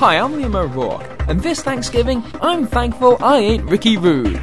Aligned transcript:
Hi, 0.00 0.16
I'm 0.16 0.32
Liam 0.32 0.54
O'Rourke, 0.54 1.28
and 1.28 1.40
this 1.40 1.60
Thanksgiving, 1.60 2.24
I'm 2.40 2.66
thankful 2.66 3.18
I 3.20 3.36
ain't 3.36 3.64
Ricky 3.64 3.98
Rude. 3.98 4.40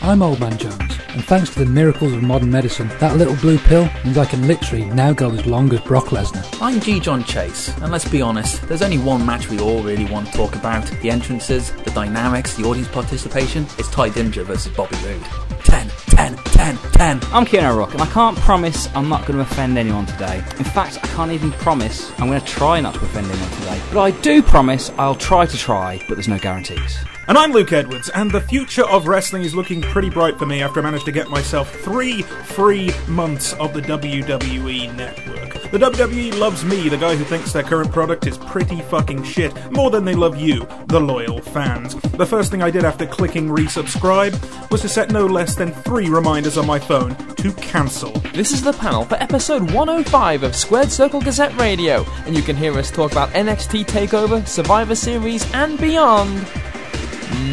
I'm 0.00 0.22
Old 0.22 0.38
Man 0.38 0.56
Jones, 0.56 0.96
and 1.08 1.24
thanks 1.24 1.52
to 1.54 1.58
the 1.58 1.66
miracles 1.66 2.12
of 2.12 2.22
modern 2.22 2.52
medicine, 2.52 2.86
that 3.00 3.16
little 3.16 3.34
blue 3.34 3.58
pill 3.58 3.90
means 4.04 4.16
I 4.16 4.26
can 4.26 4.46
literally 4.46 4.84
now 4.84 5.12
go 5.12 5.32
as 5.32 5.44
long 5.44 5.72
as 5.74 5.80
Brock 5.80 6.10
Lesnar. 6.10 6.46
I'm 6.62 6.78
G. 6.78 7.00
John 7.00 7.24
Chase, 7.24 7.76
and 7.78 7.90
let's 7.90 8.08
be 8.08 8.22
honest, 8.22 8.62
there's 8.68 8.80
only 8.80 8.98
one 8.98 9.26
match 9.26 9.50
we 9.50 9.58
all 9.58 9.82
really 9.82 10.04
want 10.04 10.28
to 10.28 10.34
talk 10.34 10.54
about 10.54 10.86
the 10.86 11.10
entrances, 11.10 11.72
the 11.72 11.90
dynamics, 11.90 12.54
the 12.56 12.62
audience 12.62 12.86
participation. 12.86 13.66
It's 13.78 13.90
Tye 13.90 14.10
Dillinger 14.10 14.44
versus 14.44 14.72
Bobby 14.76 14.94
Roode. 15.04 15.24
10, 15.64 15.90
10, 16.22 16.36
10, 16.36 16.76
10. 16.76 17.20
I'm 17.32 17.44
Kieran 17.44 17.76
Rock, 17.76 17.94
and 17.94 18.00
I 18.00 18.06
can't 18.06 18.36
promise 18.36 18.88
I'm 18.94 19.08
not 19.08 19.26
going 19.26 19.38
to 19.38 19.40
offend 19.40 19.76
anyone 19.76 20.06
today. 20.06 20.36
In 20.56 20.64
fact, 20.64 21.00
I 21.02 21.08
can't 21.08 21.32
even 21.32 21.50
promise 21.50 22.12
I'm 22.20 22.28
going 22.28 22.40
to 22.40 22.46
try 22.46 22.80
not 22.80 22.94
to 22.94 23.00
offend 23.00 23.28
anyone 23.28 23.50
today. 23.50 23.80
But 23.92 24.02
I 24.02 24.10
do 24.20 24.40
promise 24.40 24.92
I'll 24.98 25.16
try 25.16 25.46
to 25.46 25.56
try, 25.56 26.00
but 26.06 26.14
there's 26.14 26.28
no 26.28 26.38
guarantees. 26.38 26.96
And 27.26 27.36
I'm 27.36 27.50
Luke 27.50 27.72
Edwards, 27.72 28.08
and 28.10 28.30
the 28.30 28.40
future 28.40 28.84
of 28.84 29.08
wrestling 29.08 29.42
is 29.42 29.52
looking 29.52 29.82
pretty 29.82 30.10
bright 30.10 30.38
for 30.38 30.46
me 30.46 30.62
after 30.62 30.78
I 30.78 30.84
managed 30.84 31.06
to 31.06 31.12
get 31.12 31.28
myself 31.28 31.74
three 31.80 32.22
free 32.22 32.92
months 33.08 33.54
of 33.54 33.74
the 33.74 33.80
WWE 33.80 34.94
network. 34.94 35.51
The 35.72 35.78
WWE 35.78 36.38
loves 36.38 36.66
me, 36.66 36.90
the 36.90 36.98
guy 36.98 37.16
who 37.16 37.24
thinks 37.24 37.50
their 37.50 37.62
current 37.62 37.90
product 37.90 38.26
is 38.26 38.36
pretty 38.36 38.82
fucking 38.82 39.22
shit, 39.22 39.54
more 39.72 39.88
than 39.90 40.04
they 40.04 40.14
love 40.14 40.38
you, 40.38 40.68
the 40.88 41.00
loyal 41.00 41.40
fans. 41.40 41.94
The 41.94 42.26
first 42.26 42.50
thing 42.50 42.62
I 42.62 42.70
did 42.70 42.84
after 42.84 43.06
clicking 43.06 43.48
resubscribe 43.48 44.70
was 44.70 44.82
to 44.82 44.88
set 44.90 45.10
no 45.10 45.24
less 45.24 45.54
than 45.54 45.72
three 45.72 46.10
reminders 46.10 46.58
on 46.58 46.66
my 46.66 46.78
phone 46.78 47.16
to 47.36 47.54
cancel. 47.54 48.12
This 48.34 48.52
is 48.52 48.62
the 48.62 48.74
panel 48.74 49.06
for 49.06 49.14
episode 49.14 49.62
105 49.70 50.42
of 50.42 50.54
Squared 50.54 50.92
Circle 50.92 51.22
Gazette 51.22 51.56
Radio, 51.56 52.04
and 52.26 52.36
you 52.36 52.42
can 52.42 52.54
hear 52.54 52.74
us 52.74 52.90
talk 52.90 53.10
about 53.10 53.30
NXT 53.30 53.86
TakeOver, 53.86 54.46
Survivor 54.46 54.94
Series, 54.94 55.50
and 55.54 55.78
beyond. 55.78 56.46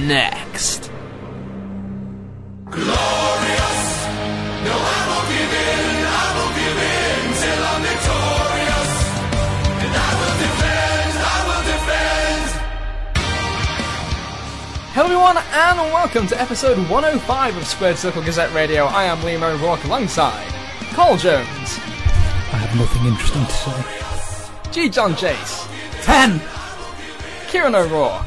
Next. 0.06 0.92
Hello 15.00 15.12
everyone 15.12 15.38
and 15.38 15.94
welcome 15.94 16.28
to 16.28 16.42
episode 16.42 16.78
105 16.90 17.56
of 17.56 17.66
Squared 17.66 17.98
Circle 17.98 18.22
Gazette 18.22 18.54
Radio. 18.54 18.84
I 18.84 19.06
am 19.06 19.20
Liam 19.20 19.44
O'Rourke 19.44 19.86
alongside 19.86 20.46
Cole 20.92 21.16
Jones, 21.16 21.80
I 22.52 22.58
have 22.58 22.78
nothing 22.78 23.06
interesting 23.06 23.46
to 23.46 23.52
say. 23.54 24.72
G. 24.74 24.90
John 24.90 25.16
Chase, 25.16 25.70
10! 26.02 26.42
Kieran 27.48 27.76
O'Rourke, 27.76 28.26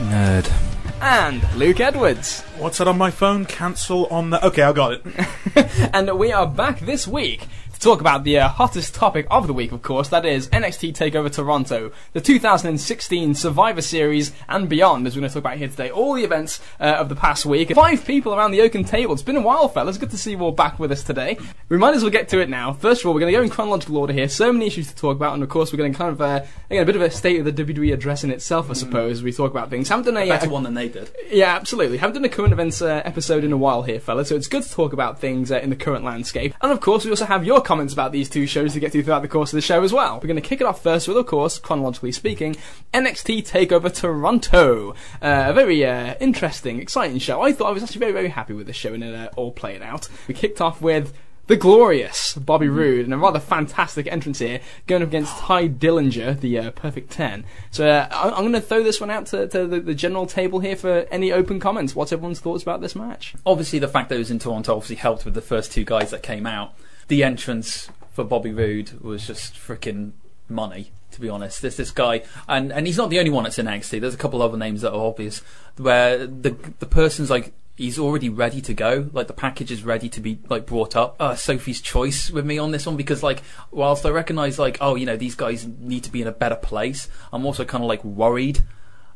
Nerd. 0.00 0.52
and 1.00 1.42
Luke 1.54 1.80
Edwards. 1.80 2.42
What's 2.58 2.76
that 2.76 2.88
on 2.88 2.98
my 2.98 3.10
phone? 3.10 3.46
Cancel 3.46 4.04
on 4.08 4.28
the. 4.28 4.46
Okay, 4.46 4.60
I 4.60 4.72
got 4.72 4.92
it. 4.92 5.90
and 5.94 6.18
we 6.18 6.30
are 6.30 6.46
back 6.46 6.80
this 6.80 7.08
week 7.08 7.48
to 7.61 7.61
talk 7.82 8.00
about 8.00 8.22
the 8.22 8.38
uh, 8.38 8.46
hottest 8.46 8.94
topic 8.94 9.26
of 9.28 9.48
the 9.48 9.52
week, 9.52 9.72
of 9.72 9.82
course. 9.82 10.08
That 10.08 10.24
is 10.24 10.46
NXT 10.50 10.94
Takeover 10.94 11.32
Toronto, 11.32 11.90
the 12.12 12.20
2016 12.20 13.34
Survivor 13.34 13.82
Series 13.82 14.30
and 14.48 14.68
beyond, 14.68 15.04
as 15.04 15.16
we're 15.16 15.22
going 15.22 15.30
to 15.30 15.34
talk 15.34 15.42
about 15.42 15.58
here 15.58 15.66
today. 15.66 15.90
All 15.90 16.14
the 16.14 16.22
events 16.22 16.60
uh, 16.78 16.84
of 16.84 17.08
the 17.08 17.16
past 17.16 17.44
week. 17.44 17.74
Five 17.74 18.04
people 18.04 18.34
around 18.34 18.52
the 18.52 18.60
oaken 18.60 18.84
table. 18.84 19.14
It's 19.14 19.22
been 19.22 19.36
a 19.36 19.40
while, 19.40 19.66
fellas. 19.66 19.98
Good 19.98 20.10
to 20.10 20.16
see 20.16 20.30
you 20.30 20.38
all 20.38 20.52
back 20.52 20.78
with 20.78 20.92
us 20.92 21.02
today. 21.02 21.36
We 21.68 21.76
might 21.76 21.94
as 21.94 22.02
well 22.02 22.12
get 22.12 22.28
to 22.28 22.38
it 22.38 22.48
now. 22.48 22.72
First 22.72 23.00
of 23.00 23.08
all, 23.08 23.14
we're 23.14 23.20
going 23.20 23.32
to 23.32 23.38
go 23.38 23.42
in 23.42 23.50
chronological 23.50 23.96
order 23.96 24.12
here. 24.12 24.28
So 24.28 24.52
many 24.52 24.68
issues 24.68 24.86
to 24.86 24.94
talk 24.94 25.16
about, 25.16 25.34
and 25.34 25.42
of 25.42 25.48
course, 25.48 25.72
we're 25.72 25.78
going 25.78 25.92
to 25.92 25.98
kind 25.98 26.12
of 26.12 26.20
uh, 26.20 26.44
again 26.70 26.84
a 26.84 26.86
bit 26.86 26.94
of 26.94 27.02
a 27.02 27.10
state 27.10 27.44
of 27.44 27.44
the 27.44 27.64
WWE 27.64 27.92
address 27.92 28.22
in 28.22 28.30
itself, 28.30 28.70
I 28.70 28.74
suppose. 28.74 29.18
As 29.18 29.22
we 29.24 29.32
talk 29.32 29.50
about 29.50 29.70
things. 29.70 29.88
Haven't 29.88 30.04
done 30.04 30.22
a, 30.22 30.28
Better 30.28 30.46
a 30.46 30.50
one 30.50 30.62
than 30.62 30.74
they 30.74 30.88
did. 30.88 31.10
yeah, 31.32 31.56
absolutely. 31.56 31.98
Haven't 31.98 32.14
done 32.14 32.24
a 32.24 32.28
current 32.28 32.52
events 32.52 32.80
uh, 32.80 33.02
episode 33.04 33.42
in 33.42 33.50
a 33.50 33.56
while 33.56 33.82
here, 33.82 33.98
fella, 33.98 34.24
so 34.24 34.36
it's 34.36 34.46
good 34.46 34.62
to 34.62 34.70
talk 34.70 34.92
about 34.92 35.18
things 35.18 35.50
uh, 35.50 35.58
in 35.58 35.70
the 35.70 35.76
current 35.76 36.04
landscape. 36.04 36.54
And 36.60 36.70
of 36.70 36.80
course, 36.80 37.04
we 37.04 37.10
also 37.10 37.24
have 37.24 37.44
your 37.44 37.60
comments 37.72 37.94
about 37.94 38.12
these 38.12 38.28
two 38.28 38.46
shows 38.46 38.74
to 38.74 38.80
get 38.80 38.92
to 38.92 39.02
throughout 39.02 39.22
the 39.22 39.28
course 39.28 39.50
of 39.50 39.56
the 39.56 39.62
show 39.62 39.82
as 39.82 39.94
well. 39.94 40.16
We're 40.16 40.26
going 40.26 40.36
to 40.36 40.42
kick 40.42 40.60
it 40.60 40.66
off 40.66 40.82
first 40.82 41.08
with, 41.08 41.16
of 41.16 41.24
course, 41.24 41.58
chronologically 41.58 42.12
speaking, 42.12 42.54
NXT 42.92 43.48
TakeOver 43.48 43.90
Toronto. 43.94 44.90
Uh, 45.22 45.44
a 45.46 45.54
very 45.54 45.82
uh, 45.82 46.14
interesting, 46.20 46.80
exciting 46.80 47.16
show. 47.16 47.40
I 47.40 47.54
thought 47.54 47.68
I 47.68 47.70
was 47.70 47.82
actually 47.82 48.00
very, 48.00 48.12
very 48.12 48.28
happy 48.28 48.52
with 48.52 48.66
the 48.66 48.74
show 48.74 48.92
and 48.92 49.02
it 49.02 49.14
uh, 49.14 49.30
all 49.36 49.52
played 49.52 49.80
out. 49.80 50.10
We 50.28 50.34
kicked 50.34 50.60
off 50.60 50.82
with 50.82 51.14
the 51.46 51.56
glorious 51.56 52.34
Bobby 52.34 52.68
Roode 52.68 53.06
and 53.06 53.14
a 53.14 53.16
rather 53.16 53.40
fantastic 53.40 54.06
entrance 54.06 54.40
here, 54.40 54.60
going 54.86 55.00
up 55.00 55.08
against 55.08 55.34
Tye 55.38 55.66
Dillinger, 55.66 56.38
the 56.38 56.58
uh, 56.58 56.70
perfect 56.72 57.10
10. 57.10 57.46
So 57.70 57.88
uh, 57.88 58.06
I- 58.10 58.32
I'm 58.32 58.42
going 58.42 58.52
to 58.52 58.60
throw 58.60 58.82
this 58.82 59.00
one 59.00 59.10
out 59.10 59.24
to, 59.28 59.48
to 59.48 59.66
the, 59.66 59.80
the 59.80 59.94
general 59.94 60.26
table 60.26 60.60
here 60.60 60.76
for 60.76 61.06
any 61.10 61.32
open 61.32 61.58
comments. 61.58 61.96
What's 61.96 62.12
everyone's 62.12 62.40
thoughts 62.40 62.62
about 62.62 62.82
this 62.82 62.94
match? 62.94 63.34
Obviously, 63.46 63.78
the 63.78 63.88
fact 63.88 64.10
that 64.10 64.16
it 64.16 64.18
was 64.18 64.30
in 64.30 64.40
Toronto 64.40 64.74
obviously 64.74 64.96
helped 64.96 65.24
with 65.24 65.32
the 65.32 65.40
first 65.40 65.72
two 65.72 65.84
guys 65.84 66.10
that 66.10 66.22
came 66.22 66.44
out. 66.44 66.74
The 67.08 67.24
entrance 67.24 67.90
for 68.12 68.24
Bobby 68.24 68.52
Roode 68.52 69.00
was 69.00 69.26
just 69.26 69.54
freaking 69.54 70.12
money. 70.48 70.92
To 71.12 71.20
be 71.20 71.28
honest, 71.28 71.60
there's 71.60 71.76
this 71.76 71.90
guy, 71.90 72.22
and 72.48 72.72
and 72.72 72.86
he's 72.86 72.96
not 72.96 73.10
the 73.10 73.18
only 73.18 73.30
one 73.30 73.44
that's 73.44 73.58
in 73.58 73.66
NXT. 73.66 74.00
There's 74.00 74.14
a 74.14 74.18
couple 74.18 74.40
other 74.40 74.56
names 74.56 74.80
that 74.80 74.94
are 74.94 75.06
obvious, 75.06 75.42
where 75.76 76.26
the 76.26 76.56
the 76.78 76.86
person's 76.86 77.28
like 77.28 77.52
he's 77.76 77.98
already 77.98 78.30
ready 78.30 78.62
to 78.62 78.72
go. 78.72 79.10
Like 79.12 79.26
the 79.26 79.34
package 79.34 79.70
is 79.70 79.84
ready 79.84 80.08
to 80.08 80.20
be 80.20 80.38
like 80.48 80.64
brought 80.64 80.96
up. 80.96 81.16
Uh, 81.20 81.34
Sophie's 81.34 81.82
choice 81.82 82.30
with 82.30 82.46
me 82.46 82.58
on 82.58 82.70
this 82.70 82.86
one 82.86 82.96
because 82.96 83.22
like 83.22 83.42
whilst 83.70 84.06
I 84.06 84.10
recognise 84.10 84.58
like 84.58 84.78
oh 84.80 84.94
you 84.94 85.04
know 85.04 85.16
these 85.16 85.34
guys 85.34 85.66
need 85.66 86.04
to 86.04 86.10
be 86.10 86.22
in 86.22 86.28
a 86.28 86.32
better 86.32 86.56
place, 86.56 87.08
I'm 87.30 87.44
also 87.44 87.64
kind 87.66 87.84
of 87.84 87.88
like 87.88 88.02
worried 88.04 88.62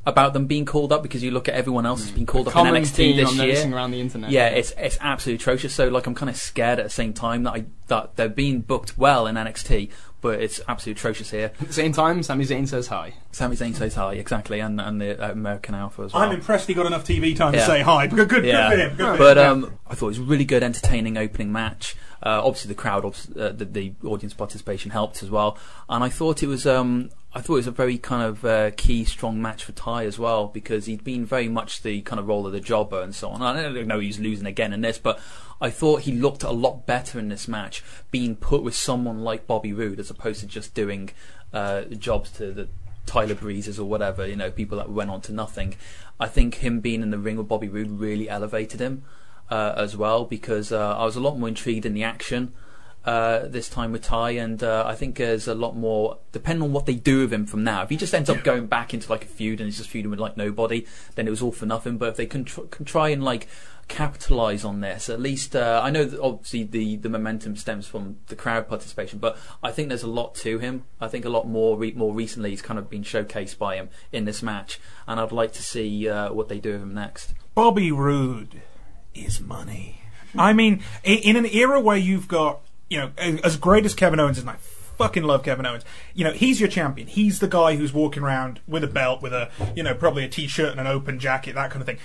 about 0.07 0.33
them 0.33 0.47
being 0.47 0.65
called 0.65 0.93
up 0.93 1.03
because 1.03 1.23
you 1.23 1.33
look 1.33 1.49
at 1.49 1.55
everyone 1.55 1.85
else 1.85 2.01
that's 2.01 2.13
been 2.13 2.27
called 2.27 2.47
up 2.49 2.57
in 2.57 2.65
NXT 2.65 2.91
theme 2.95 3.17
this 3.17 3.31
I'm 3.31 3.37
year. 3.37 3.47
noticing 3.49 3.75
around 3.75 3.91
the 3.91 4.01
internet. 4.01 4.31
Yeah, 4.31 4.49
it's 4.49 4.73
it's 4.79 4.97
absolutely 5.01 5.43
atrocious. 5.43 5.75
So 5.75 5.89
like 5.89 6.07
I'm 6.07 6.15
kind 6.15 6.31
of 6.31 6.37
scared 6.37 6.79
at 6.79 6.85
the 6.85 6.91
same 6.91 7.13
time 7.13 7.43
that 7.43 7.53
I 7.53 7.65
that 7.89 8.17
they're 8.17 8.29
being 8.29 8.61
booked 8.61 8.97
well 8.97 9.27
in 9.27 9.35
NXT, 9.35 9.91
but 10.21 10.41
it's 10.41 10.61
absolutely 10.69 11.01
atrocious 11.01 11.31
here. 11.31 11.53
At 11.61 11.67
the 11.67 11.73
same 11.73 11.93
time, 11.93 12.23
Sami 12.23 12.45
Zayn 12.45 12.69
says 12.69 12.87
hi. 12.87 13.15
Sami 13.33 13.57
Zayn 13.57 13.75
says 13.75 13.97
hi, 13.97 14.15
exactly, 14.15 14.61
and 14.61 14.81
and 14.81 15.01
the 15.01 15.21
uh, 15.23 15.33
American 15.33 15.75
Alpha 15.75 16.03
as 16.03 16.13
well. 16.13 16.23
I'm 16.23 16.33
impressed 16.33 16.69
he 16.69 16.75
got 16.75 16.87
enough 16.87 17.05
TV 17.05 17.37
time 17.37 17.53
to 17.53 17.61
say 17.67 17.83
hi. 17.83 18.07
Good, 18.07 18.29
good, 18.29 18.45
yeah, 18.45 18.71
good 18.71 18.77
for 18.77 18.81
him. 18.83 18.97
Good 18.97 19.13
for 19.13 19.19
but 19.19 19.37
him. 19.39 19.65
um, 19.65 19.79
I 19.89 19.95
thought 19.97 20.07
it 20.07 20.11
was 20.11 20.19
a 20.19 20.23
really 20.23 20.45
good, 20.45 20.63
entertaining 20.63 21.17
opening 21.17 21.51
match. 21.51 21.97
Uh, 22.23 22.41
obviously, 22.45 22.69
the 22.69 22.75
crowd, 22.75 23.05
obs- 23.05 23.29
uh, 23.37 23.53
the, 23.53 23.65
the 23.65 23.93
audience 24.05 24.35
participation 24.35 24.91
helped 24.93 25.23
as 25.23 25.31
well, 25.31 25.59
and 25.89 26.05
I 26.05 26.09
thought 26.11 26.43
it 26.45 26.47
was. 26.47 26.65
Um, 26.65 27.11
I 27.37 27.43
thought 27.43 27.53
it 27.53 27.57
was 27.57 27.67
a 27.67 27.71
very 27.71 27.99
kind 27.99 28.23
of 28.23 28.47
uh, 28.47 28.71
key, 28.79 29.05
strong 29.05 29.43
match 29.43 29.63
for 29.63 29.73
Tye 29.73 30.07
as 30.07 30.19
well 30.19 30.47
because 30.47 30.87
he'd 30.87 31.05
been 31.05 31.27
very 31.27 31.49
much 31.49 31.83
the 31.83 32.01
kind 32.01 32.19
of 32.19 32.27
role 32.27 32.47
of 32.47 32.55
the 32.55 32.61
jobber 32.61 33.03
and 33.03 33.15
so 33.15 33.29
on. 33.29 33.43
I 33.43 33.63
don't 33.63 33.87
know 33.87 33.99
he's 33.99 34.19
losing 34.19 34.47
again 34.47 34.73
in 34.73 34.81
this, 34.81 34.97
but 34.97 35.21
I 35.61 35.69
thought 35.69 36.01
he 36.01 36.13
looked 36.13 36.45
a 36.45 36.51
lot 36.51 36.87
better 36.87 37.19
in 37.19 37.29
this 37.29 37.47
match, 37.47 37.85
being 38.11 38.37
put 38.37 38.63
with 38.63 38.75
someone 38.75 39.21
like 39.21 39.47
Bobby 39.47 39.75
Roode 39.75 40.01
as 40.01 40.09
opposed 40.09 40.41
to 40.41 40.47
just 40.47 40.73
doing 40.73 41.11
uh, 41.53 41.83
jobs 41.83 42.31
to 42.33 42.53
the 42.53 42.69
Tyler 43.05 43.35
Breezes 43.35 43.79
or 43.79 43.85
whatever, 43.85 44.27
you 44.27 44.37
know, 44.37 44.51
people 44.51 44.79
that 44.79 44.91
went 44.91 45.11
on 45.11 45.21
to 45.21 45.33
nothing. 45.35 45.75
I 46.19 46.29
think 46.29 46.55
him 46.55 46.81
being 46.81 47.03
in 47.03 47.11
the 47.11 47.19
ring 47.19 47.37
with 47.37 47.49
Bobby 47.49 47.69
Roode 47.69 48.01
really 48.01 48.31
elevated 48.31 48.81
him 48.81 49.03
uh, 49.51 49.75
as 49.77 49.95
well 49.95 50.25
because 50.25 50.73
uh, 50.73 50.97
I 50.97 51.05
was 51.05 51.17
a 51.17 51.21
lot 51.21 51.39
more 51.39 51.51
intrigued 51.51 51.85
in 51.85 51.93
the 51.93 52.03
action 52.03 52.55
uh, 53.07 53.47
this 53.47 53.69
time 53.69 53.93
with 53.93 54.03
Tye, 54.03 54.33
and 54.33 54.63
uh, 54.63 54.85
I 54.85 54.97
think 54.97 55.17
there's 55.17 55.47
a 55.47 55.55
lot 55.55 55.77
more 55.77 56.19
depending 56.33 56.65
on 56.65 56.73
what 56.73 56.87
they 56.87 56.95
do 56.95 57.21
with 57.21 57.33
him 57.33 57.47
from 57.47 57.63
now. 57.63 57.83
If 57.83 57.91
he 57.91 57.97
just 57.97 58.13
ends 58.13 58.29
up 58.29 58.43
going 58.43 58.67
back 58.67 58.93
into 58.93 59.09
like 59.09 59.25
a 59.25 59.29
feud 59.29 59.61
and 59.61 59.69
he's 59.69 59.79
just 59.79 59.89
feuding 59.89 60.11
with 60.11 60.19
like 60.19 60.37
nobody, 60.37 60.85
then 61.15 61.29
it 61.29 61.31
was 61.31 61.41
all 61.41 61.53
for 61.53 61.67
nothing. 61.67 61.99
But 61.99 62.11
if 62.11 62.17
they 62.17 62.27
can, 62.27 62.45
tr- 62.45 62.63
can 62.63 62.85
try 62.85 63.11
and 63.11 63.23
like 63.23 63.47
capitalize 63.87 64.65
on 64.65 64.81
this, 64.81 65.09
at 65.09 65.21
least 65.21 65.55
uh, 65.55 65.81
I 65.83 65.91
know 65.91 66.05
that 66.05 66.21
obviously 66.21 66.65
the 66.65 66.97
the 66.97 67.09
momentum 67.09 67.55
stems 67.55 67.87
from 67.87 68.17
the 68.27 68.35
crowd 68.35 68.69
participation, 68.69 69.21
but 69.21 69.39
I 69.63 69.71
think 69.71 69.89
there's 69.89 70.03
a 70.03 70.09
lot 70.09 70.35
to 70.37 70.59
him. 70.59 70.83
I 71.01 71.07
think 71.07 71.25
a 71.25 71.29
lot 71.31 71.47
more 71.47 71.79
re- 71.79 71.93
more 71.93 72.13
recently 72.13 72.51
he's 72.51 72.63
kind 72.63 72.79
of 72.79 72.91
been 72.91 73.05
showcased 73.05 73.57
by 73.57 73.77
him 73.77 73.89
in 74.11 74.25
this 74.25 74.43
match, 74.43 74.81
and 75.07 75.21
I'd 75.21 75.31
like 75.31 75.53
to 75.53 75.63
see 75.63 76.09
uh, 76.09 76.33
what 76.33 76.49
they 76.49 76.59
do 76.59 76.73
with 76.73 76.83
him 76.83 76.95
next. 76.95 77.35
Bobby 77.55 77.93
Roode 77.93 78.63
is 79.15 79.41
money. 79.41 80.03
I 80.39 80.53
mean, 80.53 80.83
in 81.03 81.37
an 81.37 81.47
era 81.47 81.81
where 81.81 81.97
you've 81.97 82.29
got, 82.29 82.61
you 82.89 82.99
know, 82.99 83.11
as 83.19 83.57
great 83.57 83.85
as 83.85 83.95
Kevin 83.95 84.21
Owens 84.21 84.39
is, 84.39 84.43
and 84.43 84.51
I 84.51 84.57
fucking 84.97 85.23
love 85.25 85.43
Kevin 85.43 85.67
Owens, 85.67 85.85
you 86.15 86.25
know, 86.25 86.33
he's 86.33 86.61
your 86.61 86.69
champion. 86.69 87.07
He's 87.09 87.41
the 87.41 87.49
guy 87.49 87.77
who's 87.77 87.93
walking 87.93 88.23
around 88.23 88.61
with 88.67 88.83
a 88.85 88.89
belt, 88.89 89.23
with 89.23 89.33
a, 89.33 89.51
you 89.75 89.83
know, 89.83 89.95
probably 89.95 90.25
a 90.25 90.29
t-shirt 90.29 90.71
and 90.71 90.81
an 90.81 90.87
open 90.87 91.19
jacket, 91.19 91.55
that 91.55 91.71
kind 91.71 91.83
of 91.83 91.87
thing. 91.87 91.99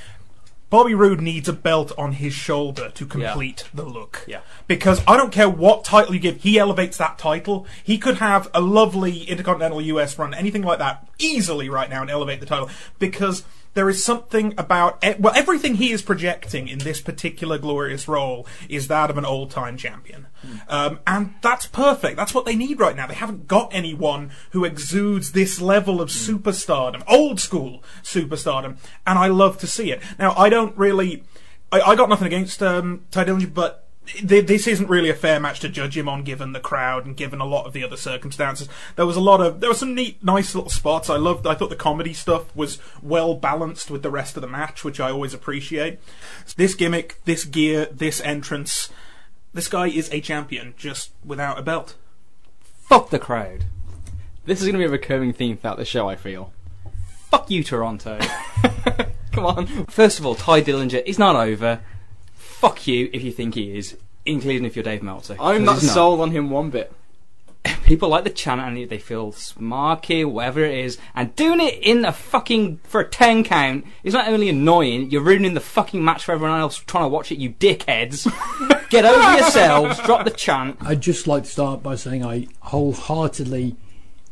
Bobby 0.69 0.95
Roode 0.95 1.19
needs 1.19 1.49
a 1.49 1.53
belt 1.53 1.91
on 1.97 2.13
his 2.13 2.33
shoulder 2.33 2.91
to 2.91 3.05
complete 3.05 3.65
the 3.73 3.83
look. 3.83 4.23
Yeah. 4.25 4.39
Because 4.67 5.01
I 5.05 5.17
don't 5.17 5.31
care 5.31 5.49
what 5.49 5.83
title 5.83 6.13
you 6.13 6.21
give, 6.21 6.41
he 6.43 6.57
elevates 6.57 6.95
that 6.95 7.17
title. 7.17 7.67
He 7.83 7.97
could 7.97 8.19
have 8.19 8.49
a 8.53 8.61
lovely 8.61 9.23
Intercontinental 9.23 9.81
US 9.81 10.17
run, 10.17 10.33
anything 10.33 10.61
like 10.61 10.79
that. 10.79 11.09
easily 11.21 11.69
right 11.69 11.89
now 11.89 12.01
and 12.01 12.09
elevate 12.09 12.39
the 12.39 12.45
title 12.45 12.69
because 12.99 13.43
there 13.73 13.89
is 13.89 14.03
something 14.03 14.53
about 14.57 15.03
well 15.19 15.33
everything 15.35 15.75
he 15.75 15.91
is 15.91 16.01
projecting 16.01 16.67
in 16.67 16.79
this 16.79 17.01
particular 17.01 17.57
glorious 17.57 18.07
role 18.07 18.45
is 18.69 18.87
that 18.87 19.09
of 19.09 19.17
an 19.17 19.25
old-time 19.25 19.77
champion. 19.77 20.27
Um, 20.67 20.99
and 21.05 21.35
that's 21.41 21.67
perfect. 21.67 22.17
That's 22.17 22.33
what 22.33 22.45
they 22.45 22.55
need 22.55 22.79
right 22.79 22.95
now. 22.95 23.07
They 23.07 23.13
haven't 23.13 23.47
got 23.47 23.73
anyone 23.73 24.31
who 24.51 24.65
exudes 24.65 25.31
this 25.31 25.61
level 25.61 26.01
of 26.01 26.09
superstardom 26.09 27.03
old 27.07 27.39
school 27.39 27.83
superstardom 28.03 28.77
and 29.05 29.19
i 29.19 29.27
love 29.27 29.57
to 29.59 29.67
see 29.67 29.91
it. 29.91 30.01
Now 30.19 30.33
i 30.35 30.49
don't 30.49 30.77
really 30.77 31.23
i, 31.71 31.81
I 31.81 31.95
got 31.95 32.09
nothing 32.09 32.27
against 32.27 32.61
um, 32.63 33.05
tye 33.11 33.25
dillinger 33.25 33.53
but 33.53 33.80
this 34.23 34.67
isn't 34.67 34.89
really 34.89 35.09
a 35.09 35.15
fair 35.15 35.39
match 35.39 35.59
to 35.59 35.69
judge 35.69 35.95
him 35.95 36.09
on 36.09 36.23
given 36.23 36.53
the 36.53 36.59
crowd 36.59 37.05
and 37.05 37.15
given 37.15 37.39
a 37.39 37.45
lot 37.45 37.65
of 37.65 37.73
the 37.73 37.83
other 37.83 37.97
circumstances. 37.97 38.67
There 38.95 39.05
was 39.05 39.15
a 39.15 39.21
lot 39.21 39.41
of 39.41 39.59
there 39.59 39.69
were 39.69 39.75
some 39.75 39.95
neat 39.95 40.23
nice 40.23 40.55
little 40.55 40.69
spots. 40.69 41.09
I 41.09 41.17
loved 41.17 41.45
I 41.45 41.53
thought 41.53 41.69
the 41.69 41.75
comedy 41.75 42.13
stuff 42.13 42.53
was 42.55 42.79
well 43.01 43.35
balanced 43.35 43.91
with 43.91 44.01
the 44.03 44.09
rest 44.09 44.35
of 44.35 44.41
the 44.41 44.47
match, 44.47 44.83
which 44.83 44.99
I 44.99 45.11
always 45.11 45.33
appreciate. 45.33 45.99
This 46.55 46.75
gimmick, 46.75 47.21
this 47.25 47.45
gear, 47.45 47.85
this 47.85 48.21
entrance, 48.21 48.89
this 49.53 49.67
guy 49.67 49.87
is 49.87 50.11
a 50.11 50.19
champion 50.19 50.73
just 50.77 51.11
without 51.23 51.59
a 51.59 51.61
belt. 51.61 51.95
Fuck 52.61 53.11
the 53.11 53.19
crowd. 53.19 53.65
This 54.45 54.59
is 54.59 54.67
going 54.67 54.73
to 54.73 54.79
be 54.79 54.85
a 54.85 54.89
recurring 54.89 55.33
theme 55.33 55.57
throughout 55.57 55.77
the 55.77 55.85
show. 55.85 56.09
I 56.09 56.15
feel. 56.15 56.51
Fuck 57.29 57.49
you, 57.51 57.63
Toronto. 57.63 58.19
Come 59.31 59.45
on. 59.45 59.85
First 59.85 60.19
of 60.19 60.25
all, 60.25 60.35
Tye 60.35 60.61
Dillinger 60.61 61.03
is 61.05 61.17
not 61.17 61.35
over. 61.35 61.81
Fuck 62.61 62.85
you 62.85 63.09
if 63.11 63.23
you 63.23 63.31
think 63.31 63.55
he 63.55 63.75
is, 63.75 63.97
including 64.23 64.65
if 64.65 64.75
you're 64.75 64.83
Dave 64.83 65.01
Meltzer. 65.01 65.35
I'm 65.39 65.65
not 65.65 65.79
he's 65.79 65.91
sold 65.91 66.21
on 66.21 66.29
him 66.29 66.51
one 66.51 66.69
bit. 66.69 66.93
People 67.85 68.09
like 68.09 68.23
the 68.23 68.29
chant 68.29 68.61
and 68.61 68.87
they 68.87 68.99
feel 68.99 69.31
smarky, 69.31 70.23
whatever 70.23 70.63
it 70.63 70.77
is, 70.77 70.99
and 71.15 71.35
doing 71.35 71.59
it 71.59 71.79
in 71.81 72.05
a 72.05 72.13
fucking 72.13 72.79
for 72.83 73.01
a 73.01 73.09
ten 73.09 73.43
count 73.43 73.83
is 74.03 74.13
not 74.13 74.27
only 74.27 74.47
annoying. 74.47 75.09
You're 75.09 75.23
ruining 75.23 75.55
the 75.55 75.59
fucking 75.59 76.05
match 76.05 76.25
for 76.25 76.33
everyone 76.33 76.59
else 76.59 76.77
trying 76.77 77.05
to 77.05 77.07
watch 77.07 77.31
it. 77.31 77.39
You 77.39 77.49
dickheads, 77.49 78.31
get 78.91 79.05
over 79.05 79.39
yourselves. 79.39 79.97
Drop 80.01 80.23
the 80.23 80.29
chant. 80.29 80.77
I'd 80.81 81.01
just 81.01 81.25
like 81.25 81.45
to 81.45 81.49
start 81.49 81.81
by 81.81 81.95
saying 81.95 82.23
I 82.23 82.47
wholeheartedly 82.59 83.75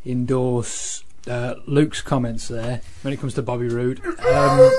endorse 0.06 1.04
uh, 1.30 1.56
Luke's 1.66 2.02
comments 2.02 2.48
there 2.48 2.82
when 3.04 3.14
it 3.14 3.20
comes 3.20 3.36
to 3.36 3.42
Bobby 3.42 3.68
Roode. 3.68 4.04
Um, 4.06 4.72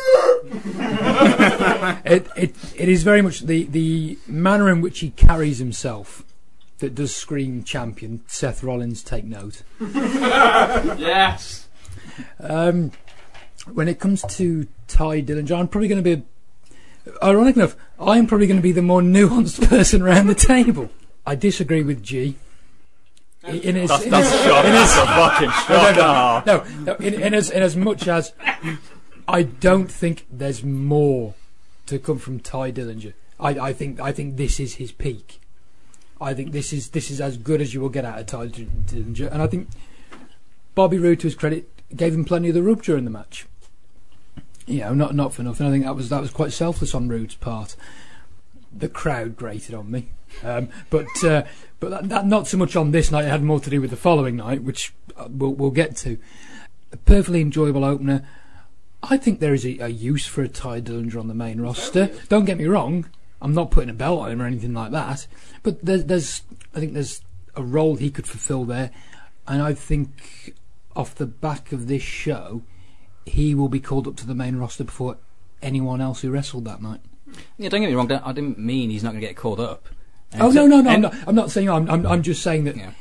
it, 2.05 2.27
it, 2.37 2.55
it 2.77 2.89
is 2.89 3.03
very 3.03 3.23
much 3.23 3.41
the, 3.41 3.65
the 3.65 4.19
manner 4.27 4.69
in 4.69 4.81
which 4.81 5.01
he 5.01 5.11
carries 5.11 5.59
himself 5.59 6.25
that 6.79 6.95
does 6.95 7.15
scream 7.15 7.63
champion. 7.63 8.23
Seth 8.27 8.63
Rollins, 8.63 9.03
take 9.03 9.25
note. 9.25 9.63
Yes. 11.01 11.69
Um, 12.39 12.93
when 13.73 13.89
it 13.89 13.99
comes 13.99 14.23
to 14.23 14.67
Tye 14.89 15.23
Dillinger, 15.23 15.59
I'm 15.59 15.69
probably 15.69 15.89
going 15.89 16.03
to 16.03 16.17
be, 16.17 16.23
ironic 17.23 17.57
enough, 17.57 17.77
I'm 17.99 18.27
probably 18.27 18.47
going 18.47 18.59
to 18.59 18.63
be 18.63 18.73
the 18.73 18.83
more 18.83 19.01
nuanced 19.01 19.67
person 19.69 20.03
around 20.03 20.27
the 20.27 20.35
table. 20.35 20.91
I 21.27 21.35
disagree 21.35 21.83
with 21.83 22.03
G. 22.03 22.37
In 23.43 23.53
his, 23.55 23.65
in 23.65 23.75
his, 23.77 24.03
in 24.05 24.13
his, 24.13 24.95
fucking 24.95 25.51
no, 25.71 25.93
no, 25.95 26.43
no, 26.45 26.65
no, 26.85 26.95
in, 26.97 27.15
in 27.15 27.33
as 27.33 27.51
in 27.51 27.63
as 27.63 27.75
much 27.75 28.07
as 28.07 28.33
I 29.27 29.45
don't 29.45 29.91
think 29.91 30.27
there's 30.31 30.63
more 30.63 31.35
to 31.87 31.99
come 31.99 32.19
from 32.19 32.41
Tye 32.41 32.71
Dillinger. 32.71 33.15
I, 33.39 33.51
I 33.51 33.73
think 33.73 33.99
I 33.99 34.13
think 34.13 34.37
this 34.37 34.61
is 34.61 34.75
his 34.75 34.93
peak. 34.93 35.41
I 36.21 36.35
think 36.35 36.53
this 36.53 36.73
is 36.75 36.91
this 36.91 37.11
is 37.11 37.19
as 37.19 37.39
good 37.39 37.63
as 37.63 37.73
you 37.73 37.81
will 37.81 37.89
get 37.89 38.05
out 38.05 38.19
of 38.19 38.27
Tye 38.27 38.49
Dillinger, 38.49 39.33
and 39.33 39.41
I 39.41 39.47
think 39.47 39.69
Bobby 40.75 40.99
Roode, 40.99 41.21
to 41.21 41.27
his 41.27 41.35
credit, 41.35 41.69
gave 41.97 42.13
him 42.13 42.25
plenty 42.27 42.49
of 42.49 42.55
the 42.55 42.63
rub 42.63 42.83
during 42.83 43.05
the 43.05 43.11
match. 43.11 43.47
You 44.67 44.81
know, 44.81 44.95
not 44.95 45.15
not 45.15 45.33
for 45.33 45.43
nothing. 45.43 45.67
I 45.67 45.71
think 45.71 45.85
that 45.85 45.97
was 45.97 46.11
that 46.11 46.21
was 46.21 46.31
quite 46.31 46.53
selfless 46.53 46.95
on 46.95 47.09
Roode's 47.09 47.37
part. 47.37 47.75
The 48.71 48.89
crowd 48.89 49.37
grated 49.37 49.75
on 49.75 49.91
me, 49.91 50.11
um, 50.45 50.69
but 50.91 51.07
uh, 51.25 51.45
but 51.79 51.91
that, 51.91 52.09
that 52.09 52.27
not 52.27 52.47
so 52.47 52.57
much 52.57 52.77
on 52.77 52.91
this 52.91 53.11
night. 53.11 53.25
It 53.25 53.29
had 53.31 53.43
more 53.43 53.61
to 53.61 53.71
do 53.71 53.81
with 53.81 53.91
the 53.91 53.97
following 53.97 54.37
night, 54.37 54.63
which 54.63 54.93
uh, 55.17 55.29
we'll, 55.31 55.53
we'll 55.55 55.71
get 55.71 55.97
to. 55.99 56.19
A 56.93 56.97
perfectly 56.97 57.41
enjoyable 57.41 57.85
opener. 57.85 58.27
I 59.03 59.17
think 59.17 59.41
there 59.41 59.55
is 59.55 59.65
a, 59.65 59.79
a 59.79 59.89
use 59.89 60.27
for 60.27 60.43
a 60.43 60.49
Tye 60.49 60.81
Dillinger 60.81 61.19
on 61.19 61.29
the 61.29 61.35
main 61.35 61.61
roster. 61.61 62.11
Don't 62.29 62.45
get 62.45 62.59
me 62.59 62.67
wrong. 62.67 63.07
I'm 63.41 63.55
not 63.55 63.71
putting 63.71 63.89
a 63.89 63.95
belt 63.95 64.21
on 64.21 64.31
him 64.33 64.43
or 64.43 64.47
anything 64.47 64.75
like 64.75 64.91
that. 64.93 65.27
But 65.63 65.85
there's, 65.85 66.05
there's 66.05 66.43
I 66.75 66.81
think 66.81 66.93
there's 66.93 67.23
a 67.57 67.63
role 67.63 67.97
he 67.97 68.11
could 68.11 68.27
fulfil 68.27 68.65
there, 68.65 68.91
and 69.49 69.63
I 69.63 69.73
think 69.75 70.55
off 70.95 71.15
the 71.15 71.27
back 71.27 71.73
of 71.73 71.87
this 71.87 72.03
show, 72.03 72.63
he 73.25 73.55
will 73.55 73.69
be 73.69 73.81
called 73.81 74.07
up 74.07 74.17
to 74.17 74.27
the 74.27 74.35
main 74.35 74.57
roster 74.57 74.85
before 74.85 75.17
anyone 75.63 76.01
else 76.01 76.21
who 76.21 76.31
wrestled 76.31 76.65
that 76.67 76.83
night. 76.83 77.01
Yeah, 77.59 77.69
don't 77.69 77.81
get 77.81 77.89
me 77.91 77.95
wrong. 77.95 78.09
don't- 78.09 78.27
I 78.27 78.33
didn't 78.33 78.59
mean 78.59 78.91
he's 78.91 79.03
not 79.05 79.11
going 79.13 79.21
to 79.21 79.27
get 79.27 79.37
called 79.37 79.61
up. 79.61 79.89
Oh, 80.33 80.35
and 80.35 80.43
Oh 80.43 80.51
so- 80.53 80.67
no, 80.67 80.81
no, 80.81 80.83
no! 80.83 80.91
I'm 80.91 81.01
not, 81.01 81.15
I'm 81.29 81.35
not 81.35 81.51
saying. 81.51 81.69
I'm, 81.71 81.91
I'm, 81.91 82.07
I'm 82.07 82.23
just 82.23 82.43
saying 82.43 82.65
that, 82.65 82.77
Yeah. 82.77 82.93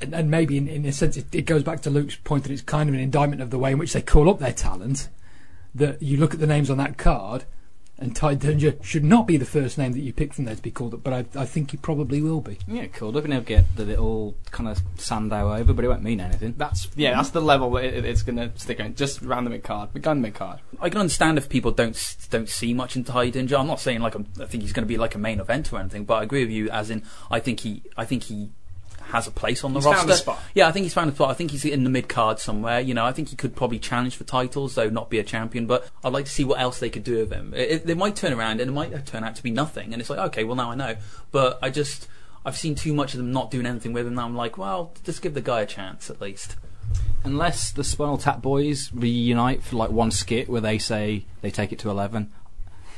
and, 0.00 0.14
and 0.14 0.30
maybe 0.30 0.56
in, 0.56 0.68
in 0.68 0.84
a 0.84 0.92
sense, 0.92 1.16
it, 1.16 1.26
it 1.34 1.42
goes 1.42 1.62
back 1.62 1.80
to 1.82 1.90
Luke's 1.90 2.16
point 2.16 2.44
that 2.44 2.52
it's 2.52 2.62
kind 2.62 2.88
of 2.88 2.94
an 2.94 3.00
indictment 3.00 3.42
of 3.42 3.50
the 3.50 3.58
way 3.58 3.72
in 3.72 3.78
which 3.78 3.92
they 3.92 4.02
call 4.02 4.28
up 4.30 4.38
their 4.38 4.52
talent. 4.52 5.08
That 5.74 6.02
you 6.02 6.16
look 6.16 6.32
at 6.34 6.40
the 6.40 6.46
names 6.46 6.70
on 6.70 6.78
that 6.78 6.96
card, 6.96 7.44
and 7.98 8.14
Tye 8.14 8.36
Dillinger 8.36 8.82
should 8.82 9.04
not 9.04 9.26
be 9.26 9.36
the 9.36 9.44
first 9.44 9.76
name 9.76 9.92
that 9.92 10.00
you 10.00 10.12
pick 10.12 10.32
from 10.32 10.44
there 10.44 10.54
to 10.54 10.62
be 10.62 10.70
called 10.70 10.94
up, 10.94 11.02
but 11.02 11.12
I, 11.12 11.40
I 11.40 11.44
think 11.44 11.72
he 11.72 11.76
probably 11.76 12.22
will 12.22 12.40
be. 12.40 12.58
Yeah, 12.66 12.86
called 12.86 13.16
up 13.16 13.24
and 13.24 13.32
he'll 13.32 13.42
get 13.42 13.64
the 13.76 13.84
little 13.84 14.36
kind 14.50 14.68
of 14.68 14.80
Sandow 14.96 15.52
over, 15.52 15.72
but 15.72 15.84
it 15.84 15.88
won't 15.88 16.02
mean 16.02 16.20
anything. 16.20 16.54
That's 16.56 16.88
yeah. 16.94 17.14
That's 17.16 17.30
the 17.30 17.40
level 17.40 17.70
that 17.72 17.84
it, 17.84 18.04
it's 18.04 18.22
going 18.22 18.36
to 18.36 18.56
stick 18.58 18.80
on. 18.80 18.94
Just 18.94 19.22
around 19.22 19.44
the 19.44 19.50
mid 19.50 19.64
card. 19.64 19.92
Begun 19.92 20.20
mid 20.20 20.34
card. 20.34 20.60
I 20.80 20.88
can 20.88 21.00
understand 21.00 21.38
if 21.38 21.48
people 21.48 21.72
don't 21.72 22.16
don't 22.30 22.48
see 22.48 22.72
much 22.72 22.94
into 22.94 23.12
Tye 23.12 23.30
Dillinger. 23.30 23.58
I'm 23.58 23.66
not 23.66 23.80
saying 23.80 24.00
like 24.00 24.14
I'm, 24.14 24.26
I 24.40 24.44
think 24.44 24.62
he's 24.62 24.72
going 24.72 24.84
to 24.84 24.88
be 24.88 24.96
like 24.96 25.14
a 25.14 25.18
main 25.18 25.40
event 25.40 25.72
or 25.72 25.80
anything, 25.80 26.04
but 26.04 26.14
I 26.14 26.22
agree 26.22 26.44
with 26.44 26.52
you. 26.52 26.70
As 26.70 26.90
in, 26.90 27.02
I 27.30 27.40
think 27.40 27.60
he 27.60 27.82
I 27.96 28.04
think 28.04 28.24
he 28.24 28.50
has 29.08 29.26
a 29.26 29.30
place 29.30 29.64
on 29.64 29.72
the 29.72 29.80
He's 29.80 29.86
roster. 29.86 29.98
found 30.00 30.10
a 30.10 30.14
spot. 30.16 30.42
Yeah, 30.54 30.68
I 30.68 30.72
think 30.72 30.84
he's 30.84 30.94
found 30.94 31.10
a 31.10 31.14
spot. 31.14 31.30
I 31.30 31.34
think 31.34 31.50
he's 31.50 31.64
in 31.64 31.84
the 31.84 31.90
mid 31.90 32.08
card 32.08 32.38
somewhere. 32.38 32.80
You 32.80 32.94
know, 32.94 33.04
I 33.04 33.12
think 33.12 33.28
he 33.28 33.36
could 33.36 33.54
probably 33.56 33.78
challenge 33.78 34.16
for 34.16 34.24
titles, 34.24 34.74
though 34.74 34.88
not 34.90 35.10
be 35.10 35.18
a 35.18 35.24
champion. 35.24 35.66
But 35.66 35.88
I'd 36.04 36.12
like 36.12 36.24
to 36.26 36.30
see 36.30 36.44
what 36.44 36.60
else 36.60 36.78
they 36.78 36.90
could 36.90 37.04
do 37.04 37.16
with 37.18 37.32
him. 37.32 37.52
It, 37.54 37.70
it- 37.70 37.86
they 37.86 37.94
might 37.94 38.16
turn 38.16 38.32
around 38.32 38.60
and 38.60 38.70
it 38.70 38.72
might 38.72 39.06
turn 39.06 39.24
out 39.24 39.36
to 39.36 39.42
be 39.42 39.50
nothing, 39.50 39.92
and 39.92 40.00
it's 40.00 40.10
like 40.10 40.18
okay, 40.18 40.44
well 40.44 40.56
now 40.56 40.70
I 40.70 40.74
know. 40.74 40.96
But 41.32 41.58
I 41.62 41.70
just 41.70 42.06
I've 42.44 42.56
seen 42.56 42.74
too 42.74 42.94
much 42.94 43.14
of 43.14 43.18
them 43.18 43.32
not 43.32 43.50
doing 43.50 43.66
anything 43.66 43.92
with 43.92 44.06
him. 44.06 44.14
Now 44.14 44.24
I'm 44.26 44.36
like, 44.36 44.56
well, 44.58 44.92
just 45.04 45.20
give 45.22 45.34
the 45.34 45.40
guy 45.40 45.62
a 45.62 45.66
chance 45.66 46.08
at 46.10 46.20
least. 46.20 46.56
Unless 47.24 47.72
the 47.72 47.84
Spinal 47.84 48.16
Tap 48.16 48.40
Boys 48.40 48.90
reunite 48.94 49.62
for 49.62 49.76
like 49.76 49.90
one 49.90 50.10
skit 50.10 50.48
where 50.48 50.60
they 50.60 50.78
say 50.78 51.26
they 51.42 51.50
take 51.50 51.72
it 51.72 51.78
to 51.80 51.90
11. 51.90 52.30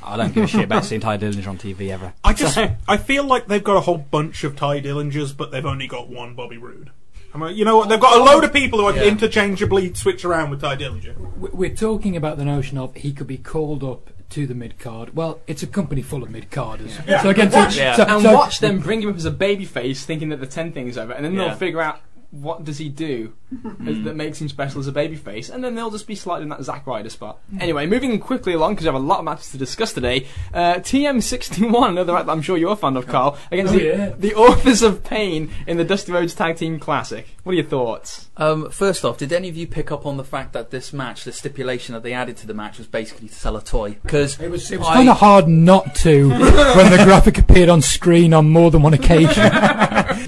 I 0.03 0.17
don't 0.17 0.33
give 0.35 0.45
a 0.45 0.47
shit 0.47 0.65
about 0.65 0.85
seeing 0.85 1.01
Tye 1.01 1.19
Dillinger 1.19 1.47
on 1.49 1.59
TV 1.59 1.91
ever. 1.91 2.13
I 2.25 2.33
just 2.33 2.59
I 2.89 2.97
feel 2.97 3.25
like 3.25 3.47
they've 3.47 3.63
got 3.63 3.77
a 3.77 3.81
whole 3.81 3.99
bunch 3.99 4.45
of 4.45 4.57
Tye 4.57 4.81
Dillingers, 4.81 5.37
but 5.37 5.51
they've 5.51 5.67
only 5.67 5.87
got 5.87 6.09
one 6.09 6.35
Bobby 6.35 6.57
Roode. 6.59 6.91
I 7.33 7.39
mean, 7.39 7.57
you 7.57 7.65
know 7.65 7.77
what? 7.77 7.89
They've 7.89 8.01
got 8.01 8.19
a 8.19 8.25
load 8.25 8.43
of 8.45 8.53
people 8.53 8.81
who 8.81 8.97
Yeah. 8.99 9.05
interchangeably 9.05 9.95
switch 9.95 10.25
around 10.25 10.51
with 10.51 10.61
Tye 10.63 10.77
Dillinger. 10.77 11.17
We- 11.39 11.51
We're 11.53 11.77
talking 11.77 12.17
about 12.17 12.39
the 12.39 12.45
notion 12.45 12.77
of 12.79 12.95
he 12.97 13.13
could 13.13 13.29
be 13.29 13.39
called 13.39 13.85
up 13.85 14.11
to 14.31 14.47
the 14.47 14.55
mid 14.55 14.79
card. 14.79 15.15
Well, 15.17 15.41
it's 15.47 15.63
a 15.63 15.67
company 15.67 16.03
full 16.03 16.23
of 16.23 16.31
mid 16.31 16.51
carders. 16.51 16.93
So 17.23 17.31
again, 17.31 17.51
so, 17.51 17.69
Yeah. 17.69 17.95
so- 17.97 18.05
and 18.05 18.23
so- 18.23 18.35
watch 18.35 18.59
them 18.61 18.79
bring 18.81 19.03
him 19.03 19.11
up 19.11 19.17
as 19.17 19.25
a 19.25 19.31
baby 19.31 19.65
face, 19.65 20.05
thinking 20.05 20.29
that 20.31 20.41
the 20.41 20.47
ten 20.47 20.73
thing 20.73 20.89
is 20.89 20.97
over, 20.99 21.13
and 21.13 21.25
then 21.25 21.35
Yeah. 21.35 21.49
they'll 21.49 21.57
figure 21.57 21.81
out 21.81 22.01
what 22.31 22.65
does 22.65 22.79
he 22.79 22.89
do 22.89 23.33
as- 23.87 24.03
that 24.03 24.15
makes 24.17 24.41
him 24.41 24.49
special 24.49 24.81
as 24.81 24.87
a 24.87 24.93
baby 24.93 25.17
face, 25.17 25.49
and 25.51 25.63
then 25.65 25.75
they'll 25.75 25.91
just 25.91 26.07
be 26.07 26.15
sliding 26.15 26.45
in 26.45 26.49
that 26.51 26.63
Zack 26.63 26.87
Ryder 26.87 27.11
spot. 27.11 27.39
Anyway, 27.59 27.87
moving 27.87 28.19
quickly 28.21 28.53
along 28.55 28.73
because 28.75 28.85
we 28.85 28.93
have 28.93 28.95
a 28.95 29.05
lot 29.05 29.19
of 29.19 29.25
matches 29.25 29.51
to 29.51 29.59
discuss 29.59 29.93
today. 29.93 30.27
Uh, 30.55 30.75
TM61, 30.75 31.89
another 31.91 32.17
act 32.17 32.27
that 32.27 32.33
I'm 32.33 32.43
sure 32.43 32.57
you're 32.57 32.77
fond 32.77 32.97
of, 32.97 33.07
Carl, 33.07 33.37
against 33.51 33.75
Oh, 33.75 33.79
the, 33.79 33.85
yeah. 33.85 34.09
the 34.17 34.35
Authors 34.35 34.83
of 34.83 35.03
Pain 35.03 35.51
in 35.67 35.77
the 35.77 35.85
Dusty 35.85 36.13
Rhodes 36.13 36.35
Tag 36.35 36.57
Team 36.57 36.79
Classic. 36.79 37.27
What 37.43 37.53
are 37.53 37.57
your 37.57 37.65
thoughts? 37.65 38.29
Um, 38.37 38.71
first 38.71 39.05
off, 39.05 39.19
did 39.19 39.33
any 39.33 39.49
of 39.49 39.57
you 39.57 39.67
pick 39.67 39.91
up 39.91 40.07
on 40.07 40.17
the 40.17 40.25
fact 40.25 40.53
that 40.53 40.71
this 40.71 40.93
match, 40.93 41.25
the 41.25 41.33
stipulation 41.33 41.95
that 41.95 42.03
they 42.03 42.13
added 42.13 42.37
to 42.39 42.47
the 42.47 42.55
match, 42.55 42.79
was 42.79 42.87
basically 42.87 43.29
to 43.29 43.35
sell 43.35 43.57
a 43.57 43.63
toy? 43.63 43.99
Because 44.03 44.39
It 44.41 44.51
was, 44.51 44.71
it 44.71 44.79
was 44.79 44.87
I- 44.89 44.95
kind 44.95 45.09
of 45.09 45.19
hard 45.19 45.49
not 45.49 45.95
to 45.97 46.29
when 46.31 46.91
the 46.97 47.01
graphic 47.05 47.39
appeared 47.39 47.69
on 47.69 47.83
screen 47.83 48.33
on 48.33 48.51
more 48.51 48.71
than 48.71 48.83
one 48.83 48.95
occasion. 48.95 49.51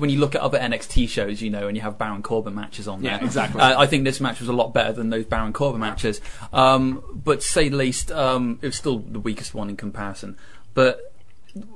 when 0.03 0.11
you 0.11 0.19
look 0.19 0.35
at 0.35 0.41
other 0.41 0.59
NXT 0.59 1.09
shows, 1.09 1.41
you 1.41 1.49
know, 1.49 1.69
and 1.69 1.77
you 1.77 1.81
have 1.83 1.97
Baron 1.97 2.25
Corbin 2.25 2.57
matches 2.57 2.89
on 2.89 3.03
there. 3.03 3.13
Yeah, 3.13 3.25
exactly. 3.25 3.61
Uh, 3.61 3.81
I 3.81 3.87
think 3.87 4.03
this 4.03 4.21
match 4.21 4.41
was 4.41 4.49
a 4.49 4.53
lot 4.53 4.75
better 4.75 4.93
than 4.93 5.11
those 5.11 5.27
Baron 5.27 5.53
Corbin 5.53 5.81
matches. 5.81 6.21
Um, 6.53 7.05
but 7.15 7.41
to 7.41 7.47
say 7.47 7.69
the 7.69 7.77
least, 7.77 8.11
um, 8.11 8.59
it 8.63 8.67
was 8.67 8.75
still 8.75 8.99
the 8.99 9.21
weakest 9.21 9.55
one 9.55 9.71
in 9.71 9.77
comparison. 9.77 10.37
But 10.75 11.15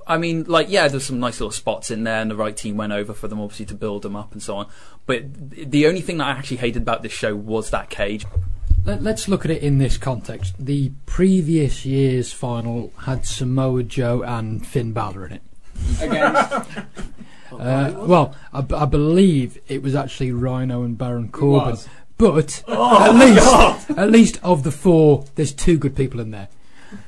I 0.08 0.18
mean, 0.18 0.42
like, 0.42 0.66
yeah, 0.68 0.88
there's 0.88 1.06
some 1.06 1.20
nice 1.20 1.38
little 1.38 1.52
spots 1.52 1.92
in 1.92 2.02
there, 2.02 2.20
and 2.20 2.28
the 2.28 2.34
right 2.34 2.56
team 2.56 2.76
went 2.76 2.92
over 2.92 3.14
for 3.14 3.28
them, 3.28 3.40
obviously, 3.40 3.66
to 3.66 3.74
build 3.74 4.02
them 4.02 4.16
up 4.16 4.32
and 4.32 4.42
so 4.42 4.56
on. 4.56 4.66
But 5.06 5.22
the 5.50 5.86
only 5.86 6.00
thing 6.00 6.18
that 6.18 6.26
I 6.26 6.30
actually 6.32 6.56
hated 6.56 6.82
about 6.82 7.04
this 7.04 7.12
show 7.12 7.36
was 7.36 7.70
that 7.70 7.90
cage. 7.90 8.26
Let, 8.84 9.04
let's 9.04 9.28
look 9.28 9.44
at 9.44 9.52
it 9.52 9.62
in 9.62 9.78
this 9.78 9.98
context. 9.98 10.54
The 10.58 10.90
previous 11.06 11.86
year's 11.86 12.32
final 12.32 12.92
had 13.04 13.24
Samoa 13.24 13.84
Joe 13.84 14.22
and 14.22 14.66
Finn 14.66 14.92
Balor 14.92 15.26
in 15.26 15.32
it. 15.34 15.42
Against 16.00 16.68
Uh, 17.52 17.92
well, 17.96 18.34
I, 18.52 18.60
b- 18.60 18.74
I 18.74 18.84
believe 18.84 19.58
it 19.68 19.82
was 19.82 19.94
actually 19.94 20.32
Rhino 20.32 20.82
and 20.82 20.96
Baron 20.98 21.28
Corbin. 21.28 21.70
was. 21.70 21.88
But 22.18 22.64
at 22.68 23.14
least, 23.14 23.90
at 23.90 24.10
least 24.10 24.40
of 24.42 24.62
the 24.62 24.70
four, 24.70 25.26
there's 25.34 25.52
two 25.52 25.76
good 25.78 25.94
people 25.94 26.18
in 26.20 26.30
there. 26.30 26.48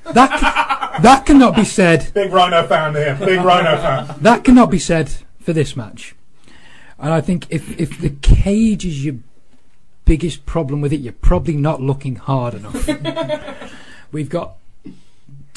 That 0.05 0.39
c- 0.39 1.03
that 1.03 1.25
cannot 1.27 1.57
be 1.57 1.65
said. 1.65 2.11
Big 2.15 2.33
Rhino 2.33 2.67
fan 2.67 2.95
here. 2.95 3.17
Big 3.19 3.41
Rhino 3.41 3.77
fan. 3.77 4.15
That 4.21 4.45
cannot 4.45 4.71
be 4.71 4.79
said 4.79 5.11
for 5.41 5.53
this 5.53 5.77
match. 5.77 6.15
And 6.99 7.13
I 7.15 7.21
think 7.21 7.47
if 7.49 7.79
if 7.81 7.99
the 8.01 8.11
cage 8.11 8.85
is 8.85 9.05
your 9.05 9.17
biggest 10.05 10.45
problem 10.47 10.81
with 10.81 10.93
it, 10.93 11.01
you're 11.01 11.13
probably 11.13 11.55
not 11.57 11.81
looking 11.81 12.17
hard 12.17 12.55
enough. 12.55 12.89
We've 14.13 14.29
got 14.29 14.57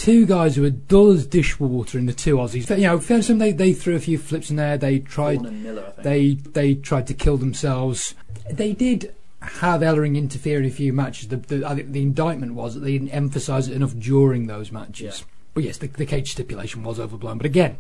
two 0.01 0.25
guys 0.25 0.55
who 0.55 0.65
are 0.65 0.71
dull 0.71 1.11
as 1.11 1.27
dishwater 1.27 1.99
in 1.99 2.07
the 2.07 2.13
two 2.13 2.37
Aussies. 2.37 2.67
You 2.75 2.87
know, 2.87 2.99
fair 2.99 3.21
they 3.21 3.51
they 3.51 3.71
threw 3.71 3.95
a 3.95 3.99
few 3.99 4.17
flips 4.17 4.49
in 4.49 4.55
there. 4.55 4.75
They 4.75 4.97
tried 4.97 5.41
Miller, 5.43 5.93
they 5.99 6.33
they 6.33 6.73
tried 6.73 7.05
to 7.07 7.13
kill 7.13 7.37
themselves. 7.37 8.15
They 8.49 8.73
did 8.73 9.13
have 9.41 9.81
Ellering 9.81 10.17
interfere 10.17 10.57
in 10.57 10.65
a 10.65 10.71
few 10.71 10.91
matches. 10.91 11.27
The, 11.27 11.37
the, 11.37 11.67
I 11.67 11.75
think 11.75 11.91
the 11.91 12.01
indictment 12.01 12.55
was 12.55 12.73
that 12.73 12.79
they 12.79 12.93
didn't 12.93 13.09
emphasise 13.09 13.67
it 13.67 13.75
enough 13.75 13.95
during 13.95 14.47
those 14.47 14.71
matches. 14.71 15.23
But 15.53 15.63
yes, 15.65 15.77
the, 15.77 15.87
the 15.87 16.05
cage 16.07 16.31
stipulation 16.31 16.83
was 16.83 16.99
overblown. 16.99 17.37
But 17.37 17.45
again, 17.45 17.77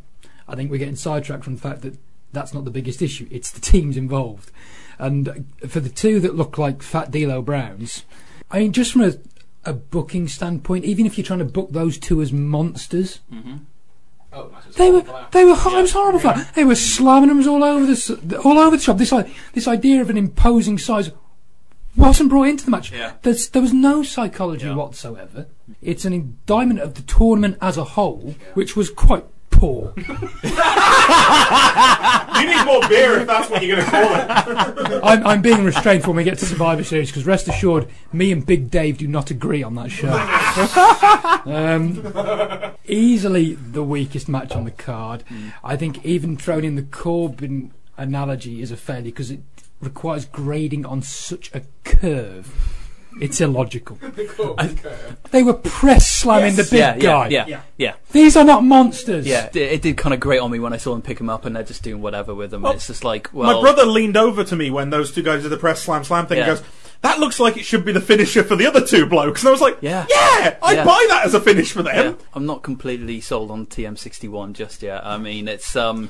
I 0.47 0.55
think 0.55 0.69
we're 0.69 0.77
getting 0.77 0.95
sidetracked 0.95 1.43
from 1.43 1.55
the 1.55 1.61
fact 1.61 1.81
that 1.81 1.97
that's 2.33 2.53
not 2.53 2.65
the 2.65 2.71
biggest 2.71 3.01
issue. 3.01 3.27
It's 3.31 3.49
the 3.49 3.61
teams 3.61 3.97
involved. 3.97 4.51
And 4.99 5.45
for 5.67 5.79
the 5.79 5.89
two 5.89 6.19
that 6.19 6.35
look 6.35 6.59
like 6.59 6.83
Fat 6.83 7.09
D'Lo 7.09 7.41
Browns, 7.41 8.05
I 8.51 8.59
mean, 8.59 8.73
just 8.73 8.91
from 8.91 9.01
a, 9.01 9.13
a 9.65 9.73
booking 9.73 10.27
standpoint, 10.27 10.85
even 10.85 11.05
if 11.05 11.17
you're 11.17 11.25
trying 11.25 11.39
to 11.39 11.45
book 11.45 11.71
those 11.71 11.97
two 11.97 12.21
as 12.21 12.31
monsters, 12.33 13.19
mm-hmm. 13.31 13.57
Oh, 14.33 14.45
the 14.45 14.51
match 14.51 14.65
was 14.67 14.75
they 14.75 14.91
were 14.91 15.01
horrible. 15.01 15.29
they 15.31 15.43
were 15.43 15.51
it 15.51 15.81
was 15.81 15.91
horrible. 15.91 16.19
flat. 16.19 16.55
They 16.55 16.63
were 16.63 16.75
slamming 16.75 17.29
them 17.29 17.47
all 17.49 17.63
over 17.63 17.85
the 17.85 18.41
all 18.45 18.57
over 18.57 18.77
the 18.77 18.81
shop. 18.83 18.97
This 18.97 19.13
this 19.53 19.67
idea 19.67 19.99
of 20.01 20.09
an 20.09 20.17
imposing 20.17 20.77
size 20.77 21.11
wasn't 21.97 22.29
brought 22.29 22.47
into 22.47 22.63
the 22.63 22.71
match. 22.71 22.91
Yeah. 22.91 23.13
There's, 23.21 23.49
there 23.49 23.61
was 23.61 23.73
no 23.73 24.03
psychology 24.03 24.65
Yeah. 24.67 24.75
whatsoever. 24.75 25.47
It's 25.81 26.05
an 26.05 26.13
indictment 26.13 26.79
of 26.79 26.93
the 26.93 27.01
tournament 27.01 27.57
as 27.61 27.77
a 27.77 27.83
whole, 27.83 28.35
which 28.53 28.77
was 28.77 28.89
quite 28.89 29.25
poor. 29.61 29.93
You 32.41 32.47
need 32.47 32.65
more 32.65 32.81
beer 32.89 33.19
if 33.19 33.27
that's 33.27 33.51
what 33.51 33.61
you're 33.61 33.75
going 33.75 33.85
to 33.85 33.91
call 33.91 34.15
it. 34.15 35.01
I'm, 35.03 35.27
I'm 35.27 35.41
being 35.43 35.63
restrained 35.63 36.07
when 36.07 36.15
we 36.15 36.23
get 36.23 36.39
to 36.39 36.45
Survivor 36.47 36.83
Series 36.83 37.11
because 37.11 37.23
rest 37.23 37.47
assured, 37.47 37.87
me 38.11 38.31
and 38.31 38.43
Big 38.43 38.71
Dave 38.71 38.97
do 38.97 39.07
not 39.07 39.29
agree 39.29 39.61
on 39.61 39.75
that 39.75 39.91
show. 39.91 40.11
um, 41.51 42.73
easily 42.87 43.53
the 43.53 43.83
weakest 43.83 44.27
match 44.27 44.53
on 44.53 44.65
the 44.65 44.71
card. 44.71 45.23
I 45.63 45.75
think 45.75 46.03
even 46.03 46.35
throwing 46.35 46.65
in 46.65 46.75
the 46.75 46.83
Corbin 46.83 47.71
analogy 47.95 48.63
is 48.63 48.71
a 48.71 48.77
failure 48.77 49.03
because 49.03 49.29
it 49.29 49.41
requires 49.79 50.25
grading 50.25 50.83
on 50.83 51.03
such 51.03 51.51
a 51.53 51.61
curve. 51.83 52.80
It's 53.19 53.41
illogical. 53.41 53.97
They 55.31 55.43
were 55.43 55.53
press 55.53 56.09
slamming 56.09 56.55
the 56.55 56.63
big 56.63 56.73
yeah, 56.79 56.97
guy. 56.97 57.27
yeah, 57.29 57.45
yeah, 57.47 57.61
yeah, 57.77 57.93
These 58.11 58.35
are 58.35 58.43
not 58.43 58.63
monsters. 58.65 59.25
yeah. 59.25 59.45
It, 59.47 59.55
it 59.55 59.81
did 59.81 59.97
kind 59.97 60.13
of 60.13 60.19
grate 60.19 60.41
on 60.41 60.51
me 60.51 60.59
when 60.59 60.73
I 60.73 60.77
saw 60.77 60.91
them 60.91 61.01
pick 61.01 61.19
him 61.19 61.29
up, 61.29 61.45
and 61.45 61.55
they're 61.55 61.63
just 61.63 61.83
doing 61.83 62.01
whatever 62.01 62.35
with 62.35 62.51
them. 62.51 62.63
Well, 62.63 62.73
it's 62.73 62.87
just 62.87 63.03
like, 63.05 63.29
well, 63.33 63.53
My 63.53 63.61
brother 63.61 63.85
leaned 63.85 64.17
over 64.17 64.43
to 64.43 64.55
me 64.55 64.69
when 64.71 64.89
those 64.89 65.11
two 65.13 65.23
guys 65.23 65.43
did 65.43 65.49
the 65.49 65.57
press 65.57 65.81
slam 65.81 66.03
slam 66.03 66.27
thing 66.27 66.39
Yeah. 66.39 66.49
and 66.49 66.57
goes, 66.59 66.67
that 67.01 67.19
looks 67.19 67.39
like 67.39 67.55
it 67.57 67.63
should 67.65 67.85
be 67.85 67.91
the 67.93 68.01
finisher 68.01 68.43
for 68.43 68.55
the 68.57 68.67
other 68.67 68.85
two 68.85 69.05
blokes. 69.05 69.41
And 69.41 69.47
I 69.49 69.51
was 69.51 69.61
like, 69.61 69.77
Yeah. 69.81 70.05
yeah, 70.09 70.57
I'd 70.61 70.77
Yeah. 70.77 70.85
buy 70.85 71.05
that 71.09 71.25
as 71.25 71.33
a 71.33 71.39
finish 71.39 71.71
for 71.71 71.81
yeah, 71.83 72.03
them. 72.03 72.17
I'm 72.33 72.45
not 72.45 72.61
completely 72.61 73.21
sold 73.21 73.51
on 73.51 73.65
TM61 73.67 74.53
just 74.53 74.81
yet. 74.83 75.05
I 75.05 75.17
mean, 75.17 75.47
it's 75.47 75.75
um, 75.77 76.09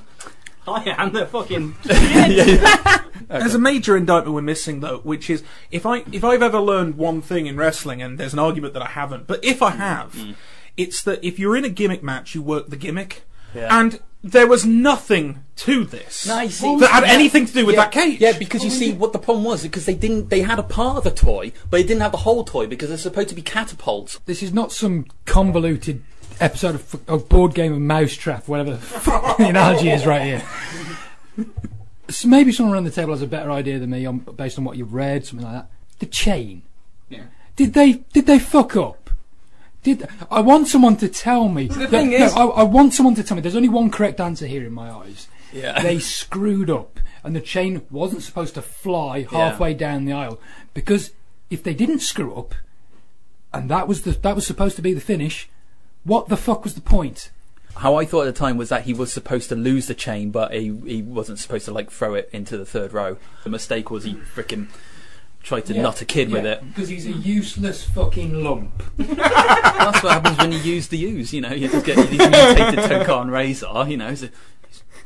Oh, 0.68 0.74
I 0.74 0.96
am 0.98 1.12
the 1.12 1.26
fucking. 1.26 1.76
There's 3.28 3.56
a 3.56 3.60
major 3.60 3.96
indictment 3.98 4.36
we're 4.36 4.42
missing 4.42 4.80
though, 4.80 5.00
which 5.00 5.30
is 5.30 5.44
if 5.72 5.86
I 5.86 6.04
if 6.12 6.24
I've 6.24 6.42
ever 6.42 6.60
learned 6.60 6.98
one 6.98 7.22
thing 7.22 7.48
in 7.48 7.58
wrestling, 7.58 8.02
and 8.02 8.18
there's 8.18 8.34
an 8.34 8.40
argument 8.40 8.74
that 8.74 8.84
I 8.84 8.90
haven't, 8.90 9.28
but 9.28 9.44
if 9.44 9.62
I 9.62 9.72
mm, 9.72 9.78
have, 9.78 10.14
mm. 10.14 10.36
it's 10.78 11.02
that 11.04 11.24
if 11.24 11.40
you're 11.40 11.56
in 11.56 11.66
a 11.66 11.70
gimmick 11.70 12.04
match, 12.04 12.36
you 12.36 12.42
work 12.42 12.70
the 12.70 12.78
gimmick, 12.78 13.24
Yeah. 13.56 13.80
and 13.80 14.00
there 14.24 14.48
was 14.48 14.66
nothing 14.66 15.44
to 15.56 15.84
this 15.84 16.28
No, 16.28 16.42
you 16.42 16.50
see- 16.50 16.78
that 16.78 16.92
had 16.92 17.04
Yeah. 17.04 17.14
anything 17.14 17.46
to 17.48 17.54
do 17.54 17.66
with 17.66 17.76
yeah, 17.76 17.82
that 17.82 17.92
cage. 17.92 18.22
Yeah, 18.22 18.38
because 18.38 18.64
you 18.64 18.70
see, 18.70 18.94
what 18.94 19.14
the 19.14 19.20
problem 19.20 19.44
was 19.44 19.64
because 19.64 19.86
they 19.86 19.96
didn't. 19.96 20.30
They 20.30 20.42
had 20.42 20.60
a 20.60 20.64
part 20.64 20.98
of 20.98 21.04
the 21.04 21.12
toy, 21.12 21.52
but 21.70 21.78
they 21.78 21.84
didn't 21.84 22.02
have 22.02 22.12
the 22.12 22.20
whole 22.20 22.44
toy 22.44 22.68
because 22.68 22.90
they're 22.90 22.98
supposed 22.98 23.30
to 23.30 23.36
be 23.36 23.42
catapults. 23.42 24.20
This 24.26 24.44
is 24.44 24.54
not 24.54 24.72
some 24.72 25.06
convoluted 25.26 26.04
episode 26.40 26.76
of, 26.76 27.10
of 27.10 27.30
board 27.30 27.54
game 27.54 27.74
of 27.74 27.80
Mousetrap, 27.80 28.48
whatever 28.48 28.72
the, 28.78 29.46
analogy 29.50 29.90
is 29.90 30.06
right 30.06 30.22
here. 30.22 30.44
So 32.10 32.28
maybe 32.28 32.52
someone 32.52 32.74
around 32.76 32.84
the 32.84 32.92
table 32.92 33.14
has 33.14 33.22
a 33.22 33.28
better 33.28 33.52
idea 33.52 33.80
than 33.80 33.90
me 33.90 34.06
on, 34.06 34.20
based 34.20 34.58
on 34.58 34.66
what 34.66 34.78
you've 34.78 34.94
read, 34.94 35.26
something 35.26 35.46
like 35.46 35.56
that. 35.56 35.70
The 36.00 36.06
chain. 36.08 36.64
Yeah. 37.10 37.24
Did 37.56 37.74
they 37.74 37.94
did 38.14 38.26
they 38.26 38.40
fuck 38.40 38.76
up? 38.76 39.10
Did 39.84 40.08
I 40.30 40.42
want 40.42 40.68
someone 40.68 40.98
to 40.98 41.08
tell 41.08 41.48
me? 41.48 41.68
the 41.68 41.80
that- 41.80 41.90
thing 41.90 42.12
no, 42.12 42.18
is- 42.26 42.34
I, 42.34 42.44
I 42.44 42.64
want 42.64 42.94
someone 42.94 43.16
to 43.16 43.24
tell 43.24 43.36
me. 43.36 43.42
There's 43.42 43.56
only 43.56 43.70
one 43.70 43.90
correct 43.92 44.20
answer 44.20 44.46
here 44.48 44.66
in 44.66 44.74
my 44.74 44.90
eyes. 44.92 45.28
Yeah. 45.54 45.82
They 45.82 46.00
screwed 46.00 46.70
up, 46.70 47.00
and 47.24 47.36
the 47.36 47.42
chain 47.42 47.82
wasn't 47.90 48.24
supposed 48.24 48.54
to 48.56 48.62
fly 48.62 49.18
Yeah. 49.18 49.30
halfway 49.30 49.74
down 49.74 50.06
the 50.06 50.14
aisle 50.14 50.40
because 50.74 51.12
if 51.50 51.64
they 51.64 51.74
didn't 51.74 52.00
screw 52.00 52.34
up, 52.36 52.56
and 53.54 53.70
that 53.70 53.88
was 53.88 54.04
the 54.04 54.12
that 54.12 54.36
was 54.36 54.46
supposed 54.46 54.76
to 54.78 54.82
be 54.82 54.94
the 54.94 55.02
finish, 55.02 55.50
what 56.04 56.30
the 56.30 56.38
fuck 56.38 56.64
was 56.64 56.76
the 56.76 56.82
point? 56.82 57.32
How 57.78 57.96
I 57.96 58.06
thought 58.06 58.28
at 58.28 58.34
the 58.34 58.40
time 58.40 58.58
was 58.58 58.70
that 58.70 58.84
he 58.84 58.94
was 58.94 59.14
supposed 59.14 59.50
to 59.50 59.56
lose 59.56 59.88
the 59.88 59.94
chain, 59.94 60.30
but 60.32 60.54
he 60.54 60.76
he 60.86 61.02
wasn't 61.02 61.40
supposed 61.40 61.66
to 61.66 61.72
like 61.72 61.90
throw 61.90 62.14
it 62.16 62.30
into 62.34 62.58
the 62.58 62.66
third 62.66 62.94
row. 62.94 63.18
The 63.44 63.50
mistake 63.50 63.90
was 63.90 64.04
he 64.04 64.16
freaking 64.16 64.68
tried 65.42 65.66
to 65.66 65.74
nut 65.74 66.02
a 66.02 66.06
kid 66.06 66.30
with 66.32 66.46
it. 66.46 66.64
because 66.68 66.90
he's 66.90 67.08
a 67.08 67.12
useless 67.12 67.84
fucking 67.84 68.44
lump. 68.44 68.84
That's 68.98 70.04
what 70.04 70.14
happens 70.14 70.38
when 70.38 70.52
you 70.52 70.60
use 70.60 70.90
the 70.90 70.98
use. 70.98 71.34
You 71.34 71.42
know, 71.42 71.52
you 71.52 71.68
just 71.68 71.86
get 71.86 71.98
these 72.10 72.20
mutated 72.20 72.80
Tokka 72.92 73.22
and 73.22 73.32
Rahzar. 73.32 73.90
You 73.90 73.98
know, 73.98 74.10
it's 74.10 74.24
a, 74.24 74.30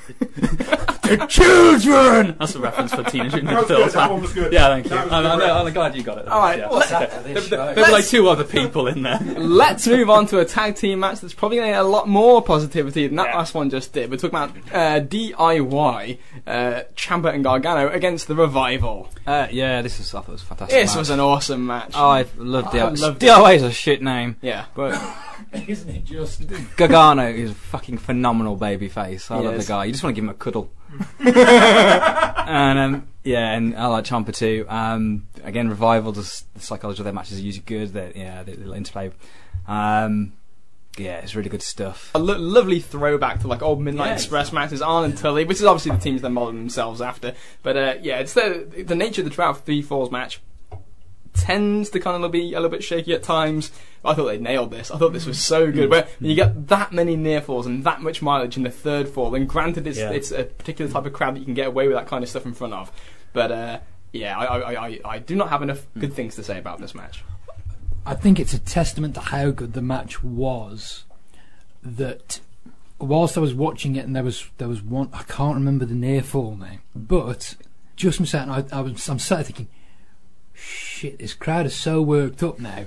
The 1.05 1.17
children. 1.27 2.35
that's 2.39 2.55
a 2.55 2.59
reference 2.59 2.91
for 2.95 3.03
Teenage 3.03 3.33
Mutant 3.33 3.45
That 3.51 3.55
was 3.59 3.67
Ninja 3.67 3.67
good, 3.67 3.75
Turtles. 3.77 3.93
that 3.93 4.12
one 4.12 4.21
was 4.24 4.33
good. 4.33 4.51
Yeah, 4.51 4.67
thank 4.69 4.89
you. 4.89 4.95
I'm, 4.97 5.13
I'm. 5.13 5.39
I'm 5.67 5.71
glad 5.74 5.95
you 5.95 6.01
got 6.01 6.17
it. 6.17 6.27
All 6.27 6.39
right, 6.39 6.57
Yeah. 6.57 6.69
well, 6.71 6.79
There- 6.89 7.33
there- 7.41 7.75
there 7.75 7.85
were 7.85 7.91
like 7.91 8.07
two 8.07 8.27
other 8.27 8.43
people 8.43 8.88
in 8.88 9.03
there. 9.03 9.19
Let's 9.38 9.85
move 9.85 10.09
on 10.09 10.25
to 10.27 10.39
a 10.39 10.45
tag 10.45 10.77
team 10.77 11.01
match 11.01 11.19
that's 11.19 11.35
probably 11.35 11.57
going 11.57 11.67
to 11.69 11.74
get 11.74 11.81
a 11.81 11.88
lot 11.88 12.07
more 12.07 12.41
positivity 12.41 13.05
than 13.05 13.17
that 13.17 13.27
Yeah. 13.27 13.35
last 13.38 13.53
one 13.53 13.69
just 13.69 13.93
did. 13.93 14.09
We're 14.09 14.17
talking 14.17 14.29
about 14.29 14.50
uh, 14.74 15.00
DIY, 15.01 16.17
uh, 16.47 16.51
Ciampa 16.95 17.31
and 17.35 17.43
Gargano 17.43 17.88
against 17.89 18.27
the 18.27 18.33
Revival. 18.35 19.09
Uh, 19.27 19.45
yeah, 19.51 19.83
this 19.83 20.00
was, 20.00 20.12
I 20.13 20.21
thought 20.21 20.29
it 20.29 20.31
was 20.33 20.41
fantastic. 20.41 20.75
This 20.79 20.89
match. 20.91 20.97
was 20.97 21.09
an 21.12 21.19
awesome 21.19 21.67
match. 21.67 21.91
Oh, 21.93 22.09
I 22.09 22.25
love 22.38 22.65
DIY. 22.65 23.00
loved. 23.00 23.21
DIY 23.21 23.55
is 23.57 23.62
a 23.63 23.71
shit 23.71 24.01
name, 24.01 24.38
yeah. 24.41 24.65
but 24.74 24.93
Isn't 25.67 25.89
it 25.89 26.05
just? 26.05 26.43
Gargano 26.77 27.27
is 27.27 27.51
a 27.51 27.55
fucking 27.55 27.97
phenomenal 27.97 28.55
baby 28.55 28.89
face. 28.89 29.29
I 29.31 29.39
He 29.39 29.45
love 29.45 29.55
is. 29.55 29.65
the 29.67 29.71
guy. 29.74 29.85
You 29.85 29.91
just 29.91 30.03
want 30.03 30.15
to 30.15 30.21
give 30.21 30.25
him 30.25 30.29
a 30.29 30.33
cuddle. 30.35 30.69
and 31.19 32.79
um, 32.79 33.07
yeah, 33.24 33.51
and 33.53 33.75
I 33.75 33.88
like 33.88 34.05
Ciampa 34.05 34.33
too. 34.33 34.65
Um, 34.69 35.27
again, 35.43 35.69
Revival 35.69 36.12
does 36.12 36.45
the 36.53 36.59
psychology 36.62 37.00
of 37.00 37.05
their 37.05 37.13
matches 37.13 37.39
are 37.39 37.41
usually 37.41 37.63
good. 37.65 37.93
They, 37.93 38.13
yeah, 38.15 38.43
they, 38.43 38.53
they 38.53 38.75
interplay. 38.77 39.12
Um, 39.67 40.33
yeah, 40.97 41.17
it's 41.17 41.35
really 41.35 41.50
good 41.50 41.62
stuff. 41.62 42.12
A 42.15 42.19
lo- 42.19 42.38
lovely 42.38 42.79
throwback 42.79 43.41
to 43.41 43.47
like 43.47 43.62
old 43.62 43.81
Midnight 43.81 44.07
Yeah, 44.07 44.13
Express 44.13 44.53
matches, 44.53 44.81
Arn 44.81 45.03
and 45.05 45.17
Tully, 45.17 45.43
which 45.43 45.57
is 45.57 45.63
obviously 45.65 45.91
the 45.91 45.97
teams 45.97 46.21
they're 46.21 46.31
modelling 46.31 46.57
themselves 46.57 47.01
after. 47.01 47.33
But 47.63 47.75
uh, 47.77 47.95
yeah, 48.01 48.19
it's 48.19 48.33
the 48.33 48.83
the 48.85 48.95
nature 48.95 49.21
of 49.21 49.25
the 49.25 49.33
Trout 49.33 49.65
Three 49.65 49.81
Falls 49.81 50.09
match 50.12 50.39
tends 51.36 51.89
to 51.92 52.00
kind 52.00 52.24
of 52.24 52.32
be 52.32 52.54
a 52.54 52.58
little 52.60 52.70
bit 52.70 52.84
shaky 52.84 53.13
at 53.13 53.24
times. 53.24 53.72
I 54.04 54.13
thought 54.13 54.25
they 54.25 54.38
nailed 54.38 54.72
this. 54.72 54.92
I 54.92 54.98
thought 54.98 55.13
this 55.13 55.25
was 55.25 55.39
so 55.39 55.72
good. 55.72 55.89
But 55.89 56.10
when 56.20 56.30
you 56.30 56.36
get 56.36 56.68
that 56.68 56.92
many 56.92 57.15
near 57.15 57.42
falls 57.42 57.65
and 57.65 57.84
that 57.84 58.01
much 58.01 58.22
mileage 58.22 58.58
in 58.58 58.63
the 58.63 58.70
third 58.72 59.08
fall, 59.10 59.34
and 59.36 59.48
granted 59.48 59.86
it's 59.88 59.98
Yeah. 59.98 60.12
it's 60.12 60.32
a 60.32 60.44
particular 60.46 60.89
type 60.92 61.06
of 61.06 61.13
crowd 61.13 61.36
that 61.36 61.39
you 61.39 61.46
can 61.46 61.54
get 61.54 61.68
away 61.68 61.88
with 61.88 61.96
that 61.98 62.08
kind 62.08 62.24
of 62.24 62.30
stuff 62.30 62.46
in 62.46 62.54
front 62.54 62.74
of. 62.74 62.92
But 63.34 63.51
uh, 63.51 63.80
yeah, 64.12 64.38
I, 64.38 64.46
I, 64.46 64.88
I, 64.88 65.00
I 65.06 65.20
do 65.20 65.36
not 65.36 65.50
have 65.50 65.62
enough 65.62 65.86
good 65.98 66.13
things 66.13 66.36
to 66.36 66.44
say 66.44 66.58
about 66.58 66.80
this 66.80 66.96
match. 66.96 67.24
I 68.06 68.13
think 68.13 68.39
it's 68.39 68.54
a 68.54 68.60
testament 68.60 69.15
to 69.15 69.20
how 69.22 69.50
good 69.51 69.74
the 69.74 69.82
match 69.82 70.24
was. 70.24 71.04
That 71.84 72.39
whilst 73.00 73.38
I 73.38 73.42
was 73.42 73.54
watching 73.54 73.96
it, 73.96 74.06
and 74.06 74.15
there 74.15 74.24
was 74.24 74.48
there 74.58 74.68
was 74.68 74.82
one 74.82 75.10
I 75.13 75.24
can't 75.24 75.56
remember 75.56 75.86
the 75.86 75.94
near 75.96 76.22
fall 76.24 76.56
now, 76.56 76.77
but 76.96 77.56
just 77.96 78.18
from 78.18 78.25
sat, 78.25 78.48
I, 78.50 78.63
I 78.72 78.82
was 78.82 79.08
I'm 79.10 79.20
sat 79.20 79.36
there 79.38 79.44
thinking, 79.46 79.68
shit, 80.55 81.19
this 81.19 81.33
crowd 81.33 81.65
is 81.65 81.75
so 81.75 82.01
worked 82.01 82.41
up 82.43 82.59
now, 82.59 82.85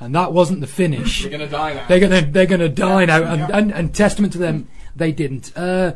and 0.00 0.14
that 0.14 0.32
wasn't 0.32 0.60
the 0.60 0.66
finish. 0.66 1.22
They're 1.22 1.30
gonna 1.30 1.48
die 1.48 1.74
now. 1.74 1.86
They're 1.88 2.00
gonna 2.00 2.22
they're 2.22 2.46
gonna 2.46 2.68
die 2.68 3.04
now, 3.04 3.22
and, 3.22 3.52
and, 3.52 3.72
and 3.72 3.94
testament 3.94 4.32
to 4.34 4.38
them, 4.38 4.68
they 4.96 5.12
didn't. 5.12 5.56
Uh, 5.56 5.94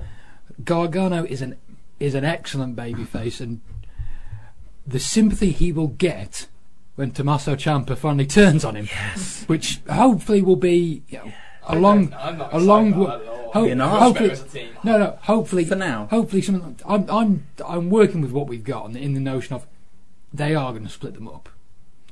Gargano 0.65 1.25
is 1.25 1.43
an 1.43 1.57
is 2.01 2.15
an 2.15 2.25
excellent 2.25 2.77
babyface, 2.77 3.41
and 3.41 3.61
the 4.87 4.99
sympathy 5.01 5.51
he 5.51 5.73
will 5.73 5.89
get 5.89 6.47
when 6.95 7.11
Tommaso 7.11 7.57
Ciampa 7.57 7.97
finally 7.97 8.27
turns 8.27 8.65
on 8.65 8.75
him, 8.77 8.87
yes. 8.87 9.45
which 9.47 9.81
hopefully 9.91 10.41
will 10.41 10.57
be 10.57 11.03
you 11.09 11.19
know, 11.19 11.33
a 11.67 11.77
long 11.77 12.13
a 12.15 12.59
long 12.59 12.93
ho- 12.93 13.65
You're 13.65 13.75
not? 13.75 14.01
hopefully 14.01 14.65
no 14.83 14.99
no 14.99 15.19
hopefully 15.23 15.65
For 15.65 15.75
now. 15.75 16.07
hopefully 16.11 16.41
something 16.43 16.79
I'm 16.87 17.09
I'm 17.11 17.47
I'm 17.67 17.91
working 17.91 18.21
with 18.23 18.33
what 18.33 18.47
we've 18.47 18.65
got 18.65 18.87
in 18.87 18.93
the, 18.93 19.01
in 19.03 19.15
the 19.15 19.21
notion 19.21 19.55
of 19.57 19.67
they 20.33 20.55
are 20.55 20.73
going 20.73 20.85
to 20.85 20.91
split 20.91 21.15
them 21.15 21.29
up. 21.29 21.49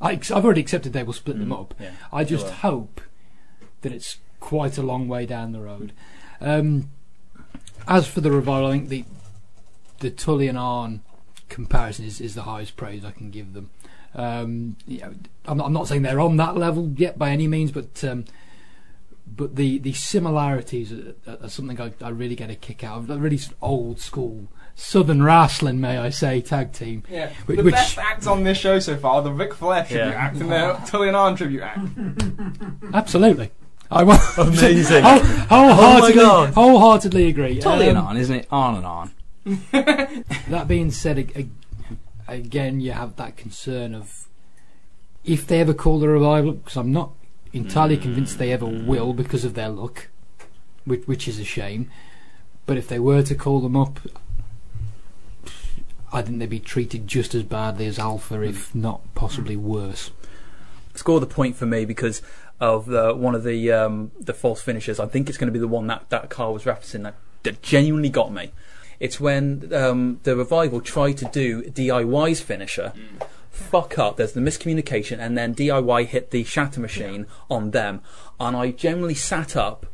I, 0.01 0.13
I've 0.13 0.45
already 0.45 0.61
accepted 0.61 0.93
they 0.93 1.03
will 1.03 1.13
split 1.13 1.39
them 1.39 1.49
Mm, 1.51 1.61
up. 1.61 1.75
yeah, 1.81 1.93
I 2.13 2.25
just 2.25 2.49
hope 2.49 3.01
that 3.83 3.93
it's 3.93 4.19
quite 4.41 4.77
a 4.79 4.83
long 4.83 5.09
way 5.09 5.25
down 5.27 5.53
the 5.53 5.61
road. 5.61 5.93
Um, 6.41 6.91
as 7.87 8.07
for 8.07 8.21
the 8.21 8.31
revival, 8.31 8.69
I 8.69 8.73
think 8.73 8.89
the 8.89 9.05
the 10.01 10.11
Tully 10.11 10.49
and 10.49 10.59
Arn 10.59 11.03
comparison 11.49 12.05
is, 12.05 12.21
is 12.21 12.35
the 12.35 12.43
highest 12.43 12.77
praise 12.77 13.05
I 13.05 13.11
can 13.13 13.31
give 13.31 13.53
them. 13.55 13.71
Um, 14.15 14.77
you 14.87 15.01
know, 15.01 15.15
I'm, 15.47 15.57
not, 15.59 15.67
I'm 15.67 15.73
not 15.73 15.89
saying 15.89 16.03
they're 16.03 16.21
on 16.21 16.37
that 16.37 16.57
level 16.57 16.93
yet 16.97 17.19
by 17.19 17.31
any 17.31 17.47
means, 17.49 17.71
but 17.71 18.03
um, 18.05 18.25
but 19.27 19.57
the, 19.57 19.79
the 19.79 19.93
similarities 19.93 20.93
are, 20.93 21.15
are 21.43 21.49
something 21.49 21.81
I, 21.81 21.93
I 22.03 22.11
really 22.11 22.37
get 22.37 22.51
a 22.51 22.55
kick 22.55 22.85
out 22.85 22.99
of. 22.99 23.11
A 23.11 23.17
really 23.19 23.41
old 23.63 24.01
school 24.01 24.49
Southern 24.77 25.23
wrestling, 25.23 25.81
may 25.81 25.99
I 25.99 26.11
say, 26.11 26.41
tag 26.41 26.73
team. 26.73 27.05
Yeah, 27.09 27.31
Which- 27.47 27.59
the 27.59 27.65
which- 27.65 27.75
best 27.75 27.97
acts 27.99 28.27
on 28.27 28.43
this 28.43 28.59
show 28.59 28.79
so 28.81 28.97
far: 28.97 29.23
the 29.23 29.33
Ric 29.33 29.55
Flair 29.55 29.85
tribute 29.85 30.11
Yeah. 30.11 30.15
act 30.15 30.37
and 30.41 30.51
the 30.51 30.79
Tully 30.87 31.09
and 31.09 31.17
Arn 31.17 31.37
tribute 31.37 31.63
act. 31.63 31.79
Absolutely. 32.95 33.51
I 33.91 34.03
want 34.03 34.21
Amazing. 34.39 35.05
whole, 35.05 35.19
wholeheartedly, 35.21 36.15
God. 36.15 36.55
wholeheartedly 36.55 37.29
agree. 37.29 37.61
Tully 37.61 37.89
and 37.89 37.99
Um, 37.99 38.07
on, 38.07 38.17
isn't 38.17 38.35
it? 38.35 38.49
On 38.51 38.75
and 38.77 38.87
on. 38.87 39.11
That 40.49 40.67
being 40.67 40.91
said, 40.91 41.19
ag- 41.19 41.33
ag- 41.37 41.99
again, 42.27 42.81
you 42.81 42.93
have 42.93 43.17
that 43.17 43.37
concern 43.37 43.95
of 43.95 44.27
if 45.25 45.47
they 45.47 45.61
ever 45.61 45.75
call 45.75 46.01
the 46.01 46.09
revival, 46.09 46.53
because 46.53 46.77
I'm 46.77 46.93
not 46.93 47.13
entirely 47.53 47.97
convinced 47.97 48.39
they 48.39 48.53
ever 48.53 48.67
will 48.67 49.13
because 49.13 49.45
of 49.45 49.55
their 49.55 49.69
look, 49.69 50.09
which, 50.85 51.07
which 51.07 51.29
is 51.29 51.39
a 51.39 51.45
shame. 51.45 51.91
But 52.67 52.77
if 52.79 52.89
they 52.89 52.99
were 52.99 53.23
to 53.23 53.35
call 53.35 53.61
them 53.61 53.77
up, 53.77 54.01
I 56.15 56.23
think 56.23 56.39
they'd 56.39 56.49
be 56.49 56.61
treated 56.61 57.09
just 57.09 57.35
as 57.35 57.43
badly 57.43 57.87
as 57.87 57.99
Alpha, 57.99 58.41
if 58.41 58.73
not 58.73 59.03
possibly 59.17 59.57
worse. 59.57 60.13
score 60.95 61.19
the 61.19 61.27
point 61.27 61.57
for 61.57 61.67
me 61.67 61.85
because 61.85 62.23
of 62.61 62.87
the, 62.87 63.13
one 63.15 63.35
of 63.35 63.43
the 63.43 63.73
um, 63.73 64.13
the 64.19 64.33
false 64.33 64.63
finishes. 64.63 65.01
I 65.01 65.07
think 65.07 65.29
it's 65.29 65.37
going 65.37 65.49
to 65.49 65.53
be 65.53 65.59
the 65.59 65.69
one 65.69 65.89
that 65.89 66.09
that 66.11 66.31
Carl 66.31 66.53
was 66.53 66.65
referencing 66.65 67.03
that, 67.03 67.17
that 67.43 67.63
genuinely 67.63 68.11
got 68.11 68.33
me. 68.33 68.53
It's 69.01 69.19
when 69.19 69.73
um, 69.75 70.21
the 70.23 70.37
revival 70.37 70.81
tried 70.81 71.19
to 71.19 71.25
do 71.27 71.63
DIY's 71.65 72.41
finisher. 72.41 72.93
Fuck 73.51 73.99
up. 73.99 74.17
There's 74.17 74.33
the 74.33 74.41
miscommunication, 74.41 75.19
and 75.19 75.37
then 75.37 75.55
DIY 75.55 76.07
hit 76.07 76.31
the 76.31 76.45
shatter 76.45 76.81
machine 76.81 77.27
on 77.51 77.73
them, 77.73 78.03
and 78.39 78.57
I 78.57 78.71
generally 78.71 79.15
sat 79.15 79.57
up 79.57 79.87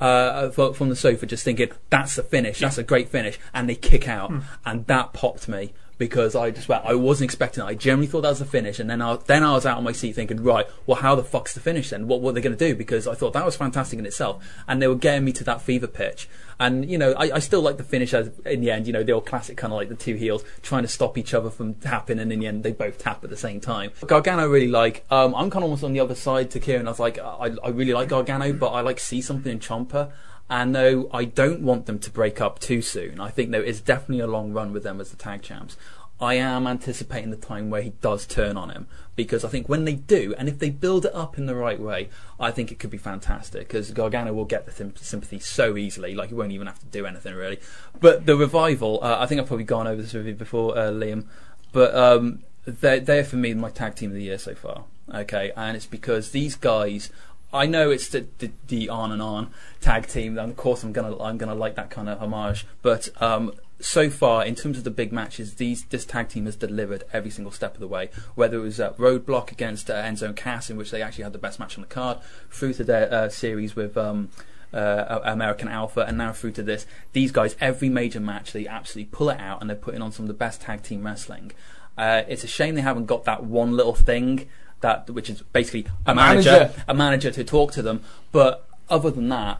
uh, 0.00 0.50
from 0.50 0.88
the 0.88 0.96
sofa 0.96 1.26
just 1.26 1.44
thinking 1.44 1.70
that's 1.90 2.18
a 2.18 2.22
finish, 2.22 2.60
that's 2.60 2.78
a 2.78 2.82
great 2.82 3.08
finish, 3.08 3.38
and 3.52 3.68
they 3.68 3.74
kick 3.74 4.08
out, 4.08 4.32
and 4.64 4.86
that 4.86 5.12
popped 5.12 5.48
me 5.48 5.72
because 6.00 6.34
I 6.34 6.50
just 6.50 6.66
well, 6.66 6.80
I 6.82 6.94
wasn't 6.94 7.26
expecting 7.26 7.62
it. 7.62 7.66
I 7.66 7.74
generally 7.74 8.06
thought 8.06 8.22
that 8.22 8.30
was 8.30 8.40
a 8.40 8.46
finish, 8.46 8.80
and 8.80 8.88
then 8.88 9.02
I 9.02 9.16
then 9.26 9.44
I 9.44 9.52
was 9.52 9.66
out 9.66 9.76
on 9.76 9.84
my 9.84 9.92
seat 9.92 10.14
thinking, 10.14 10.42
right, 10.42 10.66
well, 10.86 10.96
how 10.96 11.14
the 11.14 11.22
fuck's 11.22 11.52
the 11.52 11.60
finish 11.60 11.90
then? 11.90 12.08
What 12.08 12.24
are 12.24 12.32
they 12.32 12.40
going 12.40 12.56
to 12.56 12.68
do? 12.68 12.74
Because 12.74 13.06
I 13.06 13.14
thought 13.14 13.34
that 13.34 13.44
was 13.44 13.54
fantastic 13.54 13.98
in 13.98 14.06
itself, 14.06 14.42
and 14.66 14.80
they 14.80 14.88
were 14.88 14.94
getting 14.94 15.26
me 15.26 15.32
to 15.34 15.44
that 15.44 15.60
fever 15.60 15.86
pitch. 15.86 16.26
And 16.58 16.90
you 16.90 16.96
know, 16.96 17.12
I, 17.12 17.36
I 17.36 17.38
still 17.38 17.60
like 17.60 17.76
the 17.76 17.84
finish 17.84 18.14
as 18.14 18.30
in 18.46 18.62
the 18.62 18.70
end. 18.70 18.86
You 18.86 18.94
know, 18.94 19.02
the 19.02 19.12
old 19.12 19.26
classic 19.26 19.58
kind 19.58 19.74
of 19.74 19.76
like 19.76 19.90
the 19.90 19.94
two 19.94 20.14
heels 20.14 20.42
trying 20.62 20.82
to 20.82 20.88
stop 20.88 21.18
each 21.18 21.34
other 21.34 21.50
from 21.50 21.74
tapping, 21.74 22.18
and 22.18 22.32
in 22.32 22.40
the 22.40 22.46
end 22.46 22.62
they 22.62 22.72
both 22.72 22.98
tap 22.98 23.22
at 23.22 23.28
the 23.28 23.36
same 23.36 23.60
time. 23.60 23.90
Gargano 24.06 24.42
I 24.42 24.46
really 24.46 24.68
like. 24.68 25.04
Um, 25.10 25.34
I'm 25.34 25.50
kind 25.50 25.62
of 25.62 25.64
almost 25.64 25.84
on 25.84 25.92
the 25.92 26.00
other 26.00 26.14
side 26.14 26.50
to 26.52 26.60
Kieran. 26.60 26.86
I 26.86 26.90
was 26.90 26.98
like, 26.98 27.18
I, 27.18 27.50
I 27.62 27.68
really 27.68 27.92
like 27.92 28.08
Gargano, 28.08 28.54
but 28.54 28.68
I 28.68 28.80
like 28.80 29.00
see 29.00 29.20
something 29.20 29.52
in 29.52 29.58
Ciampa. 29.58 30.12
And 30.50 30.74
though 30.74 31.08
I 31.12 31.24
don't 31.24 31.62
want 31.62 31.86
them 31.86 32.00
to 32.00 32.10
break 32.10 32.40
up 32.40 32.58
too 32.58 32.82
soon, 32.82 33.20
I 33.20 33.30
think 33.30 33.52
there 33.52 33.62
is 33.62 33.80
definitely 33.80 34.18
a 34.18 34.26
long 34.26 34.52
run 34.52 34.72
with 34.72 34.82
them 34.82 35.00
as 35.00 35.10
the 35.10 35.16
tag 35.16 35.42
champs. 35.42 35.76
I 36.20 36.34
am 36.34 36.66
anticipating 36.66 37.30
the 37.30 37.36
time 37.36 37.70
where 37.70 37.80
he 37.80 37.90
does 38.02 38.26
turn 38.26 38.56
on 38.58 38.68
him 38.68 38.88
because 39.16 39.44
I 39.44 39.48
think 39.48 39.68
when 39.68 39.84
they 39.84 39.94
do, 39.94 40.34
and 40.36 40.48
if 40.48 40.58
they 40.58 40.68
build 40.68 41.06
it 41.06 41.14
up 41.14 41.38
in 41.38 41.46
the 41.46 41.54
right 41.54 41.80
way, 41.80 42.10
I 42.38 42.50
think 42.50 42.70
it 42.70 42.78
could 42.78 42.90
be 42.90 42.98
fantastic 42.98 43.68
because 43.68 43.90
Gargano 43.92 44.32
will 44.34 44.44
get 44.44 44.66
the 44.66 44.72
sym- 44.72 44.96
sympathy 44.96 45.38
so 45.38 45.76
easily, 45.78 46.14
like 46.14 46.28
he 46.28 46.34
won't 46.34 46.52
even 46.52 46.66
have 46.66 46.80
to 46.80 46.86
do 46.86 47.06
anything 47.06 47.34
really. 47.36 47.60
But 48.00 48.26
the 48.26 48.36
revival, 48.36 48.98
uh, 49.02 49.16
I 49.18 49.26
think 49.26 49.40
I've 49.40 49.46
probably 49.46 49.64
gone 49.64 49.86
over 49.86 50.02
this 50.02 50.12
with 50.12 50.26
you 50.26 50.34
before, 50.34 50.76
uh, 50.76 50.90
Liam, 50.90 51.24
but 51.72 51.94
um, 51.94 52.40
they're, 52.66 53.00
they're 53.00 53.24
for 53.24 53.36
me 53.36 53.54
my 53.54 53.70
tag 53.70 53.94
team 53.94 54.10
of 54.10 54.16
the 54.16 54.24
year 54.24 54.38
so 54.38 54.54
far. 54.54 54.84
Okay, 55.14 55.52
and 55.56 55.76
it's 55.76 55.86
because 55.86 56.32
these 56.32 56.54
guys. 56.54 57.10
I 57.52 57.66
know 57.66 57.90
it's 57.90 58.08
the, 58.08 58.26
the, 58.38 58.50
the 58.68 58.88
on 58.88 59.10
and 59.12 59.20
on 59.20 59.50
tag 59.80 60.06
team, 60.06 60.38
of 60.38 60.56
course 60.56 60.82
I'm 60.82 60.92
gonna 60.92 61.18
I'm 61.20 61.38
gonna 61.38 61.54
like 61.54 61.74
that 61.76 61.90
kind 61.90 62.08
of 62.08 62.20
homage. 62.20 62.66
But 62.82 63.08
um, 63.20 63.52
so 63.80 64.10
far, 64.10 64.44
in 64.44 64.54
terms 64.54 64.78
of 64.78 64.84
the 64.84 64.90
big 64.90 65.12
matches, 65.12 65.54
these 65.54 65.84
this 65.86 66.04
tag 66.04 66.28
team 66.28 66.46
has 66.46 66.56
delivered 66.56 67.04
every 67.12 67.30
single 67.30 67.52
step 67.52 67.74
of 67.74 67.80
the 67.80 67.88
way. 67.88 68.10
Whether 68.34 68.58
it 68.58 68.62
was 68.62 68.78
uh, 68.78 68.92
Roadblock 68.92 69.50
against 69.50 69.90
uh, 69.90 69.94
Enzo 69.94 70.22
and 70.22 70.36
Cass, 70.36 70.70
in 70.70 70.76
which 70.76 70.90
they 70.90 71.02
actually 71.02 71.24
had 71.24 71.32
the 71.32 71.38
best 71.38 71.58
match 71.58 71.76
on 71.76 71.82
the 71.82 71.88
card, 71.88 72.18
through 72.50 72.74
to 72.74 72.84
their 72.84 73.12
uh, 73.12 73.28
series 73.28 73.74
with. 73.74 73.96
Um, 73.96 74.30
uh, 74.72 75.18
American 75.24 75.66
Alpha, 75.66 76.02
and 76.02 76.16
now 76.16 76.32
through 76.32 76.52
to 76.52 76.62
this. 76.62 76.86
These 77.12 77.32
guys, 77.32 77.56
every 77.60 77.88
major 77.88 78.20
match, 78.20 78.52
they 78.52 78.68
absolutely 78.68 79.10
pull 79.10 79.28
it 79.28 79.40
out, 79.40 79.60
and 79.60 79.68
they're 79.68 79.76
putting 79.76 80.00
on 80.00 80.12
some 80.12 80.26
of 80.26 80.28
the 80.28 80.34
best 80.34 80.60
tag 80.60 80.84
team 80.84 81.04
wrestling. 81.04 81.50
Uh, 81.98 82.22
it's 82.28 82.44
a 82.44 82.46
shame 82.46 82.76
they 82.76 82.80
haven't 82.80 83.06
got 83.06 83.24
that 83.24 83.42
one 83.42 83.72
little 83.72 83.96
thing 83.96 84.48
that, 84.80 85.08
which 85.10 85.30
is 85.30 85.42
basically 85.52 85.86
a, 86.06 86.12
A 86.12 86.14
manager, 86.14 86.50
manager. 86.50 86.84
a 86.88 86.94
manager 86.94 87.30
to 87.30 87.44
talk 87.44 87.72
to 87.72 87.82
them. 87.82 88.02
But 88.32 88.66
other 88.88 89.10
than 89.10 89.28
that, 89.28 89.58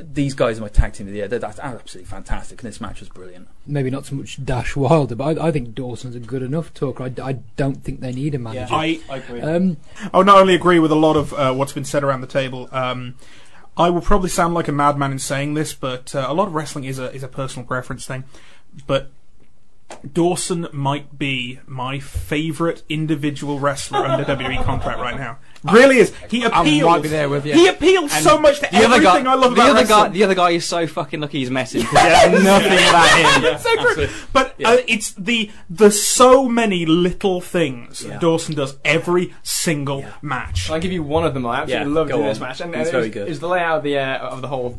these 0.00 0.34
guys 0.34 0.58
are 0.58 0.62
my 0.62 0.68
tag 0.68 0.92
team 0.92 1.06
of 1.08 1.12
the 1.12 1.18
year. 1.18 1.28
That's 1.28 1.58
absolutely 1.58 2.04
fantastic, 2.08 2.62
and 2.62 2.68
this 2.68 2.80
match 2.80 3.00
was 3.00 3.08
brilliant. 3.08 3.48
Maybe 3.66 3.90
not 3.90 4.06
so 4.06 4.14
much 4.14 4.44
Dash 4.44 4.76
Wilder, 4.76 5.16
but 5.16 5.38
I, 5.38 5.48
I 5.48 5.50
think 5.50 5.74
Dawson's 5.74 6.14
a 6.14 6.20
good 6.20 6.42
enough 6.42 6.72
talker. 6.72 7.02
I, 7.04 7.12
I 7.22 7.32
don't 7.56 7.82
think 7.82 8.00
they 8.00 8.12
need 8.12 8.34
a 8.36 8.38
manager. 8.38 8.72
I, 8.72 9.00
I 9.10 9.16
agree. 9.16 9.40
Um, 9.40 9.76
I 10.12 10.16
would 10.18 10.26
not 10.26 10.38
only 10.38 10.54
agree 10.54 10.78
with 10.78 10.92
a 10.92 10.96
lot 10.96 11.16
of 11.16 11.32
uh, 11.34 11.52
what's 11.52 11.72
been 11.72 11.84
said 11.84 12.04
around 12.04 12.20
the 12.20 12.28
table. 12.28 12.68
Um, 12.70 13.16
I 13.76 13.90
will 13.90 14.00
probably 14.00 14.28
sound 14.28 14.54
like 14.54 14.68
a 14.68 14.72
madman 14.72 15.12
in 15.12 15.18
saying 15.18 15.54
this, 15.54 15.74
but 15.74 16.14
uh, 16.14 16.26
a 16.28 16.34
lot 16.34 16.46
of 16.48 16.54
wrestling 16.54 16.84
is 16.84 16.98
a 16.98 17.12
is 17.12 17.22
a 17.24 17.28
personal 17.28 17.66
preference 17.66 18.06
thing. 18.06 18.24
But 18.86 19.10
Dawson 20.12 20.68
might 20.72 21.18
be 21.18 21.58
my 21.66 21.98
favourite 21.98 22.82
individual 22.88 23.58
wrestler 23.58 23.98
under 24.06 24.24
WWE 24.24 24.62
contract 24.64 25.00
right 25.00 25.16
now. 25.16 25.38
Really 25.64 25.98
is. 25.98 26.14
He 26.30 26.44
appeals. 26.44 26.52
I 26.54 26.60
appeals. 26.60 26.90
might 26.90 27.02
be 27.02 27.08
there 27.08 27.28
with 27.28 27.44
you. 27.44 27.54
He 27.54 27.66
appeals 27.66 28.12
And 28.14 28.22
so 28.24 28.38
much 28.38 28.60
to 28.60 28.68
The 28.70 28.76
other 28.84 28.94
everything 28.96 29.24
guy, 29.24 29.32
I 29.32 29.34
love 29.34 29.54
the 29.56 29.60
about 29.62 29.70
other 29.70 29.86
guy, 29.86 29.96
wrestling. 29.96 30.12
the 30.12 30.24
other 30.24 30.34
guy 30.34 30.50
is 30.50 30.64
so 30.66 30.86
fucking 30.86 31.20
lucky 31.20 31.38
he's 31.40 31.50
messing 31.50 31.80
because 31.80 31.94
there's 32.30 32.44
nothing 32.44 32.72
about 32.72 33.18
him. 33.42 33.44
It's 33.54 33.62
so 33.64 33.94
true. 33.94 34.08
But 34.32 34.54
Yeah. 34.58 34.70
uh, 34.70 34.76
it's 34.86 35.12
the 35.14 35.50
the 35.68 35.90
so 35.90 36.48
many 36.48 36.86
little 36.86 37.40
things 37.40 38.04
Yeah. 38.06 38.18
Dawson 38.18 38.54
does 38.54 38.76
every 38.84 39.34
single 39.42 40.04
match. 40.22 40.70
I'll 40.70 40.78
give 40.80 40.92
you 40.92 41.02
one 41.02 41.24
of 41.24 41.34
them. 41.34 41.44
I 41.46 41.62
absolutely 41.62 41.92
Yeah, 41.92 42.14
love 42.16 42.24
this 42.24 42.40
match, 42.40 42.60
and, 42.60 42.74
It's 42.74 42.82
and 42.88 42.90
very 42.92 43.04
was, 43.08 43.14
good. 43.14 43.26
It 43.26 43.30
was 43.30 43.40
the 43.40 43.48
layout 43.48 43.78
of 43.78 43.82
the 43.84 43.98
uh, 43.98 44.18
of 44.18 44.42
the 44.42 44.48
whole 44.48 44.78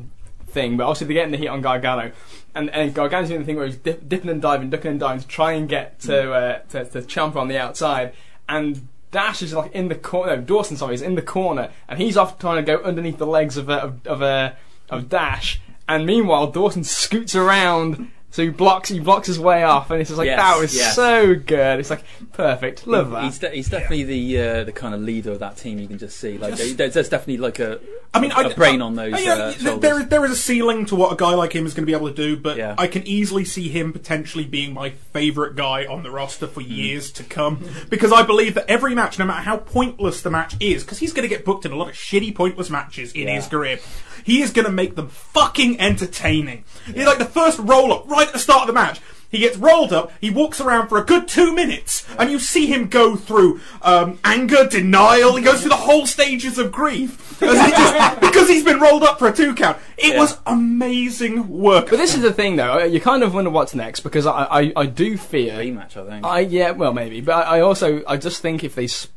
thing, 0.50 0.78
but 0.78 0.84
obviously 0.86 1.08
they're 1.08 1.16
getting 1.16 1.32
the 1.32 1.38
heat 1.38 1.48
on 1.48 1.62
Gargano, 1.62 2.12
and 2.56 2.70
and 2.72 2.94
Gargano's 2.94 3.30
doing 3.30 3.42
the 3.42 3.46
thing 3.46 3.56
where 3.58 3.68
he's 3.68 3.78
dip, 3.78 4.08
dipping 4.08 4.30
and 4.30 4.42
diving, 4.42 4.70
ducking 4.70 4.92
and 4.92 5.00
diving 5.00 5.22
to 5.22 5.28
try 5.28 5.54
and 5.54 5.70
get 5.70 6.00
to 6.02 6.12
Mm. 6.12 6.56
uh, 6.56 6.60
to, 6.70 6.86
to 6.86 7.02
Ciampa 7.02 7.38
on 7.38 7.48
the 7.48 7.58
outside, 7.58 8.14
and. 8.48 8.88
Dash 9.12 9.42
is 9.42 9.54
like 9.56 9.72
in 9.72 9.88
the 9.88 9.96
corner. 9.96 10.36
No, 10.36 10.42
Dawson, 10.44 10.78
sorry, 10.78 10.94
is 10.94 11.02
in 11.02 11.16
the 11.16 11.24
corner, 11.24 11.72
and 11.88 12.00
he's 12.00 12.16
off 12.16 12.38
trying 12.38 12.58
to 12.58 12.62
go 12.62 12.80
underneath 12.84 13.18
the 13.18 13.26
legs 13.26 13.58
of 13.58 13.68
uh, 13.68 13.80
of 13.80 14.06
of, 14.06 14.22
uh, 14.22 14.52
of 14.92 15.10
Dash. 15.10 15.60
And 15.88 16.06
meanwhile, 16.06 16.46
Dawson 16.52 16.84
scoots 16.84 17.34
around, 17.34 18.12
so 18.32 18.44
he 18.44 18.50
blocks 18.50 18.90
he 18.90 19.00
blocks 19.00 19.28
his 19.28 19.40
way 19.40 19.64
off, 19.64 19.90
and 19.92 20.00
it's 20.02 20.10
just 20.10 20.18
like 20.18 20.28
Yes, 20.28 20.40
that 20.40 20.60
was 20.60 20.76
yes. 20.76 20.96
so 20.96 21.36
good. 21.36 21.80
It's 21.80 21.90
like 21.90 22.04
perfect, 22.34 22.86
love 22.88 23.12
that. 23.12 23.24
He's, 23.24 23.40
de- 23.40 23.50
he's 23.52 23.70
definitely 23.70 24.04
the 24.04 24.40
uh, 24.42 24.64
the 24.64 24.72
kind 24.72 24.94
of 24.94 25.02
leader 25.02 25.32
of 25.32 25.40
that 25.40 25.58
team. 25.58 25.80
You 25.80 25.88
can 25.88 25.98
just 25.98 26.18
see 26.18 26.38
like 26.38 26.56
Just- 26.56 26.78
there's, 26.78 26.94
there's 26.94 27.10
definitely 27.10 27.38
like 27.38 27.60
a 27.60 27.80
I 28.14 28.20
mean, 28.20 28.32
a 28.32 28.36
I- 28.38 28.54
brain 28.54 28.82
I- 28.82 28.86
on 28.86 28.96
those 28.96 29.14
I- 29.14 29.20
yeah, 29.20 29.34
uh, 29.34 29.50
th- 29.52 29.62
shoulders. 29.62 29.82
there, 29.82 30.04
there 30.04 30.26
is 30.26 30.32
a 30.32 30.36
ceiling 30.36 30.86
to 30.88 30.96
what 30.96 31.14
a 31.14 31.16
guy 31.16 31.34
like 31.36 31.54
him 31.54 31.66
is 31.66 31.74
going 31.74 31.84
to 31.84 31.92
be 31.92 31.96
able 31.96 32.08
to 32.10 32.14
do, 32.16 32.38
but 32.38 32.58
Yeah. 32.58 32.74
I 32.78 32.88
can 32.88 33.06
easily 33.06 33.46
see 33.46 33.70
him 33.70 33.94
potentially 33.94 34.46
being 34.46 34.74
my 34.74 34.90
favourite 35.14 35.56
guy 35.56 35.86
on 35.86 36.02
the 36.04 36.10
roster 36.10 36.48
for 36.48 36.62
Hmm. 36.62 36.72
years 36.72 37.12
to 37.12 37.24
come. 37.24 37.64
Because 37.90 38.12
I 38.12 38.24
believe 38.24 38.56
that 38.56 38.66
every 38.70 38.96
match, 38.96 39.20
no 39.20 39.26
matter 39.26 39.42
how 39.44 39.58
pointless 39.58 40.22
the 40.22 40.32
match 40.32 40.56
is, 40.60 40.84
because 40.84 40.98
he's 40.98 41.14
going 41.14 41.22
to 41.28 41.34
get 41.36 41.46
booked 41.46 41.66
in 41.66 41.72
a 41.72 41.76
lot 41.76 41.90
of 41.90 41.96
shitty, 41.96 42.34
pointless 42.34 42.70
matches 42.72 43.12
in 43.14 43.28
Yeah. 43.28 43.36
his 43.36 43.46
career, 43.48 43.80
he 44.24 44.42
is 44.42 44.50
going 44.52 44.66
to 44.66 44.72
make 44.72 44.96
them 44.96 45.08
fucking 45.10 45.80
entertaining. 45.80 46.64
He's 46.88 47.06
like 47.06 47.20
the 47.20 47.26
first 47.26 47.60
roll 47.60 47.94
up 47.94 48.10
right 48.10 48.19
at 48.28 48.34
the 48.34 48.40
start 48.40 48.62
of 48.62 48.68
the 48.68 48.74
match. 48.74 49.00
He 49.32 49.38
gets 49.38 49.58
rolled 49.58 49.94
up, 49.94 50.12
he 50.20 50.32
walks 50.32 50.60
around 50.60 50.88
for 50.88 50.98
a 50.98 51.04
good 51.06 51.28
two 51.28 51.54
minutes, 51.54 52.04
and 52.18 52.32
you 52.32 52.40
see 52.40 52.66
him 52.66 52.88
go 52.88 53.16
through 53.16 53.62
um, 53.84 54.18
anger, 54.24 54.66
denial, 54.68 55.36
he 55.36 55.44
goes 55.44 55.60
through 55.62 55.70
the 55.70 55.76
whole 55.76 56.08
stages 56.08 56.58
of 56.58 56.72
grief. 56.72 57.40
As 57.44 57.64
he 57.64 57.72
just- 57.72 58.20
because 58.22 58.50
he's 58.50 58.64
been 58.64 58.80
rolled 58.80 59.04
up 59.04 59.20
for 59.20 59.28
a 59.28 59.32
two 59.32 59.54
count. 59.54 59.78
It 60.00 60.14
Yeah. 60.14 60.20
was 60.20 60.40
amazing 60.48 61.48
work. 61.48 61.90
But 61.92 61.98
this 61.98 62.16
is 62.16 62.22
the 62.22 62.34
thing, 62.34 62.56
though. 62.56 62.84
You 62.84 63.00
kind 63.00 63.22
of 63.22 63.36
wonder 63.36 63.52
what's 63.52 63.76
next 63.76 64.00
because 64.00 64.26
I, 64.26 64.46
I, 64.46 64.74
I 64.76 64.86
do 64.88 65.16
fear. 65.16 65.54
rematch, 65.60 65.96
I 65.96 66.10
think. 66.10 66.26
I 66.26 66.40
yeah, 66.40 66.72
well 66.72 66.94
maybe, 66.94 67.22
but 67.22 67.34
I, 67.46 67.58
I 67.58 67.62
also 67.62 68.02
I 68.08 68.18
just 68.18 68.42
think 68.42 68.64
if 68.64 68.74
they, 68.74 68.86
s- 68.86 69.10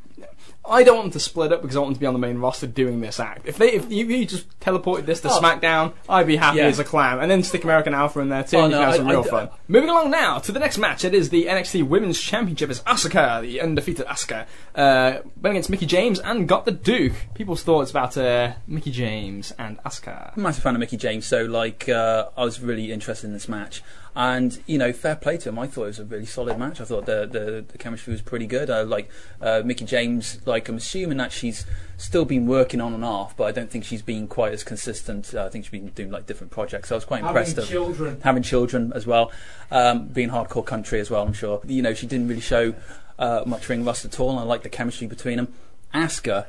I 0.64 0.84
don't 0.84 0.94
want 0.96 1.06
them 1.06 1.12
to 1.14 1.20
split 1.20 1.52
up 1.52 1.60
because 1.60 1.76
I 1.76 1.80
want 1.80 1.88
them 1.90 1.94
to 1.94 2.00
be 2.00 2.06
on 2.06 2.12
the 2.12 2.20
main 2.20 2.38
roster 2.38 2.68
doing 2.68 3.00
this 3.00 3.18
act. 3.18 3.48
If 3.48 3.58
they, 3.58 3.72
if 3.72 3.90
you, 3.90 4.06
you 4.06 4.24
just 4.26 4.46
teleported 4.60 5.06
this 5.06 5.20
to 5.22 5.28
Oh. 5.28 5.40
SmackDown, 5.40 5.92
I'd 6.08 6.26
be 6.28 6.36
happy 6.36 6.58
Yeah. 6.58 6.66
as 6.66 6.78
a 6.78 6.84
clam, 6.84 7.18
and 7.18 7.28
then 7.28 7.42
stick 7.42 7.64
American 7.64 7.94
Alpha 7.94 8.20
in 8.20 8.28
there 8.28 8.44
too. 8.44 8.58
Oh, 8.58 8.68
no, 8.68 8.92
some 8.92 9.08
I- 9.08 9.10
real 9.10 9.24
I- 9.26 9.28
fun. 9.28 9.48
Moving 9.66 9.90
along 9.90 10.10
now 10.12 10.38
to 10.38 10.52
the 10.52 10.60
next 10.60 10.78
match. 10.78 11.04
It 11.04 11.14
is 11.14 11.30
the 11.30 11.46
NXT 11.48 11.82
Women's 11.82 12.20
Championship. 12.20 12.70
It's 12.70 12.80
Asuka, 12.80 13.42
the 13.42 13.60
undefeated 13.60 14.06
Asuka, 14.06 14.46
uh, 14.76 15.18
went 15.40 15.52
against 15.54 15.68
Mickie 15.70 15.86
James 15.86 16.20
and 16.20 16.46
got 16.46 16.64
the 16.64 16.70
Duke. 16.72 17.14
People's 17.34 17.62
thoughts 17.64 17.90
about 17.90 18.16
uh, 18.16 18.52
Mickie 18.68 18.92
James 18.92 19.52
and 19.58 19.82
Asuka. 19.82 20.32
I'm 20.36 20.42
a 20.42 20.44
massive 20.44 20.62
fan 20.62 20.74
of 20.76 20.80
Mickie 20.80 20.96
James, 20.96 21.26
so 21.26 21.42
like 21.44 21.88
uh, 21.88 22.26
I 22.36 22.44
was 22.44 22.60
really 22.60 22.92
interested 22.92 23.26
in 23.26 23.32
this 23.32 23.48
match, 23.48 23.82
and 24.14 24.62
you 24.66 24.76
know, 24.76 24.92
fair 24.92 25.16
play 25.16 25.38
to 25.38 25.48
him. 25.48 25.58
I 25.58 25.66
thought 25.66 25.84
it 25.84 25.86
was 25.86 25.98
a 25.98 26.04
really 26.04 26.26
solid 26.26 26.58
match. 26.58 26.80
I 26.80 26.84
thought 26.84 27.06
the 27.06 27.26
the, 27.26 27.64
the 27.66 27.78
chemistry 27.78 28.12
was 28.12 28.20
pretty 28.22 28.46
good. 28.46 28.68
I 28.70 28.82
like 28.82 29.10
uh, 29.40 29.62
Mickie 29.64 29.84
James. 29.84 30.38
Like 30.46 30.68
I'm 30.68 30.76
assuming 30.76 31.18
that 31.18 31.32
she's 31.32 31.66
still 31.96 32.24
been 32.24 32.46
working 32.46 32.80
on 32.80 32.92
and 32.92 33.04
off, 33.04 33.36
but 33.36 33.44
I 33.44 33.52
don't 33.52 33.70
think 33.70 33.84
she's 33.84 34.02
been 34.02 34.26
quite 34.28 34.52
as 34.52 34.64
consistent. 34.64 35.34
Uh, 35.34 35.46
I 35.46 35.48
think 35.48 35.64
she's 35.64 35.72
been 35.72 35.88
doing 35.88 36.10
like 36.10 36.26
different 36.26 36.50
projects. 36.50 36.90
So 36.90 36.94
I 36.94 36.98
was 36.98 37.04
quite 37.04 37.24
impressed. 37.24 37.56
Having 37.56 37.62
of- 37.64 37.70
children. 37.70 38.20
having 38.22 38.42
children 38.42 38.92
as 38.94 39.06
well, 39.06 39.32
um, 39.70 40.08
being 40.08 40.28
hardcore 40.28 40.66
country 40.66 41.00
as 41.00 41.10
well. 41.10 41.22
I'm 41.22 41.32
sure. 41.32 41.60
You 41.66 41.82
know, 41.82 41.94
she 41.94 42.06
didn't 42.06 42.28
really 42.28 42.40
show 42.40 42.74
uh, 43.18 43.44
much 43.46 43.68
ring 43.68 43.84
rust 43.84 44.04
at 44.04 44.20
all. 44.20 44.30
And 44.30 44.40
I 44.40 44.42
like 44.42 44.62
the 44.62 44.68
chemistry 44.68 45.06
between 45.06 45.36
them. 45.38 45.54
Asuka, 45.94 46.46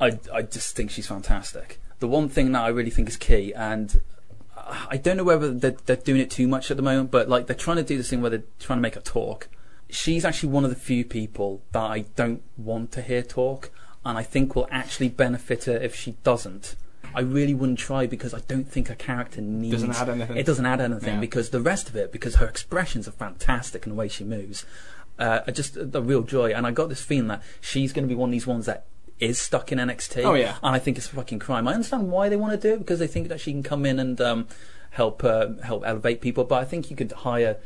I 0.00 0.18
I 0.32 0.42
just 0.42 0.74
think 0.74 0.90
she's 0.90 1.06
fantastic. 1.06 1.80
The 2.00 2.08
one 2.08 2.28
thing 2.28 2.52
that 2.52 2.62
I 2.62 2.68
really 2.68 2.90
think 2.90 3.08
is 3.08 3.16
key, 3.16 3.52
and 3.54 3.96
uh, 3.96 4.13
I 4.66 4.96
don't 4.96 5.16
know 5.16 5.24
whether 5.24 5.52
they're, 5.52 5.76
they're 5.86 5.96
doing 5.96 6.20
it 6.20 6.30
too 6.30 6.48
much 6.48 6.70
at 6.70 6.76
the 6.76 6.82
moment, 6.82 7.10
but 7.10 7.28
like 7.28 7.46
they're 7.46 7.56
trying 7.56 7.76
to 7.78 7.82
do 7.82 7.96
this 7.96 8.10
thing 8.10 8.20
where 8.20 8.30
they're 8.30 8.44
trying 8.58 8.78
to 8.78 8.82
make 8.82 8.94
her 8.94 9.00
talk. 9.00 9.48
She's 9.90 10.24
actually 10.24 10.48
one 10.50 10.64
of 10.64 10.70
the 10.70 10.76
few 10.76 11.04
people 11.04 11.62
that 11.72 11.82
I 11.82 12.00
don't 12.16 12.42
want 12.56 12.90
to 12.92 13.02
hear 13.02 13.22
talk, 13.22 13.70
and 14.04 14.16
I 14.18 14.22
think 14.22 14.56
will 14.56 14.68
actually 14.70 15.08
benefit 15.08 15.64
her 15.64 15.76
if 15.76 15.94
she 15.94 16.12
doesn't. 16.24 16.76
I 17.14 17.20
really 17.20 17.54
wouldn't 17.54 17.78
try 17.78 18.06
because 18.06 18.34
I 18.34 18.40
don't 18.48 18.64
think 18.68 18.88
her 18.88 18.94
character 18.96 19.40
needs. 19.40 19.74
Doesn't 19.82 19.94
add 19.94 20.08
anything. 20.08 20.36
It 20.36 20.46
doesn't 20.46 20.66
add 20.66 20.80
anything 20.80 21.14
Yeah. 21.14 21.20
because 21.20 21.50
the 21.50 21.60
rest 21.60 21.88
of 21.88 21.94
it, 21.96 22.10
because 22.10 22.36
her 22.36 22.46
expressions 22.46 23.06
are 23.06 23.12
fantastic 23.12 23.86
and 23.86 23.92
the 23.92 23.96
way 23.96 24.08
she 24.08 24.24
moves, 24.24 24.64
uh, 25.18 25.40
are 25.46 25.52
just 25.52 25.76
a, 25.76 25.88
a 25.96 26.00
real 26.00 26.22
joy. 26.22 26.52
And 26.52 26.66
I 26.66 26.72
got 26.72 26.88
this 26.88 27.02
feeling 27.02 27.28
that 27.28 27.42
she's 27.60 27.92
going 27.92 28.04
to 28.04 28.08
be 28.08 28.16
one 28.16 28.30
of 28.30 28.32
these 28.32 28.46
ones 28.48 28.66
that 28.66 28.86
is 29.18 29.40
stuck 29.40 29.72
in 29.72 29.78
NXT. 29.78 30.24
Oh, 30.24 30.34
yeah. 30.34 30.56
And 30.62 30.74
I 30.74 30.78
think 30.78 30.96
it's 30.96 31.06
a 31.06 31.14
fucking 31.14 31.38
crime. 31.38 31.68
I 31.68 31.74
understand 31.74 32.10
why 32.10 32.28
they 32.28 32.36
want 32.36 32.60
to 32.60 32.68
do 32.68 32.74
it 32.74 32.78
because 32.78 32.98
they 32.98 33.06
think 33.06 33.28
that 33.28 33.40
she 33.40 33.52
can 33.52 33.62
come 33.62 33.86
in 33.86 33.98
and 33.98 34.20
um, 34.20 34.48
help 34.90 35.22
uh, 35.24 35.54
help 35.62 35.84
elevate 35.86 36.20
people. 36.20 36.44
But 36.44 36.62
I 36.62 36.64
think 36.64 36.90
you 36.90 36.96
could 36.96 37.12
hire 37.12 37.58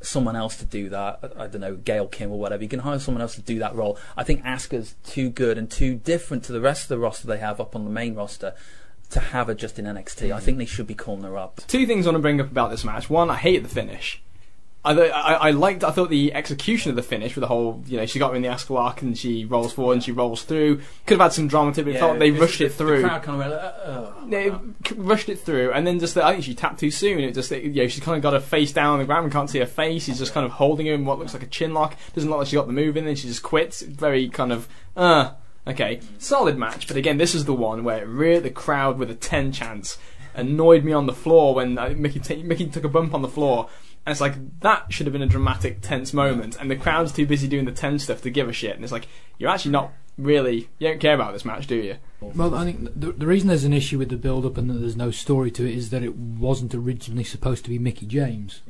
someone 0.00 0.36
else 0.36 0.56
to 0.58 0.64
do 0.64 0.88
that. 0.90 1.20
I, 1.22 1.44
I 1.44 1.46
don't 1.46 1.60
know, 1.60 1.76
Gail 1.76 2.06
Kim 2.06 2.30
or 2.30 2.38
whatever. 2.38 2.62
You 2.62 2.68
can 2.68 2.80
hire 2.80 2.98
someone 2.98 3.22
else 3.22 3.34
to 3.34 3.42
do 3.42 3.58
that 3.58 3.74
role. 3.74 3.98
I 4.16 4.24
think 4.24 4.42
Asuka's 4.44 4.94
too 5.04 5.30
good 5.30 5.58
and 5.58 5.70
too 5.70 5.94
different 5.94 6.44
to 6.44 6.52
the 6.52 6.60
rest 6.60 6.82
of 6.82 6.88
the 6.88 6.98
roster 6.98 7.26
they 7.26 7.38
have 7.38 7.60
up 7.60 7.76
on 7.76 7.84
the 7.84 7.90
main 7.90 8.14
roster 8.14 8.54
to 9.10 9.20
have 9.20 9.46
her 9.46 9.54
just 9.54 9.78
in 9.78 9.84
NXT. 9.84 10.32
I 10.32 10.40
think 10.40 10.58
they 10.58 10.64
should 10.64 10.86
be 10.86 10.94
calling 10.94 11.22
her 11.22 11.36
up. 11.36 11.60
Two 11.68 11.86
things 11.86 12.06
I 12.06 12.10
want 12.10 12.16
to 12.16 12.22
bring 12.22 12.40
up 12.40 12.50
about 12.50 12.70
this 12.70 12.84
match. 12.84 13.08
One, 13.08 13.30
I 13.30 13.36
hated 13.36 13.64
the 13.64 13.68
finish. 13.68 14.22
I, 14.86 14.94
th- 14.94 15.12
I, 15.12 15.34
I 15.34 15.50
liked. 15.50 15.82
I 15.84 15.90
thought 15.90 16.10
the 16.10 16.32
execution 16.32 16.90
of 16.90 16.96
the 16.96 17.02
finish 17.02 17.34
with 17.34 17.40
the 17.42 17.48
whole, 17.48 17.82
you 17.86 17.96
know, 17.96 18.06
she 18.06 18.18
got 18.18 18.30
her 18.30 18.36
in 18.36 18.42
the 18.42 18.48
ask 18.48 18.70
lock 18.70 19.02
and 19.02 19.18
she 19.18 19.44
rolls 19.44 19.72
forward 19.72 19.94
and 19.94 20.02
she 20.04 20.12
rolls 20.12 20.42
through. 20.44 20.76
Could 21.06 21.18
have 21.18 21.20
had 21.20 21.32
some 21.32 21.48
drama 21.48 21.72
to 21.72 21.80
it. 21.80 21.84
But 21.84 21.94
it 21.94 21.98
felt 21.98 22.18
they 22.18 22.30
rushed 22.30 22.60
it 22.60 22.70
through. 22.72 23.02
The 23.02 23.08
crowd 23.08 23.22
kind 23.22 23.42
of 23.42 24.20
went, 24.20 24.30
They 24.30 24.50
c- 24.88 24.94
rushed 24.96 25.28
it 25.28 25.40
through, 25.40 25.72
and 25.72 25.86
then 25.86 25.98
just 25.98 26.14
the, 26.14 26.24
I 26.24 26.32
think 26.32 26.44
she 26.44 26.54
tapped 26.54 26.78
too 26.80 26.90
soon. 26.90 27.20
It 27.20 27.34
just, 27.34 27.50
you 27.50 27.68
know, 27.70 27.88
she's 27.88 28.02
kind 28.02 28.16
of 28.16 28.22
got 28.22 28.32
her 28.32 28.40
face 28.40 28.72
down 28.72 28.94
on 28.94 28.98
the 29.00 29.04
ground. 29.04 29.24
We 29.24 29.30
can't 29.32 29.50
see 29.50 29.58
her 29.58 29.66
face. 29.66 30.04
She's 30.04 30.18
just 30.18 30.32
kind 30.32 30.46
of 30.46 30.52
holding 30.52 30.86
her 30.86 30.94
in 30.94 31.04
what 31.04 31.18
looks 31.18 31.34
like 31.34 31.42
a 31.42 31.46
chin 31.48 31.74
lock. 31.74 31.96
Doesn't 32.14 32.30
look 32.30 32.38
like 32.38 32.48
she 32.48 32.56
got 32.56 32.66
the 32.66 32.72
move 32.72 32.96
in. 32.96 33.04
Then 33.04 33.16
she 33.16 33.28
just 33.28 33.42
quits. 33.42 33.82
Very 33.82 34.28
kind 34.28 34.52
of, 34.52 34.68
uh, 34.96 35.32
okay, 35.66 36.00
solid 36.18 36.56
match. 36.56 36.86
But 36.86 36.96
again, 36.96 37.18
this 37.18 37.34
is 37.34 37.44
the 37.44 37.54
one 37.54 37.82
where 37.82 38.02
it 38.02 38.06
reared 38.06 38.44
the 38.44 38.50
crowd 38.50 38.98
with 38.98 39.10
a 39.10 39.14
ten 39.14 39.50
chance. 39.52 39.98
Annoyed 40.34 40.84
me 40.84 40.92
on 40.92 41.06
the 41.06 41.14
floor 41.14 41.54
when 41.54 41.78
uh, 41.78 41.94
Mickie 41.96 42.20
t- 42.20 42.42
Mickie 42.42 42.66
took 42.66 42.84
a 42.84 42.88
bump 42.90 43.14
on 43.14 43.22
the 43.22 43.28
floor. 43.28 43.68
And 44.06 44.12
it's 44.12 44.20
like 44.20 44.60
that 44.60 44.92
should 44.92 45.06
have 45.06 45.12
been 45.12 45.22
a 45.22 45.26
dramatic, 45.26 45.80
tense 45.80 46.14
moment, 46.14 46.56
and 46.60 46.70
the 46.70 46.76
crowd's 46.76 47.10
too 47.12 47.26
busy 47.26 47.48
doing 47.48 47.64
the 47.64 47.72
tense 47.72 48.04
stuff 48.04 48.22
to 48.22 48.30
give 48.30 48.48
a 48.48 48.52
shit. 48.52 48.76
And 48.76 48.84
it's 48.84 48.92
like 48.92 49.08
you're 49.36 49.50
actually 49.50 49.72
not 49.72 49.92
really, 50.16 50.68
you 50.78 50.88
don't 50.88 51.00
care 51.00 51.14
about 51.14 51.32
this 51.32 51.44
match, 51.44 51.66
do 51.66 51.74
you? 51.74 51.96
Well, 52.20 52.54
I 52.54 52.64
think 52.64 52.84
the, 52.98 53.12
the 53.12 53.26
reason 53.26 53.48
there's 53.48 53.64
an 53.64 53.72
issue 53.72 53.98
with 53.98 54.08
the 54.08 54.16
build-up 54.16 54.56
and 54.56 54.70
that 54.70 54.74
there's 54.74 54.96
no 54.96 55.10
story 55.10 55.50
to 55.50 55.66
it 55.66 55.74
is 55.74 55.90
that 55.90 56.02
it 56.02 56.14
wasn't 56.16 56.74
originally 56.74 57.24
supposed 57.24 57.64
to 57.64 57.70
be 57.70 57.78
Mickie 57.78 58.06
James. 58.06 58.62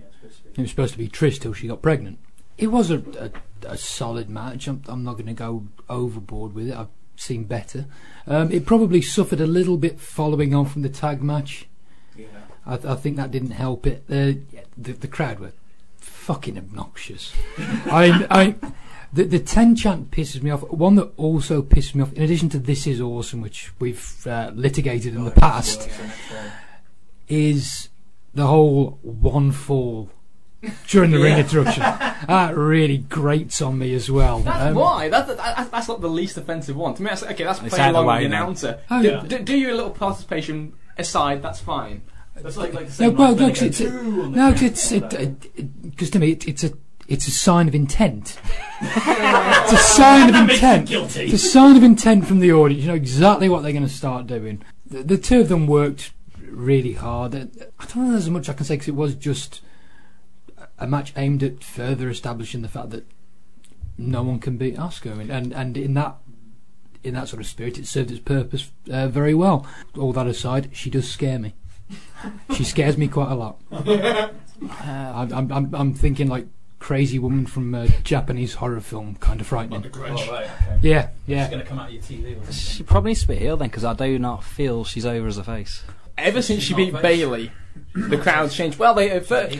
It 0.54 0.60
was 0.62 0.70
supposed 0.70 0.92
to 0.94 0.98
be 0.98 1.08
Trish 1.08 1.38
till 1.38 1.52
she 1.52 1.68
got 1.68 1.82
pregnant. 1.82 2.18
It 2.56 2.68
was 2.68 2.90
a, 2.90 3.02
a, 3.18 3.30
a 3.74 3.76
solid 3.76 4.30
match. 4.30 4.66
I'm, 4.66 4.82
I'm 4.88 5.04
not 5.04 5.14
going 5.14 5.26
to 5.26 5.34
go 5.34 5.66
overboard 5.88 6.54
with 6.54 6.68
it. 6.68 6.74
I've 6.74 6.88
seen 7.14 7.44
better. 7.44 7.86
Um, 8.26 8.50
it 8.50 8.64
probably 8.64 9.02
suffered 9.02 9.40
a 9.40 9.46
little 9.46 9.76
bit 9.76 10.00
following 10.00 10.54
on 10.54 10.64
from 10.64 10.82
the 10.82 10.88
tag 10.88 11.22
match. 11.22 11.68
I, 12.66 12.76
th- 12.76 12.86
I 12.86 12.94
think 12.96 13.16
that 13.16 13.30
didn't 13.30 13.52
help 13.52 13.86
it. 13.86 14.04
Yeah, 14.08 14.32
the, 14.76 14.92
the 14.92 15.08
crowd 15.08 15.38
were 15.38 15.52
fucking 15.98 16.58
obnoxious. 16.58 17.32
I, 17.86 18.26
I, 18.30 18.54
the, 19.12 19.24
the 19.24 19.38
ten 19.38 19.76
chant 19.76 20.10
pisses 20.10 20.42
me 20.42 20.50
off. 20.50 20.62
One 20.70 20.96
that 20.96 21.12
also 21.16 21.62
pisses 21.62 21.94
me 21.94 22.02
off, 22.02 22.12
in 22.12 22.22
addition 22.22 22.48
to 22.50 22.58
"This 22.58 22.86
is 22.86 23.00
awesome," 23.00 23.40
which 23.40 23.70
we've 23.78 24.26
uh, 24.26 24.50
litigated 24.54 25.14
in 25.14 25.24
the 25.24 25.30
past, 25.30 25.88
is 27.28 27.88
the 28.34 28.46
whole 28.46 28.98
one 29.02 29.52
fall 29.52 30.10
during 30.88 31.10
the 31.12 31.18
ring 31.18 31.38
introduction. 31.38 31.82
That 31.82 32.56
really 32.56 32.98
grates 32.98 33.62
on 33.62 33.78
me 33.78 33.94
as 33.94 34.10
well. 34.10 34.40
That's 34.40 34.64
Um, 34.64 34.74
why. 34.74 35.08
That's, 35.08 35.28
that, 35.34 35.70
that's 35.70 35.88
not 35.88 36.00
the 36.00 36.08
least 36.08 36.36
offensive 36.36 36.76
one. 36.76 36.94
To 36.94 37.02
me, 37.02 37.08
that's, 37.10 37.22
okay, 37.22 37.44
that's 37.44 37.62
It's 37.62 37.74
playing 37.74 37.82
out 37.82 37.88
of 37.90 37.94
the 37.94 38.00
along 38.00 38.22
with 38.22 38.30
the 38.30 38.36
announcer. 38.36 38.80
Oh, 38.90 39.02
do, 39.02 39.08
yeah. 39.08 39.20
do, 39.22 39.38
do 39.38 39.56
your 39.56 39.74
little 39.74 39.90
participation 39.90 40.72
aside, 40.98 41.42
that's 41.42 41.60
fine. 41.60 42.02
That's 42.42 42.56
like, 42.56 42.74
like 42.74 42.88
No, 43.00 43.10
well, 43.10 43.34
no, 43.34 43.48
'cause 43.48 43.62
it's 43.62 43.80
a, 43.80 43.90
no, 43.90 44.52
'cause 44.52 44.62
it's 44.62 44.88
because 45.82 46.10
to 46.10 46.18
me 46.18 46.32
it, 46.32 46.46
it's 46.46 46.64
a 46.64 46.72
it's 47.08 47.26
a 47.28 47.30
sign 47.30 47.68
of 47.68 47.74
intent. 47.74 48.38
it's 48.82 49.72
a 49.72 49.76
sign 49.76 50.28
of 50.34 50.50
intent. 50.50 50.90
It's 50.90 51.32
a 51.32 51.38
sign 51.38 51.76
of 51.76 51.82
intent 51.82 52.26
from 52.26 52.40
the 52.40 52.52
audience. 52.52 52.82
You 52.82 52.88
know 52.88 52.94
exactly 52.96 53.48
what 53.48 53.62
they're 53.62 53.72
going 53.72 53.86
to 53.86 53.88
start 53.88 54.26
doing. 54.26 54.62
The, 54.84 55.02
the 55.02 55.18
two 55.18 55.40
of 55.40 55.48
them 55.48 55.66
worked 55.66 56.12
really 56.48 56.94
hard. 56.94 57.34
I 57.34 57.38
don't 57.86 57.96
know 57.96 58.10
there's 58.12 58.28
much 58.28 58.48
I 58.48 58.54
can 58.54 58.64
say 58.66 58.74
because 58.74 58.88
it 58.88 58.94
was 58.96 59.14
just 59.14 59.60
a 60.78 60.86
match 60.86 61.12
aimed 61.16 61.42
at 61.42 61.62
further 61.64 62.08
establishing 62.10 62.62
the 62.62 62.68
fact 62.68 62.90
that 62.90 63.06
no 63.96 64.22
one 64.22 64.38
can 64.40 64.56
beat 64.58 64.76
Asuka, 64.76 65.18
and 65.18 65.30
and, 65.30 65.52
and 65.52 65.76
in 65.76 65.94
that. 65.94 66.16
In 67.04 67.14
that 67.14 67.28
sort 67.28 67.40
of 67.40 67.46
spirit, 67.46 67.78
it 67.78 67.86
served 67.86 68.10
its 68.10 68.18
purpose 68.18 68.72
uh, 68.90 69.06
very 69.06 69.32
well. 69.32 69.64
All 69.96 70.12
that 70.14 70.26
aside, 70.26 70.70
she 70.72 70.90
does 70.90 71.08
scare 71.08 71.38
me. 71.38 71.54
She 72.54 72.64
scares 72.64 72.96
me 72.96 73.08
quite 73.08 73.30
a 73.30 73.34
lot. 73.34 73.60
Uh, 73.70 74.28
I'm, 74.80 75.32
I'm, 75.32 75.52
I'm, 75.52 75.74
I'm 75.74 75.94
thinking 75.94 76.28
like 76.28 76.46
crazy 76.78 77.18
woman 77.18 77.46
from 77.46 77.74
a 77.74 77.88
Japanese 78.04 78.54
horror 78.54 78.80
film, 78.80 79.16
kind 79.16 79.40
of 79.40 79.46
frightening. 79.46 79.84
Yeah, 80.82 81.08
yeah. 81.26 81.44
She's 81.44 81.50
going 81.50 81.62
to 81.62 81.64
come 81.64 81.78
out 81.78 81.88
of 81.88 81.94
your 81.94 82.02
TV. 82.02 82.52
She 82.52 82.82
probably 82.82 83.10
needs 83.10 83.22
to 83.22 83.28
be 83.28 83.36
healed 83.36 83.60
then, 83.60 83.68
because 83.68 83.84
I 83.84 83.94
do 83.94 84.18
not 84.18 84.44
feel 84.44 84.84
she's 84.84 85.06
over 85.06 85.26
as 85.26 85.38
a 85.38 85.44
face. 85.44 85.82
Ever 86.18 86.40
since 86.42 86.62
she 86.62 86.74
beat 86.74 86.94
Bayley, 86.94 87.52
the 87.94 88.16
crowd's 88.18 88.54
changed. 88.54 88.78
Well, 88.78 88.94
they 88.94 89.10
at 89.10 89.26
first, 89.26 89.58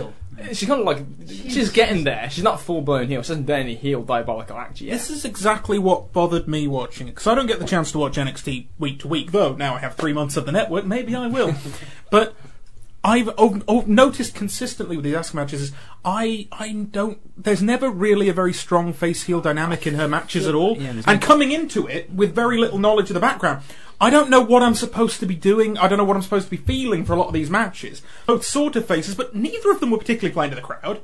she's 0.53 0.69
kind 0.69 0.81
of 0.81 0.87
like 0.87 0.99
she's 1.29 1.71
getting 1.71 2.05
there. 2.05 2.29
She's 2.31 2.45
not 2.45 2.61
full 2.61 2.83
blown 2.83 3.09
heel. 3.09 3.23
She 3.23 3.29
hasn't 3.29 3.47
done 3.47 3.61
any 3.61 3.75
heel 3.75 4.03
diabolical 4.03 4.57
act 4.57 4.81
yet. 4.81 4.93
This 4.93 5.11
is 5.11 5.25
exactly 5.25 5.79
what 5.79 6.13
bothered 6.13 6.47
me 6.49 6.67
watching 6.69 7.09
it 7.09 7.13
because 7.13 7.27
I 7.27 7.35
don't 7.35 7.47
get 7.47 7.59
the 7.59 7.67
chance 7.67 7.93
to 7.93 7.99
watch 7.99 8.17
NXT 8.17 8.67
week 8.79 9.01
to 9.01 9.09
week. 9.09 9.33
Though 9.33 9.55
now 9.55 9.75
I 9.75 9.79
have 9.79 9.95
three 9.95 10.13
months 10.13 10.37
of 10.37 10.47
the 10.47 10.53
network, 10.53 10.85
maybe 10.85 11.15
I 11.15 11.27
will. 11.27 11.55
but 12.11 12.35
I've 13.05 13.29
o- 13.39 13.63
o- 13.69 13.85
noticed 13.87 14.35
consistently 14.35 14.97
with 14.97 15.05
these 15.05 15.15
Asuka 15.15 15.35
matches 15.35 15.61
is 15.63 15.73
I 16.05 16.49
I 16.51 16.73
don't. 16.91 17.19
There's 17.41 17.63
never 17.63 17.89
really 17.89 18.29
a 18.29 18.33
very 18.33 18.53
strong 18.53 18.93
face 18.93 19.23
heel 19.25 19.41
dynamic 19.41 19.87
in 19.87 19.95
her 19.95 20.09
matches 20.09 20.47
at 20.49 20.55
all. 20.55 20.77
Yeah, 20.77 21.03
and 21.07 21.23
coming 21.23 21.53
into 21.53 21.87
it 21.87 22.11
with 22.13 22.35
very 22.35 22.59
little 22.59 22.79
knowledge 22.79 23.09
of 23.11 23.15
the 23.15 23.21
background. 23.21 23.63
I 24.01 24.11
don't 24.11 24.31
know 24.31 24.43
what 24.43 24.63
I'm 24.63 24.75
supposed 24.75 25.21
to 25.21 25.27
be 25.27 25.35
doing. 25.35 25.79
I 25.79 25.89
don't 25.89 25.99
know 25.99 26.05
what 26.05 26.17
I'm 26.17 26.23
supposed 26.23 26.47
to 26.47 26.51
be 26.51 26.57
feeling 26.57 27.05
for 27.05 27.15
a 27.15 27.17
lot 27.17 27.29
of 27.29 27.33
these 27.33 27.51
matches. 27.51 28.03
Both 28.27 28.45
sort 28.45 28.77
of 28.77 28.87
faces, 28.87 29.15
but 29.15 29.35
neither 29.35 29.71
of 29.71 29.81
them 29.81 29.91
were 29.91 29.99
particularly 29.99 30.35
playing 30.35 30.51
to 30.51 30.57
the 30.57 30.63
crowd. 30.63 31.01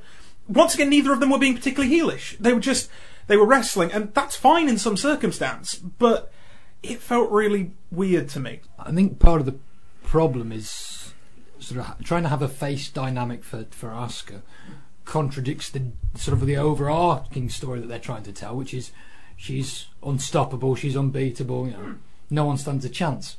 Once 0.46 0.74
again, 0.74 0.90
neither 0.90 1.12
of 1.12 1.20
them 1.20 1.30
were 1.30 1.38
being 1.38 1.54
particularly 1.54 1.94
heelish. 1.94 2.36
They 2.38 2.52
were 2.52 2.60
just 2.60 2.90
they 3.26 3.36
were 3.36 3.46
wrestling, 3.46 3.92
and 3.92 4.12
that's 4.12 4.36
fine 4.36 4.68
in 4.68 4.78
some 4.78 4.96
circumstance. 4.96 5.76
But 5.76 6.30
it 6.82 7.00
felt 7.00 7.30
really 7.30 7.72
weird 7.90 8.28
to 8.30 8.40
me. 8.40 8.60
I 8.78 8.92
think 8.92 9.18
part 9.18 9.40
of 9.40 9.46
the 9.46 9.58
problem 10.02 10.52
is 10.52 11.14
sort 11.58 11.80
of 11.80 12.04
trying 12.04 12.24
to 12.24 12.28
have 12.28 12.42
a 12.42 12.48
face 12.48 12.88
dynamic 12.90 13.44
for 13.44 13.66
for 13.70 13.88
Asuka 13.88 14.42
contradicts 15.04 15.70
the 15.70 15.82
sort 16.14 16.36
of 16.36 16.46
the 16.46 16.56
overarching 16.56 17.48
story 17.48 17.80
that 17.80 17.86
they're 17.86 17.98
trying 17.98 18.22
to 18.24 18.32
tell, 18.32 18.56
which 18.56 18.74
is 18.74 18.92
she's 19.36 19.86
unstoppable, 20.02 20.74
she's 20.74 20.96
unbeatable. 20.96 21.66
You 21.66 21.72
know, 21.72 21.94
no 22.32 22.44
one 22.44 22.56
stands 22.58 22.84
a 22.84 22.88
chance. 22.88 23.36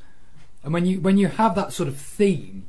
And 0.63 0.73
when 0.73 0.86
you 0.86 1.01
when 1.01 1.17
you 1.17 1.27
have 1.27 1.56
that 1.56 1.73
sort 1.73 1.89
of 1.89 1.97
theme, 1.97 2.65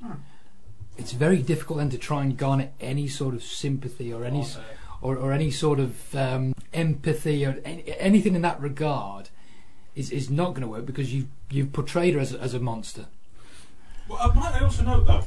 it's 0.97 1.13
very 1.13 1.43
difficult 1.43 1.79
then 1.79 1.91
to 1.91 1.99
try 1.99 2.23
and 2.23 2.37
garner 2.37 2.71
any 2.81 3.07
sort 3.07 3.35
of 3.35 3.43
sympathy 3.45 4.13
or 4.13 4.25
any 4.25 4.41
s- 4.41 4.59
or, 5.03 5.17
or 5.17 5.33
any 5.33 5.51
sort 5.51 5.79
of 5.79 6.15
um, 6.17 6.55
empathy 6.73 7.45
or 7.45 7.61
any, 7.65 7.85
anything 7.99 8.35
in 8.35 8.43
that 8.43 8.61
regard 8.61 9.29
is, 9.95 10.11
is 10.11 10.31
not 10.31 10.51
going 10.51 10.63
to 10.63 10.67
work 10.69 10.87
because 10.87 11.13
you 11.15 11.29
you've 11.51 11.73
portrayed 11.73 12.15
her 12.15 12.21
as 12.21 12.33
a, 12.35 12.41
as 12.41 12.55
a 12.55 12.59
monster. 12.59 13.07
Well, 14.09 14.19
uh, 14.21 14.33
might 14.35 14.55
I 14.55 14.65
also 14.65 14.83
note 14.83 15.07
though, 15.07 15.23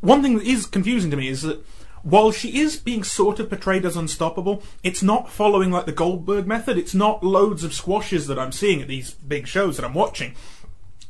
one 0.00 0.22
thing 0.22 0.36
that 0.38 0.46
is 0.46 0.66
confusing 0.66 1.10
to 1.10 1.16
me 1.16 1.28
is 1.28 1.42
that 1.42 1.64
while 2.02 2.30
she 2.30 2.60
is 2.60 2.76
being 2.76 3.04
sort 3.04 3.38
of 3.40 3.48
portrayed 3.48 3.84
as 3.84 3.96
unstoppable, 3.96 4.62
it's 4.82 5.02
not 5.02 5.30
following 5.30 5.70
like 5.70 5.86
the 5.86 5.92
Goldberg 5.92 6.46
method. 6.46 6.78
It's 6.78 6.94
not 6.94 7.22
loads 7.22 7.64
of 7.64 7.74
squashes 7.74 8.26
that 8.26 8.38
I'm 8.38 8.52
seeing 8.52 8.80
at 8.80 8.88
these 8.88 9.12
big 9.12 9.46
shows 9.46 9.76
that 9.76 9.84
I'm 9.84 9.94
watching. 9.94 10.34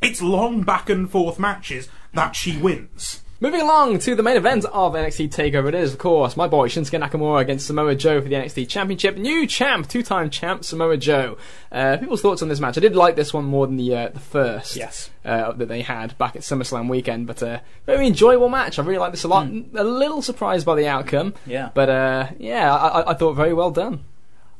It's 0.02 0.22
long 0.22 0.62
back 0.62 0.88
and 0.88 1.10
forth 1.10 1.38
matches 1.38 1.88
that 2.14 2.34
she 2.34 2.56
wins. 2.56 3.22
Moving 3.42 3.62
along 3.62 4.00
to 4.00 4.14
the 4.14 4.22
main 4.22 4.36
event 4.36 4.66
of 4.66 4.92
NXT 4.92 5.30
TakeOver, 5.30 5.68
it 5.68 5.74
is, 5.74 5.94
of 5.94 5.98
course, 5.98 6.36
my 6.36 6.46
boy 6.46 6.68
Shinsuke 6.68 7.00
Nakamura 7.02 7.40
against 7.40 7.66
Samoa 7.66 7.94
Joe 7.94 8.20
for 8.20 8.28
the 8.28 8.34
NXT 8.34 8.68
Championship. 8.68 9.16
New 9.16 9.46
champ, 9.46 9.88
two-time 9.88 10.28
champ 10.28 10.62
Samoa 10.62 10.98
Joe. 10.98 11.38
Uh, 11.72 11.96
people's 11.96 12.20
thoughts 12.20 12.42
on 12.42 12.48
this 12.48 12.60
match? 12.60 12.76
I 12.76 12.82
did 12.82 12.94
like 12.94 13.16
this 13.16 13.32
one 13.32 13.46
more 13.46 13.66
than 13.66 13.78
the 13.78 13.96
uh, 13.96 14.08
the 14.10 14.20
first 14.20 14.76
Yes. 14.76 15.08
uh, 15.24 15.52
that 15.52 15.68
they 15.68 15.80
had 15.80 16.18
back 16.18 16.36
at 16.36 16.42
SummerSlam 16.42 16.90
weekend, 16.90 17.26
but 17.26 17.42
uh, 17.42 17.60
very 17.86 18.06
enjoyable 18.06 18.50
match. 18.50 18.78
I 18.78 18.82
really 18.82 18.98
like 18.98 19.12
this 19.12 19.24
a 19.24 19.28
lot. 19.28 19.46
A 19.46 19.84
little 19.84 20.20
surprised 20.20 20.66
by 20.66 20.74
the 20.74 20.86
outcome, 20.86 21.32
Yeah. 21.46 21.70
but 21.72 21.88
uh, 21.88 22.26
yeah, 22.38 22.74
I, 22.74 22.88
I- 23.00 23.10
I 23.12 23.14
thought 23.14 23.32
very 23.36 23.54
well 23.54 23.70
done. 23.70 24.04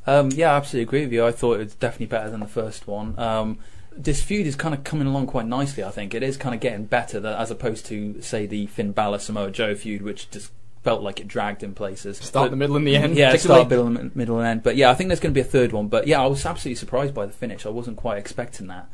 Um, 0.06 0.30
yeah, 0.32 0.52
I 0.54 0.56
absolutely 0.56 0.84
agree 0.84 1.02
with 1.02 1.12
you. 1.12 1.26
I 1.26 1.32
thought 1.32 1.60
it 1.60 1.64
was 1.64 1.74
definitely 1.74 2.06
better 2.06 2.30
than 2.30 2.40
the 2.40 2.46
first 2.48 2.86
one. 2.88 3.18
Um, 3.18 3.58
this 4.02 4.22
feud 4.22 4.46
is 4.46 4.56
kind 4.56 4.74
of 4.74 4.84
coming 4.84 5.06
along 5.06 5.26
quite 5.26 5.46
nicely. 5.46 5.84
I 5.84 5.90
think 5.90 6.14
it 6.14 6.22
is 6.22 6.36
kind 6.36 6.54
of 6.54 6.60
getting 6.60 6.84
better 6.84 7.20
than, 7.20 7.34
as 7.34 7.50
opposed 7.50 7.86
to 7.86 8.20
say 8.22 8.46
the 8.46 8.66
Finn 8.66 8.92
Balor 8.92 9.18
Samoa 9.18 9.50
Joe 9.50 9.74
feud, 9.74 10.02
which 10.02 10.30
just 10.30 10.50
felt 10.82 11.02
like 11.02 11.20
it 11.20 11.28
dragged 11.28 11.62
in 11.62 11.74
places. 11.74 12.16
Start 12.18 12.46
But- 12.46 12.50
the 12.52 12.56
middle 12.56 12.76
and 12.76 12.86
the 12.86 12.96
end. 12.96 13.16
yeah, 13.16 13.36
start 13.36 13.68
middle 13.68 13.86
and, 13.86 14.16
middle 14.16 14.38
and 14.38 14.46
end. 14.48 14.62
But 14.62 14.76
yeah, 14.76 14.90
I 14.90 14.94
think 14.94 15.08
there's 15.08 15.20
going 15.20 15.34
to 15.34 15.38
be 15.38 15.46
a 15.46 15.50
third 15.50 15.72
one. 15.72 15.88
But 15.88 16.06
yeah, 16.06 16.22
I 16.22 16.26
was 16.26 16.44
absolutely 16.46 16.76
surprised 16.76 17.14
by 17.14 17.26
the 17.26 17.32
finish. 17.32 17.66
I 17.66 17.68
wasn't 17.70 17.96
quite 17.98 18.18
expecting 18.18 18.66
that. 18.68 18.88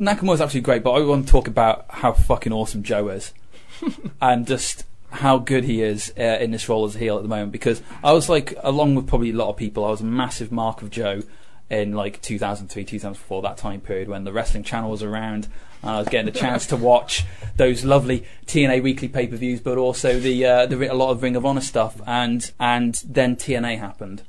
Nakamura's 0.00 0.40
absolutely 0.40 0.60
great, 0.62 0.82
but 0.82 0.92
I 0.92 1.00
want 1.00 1.26
to 1.26 1.32
talk 1.32 1.48
about 1.48 1.86
how 1.88 2.12
fucking 2.12 2.52
awesome 2.52 2.82
Joe 2.82 3.08
is, 3.08 3.32
and 4.20 4.46
just 4.46 4.84
how 5.10 5.38
good 5.38 5.64
he 5.64 5.82
is 5.82 6.12
uh, 6.18 6.22
in 6.40 6.50
this 6.50 6.68
role 6.68 6.84
as 6.84 6.96
a 6.96 6.98
heel 6.98 7.16
at 7.16 7.22
the 7.22 7.28
moment. 7.28 7.52
Because 7.52 7.80
I 8.04 8.12
was 8.12 8.28
like, 8.28 8.54
along 8.62 8.94
with 8.94 9.06
probably 9.06 9.30
a 9.30 9.34
lot 9.34 9.48
of 9.48 9.56
people, 9.56 9.84
I 9.84 9.90
was 9.90 10.00
a 10.00 10.04
massive 10.04 10.52
mark 10.52 10.82
of 10.82 10.90
Joe 10.90 11.22
in 11.70 11.92
like 11.92 12.22
2003, 12.22 12.84
2004, 12.84 13.42
that 13.42 13.56
time 13.56 13.80
period 13.80 14.08
when 14.08 14.24
the 14.24 14.32
Wrestling 14.32 14.64
Channel 14.64 14.90
was 14.90 15.02
around. 15.02 15.48
I 15.82 15.98
was 15.98 16.08
getting 16.08 16.26
the 16.32 16.38
chance 16.38 16.66
to 16.68 16.76
watch 16.76 17.24
those 17.56 17.84
lovely 17.84 18.24
TNA 18.46 18.82
weekly 18.82 19.08
pay-per-views, 19.08 19.60
but 19.60 19.78
also 19.78 20.18
the, 20.18 20.44
uh, 20.44 20.66
the 20.66 20.90
a 20.90 20.94
lot 20.94 21.10
of 21.10 21.22
Ring 21.22 21.36
of 21.36 21.46
Honor 21.46 21.60
stuff. 21.60 22.00
And 22.06 22.50
and 22.58 22.94
then 23.06 23.36
TNA 23.36 23.78
happened, 23.78 24.22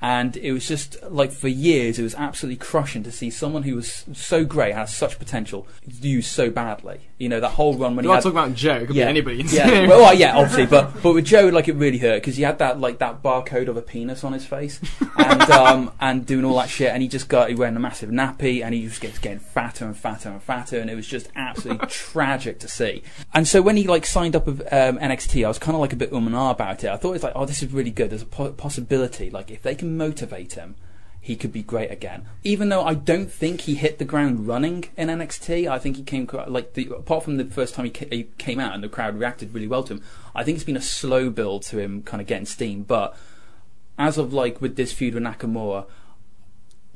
and 0.00 0.36
it 0.36 0.52
was 0.52 0.66
just 0.66 0.96
like 1.10 1.32
for 1.32 1.48
years 1.48 1.98
it 1.98 2.02
was 2.02 2.14
absolutely 2.14 2.56
crushing 2.56 3.02
to 3.02 3.10
see 3.10 3.30
someone 3.30 3.64
who 3.64 3.74
was 3.74 4.04
so 4.12 4.44
great 4.44 4.74
has 4.74 4.94
such 4.94 5.18
potential 5.18 5.66
used 6.00 6.30
so 6.30 6.50
badly. 6.50 7.00
You 7.18 7.28
know 7.28 7.40
that 7.40 7.50
whole 7.50 7.72
run 7.72 7.96
when 7.96 7.96
We're 7.96 8.02
he 8.02 8.08
not 8.08 8.14
had 8.16 8.22
talking 8.22 8.38
about 8.38 8.54
Joe. 8.54 8.76
It 8.76 8.86
could 8.86 8.94
be 8.94 9.02
anybody. 9.02 9.42
yeah, 9.48 9.66
well, 9.88 10.00
well, 10.00 10.14
yeah, 10.14 10.36
obviously, 10.36 10.66
but 10.66 11.02
but 11.02 11.14
with 11.14 11.24
Joe, 11.24 11.48
like 11.48 11.66
it 11.66 11.74
really 11.74 11.98
hurt 11.98 12.22
because 12.22 12.36
he 12.36 12.44
had 12.44 12.58
that 12.60 12.78
like 12.78 12.98
that 12.98 13.22
barcode 13.22 13.66
of 13.66 13.76
a 13.76 13.82
penis 13.82 14.22
on 14.22 14.32
his 14.32 14.46
face, 14.46 14.80
and 15.16 15.42
um 15.50 15.90
and 16.00 16.24
doing 16.24 16.44
all 16.44 16.56
that 16.58 16.68
shit, 16.68 16.92
and 16.92 17.02
he 17.02 17.08
just 17.08 17.28
got 17.28 17.48
he 17.48 17.56
wearing 17.56 17.74
a 17.74 17.80
massive 17.80 18.10
nappy, 18.10 18.62
and 18.62 18.72
he 18.72 18.86
just 18.86 19.00
gets 19.00 19.18
getting 19.18 19.40
fatter 19.40 19.84
and 19.84 19.96
fatter 19.96 20.28
and 20.28 20.40
fatter, 20.40 20.78
and 20.78 20.88
it 20.88 20.94
was 20.94 21.08
just 21.08 21.28
absolutely 21.34 21.86
tragic 21.88 22.60
to 22.60 22.68
see. 22.68 23.02
And 23.34 23.48
so 23.48 23.62
when 23.62 23.76
he 23.76 23.88
like 23.88 24.06
signed 24.06 24.36
up 24.36 24.46
with 24.46 24.60
um, 24.72 24.98
NXT, 24.98 25.44
I 25.44 25.48
was 25.48 25.58
kind 25.58 25.74
of 25.74 25.80
like 25.80 25.92
a 25.92 25.96
bit 25.96 26.12
um 26.12 26.26
and 26.28 26.36
ah 26.36 26.50
about 26.50 26.84
it. 26.84 26.90
I 26.90 26.96
thought 26.96 27.14
it's 27.14 27.24
like, 27.24 27.32
oh, 27.34 27.46
this 27.46 27.62
is 27.64 27.72
really 27.72 27.90
good. 27.90 28.10
There's 28.10 28.22
a 28.22 28.26
po- 28.26 28.52
possibility, 28.52 29.28
like 29.30 29.50
if 29.50 29.62
they 29.62 29.74
can 29.74 29.87
motivate 29.96 30.54
him 30.54 30.76
he 31.20 31.36
could 31.36 31.52
be 31.52 31.62
great 31.62 31.90
again. 31.90 32.26
Even 32.42 32.68
though 32.68 32.84
I 32.84 32.94
don't 32.94 33.30
think 33.30 33.62
he 33.62 33.74
hit 33.74 33.98
the 33.98 34.04
ground 34.04 34.46
running 34.46 34.88
in 34.96 35.08
NXT, 35.08 35.70
I 35.70 35.78
think 35.78 35.96
he 35.96 36.02
came 36.02 36.28
like 36.46 36.74
the, 36.74 36.88
apart 36.88 37.24
from 37.24 37.36
the 37.36 37.44
first 37.44 37.74
time 37.74 37.84
he, 37.84 37.90
ca- 37.90 38.08
he 38.10 38.24
came 38.38 38.58
out 38.58 38.74
and 38.74 38.82
the 38.82 38.88
crowd 38.88 39.18
reacted 39.18 39.52
really 39.52 39.66
well 39.66 39.82
to 39.84 39.94
him. 39.94 40.02
I 40.34 40.42
think 40.42 40.56
it's 40.56 40.64
been 40.64 40.76
a 40.76 40.80
slow 40.80 41.28
build 41.28 41.64
to 41.64 41.78
him 41.78 42.02
kind 42.02 42.20
of 42.20 42.26
getting 42.26 42.46
steam. 42.46 42.82
But 42.82 43.14
as 43.98 44.16
of 44.16 44.32
like 44.32 44.62
with 44.62 44.76
this 44.76 44.92
feud 44.92 45.12
with 45.12 45.22
Nakamura, 45.22 45.86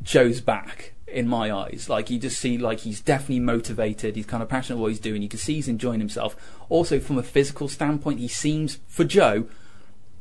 Joe's 0.03 0.41
back 0.41 0.95
in 1.07 1.29
my 1.29 1.53
eyes. 1.53 1.89
Like 1.91 2.09
you 2.09 2.19
just 2.19 2.41
see 2.41 2.57
like 2.57 2.81
he's 2.81 3.01
definitely 3.01 3.41
motivated. 3.41 4.17
He's 4.17 4.25
kind 4.25 4.43
of 4.43 4.49
passionate 4.49 4.79
what 4.79 4.89
he's 4.89 4.99
doing. 5.01 5.21
You 5.21 5.29
can 5.29 5.41
see 5.41 5.57
he's 5.57 5.69
enjoying 5.69 6.01
himself. 6.01 6.37
Also 6.71 7.01
from 7.01 7.19
a 7.19 7.23
physical 7.23 7.69
standpoint, 7.69 8.19
he 8.19 8.29
seems 8.29 8.79
for 8.87 9.05
Joe 9.05 9.47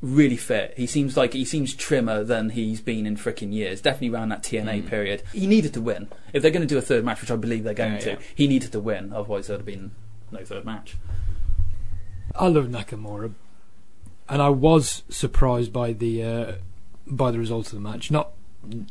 really 0.01 0.37
fit. 0.37 0.73
He 0.77 0.87
seems 0.87 1.15
like 1.15 1.33
he 1.33 1.45
seems 1.45 1.73
trimmer 1.75 2.23
than 2.23 2.49
he's 2.51 2.81
been 2.81 3.05
in 3.05 3.15
frickin' 3.17 3.53
years. 3.53 3.81
Definitely 3.81 4.15
around 4.17 4.29
that 4.29 4.43
TNA 4.43 4.87
period. 4.87 5.21
He 5.33 5.45
needed 5.47 5.73
to 5.75 5.81
win. 5.81 6.07
If 6.33 6.41
they're 6.41 6.51
going 6.51 6.61
to 6.63 6.67
do 6.67 6.77
a 6.77 6.81
third 6.81 7.05
match, 7.05 7.21
which 7.21 7.31
I 7.31 7.35
believe 7.35 7.63
they're 7.63 7.73
going 7.73 7.93
Yeah, 7.93 7.99
to, 7.99 8.09
yeah. 8.11 8.19
he 8.35 8.47
needed 8.47 8.71
to 8.71 8.79
win. 8.79 9.13
Otherwise, 9.13 9.47
there'd 9.47 9.59
have 9.59 9.65
been 9.65 9.91
no 10.31 10.43
third 10.43 10.65
match. 10.65 10.95
I 12.35 12.47
love 12.47 12.65
Nakamura, 12.65 13.33
and 14.29 14.41
I 14.41 14.49
was 14.49 15.03
surprised 15.09 15.73
by 15.73 15.93
the 15.93 16.23
uh, 16.23 16.51
by 17.05 17.29
the 17.31 17.37
result 17.39 17.67
of 17.67 17.73
the 17.73 17.79
match. 17.81 18.09
Not 18.09 18.31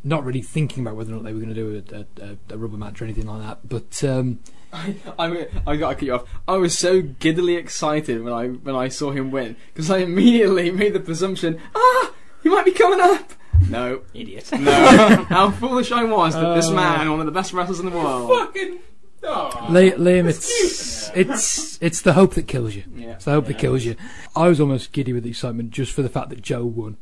not 0.04 0.24
really 0.24 0.42
thinking 0.42 0.82
about 0.84 0.96
whether 0.96 1.12
or 1.12 1.16
not 1.16 1.24
they 1.24 1.32
were 1.32 1.40
going 1.40 1.54
to 1.54 1.82
do 1.82 1.82
a, 2.20 2.24
a, 2.24 2.36
a 2.54 2.58
rubber 2.58 2.76
match 2.76 3.00
or 3.00 3.04
anything 3.04 3.26
like 3.26 3.40
that, 3.40 3.68
but 3.68 4.04
um, 4.04 4.40
I, 4.72 4.94
I, 5.18 5.46
I 5.66 5.76
got 5.76 5.88
to 5.90 5.94
cut 5.96 6.02
you 6.02 6.14
off. 6.14 6.24
I 6.46 6.56
was 6.56 6.78
so 6.78 7.02
giddily 7.02 7.56
excited 7.56 8.22
when 8.22 8.32
I 8.32 8.48
when 8.48 8.74
I 8.76 8.88
saw 8.88 9.10
him 9.10 9.30
win 9.30 9.56
because 9.72 9.90
I 9.90 9.98
immediately 9.98 10.70
made 10.82 10.92
the 10.92 11.00
presumption, 11.00 11.60
ah, 11.74 12.12
he 12.42 12.48
might 12.48 12.64
be 12.64 12.70
coming 12.72 13.00
up. 13.00 13.32
No, 13.68 14.02
Idiot. 14.14 14.48
no. 14.52 15.24
How 15.28 15.50
foolish 15.50 15.92
I 15.92 16.04
was 16.04 16.34
that 16.34 16.54
this 16.54 16.68
Oh. 16.68 16.74
man, 16.74 17.10
one 17.10 17.20
of 17.20 17.26
the 17.26 17.32
best 17.32 17.52
wrestlers 17.52 17.80
in 17.80 17.86
the 17.86 17.92
world, 17.96 18.30
Fucking. 18.30 18.78
Oh. 19.22 19.66
Li- 19.68 19.90
Liam, 19.90 20.26
it's 20.28 21.10
it's 21.14 21.78
it's 21.82 22.00
the 22.02 22.14
hope 22.14 22.34
that 22.34 22.46
kills 22.48 22.74
you. 22.74 22.84
yeah, 22.96 23.10
It's 23.12 23.26
the 23.26 23.32
hope 23.32 23.46
that 23.46 23.58
kills 23.58 23.84
you. 23.84 23.96
I 24.34 24.48
was 24.48 24.60
almost 24.60 24.92
giddy 24.92 25.12
with 25.12 25.26
excitement 25.26 25.72
just 25.72 25.92
for 25.92 26.00
the 26.02 26.08
fact 26.08 26.30
that 26.30 26.40
Joe 26.40 26.64
won. 26.64 26.96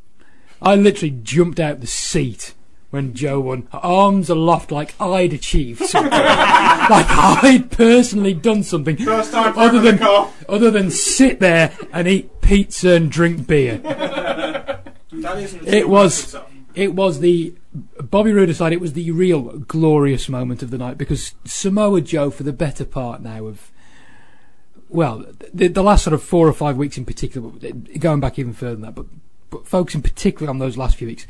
I 0.60 0.74
literally 0.74 1.16
jumped 1.22 1.60
out 1.60 1.80
the 1.80 1.86
seat 1.86 2.54
when 2.90 3.12
Joe 3.14 3.40
won, 3.40 3.68
arms 3.72 4.30
aloft 4.30 4.70
like 4.70 4.94
I'd 5.00 5.32
achieved 5.32 5.84
something, 5.84 6.10
like 6.12 7.06
I'd 7.08 7.70
personally 7.70 8.34
done 8.34 8.62
something 8.62 8.96
First 8.96 9.32
time 9.32 9.56
other 9.58 9.80
than 9.80 9.98
car. 9.98 10.30
other 10.48 10.70
than 10.70 10.90
sit 10.90 11.40
there 11.40 11.72
and 11.92 12.08
eat 12.08 12.40
pizza 12.40 12.92
and 12.92 13.10
drink 13.10 13.46
beer. 13.46 13.80
It 15.10 15.88
was 15.88 16.36
it 16.74 16.94
was 16.94 17.18
the 17.18 17.54
Bobby 18.00 18.32
Roode 18.32 18.50
aside, 18.50 18.72
it 18.72 18.80
was 18.80 18.92
the 18.92 19.10
real 19.10 19.58
glorious 19.58 20.28
moment 20.28 20.62
of 20.62 20.70
the 20.70 20.78
night 20.78 20.96
because 20.96 21.34
Samoa 21.44 22.02
Joe, 22.02 22.30
for 22.30 22.44
the 22.44 22.52
better 22.52 22.84
part 22.84 23.20
now 23.20 23.46
of 23.46 23.72
well, 24.88 25.24
the, 25.52 25.68
the 25.68 25.82
last 25.82 26.04
sort 26.04 26.14
of 26.14 26.22
four 26.22 26.46
or 26.46 26.52
five 26.52 26.76
weeks 26.76 26.96
in 26.96 27.04
particular, 27.04 27.50
going 27.98 28.20
back 28.20 28.38
even 28.38 28.52
further 28.52 28.74
than 28.74 28.82
that, 28.82 28.94
but 28.94 29.06
but 29.50 29.66
focusing 29.66 30.02
particularly 30.02 30.48
on 30.50 30.58
those 30.58 30.76
last 30.76 30.96
few 30.96 31.08
weeks, 31.08 31.26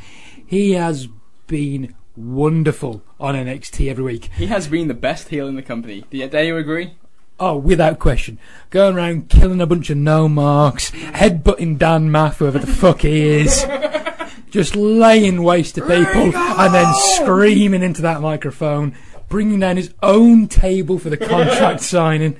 he 0.47 0.73
has 0.73 1.09
been 1.49 1.95
wonderful 2.17 3.03
on 3.19 3.35
NXT 3.35 3.91
every 3.91 4.05
week. 4.05 4.31
he 4.37 4.47
has 4.47 4.69
been 4.69 4.87
the 4.89 4.95
best 4.95 5.29
heel 5.29 5.49
in 5.49 5.57
the 5.57 5.63
company. 5.63 6.05
Do 6.11 6.17
you, 6.19 6.29
dare 6.29 6.45
you 6.45 6.57
agree? 6.57 6.95
Oh, 7.41 7.57
without 7.57 7.99
question. 7.99 8.39
Going 8.71 8.97
around 8.97 9.29
killing 9.29 9.61
a 9.61 9.67
bunch 9.67 9.91
of 9.91 9.97
no 9.97 10.29
marks, 10.29 10.91
headbutting 10.91 11.79
Dan 11.79 12.11
Matha, 12.11 12.39
whoever 12.39 12.59
the 12.59 12.67
fuck 12.67 13.03
he 13.03 13.23
is. 13.41 13.65
Just 14.51 14.75
laying 14.77 15.43
waste 15.43 15.75
to 15.77 15.83
people 15.83 16.35
and 16.37 16.75
then 16.75 16.93
screaming 16.95 17.83
into 17.83 18.03
that 18.03 18.21
microphone, 18.21 18.97
bringing 19.29 19.61
down 19.61 19.77
his 19.77 19.93
own 20.03 20.49
table 20.49 20.99
for 20.99 21.11
the 21.11 21.17
contract 21.17 21.81
signing. 21.83 22.39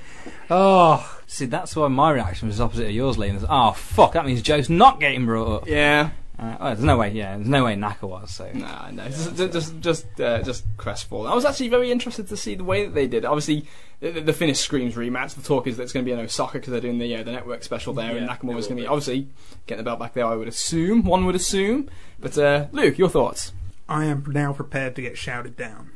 Oh, 0.51 1.15
See, 1.31 1.45
that's 1.45 1.77
why 1.77 1.89
my 1.89 2.11
reaction 2.11 2.49
was 2.49 2.59
opposite 2.59 2.87
of 2.87 2.93
yours, 2.93 3.19
Liam. 3.19 3.35
It's, 3.35 3.45
Oh, 3.45 3.49
ah, 3.51 3.73
fuck, 3.73 4.15
that 4.15 4.25
means 4.25 4.41
Joe's 4.41 4.71
not 4.71 4.99
getting 4.99 5.27
brought 5.27 5.63
up. 5.63 5.69
Yeah. 5.69 6.11
Uh, 6.39 6.57
well, 6.61 6.69
there's 6.75 6.85
no 6.85 6.97
way, 6.97 7.11
yeah, 7.11 7.35
there's 7.37 7.49
no 7.49 7.65
way 7.65 7.75
Naka 7.75 8.07
was, 8.07 8.31
so. 8.31 8.49
Nah, 8.55 8.91
no, 8.93 9.05
just 9.09 9.37
just 9.37 9.53
just 9.53 9.81
just, 9.81 10.21
uh, 10.21 10.41
just 10.43 10.65
crestfallen. 10.77 11.29
I 11.33 11.35
was 11.35 11.45
actually 11.45 11.69
very 11.69 11.91
interested 11.91 12.29
to 12.29 12.37
see 12.37 12.55
the 12.55 12.63
way 12.63 12.85
that 12.85 12.95
they 12.95 13.09
did. 13.09 13.25
Obviously, 13.25 13.67
the, 13.99 14.21
the 14.21 14.33
Finish 14.33 14.61
Screams 14.61 14.95
rematch. 14.95 15.35
The 15.35 15.43
talk 15.43 15.67
is 15.67 15.77
that 15.77 15.83
it's 15.83 15.93
going 15.93 16.05
to 16.05 16.09
be 16.09 16.13
in 16.13 16.25
Osaka 16.25 16.59
because 16.59 16.71
they're 16.71 16.81
doing 16.81 16.99
the 17.01 17.17
uh, 17.17 17.25
the 17.25 17.33
network 17.33 17.65
special 17.65 17.93
there, 17.93 18.17
and 18.17 18.27
Yeah, 18.27 18.37
Nakamura's 18.37 18.69
going 18.69 18.77
to 18.77 18.83
be 18.83 18.83
be. 18.83 18.87
obviously 18.87 19.27
getting 19.67 19.85
the 19.85 19.89
belt 19.91 19.99
back 19.99 20.15
there. 20.15 20.27
I 20.27 20.37
would 20.37 20.47
assume. 20.47 21.03
One 21.03 21.27
would 21.27 21.35
assume. 21.35 21.91
But 22.21 22.39
uh, 22.39 22.67
Luke, 22.71 22.99
your 22.99 23.09
thoughts? 23.09 23.53
I 23.89 24.05
am 24.05 24.23
now 24.29 24.53
prepared 24.53 24.95
to 24.95 25.03
get 25.03 25.19
shouted 25.19 25.57
down. 25.57 25.91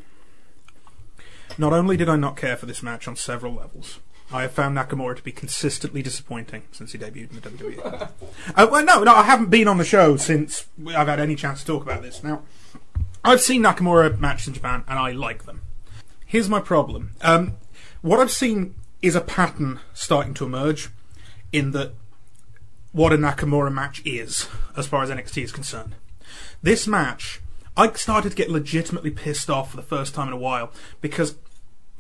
Not 1.57 1.72
only 1.72 1.96
did 1.96 2.09
I 2.09 2.16
not 2.16 2.37
care 2.37 2.57
for 2.57 2.66
this 2.66 2.83
match 2.83 3.07
on 3.07 3.14
several 3.14 3.55
levels, 3.55 4.00
I 4.33 4.42
have 4.42 4.53
found 4.53 4.77
Nakamura 4.77 5.16
to 5.16 5.23
be 5.23 5.33
consistently 5.33 6.03
disappointing 6.03 6.62
since 6.73 6.92
he 6.92 6.99
debuted 6.99 7.31
in 7.31 7.40
the 7.40 7.51
WWE. 7.51 8.11
uh, 8.57 8.68
well, 8.71 8.85
no, 8.85 9.03
no, 9.03 9.14
I 9.14 9.25
haven't 9.25 9.51
been 9.51 9.68
on 9.68 9.79
the 9.79 9.85
show 9.85 10.16
since 10.16 10.66
I've 10.87 11.09
had 11.09 11.21
any 11.21 11.35
chance 11.35 11.61
to 11.61 11.66
talk 11.66 11.83
about 11.83 12.03
this. 12.03 12.25
Now, 12.25 12.42
I've 13.25 13.40
seen 13.40 13.62
Nakamura 13.62 14.18
matches 14.18 14.49
in 14.49 14.55
Japan, 14.55 14.85
and 14.88 14.99
I 14.99 15.12
like 15.12 15.45
them. 15.45 15.61
Here's 16.25 16.49
my 16.49 16.61
problem. 16.61 17.12
Um, 17.21 17.57
what 18.01 18.21
I've 18.21 18.31
seen 18.31 18.75
is 19.03 19.14
a 19.14 19.21
pattern 19.21 19.81
starting 19.92 20.33
to 20.35 20.47
emerge 20.47 20.88
in 21.53 21.73
that 21.73 21.92
what 22.92 23.12
a 23.12 23.18
Nakamura 23.18 23.73
match 23.73 24.03
is, 24.05 24.49
as 24.77 24.87
far 24.87 25.03
as 25.03 25.11
NXT 25.11 25.45
is 25.45 25.53
concerned. 25.53 25.95
This 26.62 26.87
match, 26.87 27.40
I 27.77 27.90
started 27.92 28.31
to 28.31 28.37
get 28.37 28.51
legitimately 28.51 29.11
pissed 29.11 29.51
off 29.51 29.71
for 29.71 29.77
the 29.77 29.83
first 29.83 30.14
time 30.14 30.29
in 30.29 30.35
a 30.35 30.38
while 30.38 30.73
because 31.01 31.35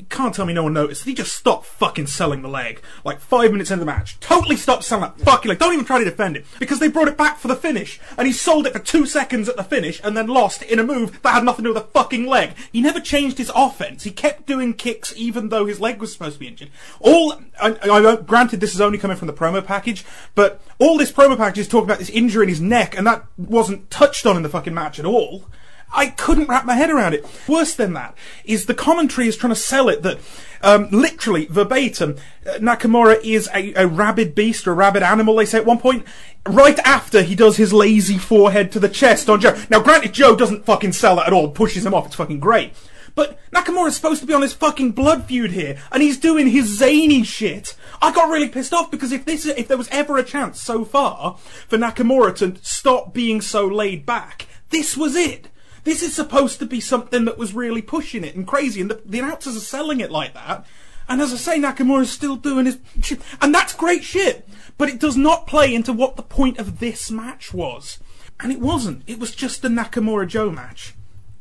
can't 0.08 0.34
tell 0.34 0.46
me 0.46 0.52
no 0.52 0.64
one 0.64 0.72
noticed. 0.72 1.04
He 1.04 1.14
just 1.14 1.34
stopped 1.34 1.66
fucking 1.66 2.06
selling 2.06 2.42
the 2.42 2.48
leg. 2.48 2.80
Like 3.04 3.20
five 3.20 3.52
minutes 3.52 3.70
into 3.70 3.80
the 3.80 3.90
match. 3.90 4.18
Totally 4.20 4.56
stopped 4.56 4.84
selling 4.84 5.02
that 5.02 5.20
fucking 5.20 5.48
leg. 5.48 5.58
Don't 5.58 5.72
even 5.72 5.84
try 5.84 5.98
to 5.98 6.04
defend 6.04 6.36
it. 6.36 6.46
Because 6.58 6.78
they 6.78 6.88
brought 6.88 7.08
it 7.08 7.16
back 7.16 7.38
for 7.38 7.48
the 7.48 7.56
finish. 7.56 8.00
And 8.16 8.26
he 8.26 8.32
sold 8.32 8.66
it 8.66 8.72
for 8.72 8.78
two 8.78 9.06
seconds 9.06 9.48
at 9.48 9.56
the 9.56 9.64
finish 9.64 10.00
and 10.02 10.16
then 10.16 10.26
lost 10.26 10.62
in 10.62 10.78
a 10.78 10.84
move 10.84 11.20
that 11.22 11.34
had 11.34 11.44
nothing 11.44 11.64
to 11.64 11.70
do 11.70 11.74
with 11.74 11.82
the 11.82 11.90
fucking 11.90 12.26
leg. 12.26 12.54
He 12.72 12.80
never 12.80 13.00
changed 13.00 13.38
his 13.38 13.50
offense. 13.54 14.04
He 14.04 14.10
kept 14.10 14.46
doing 14.46 14.74
kicks 14.74 15.14
even 15.16 15.48
though 15.48 15.66
his 15.66 15.80
leg 15.80 16.00
was 16.00 16.12
supposed 16.12 16.34
to 16.34 16.40
be 16.40 16.48
injured. 16.48 16.70
All, 17.00 17.34
I, 17.60 17.76
I, 17.82 18.16
granted 18.16 18.60
this 18.60 18.74
is 18.74 18.80
only 18.80 18.98
coming 18.98 19.16
from 19.16 19.26
the 19.26 19.32
promo 19.32 19.64
package, 19.64 20.04
but 20.34 20.60
all 20.78 20.98
this 20.98 21.12
promo 21.12 21.36
package 21.36 21.58
is 21.58 21.68
talking 21.68 21.88
about 21.88 21.98
this 21.98 22.10
injury 22.10 22.44
in 22.44 22.48
his 22.48 22.60
neck 22.60 22.96
and 22.96 23.06
that 23.06 23.24
wasn't 23.36 23.90
touched 23.90 24.26
on 24.26 24.36
in 24.36 24.42
the 24.42 24.48
fucking 24.48 24.74
match 24.74 24.98
at 24.98 25.04
all. 25.04 25.44
I 25.92 26.06
couldn't 26.08 26.48
wrap 26.48 26.64
my 26.64 26.74
head 26.74 26.90
around 26.90 27.14
it. 27.14 27.26
Worse 27.46 27.74
than 27.74 27.92
that 27.94 28.16
is 28.44 28.66
the 28.66 28.74
commentary 28.74 29.28
is 29.28 29.36
trying 29.36 29.52
to 29.52 29.60
sell 29.60 29.88
it 29.88 30.02
that 30.02 30.18
um, 30.62 30.88
literally 30.90 31.46
verbatim 31.46 32.16
uh, 32.46 32.52
Nakamura 32.54 33.22
is 33.22 33.48
a, 33.54 33.74
a 33.74 33.86
rabid 33.86 34.34
beast 34.34 34.66
or 34.66 34.72
a 34.72 34.74
rabid 34.74 35.02
animal. 35.02 35.36
They 35.36 35.46
say 35.46 35.58
at 35.58 35.66
one 35.66 35.78
point, 35.78 36.04
right 36.46 36.78
after 36.80 37.22
he 37.22 37.34
does 37.34 37.56
his 37.56 37.72
lazy 37.72 38.18
forehead 38.18 38.72
to 38.72 38.80
the 38.80 38.88
chest 38.88 39.28
on 39.28 39.40
Joe. 39.40 39.60
Now, 39.70 39.80
granted, 39.80 40.12
Joe 40.12 40.34
doesn't 40.36 40.64
fucking 40.64 40.92
sell 40.92 41.16
that 41.16 41.26
at 41.26 41.32
all. 41.32 41.50
Pushes 41.50 41.84
him 41.84 41.94
off. 41.94 42.06
It's 42.06 42.16
fucking 42.16 42.40
great. 42.40 42.72
But 43.14 43.38
Nakamura's 43.50 43.94
supposed 43.94 44.20
to 44.22 44.26
be 44.26 44.32
on 44.32 44.40
his 44.40 44.54
fucking 44.54 44.92
blood 44.92 45.26
feud 45.26 45.50
here, 45.50 45.78
and 45.90 46.02
he's 46.02 46.18
doing 46.18 46.48
his 46.48 46.78
zany 46.78 47.22
shit. 47.24 47.76
I 48.00 48.10
got 48.10 48.30
really 48.30 48.48
pissed 48.48 48.72
off 48.72 48.90
because 48.90 49.12
if 49.12 49.24
this, 49.24 49.44
if 49.44 49.68
there 49.68 49.76
was 49.76 49.88
ever 49.90 50.16
a 50.16 50.24
chance 50.24 50.60
so 50.60 50.84
far 50.84 51.36
for 51.68 51.76
Nakamura 51.76 52.34
to 52.36 52.56
stop 52.62 53.12
being 53.12 53.42
so 53.42 53.66
laid 53.66 54.06
back, 54.06 54.46
this 54.70 54.96
was 54.96 55.14
it. 55.14 55.48
This 55.84 56.02
is 56.02 56.14
supposed 56.14 56.58
to 56.60 56.66
be 56.66 56.80
something 56.80 57.24
that 57.24 57.38
was 57.38 57.54
really 57.54 57.82
pushing 57.82 58.24
it 58.24 58.36
and 58.36 58.46
crazy, 58.46 58.80
and 58.80 58.90
the, 58.90 59.02
the 59.04 59.18
announcers 59.18 59.56
are 59.56 59.60
selling 59.60 60.00
it 60.00 60.10
like 60.10 60.34
that. 60.34 60.64
And 61.08 61.20
as 61.20 61.32
I 61.32 61.36
say, 61.36 61.58
Nakamura 61.58 62.02
is 62.02 62.12
still 62.12 62.36
doing 62.36 62.66
his 62.66 62.78
shit, 63.00 63.20
and 63.40 63.54
that's 63.54 63.74
great 63.74 64.04
shit. 64.04 64.48
But 64.78 64.88
it 64.88 65.00
does 65.00 65.16
not 65.16 65.46
play 65.46 65.74
into 65.74 65.92
what 65.92 66.16
the 66.16 66.22
point 66.22 66.58
of 66.58 66.78
this 66.78 67.10
match 67.10 67.52
was, 67.52 67.98
and 68.40 68.52
it 68.52 68.60
wasn't. 68.60 69.02
It 69.06 69.18
was 69.18 69.34
just 69.34 69.62
the 69.62 69.68
Nakamura 69.68 70.26
Joe 70.28 70.50
match. 70.50 70.94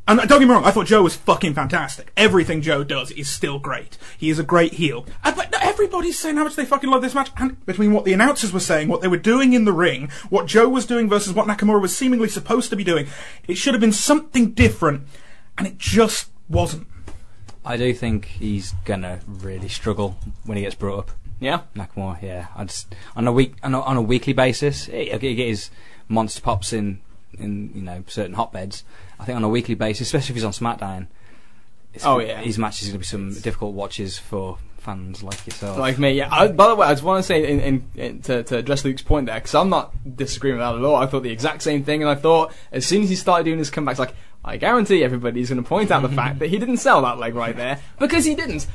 And 0.08 0.20
don't 0.20 0.40
get 0.40 0.48
me 0.48 0.54
wrong, 0.54 0.66
I 0.66 0.72
thought 0.72 0.88
Joe 0.88 1.04
was 1.04 1.16
fucking 1.16 1.54
fantastic. 1.54 2.12
Everything 2.18 2.62
Joe 2.62 2.84
does 2.84 3.12
is 3.12 3.30
still 3.30 3.60
great. 3.60 3.98
He 4.18 4.30
is 4.30 4.40
a 4.40 4.44
great 4.44 4.74
heel. 4.74 5.06
Uh, 5.24 5.34
but 5.34 5.54
everybody's 5.62 6.20
saying 6.20 6.38
how 6.38 6.44
much 6.44 6.56
they 6.56 6.66
fucking 6.66 6.90
love 6.90 7.02
this 7.02 7.14
match. 7.14 7.30
And 7.38 7.64
between 7.66 7.94
what 7.94 8.04
the 8.04 8.14
announcers 8.14 8.52
were 8.52 8.60
saying, 8.60 8.88
what 8.88 9.02
they 9.02 9.08
were 9.08 9.18
doing 9.18 9.54
in 9.54 9.66
the 9.66 9.72
ring, 9.72 10.10
what 10.30 10.48
Joe 10.48 10.68
was 10.68 10.86
doing 10.86 11.08
versus 11.08 11.34
what 11.34 11.48
Nakamura 11.48 11.82
was 11.82 11.96
seemingly 11.96 12.30
supposed 12.30 12.70
to 12.72 12.76
be 12.76 12.84
doing, 12.84 13.08
it 13.48 13.56
should 13.56 13.74
have 13.74 13.82
been 13.82 13.94
something 13.94 14.52
different. 14.52 15.04
And 15.58 15.68
it 15.68 15.78
just 15.78 16.30
wasn't. 16.50 16.88
I 17.64 17.78
do 17.78 17.94
think 17.94 18.26
he's 18.26 18.74
gonna 18.86 19.20
really 19.28 19.70
struggle 19.70 20.18
when 20.46 20.58
he 20.58 20.64
gets 20.64 20.76
brought 20.76 21.00
up. 21.00 21.12
Yeah, 21.40 21.62
Nakamura. 21.76 22.22
Yeah, 22.22 22.48
I 22.56 22.66
just 22.66 22.94
on 23.16 23.28
a 23.28 23.32
week 23.32 23.56
on 23.64 23.74
a, 23.76 23.82
on 23.82 23.98
a 23.98 24.02
weekly 24.02 24.34
basis, 24.34 24.86
he, 24.86 25.10
he 25.10 25.36
get 25.36 25.48
his 25.48 25.70
monster 26.08 26.42
pops 26.42 26.74
in 26.74 27.02
in 27.38 27.72
you 27.74 27.82
know 27.82 28.04
certain 28.08 28.34
hotbeds. 28.34 28.84
I 29.22 29.26
think 29.26 29.36
on 29.38 29.44
a 29.44 29.50
weekly 29.50 29.76
basis, 29.76 30.08
especially 30.08 30.34
if 30.34 30.36
he's 30.36 30.44
on 30.44 30.52
SmackDown. 30.52 31.08
Oh, 32.04 32.20
yeah. 32.20 32.40
his 32.42 32.58
matches 32.58 32.88
are 32.88 32.92
going 32.92 32.94
to 32.94 33.00
be 33.00 33.06
some 33.06 33.34
difficult 33.42 33.74
watches 33.76 34.18
for 34.18 34.58
fans 34.80 35.22
like 35.22 35.46
yourself. 35.46 35.78
like 35.78 36.00
me. 36.00 36.14
Yeah. 36.14 36.30
I, 36.32 36.48
by 36.48 36.68
the 36.70 36.76
way, 36.76 36.88
I 36.88 36.94
just 36.94 37.04
want 37.04 37.20
to 37.20 37.24
say 37.28 37.48
in, 37.52 37.60
in, 37.60 37.90
in 37.96 38.22
to, 38.24 38.44
to 38.44 38.58
address 38.58 38.84
Luke's 38.86 39.02
point 39.02 39.28
there 39.28 39.36
because 39.36 39.54
I'm 39.54 39.70
not 39.70 39.94
disagreeing 40.16 40.58
with 40.58 40.66
that 40.66 40.74
at 40.76 40.84
all. 40.84 40.96
I 40.96 41.06
thought 41.06 41.22
the 41.24 41.30
exact 41.32 41.62
same 41.62 41.84
thing, 41.84 42.02
and 42.02 42.10
I 42.10 42.16
thought 42.16 42.54
as 42.72 42.86
soon 42.86 43.04
as 43.04 43.10
he 43.10 43.16
started 43.16 43.44
doing 43.44 43.60
his 43.60 43.70
comebacks, 43.70 44.00
like 44.00 44.16
I 44.44 44.58
guarantee 44.58 45.04
everybody's 45.04 45.50
going 45.50 45.62
to 45.62 45.68
point 45.68 45.92
out 45.92 46.02
the 46.02 46.10
fact 46.22 46.40
that 46.40 46.48
he 46.50 46.58
didn't 46.58 46.78
sell 46.78 47.02
that 47.04 47.20
leg 47.20 47.36
right 47.36 47.56
there 47.56 47.80
because 48.00 48.26
he 48.26 48.34
didn't. 48.36 48.66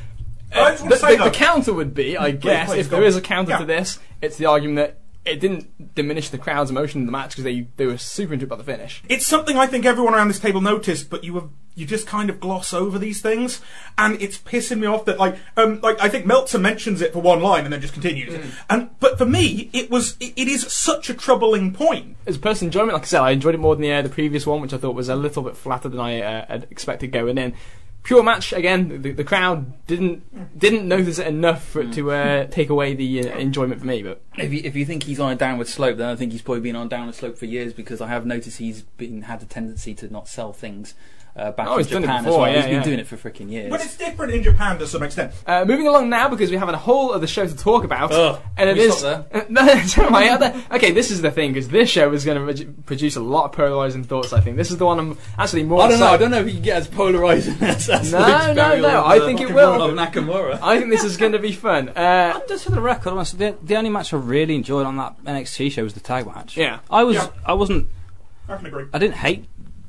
I 0.55 0.71
just 0.73 0.85
Uh, 0.85 0.89
the, 0.91 0.97
say 0.97 1.11
the- 1.13 1.17
though- 1.17 1.25
the 1.25 1.31
counter 1.31 1.73
would 1.73 1.93
be, 1.95 2.17
I 2.17 2.31
guess, 2.31 2.69
please, 2.69 2.81
if 2.81 2.91
go 2.91 2.97
there 2.97 3.05
on. 3.05 3.09
is 3.09 3.17
a 3.17 3.21
counter 3.23 3.51
Yeah. 3.53 3.59
to 3.59 3.65
this, 3.65 3.99
it's 4.23 4.37
the 4.37 4.47
argument 4.47 4.77
that 4.77 4.99
it 5.27 5.41
didn't 5.41 5.95
diminish 5.95 6.31
the 6.31 6.39
crowd's 6.39 6.71
emotion 6.71 7.01
in 7.01 7.07
the 7.07 7.12
match 7.12 7.31
because 7.31 7.45
they 7.45 7.67
they 7.77 7.87
were 7.87 7.99
super 7.99 8.33
into 8.33 8.47
it 8.47 8.49
by 8.49 8.57
the 8.57 8.65
finish. 8.65 9.03
It's 9.09 9.27
something 9.27 9.57
I 9.57 9.67
think 9.67 9.85
everyone 9.85 10.15
around 10.15 10.29
this 10.29 10.39
table 10.39 10.61
noticed, 10.61 11.11
but 11.11 11.25
you 11.25 11.51
you 11.75 11.85
just 11.85 12.07
kind 12.07 12.31
of 12.31 12.41
gloss 12.41 12.73
over 12.73 12.99
these 12.99 13.21
things, 13.21 13.61
and 13.99 14.21
it's 14.23 14.39
pissing 14.39 14.79
me 14.79 14.87
off 14.87 15.05
that 15.05 15.19
like 15.19 15.37
um 15.57 15.81
like 15.83 16.01
I 16.01 16.09
think 16.09 16.27
Meltzer 16.27 16.59
mentions 16.59 17.01
it 17.03 17.12
for 17.12 17.21
one 17.21 17.41
line 17.43 17.65
and 17.65 17.73
then 17.73 17.81
just 17.81 17.93
continues. 17.93 18.39
And 18.71 18.91
but 19.01 19.19
for 19.19 19.27
me, 19.27 19.69
it 19.73 19.91
was 19.91 20.17
it, 20.21 20.33
it 20.37 20.49
is 20.49 20.73
such 20.73 21.11
a 21.11 21.15
troubling 21.15 21.73
point. 21.73 22.17
as 22.27 22.37
a 22.37 22.41
personal 22.41 22.69
enjoyment, 22.69 22.95
like 22.95 23.03
I 23.03 23.07
said, 23.07 23.21
I 23.21 23.31
enjoyed 23.33 23.55
it 23.55 23.59
more 23.59 23.75
than 23.75 23.83
the, 23.83 23.93
uh, 23.93 24.03
the 24.03 24.09
previous 24.09 24.47
one, 24.47 24.61
which 24.61 24.73
I 24.73 24.79
thought 24.79 24.95
was 24.95 25.09
a 25.09 25.17
little 25.17 25.43
bit 25.43 25.57
flatter 25.57 25.89
than 25.89 26.01
I 26.01 26.21
uh, 26.21 26.47
had 26.47 26.67
expected 26.71 27.12
going 27.12 27.37
in. 27.39 27.55
Pure 28.07 28.23
match 28.23 28.53
again. 28.53 29.03
The, 29.03 29.11
the 29.11 29.25
crowd 29.25 29.85
didn't 29.88 30.57
didn't 30.57 30.87
notice 30.87 31.19
it 31.19 31.27
enough 31.27 31.66
for 31.66 31.81
it 31.81 31.92
to 31.95 32.12
uh, 32.12 32.47
take 32.47 32.71
away 32.71 32.95
the 32.95 33.29
uh, 33.29 33.37
enjoyment 33.37 33.81
for 33.81 33.87
me. 33.88 34.01
But 34.01 34.23
If 34.38 34.53
you, 34.53 34.61
if 34.62 34.77
you 34.77 34.85
think 34.85 35.03
he's 35.03 35.19
on 35.19 35.33
a 35.33 35.35
downward 35.35 35.66
slope, 35.66 35.97
then 35.97 36.09
I 36.09 36.14
think 36.14 36.31
he's 36.31 36.40
probably 36.40 36.61
been 36.61 36.77
on 36.77 36.87
a 36.87 36.88
downward 36.88 37.16
slope 37.16 37.37
for 37.37 37.47
years 37.47 37.73
because 37.73 38.01
I 38.01 38.07
have 38.07 38.25
noticed 38.25 38.59
he's 38.59 38.83
been 38.83 39.23
had 39.23 39.42
a 39.42 39.45
tendency 39.45 39.92
to 39.97 40.09
not 40.09 40.29
sell 40.29 40.53
things 40.53 40.95
uh, 41.37 41.53
back 41.53 41.68
Oh, 41.68 41.72
in 41.75 41.79
he's 41.81 41.88
done 41.90 42.03
it 42.03 42.07
Japan 42.07 42.25
before, 42.25 42.35
as 42.35 42.40
well. 42.40 42.51
yeah, 42.51 42.57
he's 42.57 42.64
been 42.66 42.75
yeah. 42.75 42.83
doing 42.83 42.99
it 42.99 43.07
for 43.07 43.16
freaking 43.16 43.51
years. 43.51 43.70
But 43.70 43.85
it's 43.85 43.96
different 43.96 44.33
in 44.33 44.42
Japan 44.42 44.79
to 44.79 44.87
some 44.87 45.03
extent. 45.03 45.33
uh, 45.46 45.64
moving 45.66 45.87
along 45.87 46.09
now 46.09 46.29
because 46.29 46.51
we 46.51 46.57
have 46.57 46.68
a 46.68 46.77
whole 46.77 47.12
other 47.12 47.27
show 47.27 47.46
to 47.46 47.57
talk 47.57 47.85
about, 47.85 48.11
Ugh, 48.12 48.40
and 48.57 48.70
it 48.70 48.75
can 48.75 48.83
we 48.83 48.88
is 48.88 48.99
stop 48.99 49.29
Uh, 49.35 49.42
no, 49.51 49.62
other- 50.33 50.62
okay. 50.72 50.92
This 50.92 51.11
is 51.11 51.20
the 51.22 51.31
thing 51.31 51.53
because 51.53 51.68
this 51.68 51.90
show 51.90 52.12
is 52.12 52.25
going 52.25 52.57
to 52.57 52.64
produce 52.87 53.16
a 53.16 53.20
lot 53.20 53.44
of 53.46 53.53
polarizing 53.53 54.05
thoughts. 54.05 54.33
I 54.33 54.40
think 54.40 54.57
this 54.57 54.70
is 54.70 54.79
the 54.79 54.87
one 54.87 54.99
I'm 54.99 55.18
actually 55.38 55.64
more. 55.64 55.83
I 55.83 55.88
don't 55.88 56.01
know. 56.01 56.07
I 56.07 56.16
don't 56.16 56.31
know 56.31 56.40
if 56.40 56.46
you 56.46 56.55
can 56.55 56.62
get 56.62 56.77
as 56.79 56.88
polarising 56.88 57.61
as, 57.62 57.88
as 57.90 58.12
No, 58.12 58.18
Luke's 58.20 58.46
no, 58.57 58.81
no, 58.81 59.03
I 59.05 59.18
uh, 59.18 59.27
think 59.27 59.40
it 59.40 59.51
of 59.51 59.55
will. 59.55 59.77
Nakamura. 59.92 60.59
I 60.62 60.79
think 60.79 60.90
this 60.90 61.05
is 61.05 61.16
going 61.16 61.33
to 61.33 61.38
be 61.38 61.53
fun. 61.53 61.92
Uh, 62.07 62.40
Just 62.49 62.64
for 62.64 62.70
the 62.70 62.81
record, 62.81 63.11
honestly, 63.12 63.38
the, 63.38 63.57
the 63.62 63.77
only 63.77 63.90
match 63.90 64.12
I 64.12 64.16
really 64.16 64.55
enjoyed 64.55 64.87
on 64.87 64.96
that 64.96 65.16
NXT 65.25 65.72
show 65.72 65.83
was 65.83 65.94
the 65.94 66.01
tag 66.01 66.27
match. 66.27 66.57
Yeah. 66.57 66.79
I 66.90 67.03
was, 67.05 67.16
Yeah. 67.16 67.29
I 67.44 67.55
wasn't, 67.55 67.88
I 68.49 68.57
can 68.57 68.66
agree. 68.66 68.85
I 68.94 68.99
didn't 68.99 69.14
hate 69.16 69.44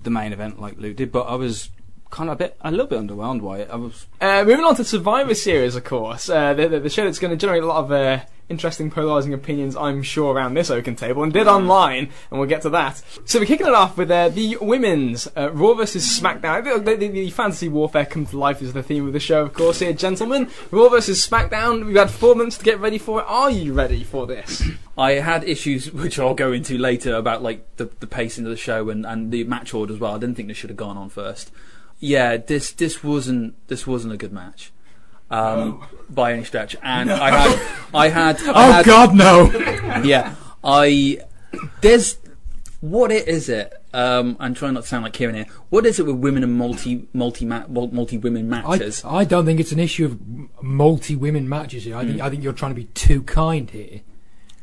the 0.07 0.11
main 0.11 0.31
event 0.31 0.57
like 0.61 0.77
Luke 0.77 0.95
did, 0.95 1.11
but 1.11 1.23
I 1.23 1.35
was 1.35 1.69
kind 2.09 2.29
of 2.29 2.35
a 2.35 2.37
bit, 2.37 2.57
a 2.61 2.71
little 2.71 2.87
bit 2.87 2.99
underwhelmed 2.99 3.43
by 3.43 3.59
it. 3.59 3.69
I 3.71 3.75
was, 3.75 4.05
Uh, 4.21 4.43
moving 4.45 4.65
on 4.65 4.75
to 4.75 4.83
Survivor 4.83 5.33
Series, 5.35 5.75
of 5.75 5.83
course, 5.83 6.29
uh, 6.29 6.53
the, 6.53 6.67
the, 6.67 6.79
the 6.81 6.89
show 6.89 7.05
that's 7.05 7.19
going 7.19 7.31
to 7.31 7.37
generate 7.37 7.63
a 7.63 7.65
lot 7.65 7.83
of 7.83 7.91
uh, 7.91 8.19
interesting, 8.49 8.89
polarising 8.89 9.33
opinions, 9.33 9.75
I'm 9.75 10.01
sure, 10.03 10.33
around 10.33 10.53
this 10.53 10.71
Oaken 10.71 10.95
table, 10.95 11.23
and 11.23 11.33
did 11.33 11.47
online, 11.47 12.09
and 12.31 12.39
we'll 12.39 12.47
get 12.47 12.61
to 12.61 12.69
that. 12.69 13.01
So 13.25 13.39
we're 13.39 13.45
kicking 13.45 13.67
it 13.67 13.73
off 13.73 13.97
with 13.97 14.09
uh, 14.09 14.29
the 14.29 14.57
women's 14.61 15.27
uh, 15.35 15.51
Raw 15.51 15.73
versus 15.73 16.05
SmackDown. 16.19 16.85
The, 16.85 16.95
the, 16.95 17.07
the 17.07 17.29
fantasy 17.29 17.67
warfare 17.67 18.05
come 18.05 18.25
to 18.27 18.37
life 18.37 18.61
is 18.61 18.73
the 18.73 18.83
theme 18.83 19.05
of 19.07 19.13
the 19.13 19.19
show, 19.19 19.41
of 19.43 19.53
course. 19.53 19.79
Here, 19.79 19.93
gentlemen, 19.93 20.49
Raw 20.71 20.89
versus 20.89 21.25
SmackDown. 21.27 21.85
We've 21.85 21.95
had 21.95 22.11
four 22.11 22.35
months 22.35 22.57
to 22.57 22.63
get 22.63 22.79
ready 22.79 22.97
for 22.97 23.19
it. 23.19 23.25
Are 23.27 23.51
you 23.51 23.73
ready 23.73 24.03
for 24.03 24.25
this? 24.25 24.63
I 24.97 25.13
had 25.13 25.43
issues 25.43 25.91
which 25.91 26.17
I'll 26.17 26.33
go 26.33 26.51
into 26.51 26.77
later 26.77 27.15
about 27.15 27.43
like 27.43 27.75
the, 27.75 27.85
the 27.99 28.07
pacing 28.07 28.45
of 28.45 28.49
the 28.49 28.57
show 28.57 28.89
and, 28.89 29.05
and 29.05 29.31
the 29.31 29.43
match 29.43 29.73
order 29.73 29.93
as 29.93 29.99
well. 29.99 30.15
I 30.15 30.17
didn't 30.17 30.35
think 30.35 30.47
this 30.47 30.57
should 30.57 30.71
have 30.71 30.77
gone 30.77 30.97
on 30.97 31.09
first. 31.09 31.51
Yeah, 31.99 32.37
this 32.37 32.71
this 32.71 33.03
wasn't 33.03 33.55
this 33.67 33.87
wasn't 33.87 34.13
a 34.13 34.17
good 34.17 34.31
match. 34.33 34.71
Um, 35.29 35.83
by 36.09 36.31
any 36.31 36.45
stretch, 36.45 36.75
and 36.81 37.11
I 37.11 37.29
had, 37.31 37.59
I 37.93 38.07
had, 38.07 38.37
I 38.43 38.51
Oh 38.69 38.71
had, 38.71 38.85
God, 38.85 39.13
no! 39.13 39.51
yeah, 40.03 40.35
I 40.63 41.19
there's 41.81 42.17
what 42.79 43.11
it 43.11 43.27
is 43.27 43.49
it. 43.49 43.73
Um, 43.93 44.37
I'm 44.39 44.53
trying 44.53 44.75
not 44.75 44.83
to 44.83 44.87
sound 44.87 45.03
like 45.03 45.13
Kieran 45.13 45.35
here. 45.35 45.47
What 45.69 45.85
is 45.85 45.99
it 45.99 46.05
with 46.05 46.15
women 46.17 46.43
and 46.43 46.53
multi 46.53 47.07
multi 47.13 47.43
multi 47.45 48.17
women 48.17 48.47
matches? 48.49 49.03
I 49.03 49.25
don't 49.25 49.45
think 49.45 49.59
it's 49.59 49.71
an 49.73 49.79
issue 49.79 50.05
of 50.05 50.63
multi 50.63 51.15
women 51.15 51.49
matches 51.49 51.83
here. 51.83 51.97
I 51.97 52.05
think 52.05 52.21
I 52.21 52.29
think 52.29 52.43
you're 52.43 52.53
trying 52.53 52.71
to 52.71 52.75
be 52.81 52.85
too 52.85 53.23
kind 53.23 53.69
here. 53.69 54.01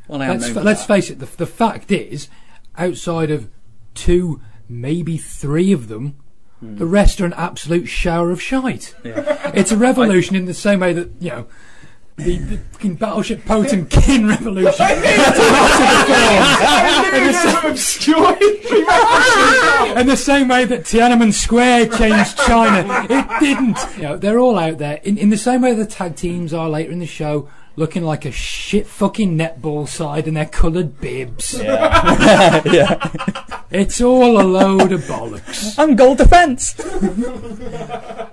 well, 0.07 0.21
I 0.21 0.29
Let's 0.29 0.49
fa- 0.49 0.61
let's 0.61 0.85
face 0.85 1.11
it. 1.11 1.19
The, 1.19 1.25
the 1.37 1.45
fact 1.45 1.91
is, 1.91 2.27
outside 2.77 3.29
of 3.29 3.49
two, 3.93 4.41
maybe 4.67 5.17
three 5.17 5.71
of 5.71 5.89
them, 5.89 6.15
Mm. 6.65 6.77
the 6.77 6.85
rest 6.85 7.21
are 7.21 7.25
an 7.25 7.33
absolute 7.33 7.87
shower 7.87 8.31
of 8.31 8.41
shite. 8.41 8.95
Yeah. 9.03 9.51
It's 9.55 9.71
a 9.71 9.77
revolution 9.77 10.35
in 10.35 10.45
the 10.45 10.53
same 10.53 10.79
way 10.79 10.93
that 10.93 11.09
you 11.19 11.29
know. 11.29 11.47
The, 12.17 12.37
the 12.37 12.57
fucking 12.71 12.95
Battleship 12.95 13.43
Potemkin 13.43 14.25
revolution. 14.29 14.85
In 19.97 20.07
the 20.07 20.15
same 20.15 20.47
way 20.47 20.63
that 20.63 20.83
Tiananmen 20.83 21.33
Square 21.33 21.89
changed 21.89 22.37
China, 22.37 23.05
it 23.09 23.39
didn't. 23.41 23.77
You 23.97 24.03
know, 24.03 24.17
they're 24.17 24.39
all 24.39 24.57
out 24.57 24.77
there. 24.77 25.01
In, 25.03 25.17
in 25.17 25.29
the 25.29 25.37
same 25.37 25.61
way 25.61 25.73
the 25.73 25.85
tag 25.85 26.15
teams 26.15 26.53
are 26.53 26.69
later 26.69 26.91
in 26.91 26.99
the 26.99 27.05
show, 27.05 27.49
looking 27.77 28.03
like 28.03 28.25
a 28.25 28.31
shit 28.31 28.87
fucking 28.87 29.37
netball 29.37 29.87
side 29.87 30.27
in 30.27 30.33
their 30.33 30.45
coloured 30.45 30.99
bibs. 31.01 31.53
Yeah, 31.63 33.09
It's 33.71 33.99
all 34.01 34.39
a 34.39 34.43
load 34.43 34.91
of 34.91 35.01
bollocks. 35.01 35.77
I'm 35.77 35.95
goal 35.95 36.15
defence. 36.15 36.73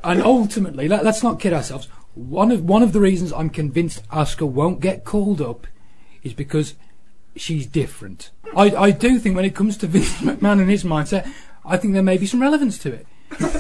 And 0.04 0.22
ultimately, 0.22 0.88
let, 0.88 1.04
let's 1.04 1.22
not 1.22 1.40
kid 1.40 1.52
ourselves. 1.52 1.86
One 2.14 2.50
of 2.50 2.62
one 2.64 2.82
of 2.82 2.92
the 2.92 3.00
reasons 3.00 3.32
I'm 3.32 3.48
convinced 3.50 4.06
Asuka 4.10 4.46
won't 4.46 4.80
get 4.80 5.04
called 5.04 5.40
up 5.40 5.66
is 6.22 6.34
because 6.34 6.74
she's 7.36 7.66
different. 7.66 8.30
I, 8.54 8.64
I 8.76 8.90
do 8.90 9.18
think 9.18 9.34
when 9.36 9.44
it 9.46 9.54
comes 9.54 9.76
to 9.78 9.86
Vince 9.88 10.12
McMahon 10.20 10.60
and 10.60 10.68
his 10.70 10.84
mindset, 10.84 11.30
I 11.64 11.76
think 11.78 11.94
there 11.94 12.02
may 12.02 12.18
be 12.18 12.26
some 12.26 12.42
relevance 12.42 12.76
to 12.78 12.92
it. 12.92 13.06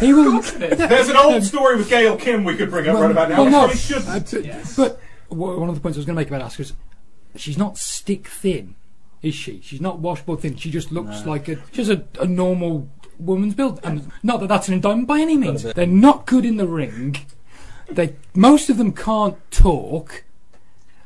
He 0.00 0.12
will. 0.14 0.42
There's 0.42 1.08
an 1.08 1.16
old 1.16 1.44
story 1.44 1.76
with 1.76 1.88
Gail 1.88 2.16
Kim 2.16 2.44
we 2.44 2.56
could 2.56 2.70
bring 2.70 2.88
up 2.88 2.98
right 3.00 3.10
about 3.10 3.30
now. 3.30 3.42
well, 3.44 3.50
no, 3.50 3.66
We 3.68 3.74
should. 3.74 4.02
uh, 4.06 4.20
but, 4.20 4.36
but 4.76 4.76
wha- 4.76 4.96
one 5.32 5.68
of 5.68 5.74
the 5.74 5.80
points 5.80 5.96
I 5.96 6.00
was 6.00 6.06
going 6.06 6.16
to 6.16 6.20
make 6.20 6.28
about 6.28 6.42
Asuka 6.42 6.60
is 6.60 6.72
she's 7.36 7.58
not 7.58 7.78
stick 7.78 8.26
thin, 8.28 8.74
is 9.22 9.34
she? 9.34 9.60
She's 9.62 9.80
not 9.80 9.98
washboard 9.98 10.40
thin. 10.40 10.56
She 10.56 10.70
just 10.70 10.92
looks 10.92 11.24
like 11.26 11.48
a 11.48 11.58
she's 11.72 11.88
a, 11.88 12.04
a 12.20 12.26
normal 12.26 12.88
woman's 13.18 13.54
build, 13.54 13.80
and 13.84 14.10
not 14.22 14.40
that 14.40 14.48
that's 14.48 14.68
an 14.68 14.74
indictment 14.74 15.08
by 15.08 15.20
any 15.20 15.36
means. 15.36 15.62
They're 15.62 15.86
not 15.86 16.26
good 16.26 16.44
in 16.44 16.56
the 16.56 16.66
ring. 16.66 17.16
They 17.90 18.14
most 18.34 18.70
of 18.70 18.76
them 18.78 18.92
can't 18.92 19.36
talk. 19.50 20.24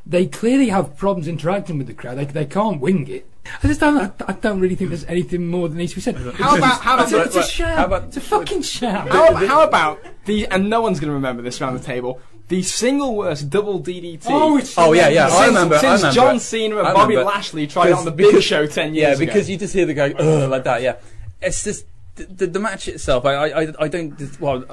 They 0.09 0.27
clearly 0.27 0.69
have 0.69 0.97
problems 0.97 1.27
interacting 1.27 1.79
with 1.79 1.89
the 1.89 1.95
crowd. 1.95 2.19
They, 2.19 2.25
they 2.27 2.45
can't 2.47 2.81
wing 2.81 3.09
it. 3.09 3.27
I 3.63 3.67
just 3.67 3.81
don't. 3.81 3.99
I, 3.99 4.13
I 4.29 4.33
don't 4.35 4.61
really 4.61 4.77
think 4.77 4.91
there's 4.91 5.05
anything 5.07 5.49
more 5.49 5.69
that 5.69 5.75
needs 5.75 5.93
to 5.93 5.97
be 5.97 6.01
said. 6.01 6.17
How 6.17 6.57
about 6.57 6.81
how 6.81 7.03
It's 7.03 7.13
a, 7.13 7.17
about 7.17 7.27
it's 7.27 7.37
a 7.37 7.41
Right, 7.41 7.49
sham. 7.49 7.77
how 7.79 7.85
about- 7.87 8.05
it's 8.05 8.17
a 8.17 8.21
fucking 8.21 8.63
sham. 8.63 9.07
how, 9.09 9.35
how 9.35 9.65
about 9.67 10.01
the 10.27 10.47
and 10.47 10.71
no 10.71 10.81
one's 10.81 11.01
going 11.01 11.09
to 11.09 11.15
remember 11.15 11.43
this 11.43 11.61
around 11.61 11.75
the 11.75 11.81
table. 11.85 12.21
The 12.49 12.63
single 12.63 13.17
worst 13.17 13.51
double 13.51 13.81
DDT. 13.81 14.27
Oh, 14.29 14.61
Oh 14.77 14.93
yeah, 14.93 15.09
yeah. 15.09 15.27
Since, 15.29 15.41
I 15.41 15.47
remember. 15.49 15.75
I 15.75 15.81
since 15.81 16.01
remember 16.03 16.15
John. 16.15 16.39
Cena 16.41 16.77
and 16.79 16.95
Bobby. 16.95 17.17
Lashley 17.17 17.67
tried 17.67 17.89
it 17.89 17.95
on 17.95 18.05
the 18.05 18.13
Because- 18.13 18.33
Big 18.35 18.43
Show 18.43 18.67
ten 18.67 18.95
Yeah, 18.95 19.09
years 19.09 19.19
because 19.19 19.45
ago. 19.47 19.53
you 19.53 19.59
just 19.59 19.75
hear 19.75 19.87
the 19.87 19.95
guy 19.95 20.09
like 20.47 20.63
that. 20.65 20.81
Yeah, 20.83 20.97
it's 21.43 21.65
just 21.65 21.87
the, 22.15 22.25
the, 22.27 22.47
the 22.47 22.61
match 22.61 22.87
itself. 22.89 23.25
I, 23.27 23.35
I, 23.35 23.63
I- 23.63 23.75
I 23.81 23.89
don't. 23.89 24.41
Well, 24.41 24.65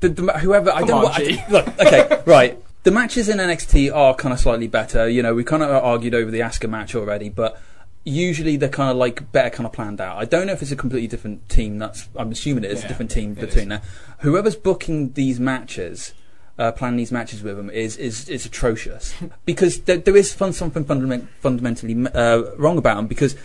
the, 0.00 0.08
the 0.08 0.32
whoever 0.38 0.70
I 0.72 0.80
Come 0.80 0.88
don't. 0.88 0.98
on, 0.98 1.04
wa- 1.04 1.12
I- 1.16 1.46
look, 1.50 1.68
okay, 1.80 2.22
right. 2.26 2.58
The 2.84 2.90
matches 2.90 3.28
in 3.28 3.38
NXT 3.38 3.94
are 3.94 4.14
kind 4.14 4.32
of 4.32 4.40
slightly 4.40 4.66
better. 4.68 5.08
You 5.08 5.22
know, 5.22 5.34
we 5.34 5.44
kind 5.44 5.62
of 5.62 5.70
argued 5.70 6.14
over 6.14 6.30
the 6.30 6.40
Asuka 6.40 6.70
match 6.70 6.94
already, 6.94 7.28
but 7.28 7.60
usually 8.08 8.56
they're 8.56 8.68
kind 8.68 8.90
of 8.90 8.96
like 8.96 9.30
better 9.32 9.50
kind 9.50 9.66
of 9.66 9.72
planned 9.72 10.00
out. 10.00 10.16
I 10.18 10.24
don't 10.24 10.46
know 10.46 10.52
if 10.52 10.62
it's 10.62 10.72
a 10.72 10.76
completely 10.76 11.08
different 11.08 11.48
team. 11.48 11.78
That's 11.78 12.08
I'm 12.16 12.32
assuming 12.32 12.64
it 12.64 12.70
is 12.70 12.80
Yeah, 12.80 12.86
a 12.86 12.88
different 12.88 13.10
team 13.10 13.34
between 13.34 13.68
there. 13.68 13.82
Whoever's 14.20 14.56
booking 14.56 15.12
these 15.12 15.38
matches. 15.40 16.14
Uh, 16.60 16.72
planning 16.72 16.96
these 16.96 17.12
matches 17.12 17.40
with 17.40 17.56
them 17.56 17.70
is 17.70 17.96
is, 17.96 18.28
is 18.28 18.44
atrocious 18.44 19.14
because 19.44 19.80
there, 19.82 19.96
there 19.98 20.16
is 20.16 20.34
fun, 20.34 20.52
something 20.52 20.84
fundament, 20.84 21.28
fundamentally 21.38 21.94
uh, 22.12 22.42
wrong 22.56 22.76
about 22.78 22.96
them 22.96 23.06
because 23.06 23.36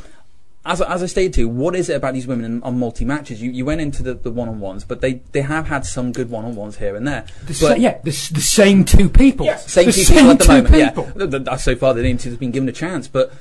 as, 0.66 0.82
I- 0.82 0.92
as 0.92 1.04
I 1.04 1.06
stated 1.06 1.34
to 1.34 1.42
you, 1.42 1.50
what 1.50 1.76
is 1.76 1.90
it 1.90 1.94
about 1.94 2.16
these 2.16 2.26
women 2.26 2.44
in, 2.44 2.64
on 2.64 2.80
multi 2.80 3.06
matches? 3.06 3.40
You, 3.40 3.52
you 3.52 3.66
went 3.66 3.82
into 3.82 4.02
the, 4.02 4.16
the 4.16 4.32
one 4.32 4.50
on 4.50 4.60
ones, 4.60 4.84
but 4.84 5.02
they, 5.02 5.22
they 5.32 5.42
have 5.42 5.68
had 5.68 5.86
some 5.86 6.12
good 6.12 6.32
one 6.32 6.44
on 6.44 6.56
ones 6.56 6.78
here 6.78 6.96
and 6.96 7.08
there. 7.08 7.26
The 7.42 7.46
But 7.48 7.56
sa- 7.56 7.74
yeah, 7.76 8.00
the, 8.00 8.10
the 8.10 8.42
same 8.42 8.84
two 8.84 9.10
people. 9.10 9.46
Yes. 9.46 9.72
same 9.72 9.86
the 9.86 9.92
two 9.92 10.02
same 10.02 10.18
people 10.18 10.32
at 10.32 10.40
the 10.40 10.48
moment. 10.48 10.96
people. 10.96 11.44
Yeah, 11.46 11.56
so 11.58 11.76
far 11.76 11.94
they 11.94 12.02
didn't 12.02 12.22
seem 12.22 12.32
to 12.32 12.34
have 12.34 12.40
been 12.40 12.50
given 12.52 12.68
a 12.70 12.72
chance, 12.72 13.08
but 13.08 13.32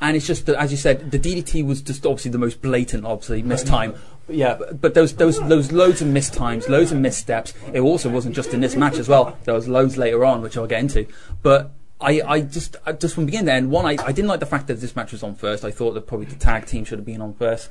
and 0.00 0.16
it's 0.16 0.26
just 0.26 0.46
that, 0.46 0.60
as 0.60 0.70
you 0.70 0.76
said, 0.76 1.10
the 1.10 1.18
DDT 1.18 1.64
was 1.64 1.80
just 1.82 2.04
obviously 2.04 2.30
the 2.30 2.38
most 2.38 2.60
blatant, 2.60 3.04
obviously 3.04 3.42
missed 3.42 3.66
time. 3.66 3.94
But 4.26 4.36
yeah, 4.36 4.54
but, 4.54 4.80
but 4.80 4.94
those 4.94 5.14
those 5.14 5.40
those 5.48 5.72
loads 5.72 6.02
of 6.02 6.08
missed 6.08 6.34
times, 6.34 6.68
loads 6.68 6.92
of 6.92 6.98
missteps. 6.98 7.54
It 7.72 7.80
also 7.80 8.10
wasn't 8.10 8.34
just 8.34 8.52
in 8.52 8.60
this 8.60 8.76
match 8.76 8.98
as 8.98 9.08
well. 9.08 9.36
There 9.44 9.54
was 9.54 9.68
loads 9.68 9.96
later 9.96 10.24
on, 10.24 10.42
which 10.42 10.56
I'll 10.56 10.66
get 10.66 10.80
into. 10.80 11.06
But 11.42 11.72
I, 12.00 12.20
I 12.26 12.40
just 12.42 12.76
I 12.84 12.92
just 12.92 13.14
from 13.14 13.24
the 13.24 13.26
beginning 13.26 13.46
there, 13.46 13.56
and 13.56 13.70
one, 13.70 13.86
I, 13.86 13.96
I 14.04 14.12
didn't 14.12 14.28
like 14.28 14.40
the 14.40 14.46
fact 14.46 14.66
that 14.66 14.80
this 14.80 14.94
match 14.94 15.12
was 15.12 15.22
on 15.22 15.34
first. 15.34 15.64
I 15.64 15.70
thought 15.70 15.92
that 15.92 16.06
probably 16.06 16.26
the 16.26 16.36
tag 16.36 16.66
team 16.66 16.84
should 16.84 16.98
have 16.98 17.06
been 17.06 17.22
on 17.22 17.34
first. 17.34 17.70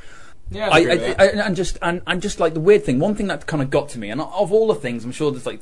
yeah, 0.49 0.69
I, 0.69 0.79
I, 0.79 1.15
I, 1.19 1.25
and 1.45 1.55
just 1.55 1.77
and, 1.81 2.01
and 2.07 2.21
just 2.21 2.39
like 2.39 2.55
the 2.55 2.59
weird 2.59 2.83
thing, 2.83 2.99
one 2.99 3.13
thing 3.13 3.27
that 3.27 3.45
kind 3.45 3.61
of 3.61 3.69
got 3.69 3.89
to 3.89 3.99
me, 3.99 4.09
and 4.09 4.19
of 4.19 4.51
all 4.51 4.67
the 4.67 4.75
things, 4.75 5.05
I'm 5.05 5.11
sure 5.11 5.31
there's 5.31 5.45
like, 5.45 5.61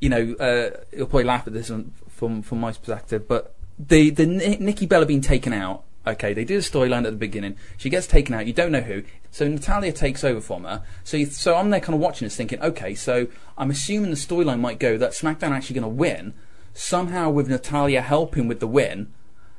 you 0.00 0.10
know, 0.10 0.34
uh, 0.38 0.84
you'll 0.92 1.06
probably 1.06 1.24
laugh 1.24 1.46
at 1.46 1.54
this 1.54 1.70
one 1.70 1.92
from 2.08 2.42
from 2.42 2.60
my 2.60 2.72
perspective, 2.72 3.26
but 3.26 3.54
the 3.78 4.10
the 4.10 4.26
Nikki 4.26 4.84
Bella 4.86 5.06
being 5.06 5.22
taken 5.22 5.52
out. 5.54 5.84
Okay, 6.06 6.34
they 6.34 6.44
do 6.44 6.56
the 6.56 6.62
storyline 6.62 7.06
at 7.06 7.12
the 7.12 7.12
beginning. 7.12 7.56
She 7.76 7.88
gets 7.88 8.06
taken 8.06 8.34
out. 8.34 8.46
You 8.46 8.52
don't 8.52 8.72
know 8.72 8.82
who. 8.82 9.04
So 9.30 9.48
Natalya 9.48 9.92
takes 9.92 10.22
over 10.22 10.40
from 10.40 10.64
her. 10.64 10.82
So 11.02 11.16
you, 11.16 11.26
so 11.26 11.56
I'm 11.56 11.70
there 11.70 11.80
kind 11.80 11.94
of 11.94 12.00
watching 12.00 12.26
this, 12.26 12.36
thinking, 12.36 12.60
okay, 12.60 12.94
so 12.94 13.26
I'm 13.56 13.70
assuming 13.70 14.10
the 14.10 14.16
storyline 14.16 14.60
might 14.60 14.78
go 14.78 14.98
that 14.98 15.12
SmackDown 15.12 15.50
actually 15.50 15.80
going 15.80 15.90
to 15.90 15.96
win 15.96 16.34
somehow 16.74 17.30
with 17.30 17.48
Natalya 17.48 18.02
helping 18.02 18.48
with 18.48 18.60
the 18.60 18.66
win. 18.66 19.12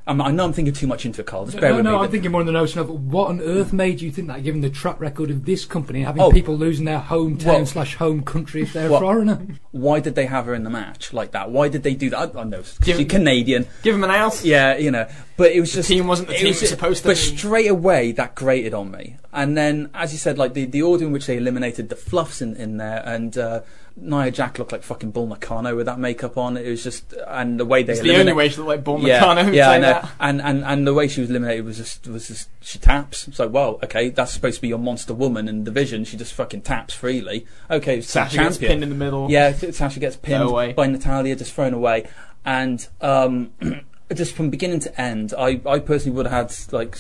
Um, 0.08 0.22
I 0.22 0.30
know 0.30 0.46
I'm 0.46 0.54
thinking 0.54 0.74
too 0.74 0.86
much 0.86 1.04
into 1.06 1.22
it, 1.22 1.26
Carl. 1.28 1.46
Just 1.46 1.60
bear 1.60 1.72
no, 1.72 1.76
with 1.78 1.86
no, 1.86 1.98
me. 1.98 2.06
I'm 2.06 2.12
thinking 2.12 2.32
more 2.32 2.42
in 2.42 2.46
the 2.46 2.54
notion 2.54 2.80
of 2.80 2.90
what 3.12 3.30
on 3.30 3.42
earth 3.42 3.74
made 3.74 4.02
you 4.02 4.12
think 4.12 4.28
that, 4.28 4.44
given 4.44 4.62
the 4.62 4.70
track 4.70 5.00
record 5.00 5.32
of 5.32 5.46
this 5.46 5.66
company, 5.66 6.04
having 6.04 6.22
Oh. 6.22 6.32
people 6.32 6.56
losing 6.56 6.86
their 6.86 7.00
hometown 7.00 7.46
Well- 7.46 7.66
slash 7.66 7.96
home 7.96 8.22
country 8.22 8.62
if 8.62 8.74
they're 8.74 8.88
Well- 8.90 9.00
a 9.00 9.02
foreigner. 9.02 9.40
why 9.72 10.00
did 10.00 10.14
they 10.14 10.28
have 10.28 10.46
her 10.46 10.54
in 10.54 10.64
the 10.64 10.70
match 10.70 11.12
like 11.12 11.32
that? 11.32 11.50
Why 11.50 11.70
did 11.70 11.82
they 11.82 11.96
do 11.96 12.12
that? 12.12 12.36
I, 12.36 12.42
I 12.42 12.44
know 12.44 12.62
Give- 12.84 12.98
she's 12.98 13.08
Canadian. 13.08 13.66
Give 13.82 13.96
him 13.96 14.04
an 14.04 14.12
out. 14.12 14.46
Yeah, 14.46 14.78
you 14.78 14.92
know, 14.92 15.08
but 15.38 15.54
it 15.54 15.60
was 15.60 15.74
just 15.74 15.90
team 15.90 16.06
wasn't 16.06 16.28
the 16.28 16.36
it 16.36 16.38
team 16.38 16.48
was 16.50 16.58
it 16.58 16.62
was 16.62 16.70
supposed 16.70 17.02
to 17.02 17.10
But 17.10 17.16
be. 17.16 17.22
straight 17.38 17.68
away, 17.72 18.12
that 18.12 18.36
grated 18.36 18.76
on 18.76 18.92
me. 18.92 19.18
And 19.34 19.58
then, 19.58 19.90
as 19.96 20.14
you 20.14 20.20
said, 20.20 20.38
like 20.38 20.54
the 20.54 20.66
the 20.66 20.84
order 20.84 21.04
in 21.06 21.14
which 21.14 21.26
they 21.26 21.38
eliminated 21.38 21.90
the 21.90 21.96
fluffs 21.96 22.44
in, 22.44 22.56
in 22.58 22.78
there, 22.78 23.02
and 23.08 23.36
uh, 23.40 23.62
Nia 23.98 24.30
Jax 24.30 24.60
looked 24.60 24.72
like 24.72 24.84
fucking 24.84 25.12
Bull 25.12 25.28
Nakano 25.28 25.76
with 25.76 25.86
that 25.86 26.00
makeup 26.00 26.38
on. 26.38 26.58
It 26.58 26.70
was 26.70 26.84
just, 26.84 27.14
and 27.28 27.60
the 27.60 27.66
way 27.66 27.84
they 27.84 27.94
It's 27.94 28.02
the 28.02 28.16
only 28.18 28.34
way 28.34 28.50
she 28.50 28.58
looked 28.58 28.68
like 28.68 28.84
Bull 28.84 29.00
yeah, 29.02 29.20
Nakano. 29.20 29.52
yeah, 29.52 29.70
I 29.70 29.78
know. 29.78 29.94
that. 29.94 30.12
And, 30.20 30.42
and 30.42 30.64
and 30.66 30.86
the 30.86 30.94
way 30.94 31.08
she 31.08 31.22
was 31.22 31.30
eliminated 31.30 31.64
was 31.66 31.78
just 31.78 32.06
was 32.08 32.28
just 32.28 32.50
she 32.62 32.78
taps. 32.78 33.28
It's 33.28 33.40
like, 33.40 33.52
well, 33.52 33.80
okay, 33.84 34.10
that's 34.10 34.34
supposed 34.34 34.58
to 34.58 34.62
be 34.62 34.68
your 34.68 34.80
monster 34.80 35.14
woman 35.14 35.48
in 35.48 35.60
the 35.60 35.66
division. 35.66 36.04
She 36.04 36.18
just 36.18 36.34
fucking 36.34 36.62
taps 36.62 36.94
freely. 36.94 37.46
Okay, 37.72 38.02
Sasha 38.02 38.38
gets 38.38 38.58
pinned 38.58 38.84
in 38.84 38.90
the 38.90 38.96
middle. 38.96 39.32
Yeah, 39.32 39.54
Sasha 39.54 40.00
gets 40.00 40.18
pinned 40.18 40.44
away. 40.44 40.74
by 40.74 40.88
Natalya, 40.88 41.36
just 41.36 41.54
thrown 41.54 41.74
away, 41.74 42.08
and 42.44 42.88
um, 43.02 43.52
just 44.14 44.36
from 44.36 44.50
beginning 44.50 44.80
to 44.82 45.02
end, 45.02 45.34
I, 45.38 45.62
I 45.66 45.80
personally 45.80 46.16
would 46.18 46.28
have 46.28 46.52
had 46.52 46.74
like, 46.74 46.98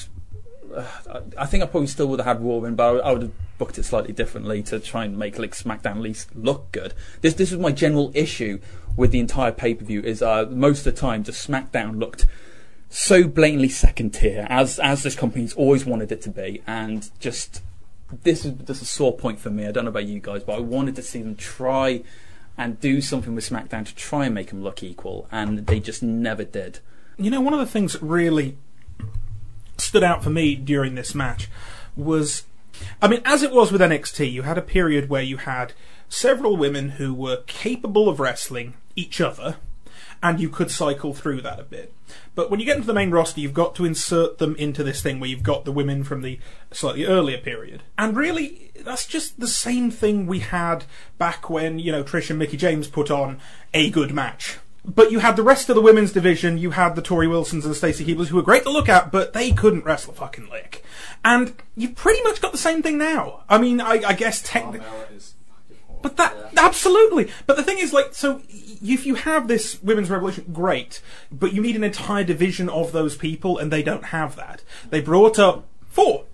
I 1.37 1.45
think 1.45 1.63
I 1.63 1.67
probably 1.67 1.87
still 1.87 2.07
would 2.07 2.19
have 2.19 2.37
had 2.37 2.45
Raw 2.45 2.63
in, 2.63 2.75
but 2.75 3.01
I, 3.01 3.11
would 3.11 3.21
have 3.23 3.57
booked 3.57 3.77
it 3.77 3.83
slightly 3.83 4.13
differently 4.13 4.61
to 4.63 4.79
try 4.79 5.05
and 5.05 5.17
make 5.17 5.39
like 5.39 5.51
SmackDown 5.51 5.97
at 5.97 6.01
least 6.01 6.35
look 6.35 6.71
good. 6.71 6.93
This 7.21 7.33
this 7.33 7.51
was 7.51 7.59
my 7.59 7.71
general 7.71 8.11
issue 8.13 8.59
with 8.95 9.11
the 9.11 9.19
entire 9.19 9.51
pay 9.51 9.73
per 9.73 9.85
view 9.85 10.01
is 10.01 10.21
uh, 10.21 10.45
most 10.49 10.85
of 10.85 10.95
the 10.95 10.99
time 10.99 11.23
just 11.23 11.47
SmackDown 11.47 11.99
looked 11.99 12.25
so 12.89 13.27
blatantly 13.27 13.69
second 13.69 14.13
tier 14.13 14.47
as 14.49 14.79
as 14.79 15.03
this 15.03 15.15
company's 15.15 15.53
always 15.53 15.85
wanted 15.85 16.11
it 16.11 16.21
to 16.23 16.29
be, 16.29 16.61
and 16.67 17.09
just 17.19 17.61
this 18.23 18.45
is 18.45 18.53
just 18.65 18.81
a 18.81 18.85
sore 18.85 19.15
point 19.15 19.39
for 19.39 19.49
me. 19.49 19.67
I 19.67 19.71
don't 19.71 19.85
know 19.85 19.91
about 19.91 20.05
you 20.05 20.19
guys, 20.19 20.43
but 20.43 20.53
I 20.53 20.59
wanted 20.59 20.95
to 20.97 21.01
see 21.01 21.21
them 21.21 21.35
try 21.35 22.03
and 22.57 22.79
do 22.79 23.01
something 23.01 23.35
with 23.35 23.49
SmackDown 23.49 23.85
to 23.85 23.95
try 23.95 24.25
and 24.25 24.33
make 24.33 24.49
them 24.49 24.63
look 24.63 24.83
equal, 24.83 25.27
and 25.31 25.67
they 25.67 25.79
just 25.79 26.01
never 26.01 26.43
did. 26.43 26.79
You 27.17 27.31
know, 27.31 27.41
one 27.41 27.53
of 27.53 27.59
the 27.59 27.65
things 27.65 27.93
that 27.93 28.01
really 28.01 28.57
stood 29.77 30.03
out 30.03 30.23
for 30.23 30.29
me 30.29 30.55
during 30.55 30.95
this 30.95 31.15
match 31.15 31.49
was, 31.95 32.43
I 33.01 33.07
mean, 33.07 33.21
as 33.25 33.43
it 33.43 33.51
was 33.51 33.71
with 33.71 33.81
NXT, 33.81 34.31
you 34.31 34.43
had 34.43 34.57
a 34.57 34.61
period 34.61 35.09
where 35.09 35.21
you 35.21 35.37
had 35.37 35.73
several 36.09 36.57
women 36.57 36.91
who 36.91 37.13
were 37.13 37.43
capable 37.47 38.09
of 38.09 38.19
wrestling 38.19 38.75
each 38.95 39.19
other, 39.19 39.57
and 40.21 40.39
you 40.39 40.49
could 40.49 40.71
cycle 40.71 41.13
through 41.13 41.41
that 41.41 41.59
a 41.59 41.63
bit. 41.63 41.93
But 42.35 42.49
when 42.49 42.59
you 42.59 42.65
get 42.65 42.77
into 42.77 42.87
the 42.87 42.93
main 42.93 43.11
roster, 43.11 43.39
you've 43.39 43.53
got 43.53 43.75
to 43.75 43.85
insert 43.85 44.37
them 44.37 44.55
into 44.55 44.83
this 44.83 45.01
thing 45.01 45.19
where 45.19 45.29
you've 45.29 45.43
got 45.43 45.65
the 45.65 45.71
women 45.71 46.03
from 46.03 46.21
the 46.21 46.39
slightly 46.71 47.05
earlier 47.05 47.37
period. 47.37 47.83
And 47.97 48.15
really, 48.15 48.71
that's 48.83 49.05
just 49.05 49.39
the 49.39 49.47
same 49.47 49.91
thing 49.91 50.25
we 50.25 50.39
had 50.39 50.85
back 51.17 51.49
when, 51.49 51.79
you 51.79 51.91
know, 51.91 52.03
Trish 52.03 52.29
and 52.29 52.39
Mickie 52.39 52.57
James 52.57 52.87
put 52.87 53.11
on 53.11 53.39
a 53.73 53.89
good 53.89 54.13
match. 54.13 54.57
But 54.87 55.11
you 55.11 55.19
had 55.19 55.35
the 55.35 55.43
rest 55.43 55.69
of 55.69 55.75
the 55.75 55.81
women's 55.81 56.11
division, 56.11 56.57
you 56.57 56.71
had 56.71 56.95
the 56.95 57.01
Torrie 57.01 57.29
Wilsons 57.29 57.65
and 57.65 57.71
the 57.71 57.75
Stacy 57.75 58.05
Keiblers 58.05 58.27
who 58.27 58.35
were 58.35 58.43
great 58.43 58.63
to 58.63 58.69
look 58.69 58.87
at, 58.87 59.11
but 59.11 59.33
they 59.33 59.51
couldn't 59.51 59.83
wrestle 59.83 60.13
a 60.13 60.15
fucking 60.15 60.49
lick. 60.49 60.83
And 61.23 61.53
you've 61.75 61.95
pretty 61.95 62.21
much 62.23 62.39
got 62.39 62.51
the 62.51 62.57
same 62.57 62.83
thing 62.83 62.97
now. 62.97 63.43
I 63.49 63.57
mean, 63.57 63.81
I, 63.81 64.03
I 64.05 64.13
guess 64.13 64.41
technically. 64.41 64.87
But 66.03 66.17
that 66.17 66.35
absolutely. 66.55 67.31
But 67.47 67.57
the 67.57 67.63
thing 67.63 67.79
is, 67.79 67.93
like, 67.93 68.13
so 68.13 68.41
if 68.47 69.07
you 69.07 69.15
have 69.15 69.47
this 69.47 69.81
women's 69.81 70.11
revolution, 70.11 70.45
great. 70.53 71.01
But 71.31 71.51
you 71.51 71.63
need 71.63 71.75
an 71.75 71.83
entire 71.83 72.23
division 72.23 72.69
of 72.69 72.91
those 72.91 73.17
people, 73.17 73.57
and 73.57 73.71
they 73.71 73.81
don't 73.81 74.05
have 74.05 74.35
that. 74.35 74.63
They 74.91 75.01
brought 75.01 75.39
up 75.39 75.65
four, 75.89 76.25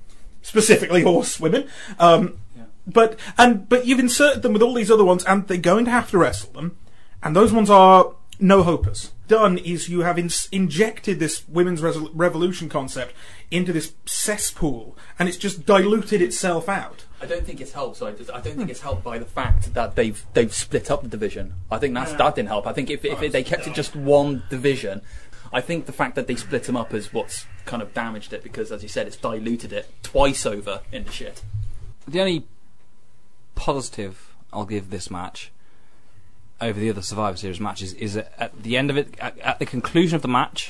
specifically 0.41 1.03
horse 1.03 1.39
women. 1.39 1.69
Um, 1.99 2.39
But 2.85 3.17
and 3.37 3.69
but 3.69 3.85
you've 3.85 3.99
inserted 3.99 4.41
them 4.41 4.53
with 4.53 4.61
all 4.61 4.73
these 4.73 4.91
other 4.91 5.05
ones, 5.05 5.23
and 5.23 5.47
they're 5.47 5.57
going 5.57 5.85
to 5.85 5.91
have 5.91 6.09
to 6.11 6.17
wrestle 6.17 6.51
them. 6.51 6.77
And 7.23 7.35
those 7.35 7.53
ones 7.53 7.69
are 7.69 8.13
no 8.41 8.63
hopers. 8.63 9.11
Done 9.27 9.57
is 9.57 9.87
you 9.87 10.01
have 10.01 10.17
ins 10.19 10.49
injected 10.51 11.19
this 11.19 11.47
women's 11.47 11.81
resol- 11.81 12.09
revolution 12.13 12.67
concept 12.67 13.13
into 13.49 13.71
this 13.71 13.93
cesspool, 14.05 14.97
and 15.17 15.29
it's 15.29 15.37
just 15.37 15.65
diluted 15.65 16.21
itself 16.21 16.67
out. 16.67 17.05
I 17.21 17.27
don't 17.27 17.45
think 17.45 17.61
it's 17.61 17.71
helped. 17.71 17.97
So 17.97 18.07
I, 18.07 18.11
just, 18.11 18.31
I 18.31 18.41
don't 18.41 18.57
think 18.57 18.69
it's 18.69 18.81
helped 18.81 19.03
by 19.03 19.19
the 19.19 19.25
fact 19.25 19.73
that 19.73 19.95
they've 19.95 20.25
they've 20.33 20.53
split 20.53 20.89
up 20.89 21.03
the 21.03 21.07
division. 21.07 21.53
I 21.69 21.77
think 21.77 21.93
that's 21.93 22.13
that 22.13 22.35
didn't 22.35 22.49
help. 22.49 22.67
I 22.67 22.73
think 22.73 22.89
if, 22.89 23.05
if 23.05 23.31
they 23.31 23.43
kept 23.43 23.67
it 23.67 23.73
just 23.73 23.95
one 23.95 24.43
division, 24.49 25.01
I 25.53 25.61
think 25.61 25.85
the 25.85 25.93
fact 25.93 26.15
that 26.15 26.27
they 26.27 26.35
split 26.35 26.63
them 26.63 26.75
up 26.75 26.93
is 26.93 27.13
what's 27.13 27.45
kind 27.65 27.81
of 27.81 27.93
damaged 27.93 28.33
it 28.33 28.43
because, 28.43 28.71
as 28.71 28.83
you 28.83 28.89
said, 28.89 29.07
it's 29.07 29.17
diluted 29.17 29.71
it 29.71 29.89
twice 30.01 30.45
over 30.45 30.81
in 30.91 31.05
the 31.05 31.11
shit. 31.11 31.43
The 32.07 32.19
only 32.19 32.47
positive 33.55 34.33
I'll 34.51 34.65
give 34.65 34.89
this 34.89 35.11
match 35.11 35.51
over 36.61 36.79
the 36.79 36.89
other 36.89 37.01
Survivor 37.01 37.37
Series 37.37 37.59
matches 37.59 37.93
is 37.93 38.13
that 38.13 38.33
at 38.37 38.63
the 38.63 38.77
end 38.77 38.89
of 38.89 38.97
it, 38.97 39.15
at, 39.19 39.37
at 39.39 39.59
the 39.59 39.65
conclusion 39.65 40.15
of 40.15 40.21
the 40.21 40.27
match, 40.27 40.69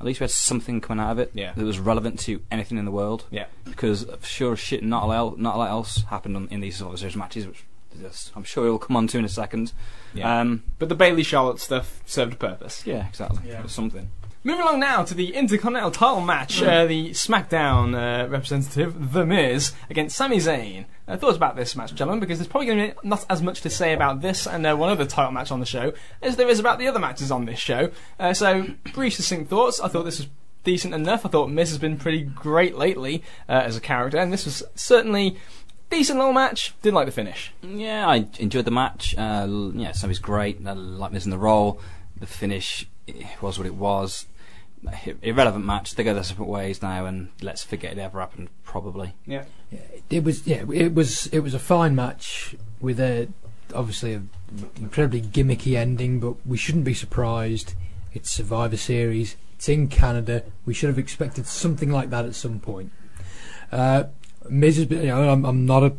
At 0.00 0.06
least 0.06 0.20
we 0.20 0.24
had 0.24 0.30
something 0.30 0.80
coming 0.80 1.02
out 1.02 1.12
of 1.12 1.18
it 1.18 1.30
Yeah. 1.34 1.52
that 1.56 1.64
was 1.64 1.78
relevant 1.78 2.18
to 2.20 2.42
anything 2.50 2.78
in 2.78 2.84
the 2.84 2.90
world. 2.90 3.24
Yeah. 3.30 3.46
Because 3.64 4.06
sure 4.22 4.52
as 4.52 4.58
shit, 4.60 4.82
not 4.82 5.04
a 5.04 5.06
lot, 5.06 5.38
not 5.38 5.54
a 5.54 5.58
lot 5.58 5.70
else 5.70 6.02
happened 6.10 6.36
on, 6.36 6.48
in 6.50 6.60
these 6.60 6.76
Survivor 6.76 6.96
Series 6.98 7.16
matches, 7.16 7.46
which 7.46 7.64
yes, 8.02 8.30
I'm 8.36 8.44
sure 8.44 8.64
we'll 8.64 8.78
come 8.78 8.96
on 8.96 9.06
to 9.08 9.18
in 9.18 9.24
a 9.24 9.28
second. 9.28 9.72
Yeah. 10.12 10.40
Um, 10.40 10.64
But 10.78 10.88
the 10.88 10.94
Bayley 10.96 11.22
Charlotte 11.22 11.60
stuff 11.60 12.02
served 12.06 12.34
a 12.34 12.36
purpose. 12.36 12.82
yeah, 12.86 13.06
exactly. 13.08 13.48
Yeah. 13.48 13.58
It 13.60 13.62
was 13.62 13.72
something. 13.72 14.10
Moving 14.46 14.60
along 14.60 14.80
now 14.80 15.02
to 15.02 15.14
the 15.14 15.34
Intercontinental 15.34 15.90
title 15.90 16.20
match, 16.20 16.60
uh, 16.60 16.84
the 16.84 17.12
SmackDown 17.12 17.94
uh, 17.94 18.28
representative, 18.28 19.14
The 19.14 19.24
Miz, 19.24 19.72
against 19.88 20.14
Sami 20.16 20.36
Zayn. 20.36 20.84
Uh, 21.08 21.16
thoughts 21.16 21.38
about 21.38 21.56
this 21.56 21.74
match, 21.74 21.94
gentlemen, 21.94 22.20
because 22.20 22.38
there's 22.38 22.48
probably 22.48 22.66
going 22.66 22.90
to 22.90 22.94
be 22.94 23.08
not 23.08 23.24
as 23.30 23.40
much 23.40 23.62
to 23.62 23.70
say 23.70 23.94
about 23.94 24.20
this 24.20 24.46
and 24.46 24.66
uh, 24.66 24.76
one 24.76 24.90
other 24.90 25.06
title 25.06 25.32
match 25.32 25.50
on 25.50 25.60
the 25.60 25.66
show 25.66 25.94
as 26.20 26.36
there 26.36 26.46
is 26.46 26.58
about 26.58 26.78
the 26.78 26.86
other 26.86 26.98
matches 26.98 27.30
on 27.30 27.46
this 27.46 27.58
show. 27.58 27.90
Uh, 28.20 28.34
so, 28.34 28.66
brief, 28.92 29.14
succinct 29.14 29.48
thoughts. 29.48 29.80
I 29.80 29.88
thought 29.88 30.02
this 30.02 30.18
was 30.18 30.28
decent 30.62 30.92
enough. 30.92 31.24
I 31.24 31.30
thought 31.30 31.48
Miz 31.48 31.70
has 31.70 31.78
been 31.78 31.96
pretty 31.96 32.20
great 32.20 32.76
lately 32.76 33.22
uh, 33.48 33.52
as 33.52 33.78
a 33.78 33.80
character, 33.80 34.18
and 34.18 34.30
this 34.30 34.44
was 34.44 34.62
certainly 34.74 35.38
decent 35.88 36.18
little 36.18 36.34
match. 36.34 36.74
Didn't 36.82 36.96
like 36.96 37.06
the 37.06 37.12
finish. 37.12 37.50
Yeah, 37.62 38.06
I 38.06 38.26
enjoyed 38.38 38.66
the 38.66 38.70
match. 38.70 39.14
Uh, 39.16 39.48
yeah, 39.72 39.92
Sami's 39.92 40.18
great. 40.18 40.58
I 40.66 40.72
like 40.72 41.14
in 41.14 41.30
the 41.30 41.38
role. 41.38 41.80
The 42.14 42.26
finish 42.26 42.86
was 43.40 43.58
what 43.58 43.66
it 43.66 43.74
was. 43.74 44.26
I- 44.86 45.14
Irrelevant 45.22 45.64
match. 45.64 45.94
They 45.94 46.04
go 46.04 46.14
their 46.14 46.22
separate 46.22 46.48
ways 46.48 46.82
now, 46.82 47.06
and 47.06 47.28
let's 47.40 47.64
forget 47.64 47.92
it 47.92 47.98
ever 47.98 48.20
happened. 48.20 48.48
Probably. 48.64 49.14
Yeah. 49.26 49.44
It 50.10 50.24
was 50.24 50.46
yeah, 50.46 50.64
it 50.72 50.94
was 50.94 51.26
it 51.28 51.40
was 51.40 51.54
a 51.54 51.58
fine 51.58 51.94
match 51.94 52.54
with 52.80 53.00
a 53.00 53.28
obviously 53.74 54.14
an 54.14 54.30
incredibly 54.76 55.22
gimmicky 55.22 55.76
ending, 55.76 56.20
but 56.20 56.34
we 56.46 56.56
shouldn't 56.56 56.84
be 56.84 56.94
surprised. 56.94 57.74
It's 58.12 58.30
Survivor 58.30 58.76
Series. 58.76 59.36
It's 59.56 59.68
in 59.68 59.88
Canada. 59.88 60.44
We 60.66 60.74
should 60.74 60.88
have 60.88 60.98
expected 60.98 61.46
something 61.46 61.90
like 61.90 62.10
that 62.10 62.24
at 62.24 62.34
some 62.34 62.60
point. 62.60 62.92
Uh, 63.72 64.04
Miz 64.48 64.76
has 64.76 64.86
been, 64.86 65.00
you 65.00 65.06
know, 65.06 65.30
I'm, 65.30 65.44
I'm 65.44 65.66
not 65.66 65.82
a 65.82 65.92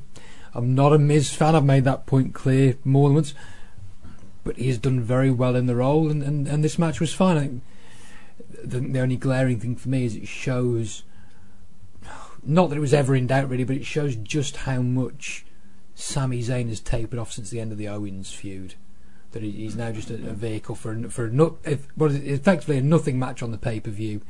I'm 0.54 0.76
not 0.76 0.94
a 0.94 1.00
Miz 1.00 1.34
fan. 1.34 1.56
I've 1.56 1.66
made 1.66 1.84
that 1.84 2.06
point 2.06 2.34
clear 2.34 2.78
more 2.86 3.10
than 3.10 3.16
once. 3.16 3.34
But 4.44 4.58
he 4.58 4.68
has 4.68 4.78
done 4.78 5.02
very 5.02 5.32
well 5.32 5.56
in 5.56 5.66
the 5.66 5.76
role, 5.76 6.10
and, 6.10 6.22
and, 6.22 6.48
and 6.48 6.64
this 6.64 6.78
match 6.78 7.00
was 7.00 7.14
fine. 7.14 7.62
The, 8.70 8.80
the 8.80 9.00
only 9.00 9.16
glaring 9.18 9.60
thing 9.60 9.76
for 9.76 9.90
me 9.90 10.06
is 10.06 10.16
it 10.16 10.28
shows 10.28 11.04
not 12.44 12.70
that 12.70 12.76
it 12.78 12.82
was 12.82 12.94
ever 12.94 13.16
in 13.16 13.28
doubt 13.28 13.50
really, 13.50 13.64
but 13.64 13.76
it 13.76 13.86
shows 13.86 14.16
just 14.16 14.58
how 14.58 14.82
much 14.82 15.46
Sami 15.96 16.42
Zayn 16.42 16.68
has 16.70 16.80
tapered 16.80 17.18
off 17.20 17.32
since 17.32 17.50
the 17.50 17.60
end 17.60 17.72
of 17.72 17.78
the 17.78 17.88
Owens 17.88 18.32
feud. 18.32 18.76
That 19.32 19.42
he- 19.44 19.52
he's 19.52 19.76
now 19.76 19.92
just 19.92 20.10
a, 20.10 20.16
a 20.16 20.34
vehicle 20.34 20.76
for 20.76 20.94
a, 20.94 21.10
for 21.10 21.26
a, 21.26 21.32
no- 21.32 21.58
if- 21.64 21.88
it, 22.00 22.28
effectively 22.28 22.78
a 22.78 22.82
nothing 22.82 23.18
match 23.20 23.42
on 23.42 23.52
the 23.52 23.58
pay 23.58 23.80
per 23.80 23.90
view, 23.92 24.22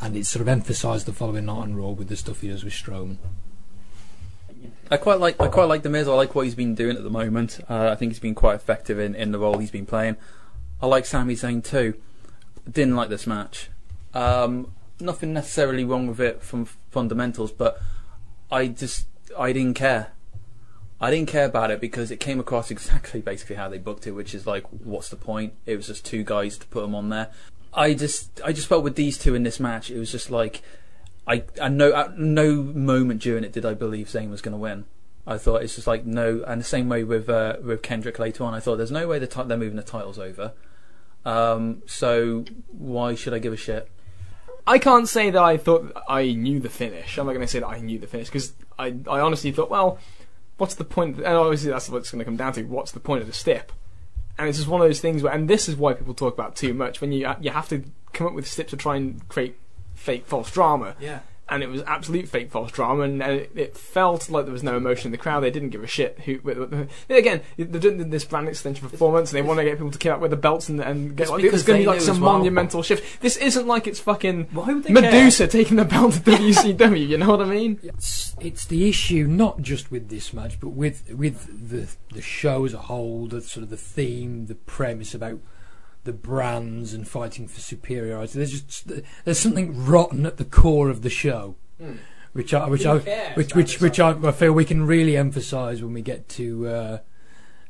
and 0.00 0.16
it's 0.16 0.28
sort 0.28 0.40
of 0.42 0.48
emphasised 0.48 1.06
the 1.06 1.12
following 1.12 1.46
night 1.46 1.58
on 1.58 1.76
Raw 1.76 1.90
with 1.90 2.08
the 2.08 2.16
stuff 2.16 2.40
he 2.40 2.48
does 2.48 2.64
with 2.64 2.72
Strowman. 2.74 3.16
I 4.90 4.96
quite 4.98 5.18
like 5.20 5.40
I 5.40 5.48
quite 5.48 5.64
like 5.64 5.82
the 5.82 5.88
Miz. 5.88 6.08
I 6.08 6.12
like 6.14 6.34
what 6.34 6.44
he's 6.44 6.54
been 6.54 6.74
doing 6.74 6.96
at 6.96 7.02
the 7.04 7.10
moment. 7.10 7.60
Uh, 7.68 7.88
I 7.90 7.94
think 7.94 8.12
he's 8.12 8.18
been 8.20 8.34
quite 8.34 8.54
effective 8.56 8.98
in, 8.98 9.14
in 9.14 9.30
the 9.32 9.38
role 9.38 9.58
he's 9.58 9.70
been 9.70 9.86
playing. 9.86 10.16
I 10.82 10.86
like 10.86 11.06
Sami 11.06 11.34
Zayn 11.36 11.64
too. 11.64 11.94
Didn't 12.70 12.96
like 12.96 13.08
this 13.08 13.26
match. 13.26 13.68
Um, 14.14 14.72
nothing 15.00 15.32
necessarily 15.32 15.84
wrong 15.84 16.06
with 16.06 16.20
it 16.20 16.42
from 16.42 16.66
fundamentals, 16.90 17.52
but 17.52 17.80
I 18.50 18.68
just 18.68 19.06
I 19.38 19.52
didn't 19.52 19.74
care. 19.74 20.12
I 21.00 21.10
didn't 21.10 21.28
care 21.28 21.44
about 21.44 21.70
it 21.70 21.80
because 21.80 22.10
it 22.10 22.20
came 22.20 22.40
across 22.40 22.70
exactly 22.70 23.20
basically 23.20 23.56
how 23.56 23.68
they 23.68 23.78
booked 23.78 24.06
it, 24.06 24.12
which 24.12 24.34
is 24.34 24.46
like, 24.46 24.64
what's 24.68 25.08
the 25.08 25.16
point? 25.16 25.54
It 25.66 25.76
was 25.76 25.88
just 25.88 26.04
two 26.04 26.24
guys 26.24 26.56
to 26.58 26.66
put 26.66 26.82
them 26.82 26.94
on 26.94 27.08
there. 27.08 27.30
I 27.72 27.94
just 27.94 28.40
I 28.44 28.52
just 28.52 28.68
felt 28.68 28.84
with 28.84 28.96
these 28.96 29.18
two 29.18 29.34
in 29.34 29.42
this 29.42 29.58
match, 29.58 29.90
it 29.90 29.98
was 29.98 30.12
just 30.12 30.30
like 30.30 30.62
I 31.26 31.44
I 31.60 31.68
no 31.68 31.92
at 31.92 32.18
no 32.18 32.62
moment 32.62 33.22
during 33.22 33.44
it 33.44 33.52
did 33.52 33.66
I 33.66 33.74
believe 33.74 34.08
Zayn 34.08 34.30
was 34.30 34.40
going 34.40 34.52
to 34.52 34.58
win. 34.58 34.84
I 35.26 35.38
thought 35.38 35.62
it's 35.62 35.74
just 35.74 35.86
like 35.86 36.04
no, 36.04 36.44
and 36.46 36.60
the 36.60 36.64
same 36.64 36.88
way 36.88 37.02
with 37.02 37.28
uh, 37.28 37.56
with 37.62 37.82
Kendrick 37.82 38.18
later 38.18 38.44
on. 38.44 38.54
I 38.54 38.60
thought 38.60 38.76
there's 38.76 38.90
no 38.90 39.08
way 39.08 39.18
the 39.18 39.26
ti- 39.26 39.42
they're 39.46 39.56
moving 39.56 39.76
the 39.76 39.82
titles 39.82 40.18
over. 40.18 40.52
Um, 41.24 41.82
so 41.86 42.44
why 42.68 43.14
should 43.14 43.34
I 43.34 43.38
give 43.38 43.52
a 43.52 43.56
shit? 43.56 43.90
I 44.66 44.78
can't 44.78 45.08
say 45.08 45.30
that 45.30 45.42
I 45.42 45.56
thought 45.56 45.92
I 46.08 46.32
knew 46.32 46.58
the 46.60 46.70
finish. 46.70 47.18
I'm 47.18 47.26
not 47.26 47.32
going 47.32 47.46
to 47.46 47.50
say 47.50 47.60
that 47.60 47.66
I 47.66 47.80
knew 47.80 47.98
the 47.98 48.06
finish 48.06 48.28
because 48.28 48.54
I, 48.78 48.94
I 49.08 49.20
honestly 49.20 49.52
thought, 49.52 49.70
well, 49.70 49.98
what's 50.56 50.74
the 50.74 50.84
point? 50.84 51.16
And 51.18 51.26
obviously 51.26 51.70
that's 51.70 51.88
what 51.88 51.98
it's 51.98 52.10
going 52.10 52.20
to 52.20 52.24
come 52.24 52.36
down 52.36 52.54
to. 52.54 52.62
What's 52.62 52.92
the 52.92 53.00
point 53.00 53.20
of 53.20 53.26
the 53.26 53.34
stip? 53.34 53.72
And 54.38 54.48
it's 54.48 54.58
just 54.58 54.68
one 54.68 54.80
of 54.80 54.88
those 54.88 55.00
things 55.00 55.22
where, 55.22 55.32
and 55.32 55.48
this 55.48 55.68
is 55.68 55.76
why 55.76 55.92
people 55.92 56.14
talk 56.14 56.34
about 56.34 56.56
too 56.56 56.74
much. 56.74 57.00
When 57.00 57.12
you 57.12 57.30
you 57.40 57.50
have 57.50 57.68
to 57.68 57.84
come 58.12 58.26
up 58.26 58.32
with 58.32 58.48
steps 58.48 58.70
to 58.70 58.76
try 58.76 58.96
and 58.96 59.26
create 59.28 59.56
fake 59.94 60.26
false 60.26 60.50
drama. 60.50 60.96
Yeah. 60.98 61.20
And 61.46 61.62
it 61.62 61.68
was 61.68 61.82
absolute 61.82 62.26
fake 62.26 62.50
false 62.50 62.72
drama, 62.72 63.02
and, 63.02 63.22
and 63.22 63.32
it, 63.32 63.52
it 63.54 63.76
felt 63.76 64.30
like 64.30 64.46
there 64.46 64.52
was 64.52 64.62
no 64.62 64.78
emotion 64.78 65.08
in 65.08 65.12
the 65.12 65.18
crowd. 65.18 65.40
They 65.40 65.50
didn't 65.50 65.70
give 65.70 65.84
a 65.84 65.86
shit. 65.86 66.18
Who 66.20 66.40
again? 67.10 67.42
They're 67.58 67.80
doing 67.80 68.08
this 68.08 68.24
brand 68.24 68.48
extension 68.48 68.88
performance, 68.88 69.30
and 69.30 69.36
they 69.36 69.46
want 69.46 69.58
to 69.58 69.64
get 69.64 69.74
people 69.76 69.90
to 69.90 69.98
come 69.98 70.12
out 70.12 70.20
with 70.20 70.30
the 70.30 70.38
belts 70.38 70.70
and, 70.70 70.80
and 70.80 71.14
get 71.14 71.24
It's 71.24 71.30
like, 71.30 71.44
it's 71.44 71.62
going 71.62 71.80
to 71.80 71.82
be 71.82 71.86
like 71.86 72.00
some 72.00 72.20
well. 72.20 72.38
monumental 72.38 72.82
shift. 72.82 73.20
This 73.20 73.36
isn't 73.36 73.66
like 73.66 73.86
it's 73.86 74.00
fucking 74.00 74.48
Why 74.52 74.72
would 74.72 74.84
they 74.84 74.90
Madusa 74.90 75.50
taking 75.50 75.76
the 75.76 75.84
belt 75.84 76.14
to 76.14 76.20
WCW. 76.30 77.08
You 77.08 77.18
know 77.18 77.28
what 77.28 77.42
I 77.42 77.44
mean? 77.44 77.78
It's 77.82 78.34
it's 78.40 78.64
the 78.64 78.88
issue 78.88 79.26
not 79.26 79.60
just 79.60 79.90
with 79.90 80.08
this 80.08 80.32
match, 80.32 80.58
but 80.58 80.70
with 80.70 81.10
with 81.10 81.68
the 81.68 81.94
the 82.14 82.22
show 82.22 82.64
as 82.64 82.72
a 82.72 82.78
whole. 82.78 83.26
The 83.26 83.42
sort 83.42 83.64
of 83.64 83.70
the 83.70 83.76
theme, 83.76 84.46
the 84.46 84.54
premise 84.54 85.14
about 85.14 85.40
the 86.04 86.12
brands 86.12 86.94
and 86.94 87.08
fighting 87.08 87.48
for 87.48 87.60
superiority. 87.60 88.38
There's 88.38 88.62
just 88.62 88.90
there's 89.24 89.38
something 89.38 89.84
rotten 89.84 90.26
at 90.26 90.36
the 90.36 90.44
core 90.44 90.90
of 90.90 91.02
the 91.02 91.10
show, 91.10 91.56
which 92.32 92.54
I 92.54 92.68
which 92.68 92.86
I 92.86 92.98
which 93.34 93.54
which 93.54 93.80
which 93.80 93.98
I, 94.00 94.10
I 94.10 94.32
feel 94.32 94.52
we 94.52 94.64
can 94.64 94.86
really 94.86 95.16
emphasise 95.16 95.80
when 95.80 95.92
we 95.92 96.02
get 96.02 96.28
to 96.30 96.68
uh, 96.68 96.98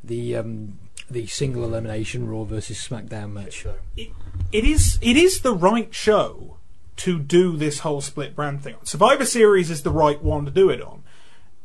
the 0.03 0.37
um, 0.37 0.79
the 1.11 1.27
single 1.27 1.65
elimination 1.65 2.29
Raw 2.29 2.45
versus 2.45 2.79
SmackDown 2.79 3.33
match. 3.33 3.67
it 4.53 4.65
is 4.65 4.99
it 5.01 5.17
is 5.17 5.41
the 5.41 5.55
right 5.55 5.95
show 5.95 6.57
to 6.97 7.19
do 7.19 7.57
this 7.57 7.81
whole 7.81 8.01
split 8.01 8.37
brand 8.37 8.63
thing 8.63 8.75
on. 8.75 8.87
Survivor 8.87 9.25
Series 9.25 9.71
is 9.71 9.83
the 9.83 9.91
right 9.91 10.23
one 10.23 10.45
to 10.45 10.51
do 10.51 10.71
it 10.71 10.81
on, 10.81 11.03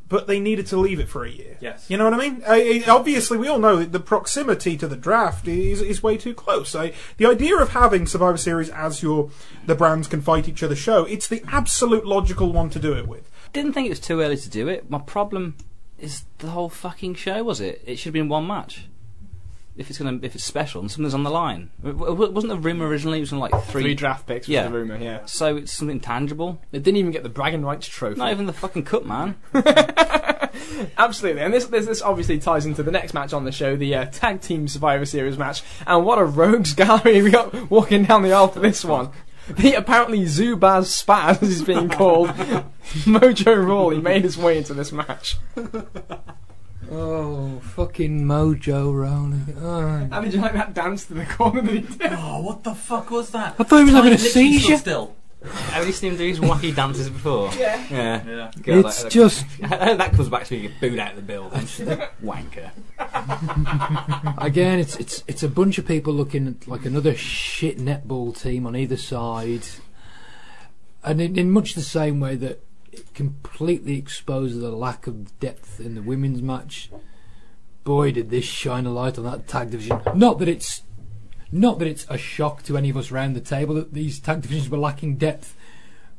but 0.10 0.28
they 0.28 0.40
needed 0.40 0.66
to 0.68 0.78
leave 0.78 1.00
it 1.00 1.08
for 1.08 1.24
a 1.24 1.30
year. 1.30 1.56
Yes. 1.62 1.86
you 1.90 1.96
know 1.98 2.04
what 2.06 2.14
I 2.14 2.18
mean. 2.18 2.44
I, 2.48 2.84
I- 2.86 2.90
obviously, 2.92 3.38
we 3.38 3.48
all 3.48 3.60
know 3.60 3.78
that 3.78 3.92
the 3.92 4.00
proximity 4.00 4.76
to 4.78 4.88
the 4.88 4.96
draft 4.98 5.48
is 5.48 5.82
is 5.82 6.04
way 6.04 6.18
too 6.18 6.34
close. 6.34 6.76
I, 6.76 6.94
the 7.18 7.28
idea 7.28 7.56
of 7.58 7.70
having 7.70 8.06
Survivor 8.08 8.38
Series 8.38 8.70
as 8.72 9.02
your 9.04 9.30
the 9.66 9.76
brands 9.76 10.08
can 10.08 10.22
fight 10.22 10.50
each 10.50 10.64
other 10.64 10.76
show, 10.76 11.06
it's 11.06 11.28
the 11.28 11.44
absolute 11.48 12.06
logical 12.06 12.52
one 12.52 12.70
to 12.72 12.80
do 12.80 12.94
it 12.98 13.08
with. 13.08 13.30
Didn't 13.54 13.74
think 13.74 13.86
it 13.88 13.92
was 13.92 14.00
too 14.00 14.20
early 14.22 14.38
to 14.38 14.50
do 14.50 14.68
it. 14.68 14.90
My 14.90 15.00
problem 15.00 15.56
is 16.00 16.24
the 16.40 16.50
whole 16.50 16.70
fucking 16.70 17.16
show. 17.16 17.44
Was 17.44 17.62
it? 17.62 17.82
It 17.86 17.98
should 17.98 18.06
have 18.06 18.14
been 18.14 18.30
one 18.30 18.48
match. 18.48 18.86
If 19.76 19.90
it's 19.90 19.98
gonna, 19.98 20.20
if 20.24 20.36
it's 20.36 20.44
special 20.44 20.82
and 20.82 20.92
something's 20.92 21.14
on 21.14 21.24
the 21.24 21.30
line, 21.30 21.70
wasn't 21.82 22.50
the 22.50 22.58
rumor 22.58 22.86
originally? 22.88 23.20
It 23.20 23.22
was 23.22 23.32
on 23.34 23.40
like 23.40 23.52
three. 23.66 23.84
Three 23.84 23.94
draft 23.96 24.28
picks 24.28 24.46
was 24.48 24.54
Yeah. 24.54 24.64
the 24.68 24.72
rumor. 24.72 24.98
Yeah, 24.98 25.26
So 25.26 25.56
it's 25.56 25.72
something 25.72 26.00
tangible. 26.02 26.60
they 26.72 26.80
didn't 26.80 26.98
even 26.98 27.12
get 27.12 27.24
the 27.24 27.30
bragging 27.30 27.64
rights 27.64 27.88
trophy. 27.88 28.18
Not 28.20 28.32
even 28.32 28.46
the 28.46 28.54
fucking 28.54 28.84
cup, 28.84 29.06
man. 29.06 29.36
Absolutely, 30.98 31.42
and 31.42 31.54
this, 31.54 31.66
this 31.66 31.86
this 31.86 32.02
obviously 32.02 32.40
ties 32.40 32.66
into 32.66 32.84
the 32.84 32.92
next 32.92 33.14
match 33.14 33.32
on 33.34 33.46
the 33.46 33.52
show, 33.52 33.76
the 33.76 33.96
uh, 33.96 34.06
tag 34.06 34.42
team 34.42 34.68
Survivor 34.68 35.06
Series 35.06 35.38
match. 35.38 35.64
And 35.88 36.06
what 36.06 36.20
a 36.20 36.26
rogues 36.26 36.74
gallery 36.74 37.22
we 37.24 37.32
got 37.32 37.70
walking 37.72 38.04
down 38.04 38.24
the 38.24 38.34
aisle 38.34 38.50
for 38.50 38.60
this 38.60 38.84
one. 38.84 39.10
The 39.50 39.74
apparently 39.74 40.20
Zubaz 40.26 41.04
Spaz 41.04 41.42
is 41.42 41.64
being 41.64 41.90
called 41.90 42.28
Mojo 43.06 43.66
Rawley 43.66 44.00
made 44.00 44.24
his 44.24 44.38
way 44.38 44.58
into 44.58 44.74
this 44.74 44.92
match. 44.92 45.38
Oh, 46.92 47.60
fucking 47.76 48.22
Mojo 48.24 48.94
Rawley! 48.94 49.40
Oh. 49.62 50.08
How 50.12 50.22
did 50.22 50.34
you 50.34 50.42
like 50.42 50.54
that 50.54 50.74
dance 50.74 51.06
to 51.06 51.14
the 51.14 51.26
corner 51.26 51.62
that 51.62 51.72
he 51.74 51.82
did? 51.82 52.02
Oh, 52.14 52.42
what 52.42 52.64
the 52.64 52.74
fuck 52.76 53.12
was 53.12 53.30
that? 53.32 53.56
I 53.60 53.64
thought 53.64 53.78
he 53.80 53.84
was 53.86 53.94
having 53.94 54.14
a 54.14 54.18
seizure. 54.18 54.78
Still. 54.78 55.16
Have 55.72 55.88
you 55.88 55.94
seen 55.94 56.12
him 56.12 56.18
do 56.18 56.28
his 56.28 56.40
wacky 56.40 56.76
dances 56.76 57.10
before? 57.10 57.50
Yeah. 57.58 57.86
Yeah. 57.90 58.24
Yeah. 58.28 58.52
God, 58.62 58.86
It's 58.88 59.04
that- 59.04 59.12
just 59.12 59.46
that 59.62 60.12
comes 60.14 60.28
back 60.30 60.44
to 60.46 60.50
being 60.50 60.72
booed 60.82 61.00
out 61.00 61.12
of 61.12 61.16
the 61.16 61.22
building. 61.22 61.62
Wanker. 62.24 62.72
Again, 64.38 64.80
it's 64.80 64.96
it's 64.98 65.24
it's 65.28 65.44
a 65.44 65.48
bunch 65.50 65.78
of 65.78 65.88
people 65.88 66.14
looking 66.14 66.48
at 66.48 66.68
like 66.68 66.86
another 66.86 67.16
shit 67.16 67.78
netball 67.78 68.38
team 68.40 68.66
on 68.66 68.76
either 68.76 68.98
side, 68.98 69.64
and 71.04 71.22
in, 71.22 71.38
in 71.38 71.52
much 71.52 71.74
the 71.74 71.82
same 71.82 72.20
way 72.20 72.36
that 72.36 72.62
it 72.92 73.14
completely 73.14 73.98
exposes 73.98 74.60
the 74.60 74.72
lack 74.72 75.08
of 75.08 75.40
depth 75.40 75.80
in 75.80 75.96
the 75.96 76.02
women's 76.02 76.42
match. 76.42 76.90
Boy, 77.84 78.12
did 78.12 78.30
this 78.30 78.46
shine 78.46 78.86
a 78.86 78.92
light 78.92 79.18
on 79.18 79.24
that 79.26 79.48
tag 79.48 79.72
division. 79.72 80.02
Not 80.14 80.40
that 80.40 80.48
it's 80.48 80.84
not 81.52 81.80
that 81.80 81.88
it's 81.88 82.06
a 82.10 82.18
shock 82.18 82.62
to 82.64 82.78
any 82.78 82.90
of 82.90 82.98
us 82.98 83.12
round 83.12 83.36
the 83.36 83.42
table 83.42 83.76
that 83.76 83.94
these 83.94 84.20
tag 84.20 84.42
divisions 84.42 84.70
were 84.70 84.78
lacking 84.78 85.18
depth, 85.18 85.56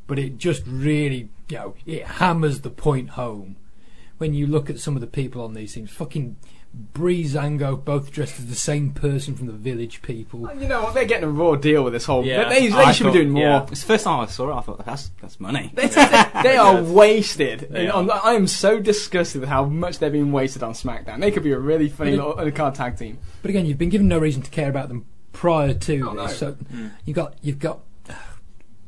but 0.07 0.19
it 0.19 0.39
just 0.39 0.65
really, 0.67 1.31
you 1.49 1.57
know, 1.57 1.75
it 1.87 2.05
hammers 2.05 2.63
the 2.63 2.71
point 2.71 3.11
home 3.11 3.57
when 4.19 4.35
you 4.35 4.47
look 4.47 4.69
at 4.69 4.81
some 4.81 4.97
of 4.97 5.01
the 5.01 5.07
people 5.07 5.43
on 5.43 5.55
these 5.55 5.75
things. 5.75 5.91
Fucking 5.91 6.37
Breezango 6.93 7.85
both 7.85 8.13
dressed 8.13 8.39
as 8.39 8.47
the 8.47 8.55
same 8.55 8.93
person 8.93 9.35
from 9.35 9.47
the 9.47 9.53
Village 9.53 10.03
People. 10.03 10.49
You 10.55 10.69
know 10.69 10.83
what? 10.83 10.95
They're 10.95 11.05
getting 11.05 11.25
a 11.29 11.31
raw 11.33 11.57
deal 11.57 11.83
with 11.83 11.93
this 11.93 12.05
whole. 12.05 12.25
Yeah. 12.25 12.49
They, 12.49 12.69
they, 12.69 12.73
I 12.77 12.93
should 12.93 13.07
be 13.07 13.13
doing 13.13 13.31
more. 13.31 13.43
yeah. 13.43 13.63
It's 13.71 13.81
the 13.81 13.87
first 13.87 14.05
time 14.05 14.21
I 14.21 14.27
saw 14.27 14.51
it. 14.51 14.55
I 14.55 14.61
thought 14.61 14.85
that's 14.87 15.11
that's 15.21 15.41
money. 15.41 15.73
They, 15.75 15.87
they 16.43 16.57
are 16.57 16.81
wasted. 16.83 17.67
They 17.71 17.89
are. 17.89 18.09
I 18.25 18.35
am 18.35 18.47
so 18.47 18.79
disgusted 18.79 19.41
with 19.41 19.51
how 19.51 19.65
much 19.65 19.99
they're 19.99 20.11
being 20.11 20.31
wasted 20.31 20.63
on 20.63 20.73
SmackDown. 20.75 21.21
They 21.21 21.31
could 21.33 21.43
be 21.43 21.53
a 21.53 21.59
really 21.59 21.89
funny 21.89 22.17
But 22.17 22.37
little 22.39 22.53
undercard 22.53 22.75
tag 22.75 22.97
team. 22.99 23.19
But 23.43 23.51
again, 23.51 23.67
you've 23.67 23.79
been 23.79 23.89
given 23.89 24.07
no 24.09 24.19
reason 24.19 24.43
to 24.43 24.51
care 24.51 24.69
about 24.71 24.89
them 24.89 25.07
prior 25.33 25.75
to 25.75 26.09
Oh, 26.09 26.13
no. 26.13 26.27
this. 26.29 26.39
So 26.39 26.53
Mm. 26.73 26.93
you 27.05 27.15
got 27.15 27.35
you've 27.43 27.59
got 27.59 27.81
uh, 28.09 28.15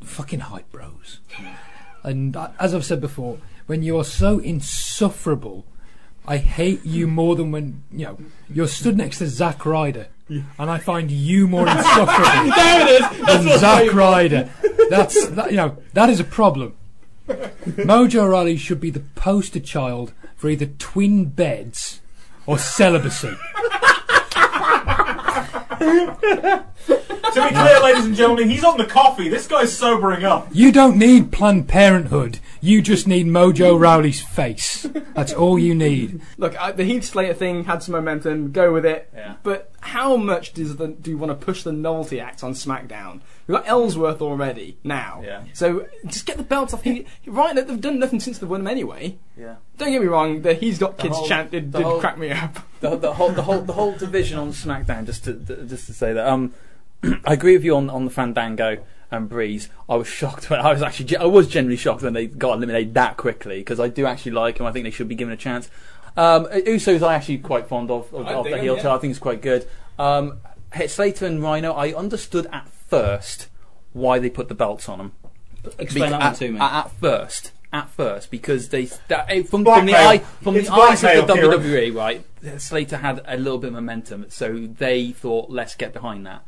fucking 0.05 0.41
hype 0.41 0.71
bros, 0.71 1.19
and 2.05 2.37
uh, 2.37 2.51
as 2.61 2.75
I've 2.77 2.85
said 2.85 3.01
before, 3.01 3.39
when 3.67 3.83
you're 3.83 4.05
so 4.05 4.39
insufferable, 4.39 5.67
I 6.27 6.37
hate 6.37 6.85
you 6.85 7.07
more 7.09 7.35
than 7.37 7.51
when 7.51 7.83
you 7.91 8.05
know 8.07 8.19
you're 8.49 8.69
stood 8.69 8.97
next 8.97 9.19
to 9.19 9.27
Zack 9.27 9.67
Ryder, 9.67 10.07
and 10.29 10.45
I 10.71 10.79
find 10.79 11.11
you 11.11 11.49
more 11.49 11.67
insufferable 11.69 12.51
there 12.57 12.89
it 12.89 13.03
is. 13.03 13.27
than 13.27 13.59
Zack 13.59 13.93
Ryder. 13.93 14.49
That's 14.89 15.29
that, 15.31 15.51
you 15.51 15.57
know 15.57 15.79
that 15.95 16.09
is 16.11 16.21
a 16.21 16.25
problem. 16.25 16.75
Mojo 17.29 18.29
Rawley 18.31 18.57
should 18.57 18.81
be 18.81 18.91
the 18.91 19.01
poster 19.15 19.61
child 19.61 20.13
for 20.37 20.49
either 20.49 20.67
twin 20.67 21.27
beds 21.27 22.01
or 22.47 22.59
celibacy. 22.59 23.35
To 27.33 27.41
be 27.49 27.55
clear, 27.55 27.81
ladies 27.83 28.05
and 28.05 28.15
gentlemen, 28.15 28.51
he's 28.51 28.65
on 28.65 28.77
the 28.77 28.85
coffee. 28.85 29.29
This 29.29 29.47
guy's 29.47 29.77
sobering 29.77 30.25
up. 30.25 30.49
You 30.53 30.71
don't 30.71 30.99
need 30.99 31.33
Planned 31.33 31.67
Parenthood. 31.69 32.39
You 32.65 32.81
just 32.81 33.09
need 33.09 33.27
Mojo 33.27 33.77
Rawley's 33.79 34.21
face. 34.23 34.87
That's 35.15 35.33
all 35.33 35.59
you 35.59 35.75
need. 35.75 36.23
Look, 36.39 36.57
I, 36.61 36.71
the 36.71 36.85
Heath 36.85 37.03
Slater 37.03 37.35
thing 37.35 37.65
had 37.65 37.83
some 37.83 37.93
momentum. 37.93 38.53
Go 38.53 38.73
with 38.73 38.87
it. 38.87 39.11
Yeah. 39.13 39.35
But 39.43 39.73
how 39.81 40.17
much 40.17 40.53
does 40.55 40.77
the, 40.77 40.87
do 40.87 41.11
you 41.11 41.19
want 41.19 41.31
to 41.39 41.45
push 41.45 41.65
the 41.65 41.73
novelty 41.73 42.21
act 42.21 42.45
on 42.45 42.53
SmackDown? 42.53 43.21
We've 43.49 43.57
got 43.57 43.67
Ellsworth 43.67 44.23
already 44.23 44.79
now. 44.85 45.23
Yeah. 45.25 45.43
So 45.55 45.89
just 46.07 46.25
get 46.25 46.37
the 46.37 46.45
belts 46.45 46.73
off. 46.73 46.85
He, 46.85 47.05
right, 47.27 47.53
they've 47.53 47.81
done 47.81 47.99
nothing 47.99 48.21
since 48.21 48.39
they've 48.39 48.49
won 48.49 48.61
them 48.61 48.69
anyway. 48.71 49.19
Yeah. 49.37 49.57
Don't 49.79 49.91
get 49.91 50.01
me 50.01 50.07
wrong. 50.07 50.43
The 50.43 50.55
He's 50.55 50.79
Got 50.79 50.99
The 50.99 51.03
Kids 51.03 51.17
whole- 51.17 51.27
chant 51.27 51.51
did, 51.51 51.73
did 51.73 51.83
whole- 51.83 51.99
crack 51.99 52.17
me 52.17 52.31
up. 52.31 52.61
the, 52.79 52.95
the 52.97 53.13
whole 53.15 53.31
the 53.33 53.43
whole 53.43 53.61
the 53.61 53.73
whole 53.73 53.97
division 53.97 54.39
on 54.39 54.53
SmackDown. 54.53 55.05
Just 55.07 55.25
to 55.25 55.35
th- 55.35 55.69
just 55.69 55.87
to 55.87 55.93
say 55.93 56.13
that, 56.13 56.29
um, 56.29 56.55
I 57.25 57.33
agree 57.33 57.55
with 57.57 57.65
you 57.65 57.75
on, 57.77 57.91
on 57.91 58.05
the 58.05 58.11
Fandango 58.13 58.85
and 59.13 59.29
Breeze. 59.29 59.69
I 59.89 59.97
was 59.97 60.09
shocked 60.09 60.51
when 60.51 60.61
I 60.61 60.73
was 60.73 60.83
actually 60.83 61.17
I 61.17 61.25
was 61.25 61.47
genuinely 61.47 61.77
shocked 61.77 62.03
when 62.03 62.15
they 62.15 62.27
got 62.27 62.57
eliminated 62.57 62.95
that 62.95 63.17
quickly 63.17 63.59
because 63.59 63.79
I 63.79 63.89
do 63.89 64.07
actually 64.07 64.33
like 64.33 64.59
them. 64.59 64.67
I 64.67 64.73
think 64.73 64.85
they 64.85 64.91
should 64.91 65.09
be 65.09 65.15
given 65.15 65.33
a 65.33 65.37
chance. 65.37 65.71
Um, 66.17 66.47
Usos 66.47 67.03
I 67.07 67.15
actually 67.15 67.39
quite 67.39 67.69
fond 67.69 67.91
of 67.91 68.13
of, 68.13 68.27
I 68.27 68.35
of 68.35 68.45
dig 68.45 68.53
the 68.53 68.59
'em, 68.59 68.65
heel 68.65 68.77
yeah. 68.77 68.83
turn. 68.83 68.93
I 68.93 68.99
think 68.99 69.11
it's 69.13 69.21
quite 69.21 69.43
good. 69.43 69.69
Um, 69.99 70.39
Slater 70.87 71.27
and 71.27 71.43
Rhino, 71.43 71.73
I 71.73 71.93
understood 71.93 72.47
at 72.53 72.69
first 72.69 73.49
why 73.93 74.19
they 74.19 74.31
put 74.31 74.49
the 74.49 74.55
belts 74.55 74.89
on 74.89 74.99
them. 74.99 75.13
Explain 75.79 76.11
that 76.11 76.23
at, 76.23 76.37
to 76.37 76.51
me. 76.51 76.59
At, 76.59 76.87
at 76.87 76.91
first, 76.93 77.53
at 77.73 77.89
first, 77.91 78.31
because 78.31 78.71
they 78.71 78.87
that, 79.09 79.29
from, 79.47 79.65
from 79.65 79.87
the 79.87 79.95
eye 79.95 80.19
from 80.19 80.57
It's 80.57 80.69
the 80.69 80.75
eyes 80.75 81.05
of 81.05 81.27
the 81.27 81.35
blackmail, 81.35 81.61
Kieran. 81.61 81.93
WWE, 81.93 81.95
right? 81.95 82.61
Slater 82.61 82.97
had 82.97 83.23
a 83.27 83.37
little 83.37 83.59
bit 83.59 83.69
of 83.69 83.75
momentum, 83.75 84.27
so 84.29 84.67
they 84.67 85.13
thought, 85.13 85.51
let's 85.51 85.75
get 85.75 85.93
behind 85.93 86.27
that. 86.27 86.43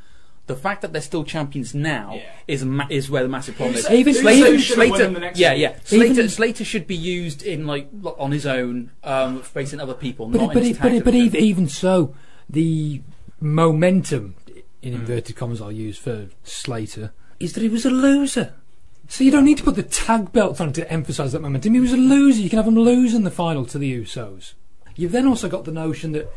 The 0.46 0.56
fact 0.56 0.82
that 0.82 0.92
they're 0.92 1.00
still 1.00 1.24
champions 1.24 1.74
now 1.74 2.16
Yeah. 2.16 2.22
is 2.46 2.64
ma- 2.66 2.86
is 2.90 3.08
where 3.08 3.22
the 3.22 3.30
massive 3.30 3.56
problem 3.56 3.76
is. 3.76 3.88
Even- 3.90 4.12
Slater, 4.12 4.46
even- 4.48 4.60
should 4.60 4.78
have 4.78 4.88
Slater, 4.88 5.10
the 5.10 5.20
next 5.20 5.38
yeah, 5.38 5.54
yeah. 5.54 5.76
Slater, 5.84 6.12
Even- 6.12 6.28
Slater 6.28 6.64
should 6.64 6.86
be 6.86 6.94
used 6.96 7.42
in 7.42 7.66
like 7.66 7.88
on 8.18 8.30
his 8.30 8.44
own, 8.44 8.90
um, 9.02 9.40
facing 9.40 9.80
other 9.80 9.94
people, 9.94 10.26
But, 10.26 10.40
not 10.42 10.48
but, 10.52 10.58
in 10.58 10.64
it, 10.64 10.68
his 10.68 10.76
but, 10.78 10.88
tag 10.88 10.96
it, 10.98 11.04
but 11.04 11.14
even, 11.14 11.40
even 11.40 11.68
so, 11.68 12.14
the 12.50 13.00
momentum, 13.40 14.34
in 14.82 14.92
inverted 14.92 15.34
commas, 15.36 15.62
I'll 15.62 15.72
use 15.72 15.96
for 15.96 16.26
Slater, 16.42 17.12
is 17.40 17.54
that 17.54 17.62
he 17.62 17.68
was 17.68 17.86
a 17.86 17.90
loser. 17.90 18.52
So 19.08 19.24
you 19.24 19.30
don't 19.30 19.44
need 19.44 19.58
to 19.58 19.64
put 19.64 19.76
the 19.76 19.82
tag 19.82 20.32
belts 20.32 20.60
on 20.60 20.72
to 20.74 20.90
emphasise 20.92 21.32
that 21.32 21.40
momentum. 21.42 21.74
He 21.74 21.80
was 21.80 21.92
a 21.92 21.96
loser. 21.96 22.40
You 22.40 22.48
can 22.50 22.56
have 22.58 22.66
him 22.68 22.76
lose 22.78 23.14
in 23.14 23.24
the 23.24 23.30
final 23.30 23.64
to 23.66 23.78
the 23.78 24.00
Usos. 24.00 24.54
You've 24.96 25.12
then 25.12 25.26
also 25.26 25.48
got 25.48 25.64
the 25.64 25.72
notion 25.72 26.12
that 26.12 26.30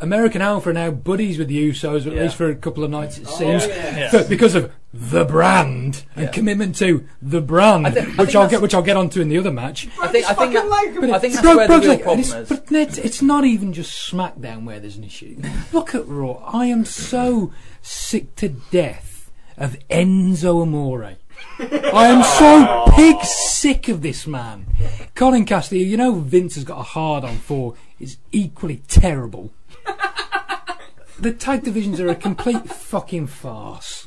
American 0.00 0.42
Alpha 0.42 0.70
are 0.70 0.74
now 0.74 0.90
buddies 0.90 1.38
with 1.38 1.48
the 1.48 1.70
Usos, 1.70 2.06
at 2.06 2.12
Yeah. 2.12 2.22
least 2.22 2.36
for 2.36 2.48
a 2.50 2.54
couple 2.54 2.84
of 2.84 2.90
nights 2.90 3.18
it 3.18 3.26
seems, 3.28 3.64
oh, 3.64 3.68
Yeah. 3.68 4.10
for- 4.10 4.24
because 4.24 4.54
of 4.54 4.70
the 4.92 5.24
brand 5.24 6.04
and 6.14 6.24
Yeah. 6.26 6.30
commitment 6.30 6.74
to 6.76 7.04
the 7.22 7.40
brand, 7.40 7.86
I 7.86 7.90
thi- 7.90 8.00
I 8.00 8.22
which 8.22 8.34
I'll 8.36 8.48
get, 8.48 8.60
which 8.62 8.74
I'll 8.74 8.82
get 8.82 8.96
onto 8.96 9.20
in 9.20 9.28
the 9.28 9.38
other 9.38 9.50
match. 9.52 9.88
I 10.00 10.08
think 10.08 10.28
I 10.30 10.34
think 10.34 10.52
that, 10.54 10.96
But 11.00 11.10
I 11.10 11.18
think 11.18 11.34
that's 11.34 11.42
Bro- 11.46 11.56
where 11.56 11.66
Brogues 11.66 11.82
the 11.82 11.88
real 11.88 11.96
like- 11.96 12.02
problem 12.02 12.20
it's, 12.20 12.34
is. 12.34 12.48
But 12.48 12.72
it's, 12.72 12.98
it's 12.98 13.22
not 13.22 13.44
even 13.44 13.72
just 13.72 14.10
SmackDown 14.12 14.64
where 14.64 14.80
there's 14.80 14.96
an 14.96 15.04
issue. 15.04 15.36
Look 15.72 15.94
at 15.94 16.06
Raw. 16.08 16.42
I 16.46 16.66
am 16.66 16.84
so 16.84 17.52
sick 17.82 18.34
to 18.36 18.48
death 18.70 19.30
of 19.58 19.76
Enzo 19.90 20.62
Amore. 20.62 21.16
I 21.58 22.06
am 22.06 22.22
so 22.22 22.92
pig 22.94 23.16
sick 23.24 23.88
of 23.88 24.02
this 24.02 24.26
man. 24.26 24.66
Colin 25.14 25.44
Cassady, 25.46 25.86
you 25.86 25.96
know 25.96 26.12
Vince 26.20 26.54
has 26.54 26.64
got 26.64 26.78
a 26.80 26.82
hard 26.82 27.24
on 27.24 27.36
for, 27.38 27.74
is 27.98 28.16
equally 28.32 28.82
terrible. 28.88 29.52
The 31.18 31.32
tag 31.32 31.64
divisions 31.64 31.98
are 32.00 32.08
a 32.08 32.14
complete 32.14 32.68
fucking 32.68 33.26
farce. 33.26 34.06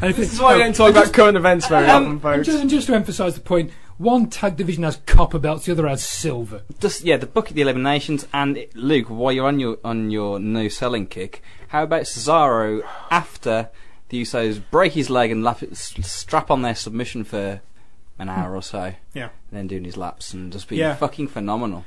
And 0.00 0.10
if 0.10 0.16
This 0.16 0.30
it- 0.30 0.34
is 0.34 0.40
why 0.40 0.54
we 0.54 0.58
no, 0.60 0.64
don't 0.66 0.74
talk 0.76 0.90
about 0.90 1.12
current 1.12 1.36
events 1.36 1.66
very 1.68 1.86
often, 1.88 2.04
um, 2.04 2.10
and 2.12 2.22
folks. 2.22 2.46
just, 2.46 2.58
and 2.60 2.70
just 2.70 2.86
to 2.86 2.94
emphasise 2.94 3.34
the 3.34 3.40
point, 3.40 3.70
one 3.98 4.28
tag 4.28 4.56
division 4.56 4.84
has 4.84 4.96
copper 5.06 5.38
belts, 5.40 5.66
the 5.66 5.72
other 5.72 5.88
has 5.88 6.04
silver. 6.04 6.62
Just 6.80 7.04
yeah, 7.04 7.16
the 7.16 7.26
book 7.26 7.50
of 7.50 7.56
the 7.56 7.62
eliminations 7.62 8.26
and 8.32 8.56
it- 8.56 8.76
Luke, 8.76 9.06
while 9.08 9.32
you're 9.32 9.46
on 9.46 9.58
your 9.58 9.78
on 9.84 10.10
your 10.10 10.38
no 10.38 10.68
selling 10.68 11.06
kick, 11.06 11.42
how 11.68 11.82
about 11.82 12.02
Cesaro 12.02 12.82
after 13.10 13.70
the 14.08 14.22
Usos 14.22 14.62
break 14.70 14.92
his 14.92 15.10
leg 15.10 15.30
and 15.30 15.42
lap, 15.44 15.62
s- 15.70 15.94
strap 16.02 16.50
on 16.50 16.62
their 16.62 16.74
submission 16.76 17.24
for 17.24 17.60
an 18.20 18.28
hour 18.28 18.54
or 18.56 18.62
so, 18.62 18.94
Yeah. 19.14 19.28
and 19.50 19.58
then 19.58 19.66
doing 19.66 19.84
his 19.84 19.96
laps 19.96 20.32
and 20.32 20.50
just 20.52 20.68
being 20.68 20.80
Yeah. 20.80 20.94
fucking 20.94 21.28
phenomenal. 21.28 21.84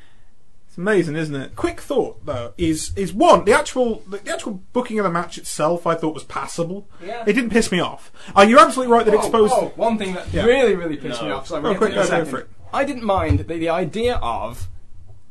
It's 0.72 0.78
amazing, 0.78 1.18
isn't 1.18 1.36
it? 1.36 1.54
Quick 1.58 1.82
thought 1.82 2.26
though 2.26 2.54
is 2.58 2.94
is 2.96 3.12
one 3.12 3.44
the 3.44 3.52
actual 3.52 4.04
the, 4.08 4.20
the 4.20 4.32
actual 4.32 4.62
booking 4.72 5.00
of 5.00 5.04
the 5.04 5.10
match 5.12 5.38
itself 5.38 5.86
I 5.86 5.96
thought 5.96 6.14
was 6.14 6.24
passable. 6.24 6.88
Yeah. 7.06 7.26
It 7.28 7.34
didn't 7.34 7.50
piss 7.50 7.74
me 7.74 7.82
off. 7.82 8.10
Uh, 8.34 8.44
you're 8.44 8.58
absolutely 8.62 8.94
right 8.94 9.06
that 9.06 9.14
Oh, 9.14 9.18
exposed. 9.20 9.54
oh, 9.54 9.74
one 9.76 9.98
thing 9.98 10.14
that 10.14 10.34
Yeah. 10.34 10.46
really, 10.46 10.76
really 10.76 10.96
pissed 10.96 11.22
me 11.22 11.28
No. 11.28 11.36
off. 11.38 11.48
So 11.48 11.58
I'm 11.58 11.66
Oh, 11.66 11.70
gonna 11.70 11.78
quick, 11.78 11.94
get 11.94 11.96
to 11.96 12.02
it 12.04 12.08
in 12.08 12.08
a 12.08 12.10
go, 12.10 12.24
go 12.24 12.24
second. 12.26 12.32
for 12.32 12.40
it. 12.40 12.50
I 12.74 12.86
didn't 12.86 13.04
mind 13.04 13.40
the, 13.40 13.44
the 13.58 13.68
idea 13.68 14.16
of 14.22 14.70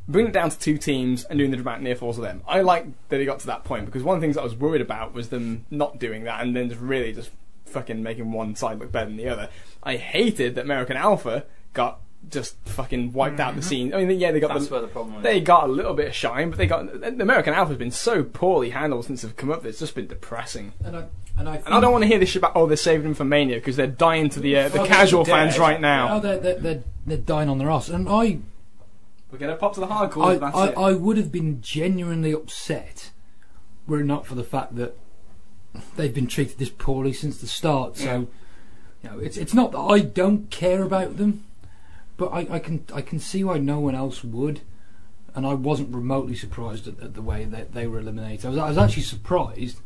bringing 0.07 0.29
it 0.29 0.35
down 0.35 0.51
to 0.51 0.59
two 0.59 0.77
teams 0.77 1.25
and 1.25 1.39
doing 1.39 1.51
the 1.51 1.57
dramatic 1.57 1.85
near 1.85 1.97
falls 1.97 2.19
of 2.19 2.25
them. 2.25 2.43
I 2.47 2.61
liked 2.61 2.89
that 3.09 3.19
it 3.19 3.25
got 3.25 3.39
to 3.41 3.47
that 3.47 3.65
point 3.65 3.87
because 3.87 4.03
one 4.03 4.17
of 4.17 4.21
the 4.21 4.27
things 4.27 4.37
I 4.37 4.43
was 4.43 4.55
worried 4.55 4.83
about 4.83 5.15
was 5.15 5.31
them 5.31 5.65
not 5.71 5.99
doing 5.99 6.25
that 6.25 6.43
and 6.43 6.55
then 6.55 6.69
just 6.69 6.83
really 6.83 7.15
just 7.15 7.31
fucking 7.65 8.03
making 8.03 8.31
one 8.33 8.57
side 8.57 8.79
look 8.79 8.93
better 8.93 9.07
than 9.07 9.17
the 9.17 9.29
other. 9.29 9.49
I 9.83 9.97
hated 9.97 10.55
that 10.57 10.67
American 10.67 10.99
Alpha 10.99 11.45
got 11.73 12.01
just 12.29 12.57
fucking 12.67 13.13
wiped 13.13 13.41
out 13.41 13.57
the 13.57 13.63
scene. 13.63 13.93
I 13.95 14.05
mean, 14.05 14.21
yeah, 14.21 14.31
they 14.31 14.41
got 14.41 14.53
That's 14.53 14.67
the, 14.67 14.73
where 14.73 14.83
the 14.83 14.89
problem 14.89 15.17
is. 15.17 15.23
they 15.23 15.41
got 15.41 15.65
a 15.65 15.73
little 15.73 15.95
bit 15.95 16.09
of 16.09 16.15
shine, 16.15 16.51
but 16.51 16.59
they 16.59 16.67
got 16.67 17.01
the 17.01 17.23
American 17.23 17.55
Alpha's 17.55 17.77
been 17.77 17.91
so 17.91 18.23
poorly 18.23 18.71
handled 18.71 19.07
since 19.07 19.23
they've 19.23 19.37
come 19.37 19.51
up. 19.51 19.65
It's 19.65 19.79
just 19.79 19.95
been 19.95 20.07
depressing. 20.07 20.73
And 20.85 20.97
I, 20.97 21.07
and 21.39 21.49
I, 21.49 21.57
And 21.57 21.75
I 21.75 21.81
don't 21.81 21.93
want 21.93 22.03
to 22.03 22.09
hear 22.09 22.19
this 22.19 22.29
shit 22.29 22.41
about 22.41 22.53
oh 22.55 22.67
they're 22.67 22.77
saving 22.77 23.05
them 23.05 23.15
for 23.15 23.25
Mania 23.25 23.57
because 23.57 23.77
they're 23.77 23.87
dying 23.87 24.29
to 24.31 24.41
the 24.41 24.57
uh, 24.57 24.69
the 24.69 24.83
Oh, 24.83 24.87
casual 24.87 25.25
they're 25.25 25.35
fans 25.35 25.59
right 25.59 25.81
now. 25.81 26.17
Oh, 26.17 26.21
they're, 26.21 26.39
they're, 26.39 26.59
they're, 26.59 26.83
they're 27.07 27.17
dying 27.17 27.49
on 27.49 27.59
their 27.59 27.71
ass. 27.71 27.89
And 27.89 28.09
I, 28.09 28.39
We're 29.33 29.39
gonna 29.39 29.57
pop 29.57 29.75
to 29.75 29.81
the 29.81 29.87
hardcore. 29.89 30.25
I, 30.27 30.37
that's 30.37 30.57
I, 30.57 30.69
it. 30.69 30.77
I 30.77 30.93
would 30.93 31.17
have 31.17 31.33
been 31.33 31.61
genuinely 31.63 32.33
upset 32.33 33.11
were 33.87 34.01
it 34.01 34.05
not 34.05 34.27
for 34.27 34.35
the 34.37 34.45
fact 34.45 34.77
that 34.77 34.97
they've 35.97 36.15
been 36.15 36.27
treated 36.27 36.59
this 36.59 36.71
poorly 36.71 37.13
since 37.13 37.39
the 37.41 37.47
start. 37.47 37.97
So, 37.97 38.29
you 39.03 39.11
know, 39.11 39.19
it's 39.19 39.37
it's 39.37 39.55
not 39.55 39.73
that 39.73 39.79
I 39.79 40.01
don't 40.01 40.51
care 40.51 40.83
about 40.83 41.17
them, 41.17 41.45
but 42.21 42.29
I, 42.33 42.47
I 42.57 42.59
can 42.61 42.85
I 42.95 43.01
can 43.01 43.19
see 43.19 43.43
why 43.43 43.57
no 43.59 43.81
one 43.81 43.95
else 43.97 44.23
would. 44.23 44.61
And 45.35 45.47
I 45.47 45.55
wasn't 45.55 45.95
remotely 45.95 46.35
surprised 46.35 46.87
at, 46.89 47.01
at 47.01 47.15
the 47.15 47.23
way 47.23 47.45
that 47.45 47.73
they 47.73 47.87
were 47.87 48.01
eliminated. 48.01 48.45
I 48.47 48.49
was, 48.51 48.59
I 48.59 48.69
was 48.69 48.79
actually 48.79 49.05
surprised 49.05 49.79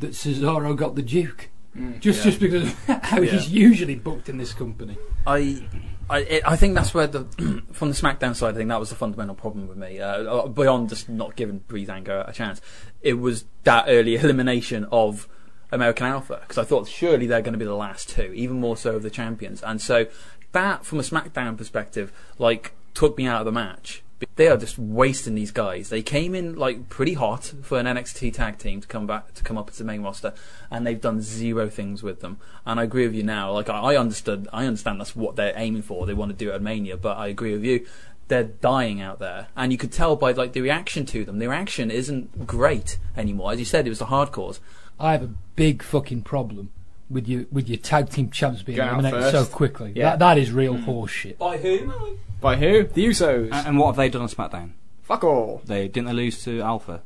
that 0.00 0.12
Cesaro 0.12 0.74
got 0.76 0.94
the 0.96 1.02
Duke, 1.02 1.48
Mm. 1.76 1.98
just 2.00 2.18
Yeah. 2.20 2.24
just 2.30 2.40
because 2.40 2.62
of 2.70 2.78
how 3.02 3.20
Yeah. 3.20 3.32
he's 3.32 3.50
usually 3.50 3.94
booked 3.96 4.28
in 4.28 4.38
this 4.38 4.52
company. 4.54 4.96
I, 5.26 5.66
I, 6.08 6.18
it, 6.20 6.42
I 6.46 6.56
think 6.56 6.74
that's 6.76 6.94
where 6.94 7.06
the 7.08 7.24
from 7.72 7.88
the 7.88 7.94
SmackDown 7.94 8.34
side, 8.36 8.54
I 8.54 8.56
think 8.56 8.68
that 8.70 8.78
was 8.80 8.90
the 8.90 8.94
fundamental 8.96 9.34
problem 9.34 9.66
with 9.68 9.76
me. 9.76 9.98
Uh, 10.00 10.46
beyond 10.46 10.88
just 10.88 11.08
not 11.08 11.34
giving 11.36 11.60
Breezango 11.68 12.28
a 12.28 12.32
chance, 12.32 12.60
it 13.02 13.14
was 13.14 13.44
that 13.64 13.84
early 13.88 14.14
elimination 14.24 14.86
of 14.92 15.28
American 15.72 16.06
Alpha 16.06 16.38
because 16.42 16.58
I 16.58 16.64
thought 16.64 16.86
surely 16.88 17.26
they're 17.26 17.42
going 17.42 17.54
to 17.54 17.58
be 17.58 17.64
the 17.64 17.74
last 17.74 18.08
two, 18.08 18.32
even 18.34 18.60
more 18.60 18.76
so 18.76 18.94
of 18.96 19.02
the 19.02 19.10
champions, 19.10 19.60
and 19.62 19.80
so 19.82 20.06
that 20.54 20.84
from 20.86 20.98
a 20.98 21.02
SmackDown 21.02 21.56
perspective, 21.56 22.12
like 22.38 22.72
took 22.94 23.18
me 23.18 23.26
out 23.26 23.40
of 23.40 23.44
the 23.44 23.52
match. 23.52 24.02
They 24.36 24.48
are 24.48 24.56
just 24.56 24.78
wasting 24.78 25.34
these 25.34 25.50
guys. 25.50 25.90
They 25.90 26.02
came 26.02 26.34
in 26.34 26.54
like 26.54 26.88
pretty 26.88 27.14
hot 27.14 27.52
for 27.62 27.78
an 27.78 27.86
NXT 27.86 28.32
tag 28.32 28.58
team 28.58 28.80
to 28.80 28.88
come 28.88 29.06
back 29.06 29.34
to 29.34 29.42
come 29.42 29.58
up 29.58 29.70
to 29.70 29.78
the 29.78 29.84
main 29.84 30.02
roster, 30.02 30.32
and 30.70 30.86
they've 30.86 31.00
done 31.00 31.20
zero 31.20 31.68
things 31.68 32.02
with 32.02 32.20
them. 32.20 32.38
And 32.64 32.80
I 32.80 32.84
agree 32.84 33.06
with 33.06 33.14
you 33.14 33.22
now. 33.22 33.52
Like 33.52 33.68
I, 33.68 33.78
I 33.80 33.96
understood, 33.96 34.48
I 34.52 34.64
understand 34.64 35.00
that's 35.00 35.14
what 35.14 35.36
they're 35.36 35.52
aiming 35.56 35.82
for. 35.82 36.06
They 36.06 36.14
want 36.14 36.30
to 36.30 36.36
do 36.36 36.50
it 36.50 36.54
at 36.54 36.62
Mania, 36.62 36.96
but 36.96 37.18
I 37.18 37.26
agree 37.26 37.52
with 37.52 37.64
you. 37.64 37.86
they're 38.28 38.44
dying 38.44 39.00
out 39.00 39.18
there, 39.18 39.48
and 39.56 39.72
you 39.72 39.78
could 39.78 39.92
tell 39.92 40.16
by 40.16 40.32
like 40.32 40.52
the 40.52 40.62
reaction 40.62 41.04
to 41.06 41.24
them. 41.24 41.38
The 41.38 41.48
reaction 41.48 41.90
isn't 41.90 42.46
great 42.46 42.96
anymore. 43.16 43.52
As 43.52 43.58
you 43.58 43.66
said, 43.66 43.86
it 43.86 43.90
was 43.90 43.98
the 43.98 44.06
hardcores. 44.06 44.60
I 44.98 45.12
have 45.12 45.22
a 45.22 45.34
big 45.56 45.82
fucking 45.82 46.22
problem 46.22 46.70
with 47.14 47.26
you 47.28 47.46
with 47.50 47.68
your 47.68 47.78
tag 47.78 48.10
team 48.10 48.28
champs 48.30 48.62
being 48.62 48.76
Going 48.76 48.88
out 48.90 48.98
eliminated 49.00 49.32
so 49.32 49.38
first. 49.40 49.52
quickly. 49.52 49.92
Yeah. 49.94 50.10
That, 50.10 50.18
that 50.18 50.38
is 50.38 50.52
real 50.52 50.76
horse 50.76 51.10
shit. 51.12 51.38
By 51.38 51.56
whom? 51.56 51.94
By 52.42 52.56
who? 52.56 52.84
The 52.84 53.06
Usos. 53.06 53.50
And, 53.52 53.66
and 53.68 53.78
what 53.78 53.86
have 53.86 53.96
they 53.96 54.10
done 54.10 54.20
on 54.22 54.28
SmackDown? 54.28 54.72
Fuck 55.02 55.24
all. 55.24 55.62
They 55.64 55.88
didn't 55.88 56.06
they 56.08 56.12
lose 56.12 56.42
to 56.44 56.60
Alpha? 56.60 57.00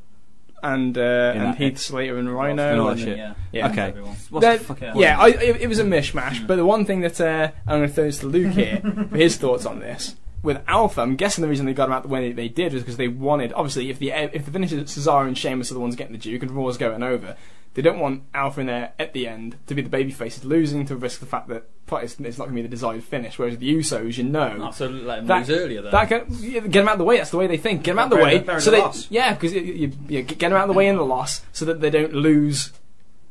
And 0.61 0.99
uh, 0.99 1.01
and 1.37 1.43
that- 1.45 1.57
Heath 1.59 1.79
Slater 1.79 2.19
and 2.19 2.35
Rhino. 2.35 2.63
and 2.71 2.81
Rhino. 2.81 2.83
all 2.83 2.89
and- 2.91 2.99
that 3.01 3.05
shit. 3.05 3.17
Yeah. 3.19 3.35
Yeah. 3.53 3.69
Okay. 3.71 3.83
Everyone. 3.91 4.17
What's 4.31 4.43
That- 4.45 4.59
the 4.59 4.65
fucking 4.65 4.97
yeah. 4.97 5.17
I, 5.21 5.29
it, 5.29 5.61
it 5.63 5.69
was 5.69 5.79
a 5.79 5.85
mishmash. 5.85 6.45
But 6.47 6.57
the 6.57 6.67
one 6.67 6.85
thing 6.85 7.01
that 7.03 7.21
uh, 7.21 7.53
I'm 7.67 7.79
going 7.79 7.89
to 7.89 7.95
throw 7.95 8.05
this 8.05 8.19
to 8.21 8.27
Luke 8.27 8.53
here 8.55 8.81
for 9.09 9.17
his 9.17 9.37
thoughts 9.43 9.67
on 9.67 9.79
this. 9.79 10.17
With 10.41 10.63
Alpha, 10.69 11.01
I'm 11.01 11.17
guessing 11.17 11.43
the 11.43 11.49
reason 11.49 11.67
they 11.67 11.75
got 11.75 11.89
him 11.89 11.93
out 11.93 12.03
the 12.05 12.09
way 12.09 12.31
they 12.31 12.49
did 12.49 12.73
was 12.73 12.83
because 12.83 12.97
they 12.97 13.09
wanted, 13.09 13.53
obviously, 13.55 13.91
if 13.91 13.99
the 13.99 14.11
if 14.13 14.45
the 14.45 14.53
finish 14.53 14.71
is 14.71 14.85
Cesaro 14.85 15.27
and 15.27 15.37
Sheamus 15.37 15.71
are 15.73 15.75
the 15.75 15.81
ones 15.81 15.97
getting 15.97 16.13
the 16.13 16.19
Duke 16.19 16.43
and 16.43 16.53
Raw's 16.53 16.77
going 16.79 17.03
over, 17.03 17.37
they 17.79 17.83
don't 17.83 18.01
want 18.01 18.25
Alpha 18.35 18.61
in 18.61 18.67
there 18.67 18.93
at 18.99 19.13
the 19.13 19.29
end 19.29 19.55
to 19.69 19.75
be 19.77 19.83
the 19.83 19.89
baby 19.89 20.11
faces 20.11 20.45
losing 20.45 20.85
to 20.87 20.97
risk 20.97 21.21
the 21.21 21.27
fact 21.27 21.47
that 21.47 21.63
it's, 21.93 22.19
it's 22.19 22.37
not 22.37 22.47
going 22.47 22.57
to 22.57 22.57
be 22.57 22.63
the 22.63 22.69
desired 22.69 23.05
finish. 23.05 23.39
Whereas 23.39 23.57
the 23.57 23.73
Usos, 23.77 24.19
you 24.19 24.25
know, 24.25 24.57
Oh, 24.63 24.71
so 24.73 24.89
let 24.89 25.21
him 25.21 25.27
That- 25.29 25.47
lose 25.49 25.51
earlier 25.57 25.83
then. 25.83 25.93
that 25.93 26.09
get, 26.09 26.29
yeah, 26.29 26.59
get 26.63 26.73
them 26.73 26.89
out 26.89 26.95
of 26.95 26.99
the 26.99 27.05
way. 27.05 27.19
That's 27.19 27.31
the 27.31 27.37
way 27.37 27.47
they 27.47 27.57
think. 27.57 27.85
Get 27.85 27.93
them 27.93 28.01
out 28.01 28.13
of 28.13 28.19
the 28.19 28.25
way. 28.25 28.37
in- 28.39 28.45
they're 28.47 28.57
in 28.57 28.61
so 28.61 28.73
the 28.73 28.77
they, 28.79 28.83
loss. 28.83 29.07
yeah, 29.13 29.33
because 29.35 29.53
you, 29.55 29.61
you, 29.63 29.93
you 30.09 30.23
get 30.23 30.41
them 30.41 30.55
out 30.55 30.63
of 30.63 30.69
the 30.69 30.75
way 30.75 30.89
in 30.89 30.97
the 30.97 31.05
loss, 31.05 31.43
so 31.53 31.65
that 31.67 31.81
they 31.81 31.91
don't 31.91 32.13
lose 32.15 32.73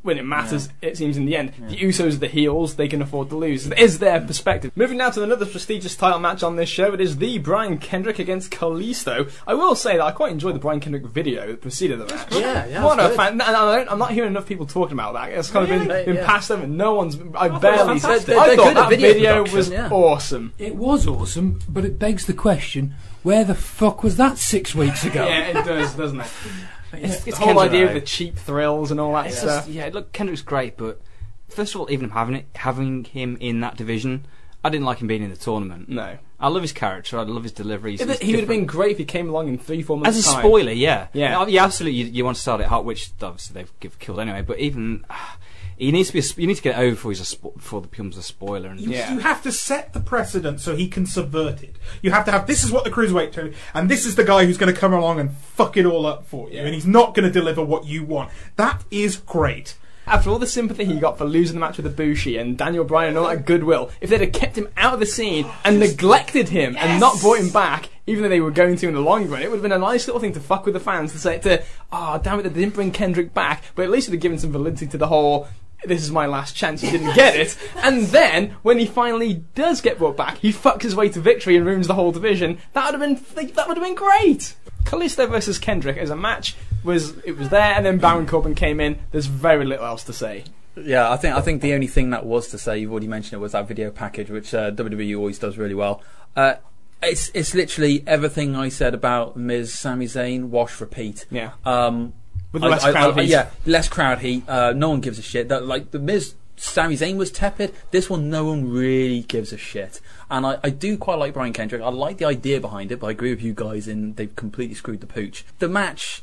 when 0.08 0.18
it 0.18 0.24
matters. 0.26 0.70
It 0.82 0.98
seems 0.98 1.18
in 1.18 1.26
the 1.26 1.36
end, 1.36 1.54
the 1.70 1.76
Usos 1.78 2.14
are 2.14 2.18
the 2.18 2.28
heels. 2.28 2.76
They 2.78 2.88
can 2.88 3.02
afford 3.02 3.30
to 3.30 3.36
lose. 3.38 3.68
It 3.68 3.78
is 3.78 4.00
their 4.00 4.20
perspective. 4.22 4.72
Moving 4.76 4.98
now 4.98 5.12
to 5.12 5.22
another 5.22 5.46
prestigious 5.46 5.96
title 5.96 6.18
match 6.20 6.42
on 6.42 6.56
this 6.56 6.70
show. 6.70 6.94
It 6.94 7.02
is 7.02 7.18
the 7.18 7.38
Brian 7.38 7.78
Kendrick 7.78 8.18
against 8.18 8.50
Kalisto. 8.50 9.30
I 9.46 9.54
will 9.54 9.76
say 9.76 9.98
that 9.98 10.04
I 10.04 10.12
quite 10.12 10.32
enjoyed 10.32 10.56
the 10.56 10.60
Brian 10.60 10.80
Kendrick 10.80 11.06
video 11.06 11.48
that 11.48 11.62
preceded 11.62 12.00
the 12.00 12.06
match. 12.08 12.34
Yeah, 12.34 12.66
yeah, 12.66 12.84
What 12.84 13.00
a 13.00 13.10
good. 13.10 13.18
fan! 13.18 13.34
And 13.34 13.42
I 13.44 13.78
don't, 13.78 13.92
I'm 13.92 14.00
not 14.00 14.12
hearing 14.12 14.32
enough 14.32 14.48
people 14.48 14.66
talking 14.66 14.94
about 14.94 15.14
that. 15.14 15.32
It's 15.32 15.52
kind 15.52 15.64
of 15.64 15.70
been, 15.70 15.88
Really? 15.88 16.06
been 16.06 16.16
Yeah. 16.16 16.26
passed 16.26 16.50
over. 16.50 16.66
No 16.66 16.94
one's. 16.96 17.16
I 17.36 17.48
it 17.56 17.62
barely. 17.62 17.94
was 17.94 18.02
fantastic. 18.02 18.28
They're- 18.28 18.40
I 18.40 18.48
they're 18.48 18.56
thought 18.58 18.74
that 18.76 18.90
video 18.90 19.14
video 19.14 19.42
was 19.56 19.70
yeah. 19.70 19.90
awesome. 19.92 20.54
It 20.58 20.76
was 20.76 21.06
awesome, 21.06 21.60
but 21.68 21.84
it 21.86 22.00
begs 22.00 22.26
the 22.26 22.34
question: 22.34 22.96
Where 23.24 23.44
the 23.44 23.56
fuck 23.56 24.04
was 24.04 24.16
that 24.18 24.38
six 24.38 24.74
weeks 24.74 25.04
ago? 25.04 25.26
Yeah, 25.28 25.60
it 25.60 25.66
does, 25.66 25.94
doesn't 25.94 26.22
it? 26.22 26.28
It's, 26.94 27.24
the 27.24 27.32
whole 27.32 27.48
Kendrick, 27.48 27.70
idea 27.70 27.88
of 27.88 27.94
the 27.94 28.02
cheap 28.02 28.38
thrills 28.38 28.92
and 28.92 29.00
all 29.00 29.14
that 29.14 29.28
It's 29.28 29.38
stuff. 29.40 29.66
just, 29.66 29.70
yeah, 29.70 29.90
look, 29.94 30.14
Kendrick's 30.14 30.42
great, 30.42 30.78
but 30.78 31.02
first 31.50 31.76
of 31.76 31.82
all, 31.82 31.92
even 31.92 32.10
having 32.12 32.36
it, 32.36 32.46
having 32.56 33.04
him 33.04 33.38
in 33.40 33.60
that 33.62 33.76
division, 33.78 34.26
I 34.64 34.70
didn't 34.70 34.86
like 34.86 35.00
him 35.00 35.08
being 35.08 35.24
in 35.24 35.30
the 35.30 35.36
tournament. 35.38 35.90
No, 35.90 36.18
I 36.40 36.48
love 36.50 36.62
his 36.62 36.74
character. 36.74 37.18
I 37.20 37.24
love 37.24 37.44
his 37.44 37.52
delivery. 37.52 37.98
He 37.98 38.06
would 38.06 38.40
have 38.40 38.48
been 38.50 38.66
great 38.66 38.92
if 38.92 38.98
he 38.98 39.06
came 39.06 39.30
along 39.30 39.48
in 39.48 39.58
three, 39.58 39.82
four 39.82 39.98
months. 39.98 40.18
as 40.18 40.28
a 40.28 40.32
time. 40.32 40.42
spoiler. 40.42 40.72
Yeah, 40.72 41.08
Yeah. 41.14 41.46
yeah, 41.48 41.64
absolutely. 41.64 42.00
You, 42.00 42.06
you 42.06 42.26
want 42.26 42.36
to 42.36 42.42
start 42.42 42.62
it 42.62 42.68
hot, 42.68 42.84
which 42.86 43.12
obviously 43.22 43.54
they've 43.80 44.00
killed 44.00 44.20
anyway. 44.20 44.42
But 44.42 44.60
even 44.60 45.06
ah, 45.10 45.38
he 45.78 45.92
needs 45.92 46.10
to 46.10 46.14
be. 46.14 46.20
A, 46.20 46.24
you 46.42 46.48
need 46.48 46.56
to 46.58 46.62
get 46.62 46.78
it 46.78 46.82
over 46.82 46.92
before 46.92 47.12
he's 47.12 47.22
a 47.22 47.36
spo- 47.38 47.54
before 47.56 47.84
it 47.84 47.92
becomes 47.92 48.18
a 48.18 48.24
spoiler. 48.24 48.70
And 48.70 48.80
You, 48.80 48.92
Yeah. 48.92 49.14
you 49.14 49.20
have 49.20 49.42
to 49.44 49.52
set 49.52 49.94
the 49.94 50.00
precedent 50.00 50.60
so 50.60 50.76
he 50.76 50.88
can 50.88 51.06
subvert 51.06 51.62
it. 51.64 51.76
You 52.02 52.12
have 52.12 52.26
to 52.26 52.32
have 52.32 52.48
this 52.48 52.64
is 52.64 52.72
what 52.72 52.84
the 52.84 52.90
cruiserweight 52.92 53.34
do, 53.34 53.54
and 53.74 53.90
this 53.90 54.06
is 54.06 54.16
the 54.16 54.24
guy 54.24 54.46
who's 54.46 54.58
going 54.58 54.74
to 54.74 54.80
come 54.80 54.94
along 54.94 55.20
and 55.20 55.32
fuck 55.38 55.78
it 55.78 55.86
all 55.86 56.06
up 56.06 56.26
for 56.26 56.50
you, 56.50 56.60
and 56.60 56.74
he's 56.74 56.88
not 56.88 57.14
going 57.14 57.26
to 57.26 57.32
deliver 57.32 57.64
what 57.64 57.86
you 57.86 58.04
want. 58.04 58.32
That 58.56 58.84
is 58.92 59.18
great. 59.18 59.76
After 60.10 60.30
all 60.30 60.40
the 60.40 60.48
sympathy 60.48 60.86
he 60.86 60.96
got 61.02 61.18
for 61.18 61.26
losing 61.26 61.56
the 61.56 61.60
match 61.60 61.76
with 61.76 61.94
Ibushi 61.98 62.40
and 62.40 62.58
Daniel 62.58 62.86
Bryan 62.86 63.10
and 63.10 63.18
all 63.18 63.28
that 63.28 63.46
goodwill, 63.46 63.92
if 64.00 64.10
they'd 64.10 64.22
have 64.22 64.32
kept 64.32 64.58
him 64.58 64.70
out 64.78 64.94
of 64.94 65.02
the 65.02 65.06
scene 65.06 65.46
and 65.66 65.82
neglected 65.82 66.48
him 66.48 66.78
and 66.78 66.98
not 67.02 67.20
brought 67.20 67.40
him 67.40 67.50
back, 67.50 67.90
even 68.08 68.24
though 68.24 68.30
they 68.30 68.40
were 68.40 68.50
going 68.50 68.78
to 68.78 68.88
in 68.88 68.94
the 68.94 69.02
long 69.02 69.28
run, 69.28 69.42
it 69.42 69.50
would 69.52 69.58
have 69.58 69.62
been 69.64 69.74
a 69.74 69.78
nice 69.78 70.08
little 70.08 70.22
thing 70.22 70.32
to 70.32 70.40
fuck 70.40 70.64
with 70.64 70.76
the 70.76 70.80
fans 70.80 71.12
to 71.12 71.20
say 71.20 71.40
to, 71.40 71.62
oh 71.92 72.22
damn 72.24 72.40
it, 72.40 72.44
they 72.44 72.62
didn't 72.62 72.74
bring 72.74 72.90
Kendrick 72.92 73.34
back, 73.34 73.64
but 73.76 73.84
at 73.84 73.90
least 73.90 74.08
it 74.08 74.12
would 74.12 74.16
have 74.16 74.22
given 74.22 74.40
some 74.40 74.54
validity 74.54 74.88
to 74.88 74.98
the 74.98 75.08
whole. 75.08 75.50
This 75.86 76.02
is 76.02 76.12
my 76.12 76.26
last 76.26 76.56
chance. 76.56 76.82
he 76.82 76.90
didn't 76.90 77.16
get 77.16 77.36
it, 77.36 77.58
and 77.78 78.08
then 78.08 78.56
when 78.64 78.80
he 78.80 78.86
finally 78.86 79.44
does 79.56 79.80
get 79.80 79.98
brought 79.98 80.18
back, 80.18 80.38
he 80.40 80.52
fucks 80.52 80.82
his 80.82 80.96
way 80.96 81.10
to 81.10 81.20
victory 81.20 81.56
and 81.56 81.66
ruins 81.66 81.88
the 81.88 81.94
whole 81.94 82.12
division. 82.12 82.58
That 82.74 82.92
would 82.92 83.00
have 83.00 83.36
been 83.36 83.54
that 83.54 83.68
would 83.68 83.78
have 83.78 83.86
been 83.86 83.96
great. 83.96 84.56
Kalisto 84.86 85.30
versus 85.30 85.60
Kendrick 85.60 85.98
as 85.98 86.10
a 86.10 86.16
match 86.16 86.56
was 86.84 87.18
it 87.20 87.38
was 87.38 87.50
there, 87.50 87.76
and 87.76 87.86
then 87.86 87.98
Baron 87.98 88.26
Corbin 88.26 88.56
came 88.56 88.80
in. 88.80 89.00
There's 89.12 89.28
very 89.28 89.66
little 89.66 89.86
else 89.86 90.04
to 90.06 90.14
say. 90.14 90.46
Yeah, 90.76 91.12
I 91.12 91.18
think 91.18 91.36
I 91.36 91.42
think 91.42 91.62
the 91.62 91.74
only 91.74 91.88
thing 91.88 92.12
that 92.12 92.26
was 92.26 92.48
to 92.50 92.58
say, 92.58 92.80
you've 92.80 92.92
already 92.92 93.08
mentioned 93.08 93.34
it, 93.34 93.42
was 93.42 93.52
that 93.52 93.68
video 93.68 93.92
package, 93.92 94.30
which 94.30 94.54
uh, 94.54 94.72
WWE 94.72 95.18
always 95.18 95.40
does 95.40 95.58
really 95.58 95.76
well. 95.76 96.02
Uh, 96.36 96.56
it's 97.02 97.30
it's 97.34 97.54
literally 97.54 98.04
everything 98.08 98.56
I 98.56 98.70
said 98.70 98.94
about 98.94 99.38
Miz, 99.38 99.74
Sami 99.74 100.06
Zayn, 100.06 100.46
wash, 100.50 100.80
repeat. 100.80 101.26
Yeah. 101.30 101.52
Um, 101.66 102.14
With 102.52 102.64
I- 102.64 102.68
less 102.68 102.84
I- 102.84 102.92
crowd 102.92 103.20
I- 103.20 103.24
heat. 103.24 103.30
Yeah, 103.30 103.50
less 103.66 103.88
crowd 103.90 104.20
heat. 104.20 104.48
Uh, 104.48 104.74
no 104.74 104.90
one 104.90 105.02
gives 105.02 105.20
a 105.20 105.22
shit. 105.22 105.50
That 105.50 105.66
like 105.66 105.92
the 105.92 106.00
Miz, 106.00 106.36
Sami 106.56 106.96
Zayn 106.96 107.18
was 107.18 107.32
tepid. 107.32 107.74
This 107.92 108.10
one, 108.10 108.30
no 108.30 108.46
one 108.46 108.70
really 108.72 109.22
gives 109.22 109.52
a 109.54 109.58
shit. 109.58 110.02
And 110.30 110.46
I, 110.46 110.58
I 110.64 110.70
do 110.70 110.98
quite 110.98 111.20
like 111.20 111.34
Brian 111.34 111.54
Kendrick. 111.54 111.82
I 111.82 111.90
like 111.90 112.18
the 112.18 112.26
idea 112.26 112.60
behind 112.60 112.92
it, 112.92 113.00
but 113.00 113.08
I 113.08 113.12
agree 113.12 113.30
with 113.32 113.42
you 113.42 113.54
guys 113.54 113.88
in 113.88 114.14
they've 114.16 114.36
completely 114.36 114.76
screwed 114.76 115.02
the 115.02 115.08
pooch. 115.08 115.46
The 115.60 115.68
match, 115.70 116.22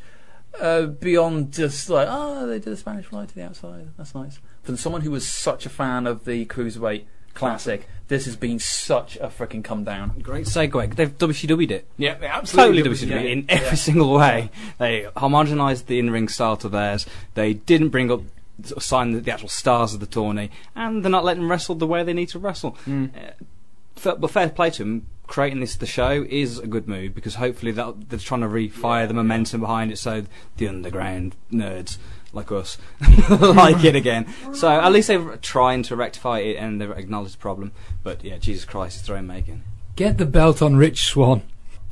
uh, 0.61 0.87
beyond 0.87 1.53
just 1.53 1.89
like 1.91 2.09
oh 2.11 2.47
they 2.47 2.59
did 2.59 2.73
a 2.73 2.77
Spanish 2.77 3.07
fly 3.07 3.27
to 3.27 3.35
the 3.35 3.43
outside. 3.45 3.89
That's 3.97 4.15
nice. 4.15 4.39
For 4.63 4.77
someone 4.77 5.03
who 5.03 5.11
was 5.11 5.27
such 5.27 5.67
a 5.67 5.69
fan 5.71 6.07
of 6.07 6.25
the 6.25 6.47
cruiserweight 6.47 7.05
classic, 7.35 7.89
this 8.09 8.27
has 8.27 8.37
been 8.37 8.59
such 8.59 9.17
a 9.17 9.29
freaking 9.29 9.65
come 9.65 9.85
down. 9.85 10.19
Great 10.21 10.47
segue. 10.47 10.95
They've 10.95 11.17
WCW'd 11.17 11.71
it. 11.71 11.87
Yeah, 11.97 12.15
they 12.15 12.27
absolutely 12.27 12.83
Totally 12.83 12.97
did. 12.97 13.09
WCW 13.09 13.11
Yeah. 13.25 13.31
in 13.31 13.47
every 13.49 13.77
single 13.77 14.13
way. 14.15 14.51
They 14.79 15.07
homogenised 15.17 15.87
the 15.87 15.99
in-ring 15.99 16.29
style 16.29 16.57
to 16.59 16.69
theirs. 16.69 17.07
They 17.35 17.55
didn't 17.55 17.89
bring 17.89 18.11
up, 18.11 18.21
sort 18.63 18.77
of 18.77 18.83
sign 18.83 19.13
the, 19.13 19.21
the 19.21 19.33
actual 19.33 19.49
stars 19.49 19.95
of 19.95 20.01
the 20.01 20.07
tourney, 20.07 20.51
and 20.77 21.03
they're 21.03 21.11
not 21.11 21.25
letting 21.25 21.43
them 21.43 21.51
wrestle 21.51 21.75
the 21.75 21.87
way 21.87 22.03
they 22.03 22.13
need 22.13 22.29
to 22.31 22.39
wrestle. 22.39 22.77
Mm. 22.87 23.11
Uh, 23.17 23.33
fair, 23.97 24.17
but 24.17 24.31
fair 24.31 24.49
play 24.51 24.71
to 24.71 24.85
them. 24.85 25.07
Creating 25.27 25.61
this 25.61 25.75
the 25.75 25.87
show 25.87 26.27
is 26.29 26.59
a 26.59 26.67
good 26.67 26.87
move 26.87 27.15
because 27.15 27.37
hopefully 27.37 27.73
they're 27.73 27.95
trying 28.19 28.43
to 28.43 28.47
refire 28.47 29.09
the 29.09 29.15
momentum 29.15 29.63
behind 29.63 29.91
it, 29.91 29.97
so 29.97 30.25
the 30.59 30.69
underground 30.69 31.35
nerds 31.51 31.97
like 32.35 32.53
us 32.53 32.79
like 33.31 33.85
it 33.85 33.97
again. 33.97 34.33
So 34.53 34.69
at 34.69 34.93
least 34.93 35.09
they're 35.09 35.37
trying 35.37 35.83
to 35.85 35.97
rectify 35.97 36.41
it 36.41 36.57
and 36.57 36.81
they've 36.81 36.91
acknowledged 36.91 37.35
the 37.35 37.39
problem. 37.39 37.73
But 38.03 38.25
yeah, 38.25 38.39
Jesus 38.39 38.65
Christ, 38.65 38.99
it's 38.99 39.07
throne 39.07 39.27
making. 39.27 39.63
Get 39.97 40.19
the 40.19 40.27
belt 40.27 40.61
on 40.61 40.77
Rich 40.77 41.05
Swann. 41.05 41.43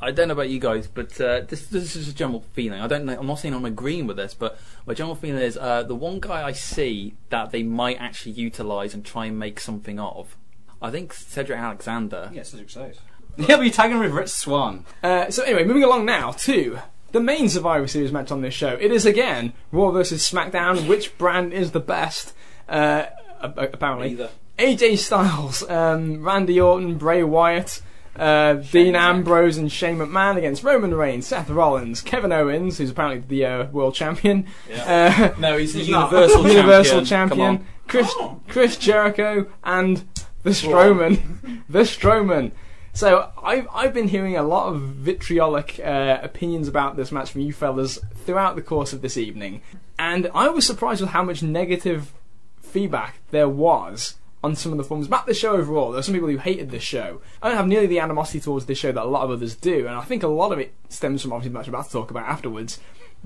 I 0.01 0.11
don't 0.11 0.27
know 0.27 0.33
about 0.33 0.49
you 0.49 0.59
guys, 0.59 0.87
but 0.87 1.19
uh, 1.21 1.41
this 1.47 1.67
this 1.67 1.95
is 1.95 2.09
a 2.09 2.13
general 2.13 2.43
feeling. 2.51 2.81
I 2.81 2.87
don't 2.87 3.05
know. 3.05 3.17
I'm 3.17 3.25
not 3.25 3.39
saying 3.39 3.53
I'm 3.53 3.63
agreeing 3.63 4.05
with 4.05 4.17
this, 4.17 4.33
but 4.33 4.59
my 4.85 4.93
general 4.93 5.15
feeling 5.15 5.41
is 5.41 5.55
uh, 5.55 5.83
the 5.83 5.95
one 5.95 6.19
guy 6.19 6.43
I 6.43 6.51
see 6.51 7.13
that 7.29 7.51
they 7.51 7.63
might 7.63 8.01
actually 8.01 8.33
utilise 8.33 8.93
and 8.93 9.05
try 9.05 9.27
and 9.27 9.39
make 9.39 9.61
something 9.61 10.01
of. 10.01 10.35
I 10.81 10.91
think 10.91 11.13
Cedric 11.13 11.57
Alexander. 11.57 12.29
Yeah, 12.33 12.43
Cedric 12.43 12.69
says. 12.69 12.99
Yeah, 13.37 13.55
but 13.55 13.61
you're 13.61 13.71
tagging 13.71 13.99
with 13.99 14.11
Rich 14.11 14.29
Swann. 14.29 14.85
Uh, 15.01 15.31
so 15.31 15.43
anyway, 15.43 15.63
moving 15.63 15.83
along 15.83 16.05
now 16.05 16.31
to 16.31 16.79
the 17.13 17.21
main 17.21 17.47
Survivor 17.47 17.87
Series 17.87 18.11
match 18.11 18.31
on 18.31 18.41
this 18.41 18.53
show. 18.53 18.77
It 18.81 18.91
is 18.91 19.05
again 19.05 19.53
Raw 19.71 19.91
versus 19.91 20.29
SmackDown. 20.29 20.87
Which 20.87 21.17
brand 21.17 21.53
is 21.53 21.71
the 21.71 21.79
best? 21.79 22.33
Uh, 22.67 23.05
a- 23.41 23.47
a- 23.55 23.69
apparently, 23.73 24.11
Either. 24.11 24.29
AJ 24.59 24.97
Styles, 24.97 25.67
um, 25.69 26.21
Randy 26.23 26.59
Orton, 26.59 26.97
Bray 26.97 27.23
Wyatt. 27.23 27.81
Uh, 28.15 28.53
Dean 28.53 28.95
Ambrose 28.95 29.57
and 29.57 29.71
Shane 29.71 29.97
McMahon 29.97 30.37
against 30.37 30.63
Roman 30.63 30.93
Reigns, 30.93 31.25
Seth 31.25 31.49
Rollins, 31.49 31.99
Kevin 31.99 32.31
Owens, 32.31 32.77
who's 32.77 32.91
apparently 32.91 33.23
the 33.27 33.43
uh, 33.43 33.65
world 33.71 33.95
champion, 33.95 34.45
uh, 34.85 35.31
No, 35.39 35.57
he's 35.57 35.73
the 35.73 35.79
Universal 35.83 36.43
champion. 36.43 36.55
Universal 36.57 36.97
Come 36.99 37.05
champion, 37.05 37.41
on. 37.47 37.67
Chris 37.87 38.13
Chris 38.49 38.77
Jericho, 38.77 39.47
and 39.63 40.03
the 40.43 40.51
Strowman, 40.51 41.63
the 41.69 41.79
Strowman. 41.79 42.51
So 42.93 43.31
I've 43.41 43.67
I've 43.73 43.93
been 43.93 44.07
hearing 44.07 44.37
a 44.37 44.43
lot 44.43 44.67
of 44.67 44.79
vitriolic 44.81 45.79
uh, 45.83 46.19
opinions 46.21 46.67
about 46.67 46.95
this 46.95 47.11
match 47.11 47.31
from 47.31 47.41
you 47.41 47.51
fellas 47.51 47.97
throughout 48.13 48.55
the 48.55 48.61
course 48.61 48.93
of 48.93 49.01
this 49.01 49.17
evening, 49.17 49.61
and 49.97 50.29
I 50.35 50.49
was 50.49 50.67
surprised 50.67 51.01
with 51.01 51.09
how 51.09 51.23
much 51.23 51.41
negative 51.41 52.13
feedback 52.61 53.19
there 53.31 53.49
was 53.49 54.15
on 54.43 54.55
some 54.55 54.71
of 54.71 54.77
the 54.77 54.83
forms 54.83 55.07
about 55.07 55.25
the 55.25 55.33
show 55.33 55.53
overall. 55.53 55.91
There 55.91 55.99
are 55.99 56.03
some 56.03 56.13
people 56.13 56.29
who 56.29 56.37
hated 56.37 56.69
this 56.69 56.83
show. 56.83 57.19
I 57.41 57.47
don't 57.47 57.57
have 57.57 57.67
nearly 57.67 57.87
the 57.87 57.99
animosity 57.99 58.39
towards 58.39 58.67
this 58.67 58.77
show 58.77 58.91
that 58.91 59.03
a 59.03 59.05
lot 59.05 59.23
of 59.23 59.31
others 59.31 59.55
do, 59.55 59.87
and 59.87 59.95
I 59.95 60.01
think 60.01 60.21
a 60.21 60.27
lot 60.27 60.51
of 60.51 60.59
it 60.59 60.75
stems 60.89 61.23
from 61.23 61.33
obviously 61.33 61.49
the 61.49 61.57
match 61.57 61.67
I'm 61.67 61.73
about 61.73 61.85
to 61.87 61.91
talk 61.91 62.11
about 62.11 62.27
afterwards. 62.27 62.79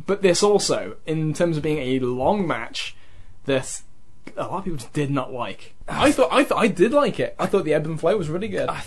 But 0.06 0.22
this 0.22 0.44
also, 0.44 0.96
in 1.06 1.34
terms 1.34 1.58
of 1.58 1.64
being 1.64 1.80
a 1.80 2.00
long 2.00 2.48
match, 2.48 2.96
that 3.46 3.82
a 4.38 4.44
lot 4.44 4.60
of 4.60 4.64
people 4.64 4.78
just 4.78 4.94
did 4.94 5.12
not 5.12 5.34
like. 5.34 5.74
I 5.90 6.14
thought 6.14 6.30
I 6.32 6.46
thought 6.46 6.60
I 6.60 6.68
did 6.68 6.94
like 6.94 7.20
it. 7.20 7.36
I 7.38 7.48
thought 7.48 7.66
the 7.66 7.74
ebb 7.74 7.86
and 7.86 8.00
flow 8.00 8.16
was 8.16 8.30
really 8.30 8.48
good. 8.48 8.70
Uh, 8.70 8.80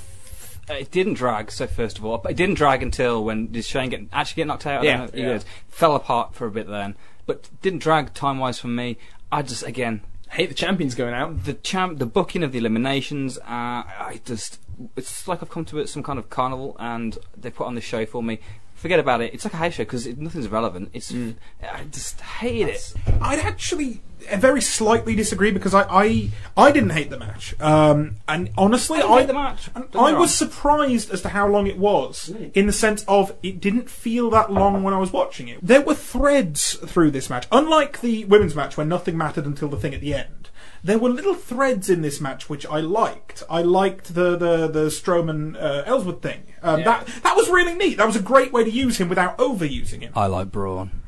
It 0.73 0.91
didn't 0.91 1.15
drag. 1.15 1.51
So 1.51 1.67
first 1.67 1.99
of 1.99 2.05
all, 2.05 2.21
it 2.29 2.37
didn't 2.37 2.57
drag 2.57 2.83
until 2.83 3.25
when 3.25 3.53
did 3.53 3.65
Shane 3.65 3.91
get 3.91 4.03
actually 4.13 4.43
get 4.43 4.47
knocked 4.47 4.67
out? 4.67 4.85
Yeah, 4.85 4.99
don't 4.99 5.15
know. 5.15 5.19
He 5.19 5.23
yeah. 5.23 5.33
did. 5.35 5.45
Fell 5.69 5.95
apart 5.95 6.35
for 6.35 6.47
a 6.47 6.51
bit 6.51 6.69
then, 6.69 6.95
but 7.27 7.49
didn't 7.63 7.81
drag 7.81 8.15
time 8.15 8.39
wise 8.39 8.59
for 8.59 8.69
me. 8.69 8.99
I 9.33 9.43
just 9.43 9.63
again 9.63 10.03
hate 10.31 10.49
the 10.49 10.55
champions 10.55 10.95
going 10.95 11.15
out. 11.15 11.45
the 11.45 11.55
champ, 11.55 11.99
the 11.99 12.07
booking 12.07 12.43
of 12.43 12.53
the 12.53 12.59
eliminations. 12.59 13.39
Uh, 13.39 13.43
I 13.45 14.21
just 14.25 14.59
it's 14.97 15.29
like 15.29 15.43
I've 15.43 15.51
come 15.51 15.65
to 15.67 15.87
some 15.87 16.03
kind 16.03 16.19
of 16.19 16.31
carnival 16.31 16.77
and 16.79 17.19
they 17.37 17.51
put 17.51 17.67
on 17.67 17.75
this 17.75 17.85
show 17.85 18.07
for 18.07 18.23
me. 18.23 18.41
Forget 18.75 18.99
about 18.99 19.21
it. 19.21 19.35
It's 19.35 19.45
like 19.45 19.53
a 19.53 19.59
house 19.59 19.75
show 19.75 19.85
because 19.85 20.07
nothing's 20.07 20.49
relevant. 20.49 20.91
It's 20.95 21.13
I 21.13 21.85
just 21.91 22.21
hate 22.21 22.69
it. 22.69 22.95
I'd 23.21 23.39
actually 23.39 23.95
uh, 23.95 24.10
very 24.37 24.61
slightly 24.61 25.15
disagree 25.15 25.51
because 25.51 25.75
I 25.75 25.83
I, 25.89 26.31
I 26.57 26.73
didn't 26.73 26.91
hate 26.91 27.11
the 27.11 27.19
match. 27.19 27.55
Um, 27.61 28.17
and 28.29 28.51
honestly, 28.57 28.99
I 28.99 29.03
didn't 29.03 29.19
hate 29.19 29.27
the 29.29 29.33
match. 29.35 29.69
and 29.75 29.85
I 29.95 30.13
was 30.13 30.35
surprised 30.35 31.11
as 31.11 31.23
to 31.23 31.29
how 31.31 31.47
long 31.49 31.67
it 31.67 31.79
was, 31.79 32.33
in 32.55 32.67
the 32.67 32.73
sense 32.73 33.05
of 33.09 33.33
it 33.43 33.61
didn't 33.61 33.89
feel 33.91 34.31
that 34.31 34.53
long 34.53 34.83
when 34.83 34.95
I 34.95 34.99
was 34.99 35.13
watching 35.13 35.49
it. 35.49 35.59
There 35.63 35.81
were 35.81 35.95
threads 35.95 36.75
through 36.75 37.11
this 37.13 37.29
match, 37.31 37.47
unlike 37.51 38.01
the 38.01 38.25
women's 38.27 38.55
match 38.55 38.77
where 38.77 38.87
nothing 38.87 39.17
mattered 39.17 39.47
until 39.47 39.69
the 39.69 39.77
thing 39.77 39.95
at 39.95 40.01
the 40.01 40.15
end. 40.15 40.49
There 40.83 40.99
were 40.99 41.11
little 41.11 41.35
threads 41.35 41.91
in 41.91 42.01
this 42.01 42.23
match 42.23 42.49
which 42.49 42.65
I 42.67 42.81
liked. 42.81 43.43
I 43.51 43.61
liked 43.63 44.15
the 44.15 44.37
the 44.37 44.67
the 44.67 44.87
Strowman 44.87 45.55
uh, 45.61 45.83
Ellsworth 45.85 46.23
thing. 46.23 46.45
Um, 46.63 46.83
That 46.85 47.07
that 47.23 47.37
was 47.37 47.51
really 47.51 47.75
neat. 47.75 47.99
That 47.99 48.07
was 48.07 48.17
a 48.17 48.23
great 48.23 48.51
way 48.53 48.65
to 48.65 48.71
use 48.71 48.99
him 48.99 49.09
without 49.11 49.37
overusing 49.37 50.01
him. 50.01 50.13
I 50.17 50.27
like 50.27 50.51
Braun. 50.51 51.00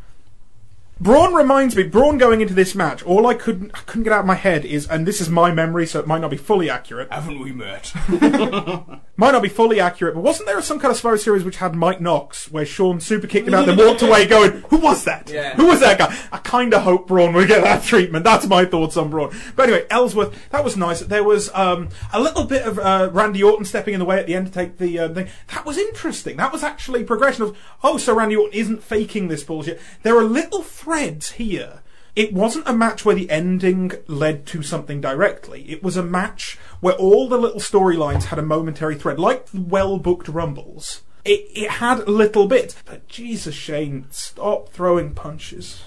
Braun 1.02 1.34
reminds 1.34 1.74
me. 1.74 1.82
Braun 1.82 2.16
going 2.16 2.42
into 2.42 2.54
this 2.54 2.76
match, 2.76 3.02
all 3.02 3.26
I 3.26 3.34
couldn't 3.34 3.72
I 3.74 3.80
couldn't 3.80 4.04
get 4.04 4.12
out 4.12 4.20
of 4.20 4.26
my 4.26 4.36
head 4.36 4.64
is, 4.64 4.86
and 4.86 5.04
this 5.04 5.20
is 5.20 5.28
my 5.28 5.50
memory, 5.50 5.84
so 5.84 5.98
it 5.98 6.06
might 6.06 6.20
not 6.20 6.30
be 6.30 6.36
fully 6.36 6.70
accurate. 6.70 7.12
Haven't 7.12 7.40
we 7.40 7.50
met? 7.50 7.92
Might 9.14 9.32
not 9.32 9.42
be 9.42 9.50
fully 9.50 9.78
accurate, 9.78 10.14
but 10.14 10.22
wasn't 10.22 10.46
there 10.46 10.60
some 10.62 10.80
kind 10.80 10.90
of 10.90 10.96
Survivor 10.96 11.18
Series 11.18 11.44
which 11.44 11.58
had 11.58 11.74
Mike 11.74 12.00
Knox, 12.00 12.50
where 12.50 12.64
Shawn 12.64 12.98
super 12.98 13.26
kicked 13.26 13.46
him 13.46 13.54
out, 13.54 13.68
and 13.68 13.76
walked 13.86 14.02
away, 14.02 14.26
going, 14.26 14.62
"Who 14.70 14.78
was 14.78 15.04
that? 15.04 15.28
Yeah. 15.28 15.54
Who 15.54 15.66
was 15.66 15.80
that 15.80 15.98
guy?" 15.98 16.16
I 16.32 16.38
kind 16.38 16.72
of 16.72 16.82
hope 16.82 17.08
Braun 17.08 17.34
would 17.34 17.46
get 17.46 17.62
that 17.62 17.82
treatment. 17.82 18.24
That's 18.24 18.46
my 18.46 18.64
thoughts 18.64 18.96
on 18.96 19.10
Braun. 19.10 19.36
But 19.54 19.64
anyway, 19.64 19.86
Ellsworth, 19.90 20.50
that 20.50 20.64
was 20.64 20.76
nice. 20.76 21.00
There 21.00 21.24
was 21.24 21.50
um, 21.52 21.90
a 22.12 22.20
little 22.20 22.44
bit 22.44 22.62
of 22.62 22.78
uh, 22.78 23.10
Randy 23.12 23.42
Orton 23.42 23.64
stepping 23.64 23.94
in 23.94 24.00
the 24.00 24.06
way 24.06 24.18
at 24.18 24.26
the 24.26 24.34
end 24.34 24.46
to 24.46 24.52
take 24.52 24.78
the 24.78 24.98
uh, 24.98 25.08
thing. 25.12 25.28
That 25.48 25.66
was 25.66 25.78
interesting. 25.78 26.38
That 26.38 26.52
was 26.52 26.62
actually 26.62 27.04
progression 27.04 27.42
of, 27.42 27.58
oh, 27.84 27.98
so 27.98 28.14
Randy 28.14 28.36
Orton 28.36 28.58
isn't 28.58 28.82
faking 28.82 29.28
this 29.28 29.44
bullshit. 29.44 29.80
There 30.04 30.16
are 30.16 30.24
little 30.24 30.62
threads 30.62 30.91
here. 31.32 31.80
It 32.14 32.34
wasn't 32.34 32.68
a 32.68 32.74
match 32.74 33.04
where 33.04 33.14
the 33.14 33.30
ending 33.30 33.92
led 34.06 34.44
to 34.46 34.62
something 34.62 35.00
directly. 35.00 35.70
It 35.70 35.82
was 35.82 35.96
a 35.96 36.02
match 36.02 36.58
where 36.80 36.94
all 36.94 37.28
the 37.28 37.38
little 37.38 37.60
storylines 37.60 38.24
had 38.24 38.38
a 38.38 38.42
momentary 38.42 38.96
thread, 38.96 39.18
like 39.18 39.46
the 39.46 39.62
well-booked 39.62 40.28
rumbles. 40.28 41.02
It, 41.24 41.46
it 41.54 41.70
had 41.70 42.06
little 42.06 42.46
bits, 42.46 42.76
but 42.84 43.08
Jesus, 43.08 43.54
Shane, 43.54 44.06
stop 44.10 44.68
throwing 44.68 45.14
punches. 45.14 45.82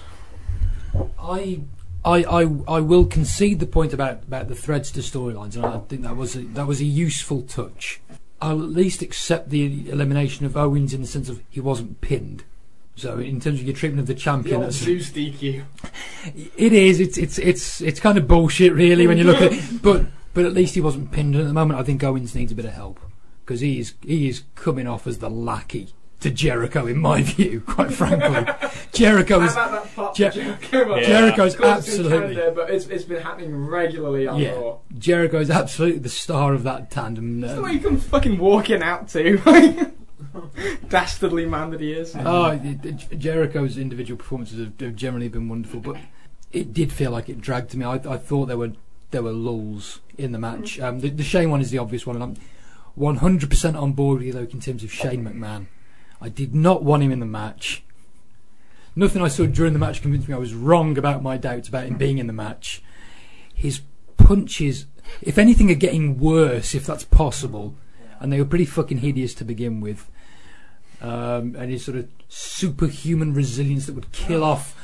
I, 1.16 1.60
I, 2.04 2.24
I, 2.24 2.40
I 2.66 2.80
will 2.80 3.04
concede 3.04 3.60
the 3.60 3.66
point 3.66 3.92
about, 3.92 4.24
about 4.24 4.48
the 4.48 4.54
threads 4.54 4.90
to 4.92 5.00
storylines, 5.00 5.54
and 5.54 5.64
I 5.64 5.78
think 5.78 6.02
that 6.02 6.16
was 6.16 6.34
a, 6.34 6.40
that 6.40 6.66
was 6.66 6.80
a 6.80 6.86
useful 6.86 7.42
touch. 7.42 8.00
I'll 8.40 8.62
at 8.62 8.70
least 8.70 9.00
accept 9.00 9.50
the 9.50 9.88
elimination 9.90 10.44
of 10.44 10.56
Owens 10.56 10.92
in 10.92 11.02
the 11.02 11.06
sense 11.06 11.28
of 11.28 11.40
he 11.50 11.60
wasn't 11.60 12.00
pinned. 12.00 12.44
So 12.96 13.18
in 13.18 13.40
terms 13.40 13.60
of 13.60 13.66
your 13.66 13.76
treatment 13.76 14.00
of 14.00 14.06
the 14.06 14.14
champion, 14.14 14.60
that's- 14.60 14.76
Zeus 14.76 15.10
DQ. 15.10 15.62
it 16.56 16.72
is. 16.72 16.98
It's 16.98 17.18
it's 17.18 17.38
it's 17.38 17.80
it's 17.82 18.00
kind 18.00 18.16
of 18.18 18.26
bullshit, 18.26 18.72
really, 18.72 19.06
when 19.06 19.18
you 19.18 19.24
look 19.24 19.40
at 19.40 19.52
it. 19.52 19.62
But 19.82 20.06
but 20.34 20.44
at 20.44 20.52
least 20.54 20.74
he 20.74 20.80
wasn't 20.80 21.12
pinned. 21.12 21.36
At 21.36 21.46
the 21.46 21.52
moment, 21.52 21.78
I 21.78 21.82
think 21.82 22.02
Owens 22.02 22.34
needs 22.34 22.52
a 22.52 22.54
bit 22.54 22.64
of 22.64 22.72
help 22.72 22.98
because 23.44 23.60
he 23.60 23.78
is 23.78 23.94
he 24.02 24.28
is 24.28 24.42
coming 24.54 24.86
off 24.86 25.06
as 25.06 25.18
the 25.18 25.28
lackey 25.30 25.88
to 26.20 26.30
Jericho, 26.30 26.86
in 26.86 26.96
my 26.98 27.20
view. 27.34 27.60
Quite 27.66 27.92
frankly, 27.92 28.50
Jericho 28.92 29.42
is 29.42 29.52
about 29.52 30.14
Jer- 30.14 30.30
Jericho? 30.30 30.96
Yeah. 30.96 31.06
Jericho's 31.06 31.54
it's 31.54 31.62
absolutely- 31.62 32.34
Canada, 32.36 32.52
but 32.56 32.70
it's, 32.70 32.86
it's 32.86 33.04
been 33.04 33.22
happening 33.22 33.54
regularly 33.66 34.26
on 34.26 34.40
Yeah, 34.40 34.52
Raw. 34.54 34.78
Jericho 34.98 35.38
is 35.40 35.50
absolutely 35.50 35.98
the 35.98 36.08
star 36.08 36.54
of 36.54 36.62
that 36.62 36.90
tandem. 36.90 37.42
That's 37.42 37.52
the 37.52 37.58
Um, 37.58 37.64
way 37.64 37.72
he 37.74 37.78
comes 37.80 38.04
fucking 38.04 38.38
walking 38.38 38.82
out 38.82 39.08
to. 39.08 39.92
Dastardly 40.88 41.46
man 41.46 41.70
that 41.70 41.80
he 41.80 41.92
is. 41.92 42.14
Ah, 42.16 42.20
oh, 42.24 42.50
it- 42.52 42.84
it- 42.84 43.18
Jericho's 43.18 43.78
individual 43.78 44.18
performances 44.18 44.70
have, 44.78 44.96
generally 44.96 45.28
been 45.28 45.48
wonderful, 45.48 45.80
but 45.80 45.96
it 46.52 46.72
did 46.72 46.92
feel 46.92 47.10
like 47.10 47.28
it 47.28 47.40
dragged 47.40 47.70
to 47.70 47.78
me. 47.78 47.84
I, 47.84 47.94
I 47.94 48.16
thought 48.16 48.46
there 48.46 48.58
were 48.58 48.72
there 49.10 49.22
were 49.22 49.32
lulls 49.32 50.00
in 50.18 50.32
the 50.32 50.38
match. 50.38 50.78
Mm. 50.78 50.84
Um, 50.84 51.00
the, 51.00 51.10
the 51.10 51.22
Shane 51.22 51.50
one 51.50 51.60
is 51.60 51.70
the 51.70 51.78
obvious 51.78 52.06
one, 52.06 52.16
and 52.16 52.22
I'm 52.22 52.36
100% 52.98 53.80
on 53.80 53.92
board 53.92 54.18
with 54.18 54.26
you, 54.26 54.32
Luke, 54.32 54.52
in 54.52 54.60
terms 54.60 54.82
of 54.82 54.92
Shane 54.92 55.24
McMahon. 55.24 55.66
I 56.20 56.28
did 56.28 56.54
not 56.54 56.82
want 56.82 57.02
him 57.02 57.12
in 57.12 57.20
the 57.20 57.26
match. 57.26 57.84
Nothing 58.94 59.22
I 59.22 59.28
saw 59.28 59.44
during 59.44 59.74
the 59.74 59.78
match 59.78 60.00
convinced 60.00 60.28
me 60.28 60.34
I 60.34 60.38
was 60.38 60.54
wrong 60.54 60.96
about 60.96 61.22
my 61.22 61.36
doubts 61.36 61.68
about 61.68 61.86
him 61.86 61.94
mm. 61.94 61.98
being 61.98 62.18
in 62.18 62.26
the 62.26 62.32
match. 62.32 62.82
His 63.54 63.80
punches, 64.16 64.86
if 65.20 65.38
anything, 65.38 65.70
are 65.70 65.74
getting 65.74 66.18
worse, 66.18 66.74
if 66.74 66.86
that's 66.86 67.04
possible, 67.04 67.74
and 68.18 68.32
they 68.32 68.38
were 68.38 68.46
pretty 68.46 68.64
fucking 68.64 68.98
hideous 68.98 69.34
to 69.34 69.44
begin 69.44 69.80
with 69.80 70.10
um, 71.00 71.54
and 71.56 71.70
his 71.70 71.84
sort 71.84 71.98
of 71.98 72.08
superhuman 72.28 73.34
resilience 73.34 73.86
that 73.86 73.94
would 73.94 74.10
kill 74.12 74.42
off. 74.44 74.74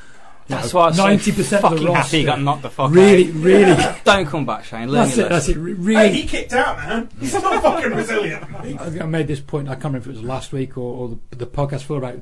That's 0.49 0.75
know, 0.75 0.81
why 0.81 0.87
I'm 0.89 0.95
so 0.95 1.05
90% 1.31 1.63
of 1.73 1.79
the 1.79 1.87
roster. 1.87 1.93
happy 1.95 2.19
he 2.19 2.25
got 2.25 2.41
knocked 2.41 2.63
the 2.63 2.71
fuck 2.71 2.91
really, 2.93 3.29
out. 3.29 3.35
really. 3.35 3.85
Don't 4.05 4.27
come 4.27 4.45
back, 4.45 4.65
Shane. 4.65 4.89
Learn 4.91 5.05
that's 5.07 5.17
your 5.17 5.27
it. 5.27 5.29
That's 5.29 5.49
it. 5.49 5.57
re- 5.57 5.73
Hey, 5.75 5.79
Really. 6.09 6.13
he 6.23 6.27
kicked 6.27 6.53
out, 6.53 6.77
man. 6.79 7.09
He's 7.21 7.33
not 7.35 7.63
fucking 7.63 7.93
resilient. 7.93 8.45
I 8.55 8.99
I 9.01 9.07
made 9.07 9.29
this 9.29 9.41
point. 9.41 9.69
I 9.69 9.75
can't 9.75 9.85
remember 9.85 10.11
if 10.11 10.17
it 10.17 10.21
was 10.21 10.23
last 10.23 10.53
week 10.53 10.77
or, 10.77 10.81
or 10.97 11.19
the, 11.31 11.37
the 11.37 11.47
podcast 11.47 11.79
before 11.81 11.99
about 11.99 12.19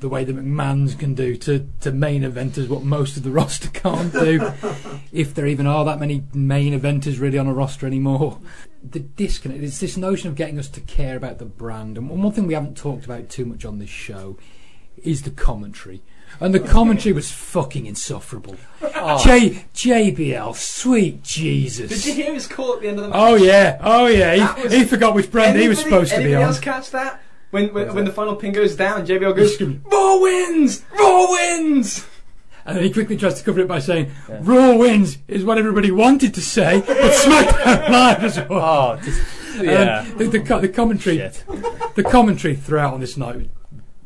the 0.00 0.08
way 0.08 0.24
the 0.24 0.32
McMahons 0.32 0.98
can 0.98 1.14
do 1.14 1.36
to, 1.36 1.68
to 1.80 1.92
main 1.92 2.22
eventers 2.22 2.68
what 2.68 2.82
most 2.82 3.16
of 3.16 3.22
the 3.22 3.30
roster 3.40 3.68
can't 3.68 4.12
do, 4.12 4.52
if 5.12 5.34
there 5.34 5.46
even 5.46 5.66
are 5.66 5.84
that 5.84 6.00
many 6.00 6.24
main 6.34 6.78
eventers 6.78 7.20
really 7.20 7.38
on 7.38 7.46
a 7.46 7.54
roster 7.54 7.86
anymore. 7.86 8.40
The 8.82 9.00
disconnect 9.00 9.62
is 9.62 9.78
this 9.78 9.96
notion 9.96 10.28
of 10.28 10.36
getting 10.36 10.58
us 10.58 10.68
to 10.70 10.80
care 10.80 11.16
about 11.16 11.38
the 11.38 11.44
brand, 11.44 11.98
and 11.98 12.08
one 12.08 12.32
thing 12.32 12.46
we 12.46 12.54
haven't 12.54 12.76
talked 12.76 13.04
about 13.04 13.28
too 13.28 13.44
much 13.44 13.64
on 13.64 13.78
this 13.78 13.90
show 13.90 14.38
is 15.02 15.22
the 15.22 15.30
commentary. 15.30 16.02
And 16.38 16.54
the 16.54 16.60
commentary 16.60 17.12
was 17.12 17.30
fucking 17.30 17.86
insufferable. 17.86 18.56
Oh. 18.82 19.22
J 19.22 19.64
JBL, 19.74 20.54
sweet 20.54 21.22
Jesus. 21.22 21.90
Did 21.90 22.06
you 22.06 22.22
hear 22.22 22.34
his 22.34 22.46
call 22.46 22.74
at 22.74 22.82
the 22.82 22.88
end 22.88 23.00
of 23.00 23.06
the 23.06 23.16
oh, 23.16 23.32
match? 23.32 23.40
Oh 23.40 23.44
yeah, 23.44 23.78
oh 23.82 24.06
yeah. 24.06 24.34
He, 24.34 24.62
was- 24.62 24.72
he 24.72 24.84
forgot 24.84 25.14
which 25.14 25.30
brand 25.30 25.58
he 25.58 25.68
was 25.68 25.80
supposed 25.80 26.12
to 26.12 26.18
be 26.18 26.34
on. 26.34 26.42
anybody 26.42 26.44
else 26.44 26.60
catch 26.60 26.90
that? 26.92 27.20
When 27.50 27.72
when, 27.74 27.94
when 27.94 28.04
the 28.04 28.12
final 28.12 28.36
pin 28.36 28.52
goes 28.52 28.76
down, 28.76 29.06
JBL 29.06 29.34
goes, 29.36 29.60
Raw 29.90 30.18
wins! 30.20 30.84
Raw 30.98 31.30
wins! 31.30 32.06
And 32.64 32.76
then 32.76 32.84
he 32.84 32.92
quickly 32.92 33.16
tries 33.16 33.34
to 33.34 33.44
cover 33.44 33.60
it 33.60 33.66
by 33.68 33.78
saying, 33.80 34.10
"Raw 34.28 34.76
wins" 34.76 35.18
is 35.26 35.44
what 35.44 35.58
everybody 35.58 35.90
wanted 35.90 36.34
to 36.34 36.40
say, 36.40 36.82
but 36.86 36.96
SmackDown 36.96 37.88
live 37.88 38.24
as 38.24 38.36
well. 38.48 38.98
Oh, 38.98 39.00
just, 39.02 39.20
Um, 39.58 39.64
yeah. 39.64 40.02
the, 40.16 40.24
the, 40.26 40.40
co- 40.40 40.60
the 40.60 40.68
commentary, 40.68 41.16
Shit. 41.16 41.42
the 41.96 42.02
commentary 42.04 42.54
throughout 42.54 42.94
on 42.94 43.00
this 43.00 43.16
night. 43.16 43.50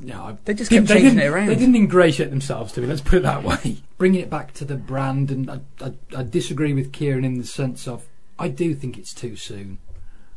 No, 0.01 0.39
They 0.45 0.55
just 0.55 0.71
didn't- 0.71 0.87
kept 0.89 0.99
changing 1.01 1.17
didn't, 1.17 1.27
it 1.27 1.35
around. 1.35 1.47
They 1.49 1.55
didn't 1.57 1.77
ingratiate 1.77 2.31
themselves 2.31 2.73
to 2.75 2.81
me. 2.81 2.87
Let's 2.87 3.01
put 3.01 3.15
it 3.19 3.23
that 3.25 3.43
way. 3.43 3.79
Bringing 3.99 4.21
it 4.21 4.31
back 4.31 4.55
to 4.55 4.65
the 4.65 4.77
brand, 4.77 5.31
and 5.31 5.51
I, 5.51 5.61
I, 5.81 5.93
I 6.17 6.23
disagree 6.23 6.73
with 6.73 6.93
Kieran 6.93 7.25
in 7.25 7.39
the 7.39 7.45
sense 7.45 7.87
of 7.89 8.07
I 8.39 8.49
do 8.49 8.75
think 8.75 8.97
it's 8.99 9.13
too 9.13 9.37
soon. 9.37 9.79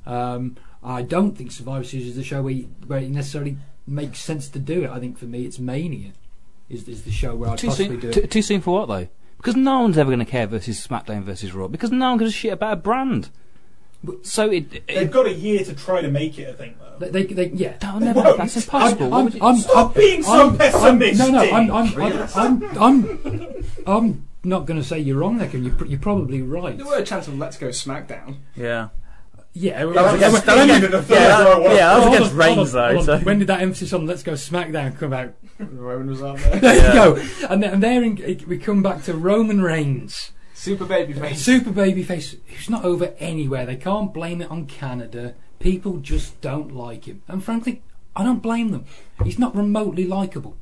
Um, 0.05 0.57
I 0.87 1.01
don't 1.01 1.37
think 1.37 1.51
Survivor 1.51 1.83
Series 1.83 2.07
is 2.07 2.15
the 2.15 2.23
show 2.23 2.41
where, 2.41 2.53
you, 2.53 2.63
where 2.87 2.99
it 2.99 3.09
necessarily 3.09 3.57
makes 3.85 4.19
sense 4.19 4.47
to 4.49 4.59
do 4.59 4.83
it. 4.83 4.89
I 4.89 4.99
think 4.99 5.17
for 5.17 5.25
me, 5.25 5.45
it's 5.45 5.59
Mania 5.59 6.11
is, 6.69 6.87
is 6.87 7.03
the 7.03 7.11
show 7.11 7.35
where 7.35 7.49
I'd 7.51 7.57
Too 7.57 7.67
possibly 7.67 7.87
soon, 7.93 7.99
do 7.99 8.09
it. 8.09 8.13
too, 8.13 8.27
too 8.27 8.41
soon 8.41 8.61
for 8.61 8.79
what 8.79 8.87
though? 8.87 9.07
Because 9.37 9.55
no 9.55 9.81
one's 9.81 9.97
ever 9.97 10.09
going 10.09 10.19
to 10.19 10.25
care 10.25 10.47
versus 10.47 10.85
SmackDown 10.85 11.23
versus 11.23 11.53
Raw. 11.53 11.67
Because 11.67 11.91
no 11.91 12.09
one 12.09 12.17
gives 12.17 12.31
a 12.31 12.33
shit 12.33 12.53
about 12.53 12.73
a 12.73 12.75
brand. 12.77 13.29
So 14.23 14.49
it, 14.51 14.73
it 14.73 14.87
They've 14.87 15.11
got 15.11 15.25
a 15.25 15.33
year 15.33 15.63
to 15.63 15.73
try 15.73 16.01
to 16.01 16.07
make 16.09 16.37
it 16.39 16.49
I 16.49 16.53
think 16.53 16.77
though. 16.79 17.07
They, 17.07 17.23
they, 17.23 17.33
they, 17.33 17.49
yeah. 17.49 17.77
that'll 17.79 17.99
never. 17.99 18.21
That's 18.37 18.55
impossible. 18.55 19.13
I'm, 19.13 19.25
would 19.25 19.33
you- 19.35 19.41
I'm, 19.43 19.57
Stop 19.57 19.75
I'm- 19.77 19.93
being 19.93 20.23
so 20.23 20.31
I'm- 20.31 20.47
I'm- 20.49 20.57
pessimistic. 20.57 21.31
no, 21.31 21.31
no, 21.31 21.51
I'm, 21.51 21.71
I'm, 21.71 21.99
I'm, 22.01 22.31
I'm, 22.35 22.77
I'm, 22.77 23.63
I'm 23.85 24.27
not 24.43 24.65
going 24.65 24.79
to 24.79 24.85
say 24.85 24.99
you're 24.99 25.17
wrong, 25.17 25.37
Nick, 25.37 25.53
and 25.53 25.65
you're, 25.65 25.85
you're 25.87 25.99
probably 25.99 26.41
right. 26.41 26.77
There 26.77 26.85
were 26.85 26.97
a 26.97 27.03
chance 27.03 27.27
of 27.27 27.37
Let's 27.37 27.57
Go 27.57 27.67
SmackDown. 27.69 28.37
yeah. 28.55 28.89
Yeah, 29.59 29.85
That 29.85 30.03
was 30.03 30.13
against, 30.15 30.45
That 30.45 30.55
that 30.55 30.67
was 30.67 30.81
was 30.81 30.83
against, 30.89 31.09
yeah, 31.09 31.19
that, 31.27 31.61
yeah, 31.63 31.75
that 31.75 31.97
was 31.97 32.15
against 32.15 32.33
Reigns 32.35 32.71
though. 32.73 33.01
So. 33.01 33.17
When 33.19 33.39
did 33.39 33.47
that 33.47 33.61
emphasis 33.61 33.93
on 33.93 34.05
Let's 34.05 34.23
Go 34.23 34.33
SmackDown 34.33 34.97
come 34.97 35.13
out? 35.13 35.33
Roman 35.59 36.07
was 36.07 36.21
out 36.21 36.37
there. 36.37 36.59
There 36.59 36.75
Yeah. 36.75 36.87
you 36.87 37.15
go. 37.15 37.47
And, 37.49 37.63
then, 37.63 37.73
and 37.73 37.83
there 37.83 38.03
in, 38.03 38.43
we 38.47 38.57
come 38.57 38.83
back 38.83 39.03
to 39.05 39.13
Roman 39.15 39.61
Reigns, 39.61 40.31
Super 40.53 40.85
babyface. 40.85 41.35
super 41.37 41.71
babyface, 41.71 42.37
who's 42.47 42.69
not 42.69 42.83
over 42.85 43.13
anywhere. 43.19 43.65
They 43.65 43.75
can't 43.77 44.13
blame 44.13 44.41
it 44.41 44.51
on 44.51 44.65
Canada. 44.67 45.33
People 45.59 45.97
just 45.97 46.39
don't 46.41 46.71
like 46.75 47.05
him, 47.05 47.23
and 47.27 47.43
frankly, 47.43 47.81
I 48.15 48.23
don't 48.23 48.41
blame 48.43 48.69
them. 48.69 48.85
He's 49.23 49.39
not 49.39 49.55
remotely 49.55 50.05
likable. 50.05 50.55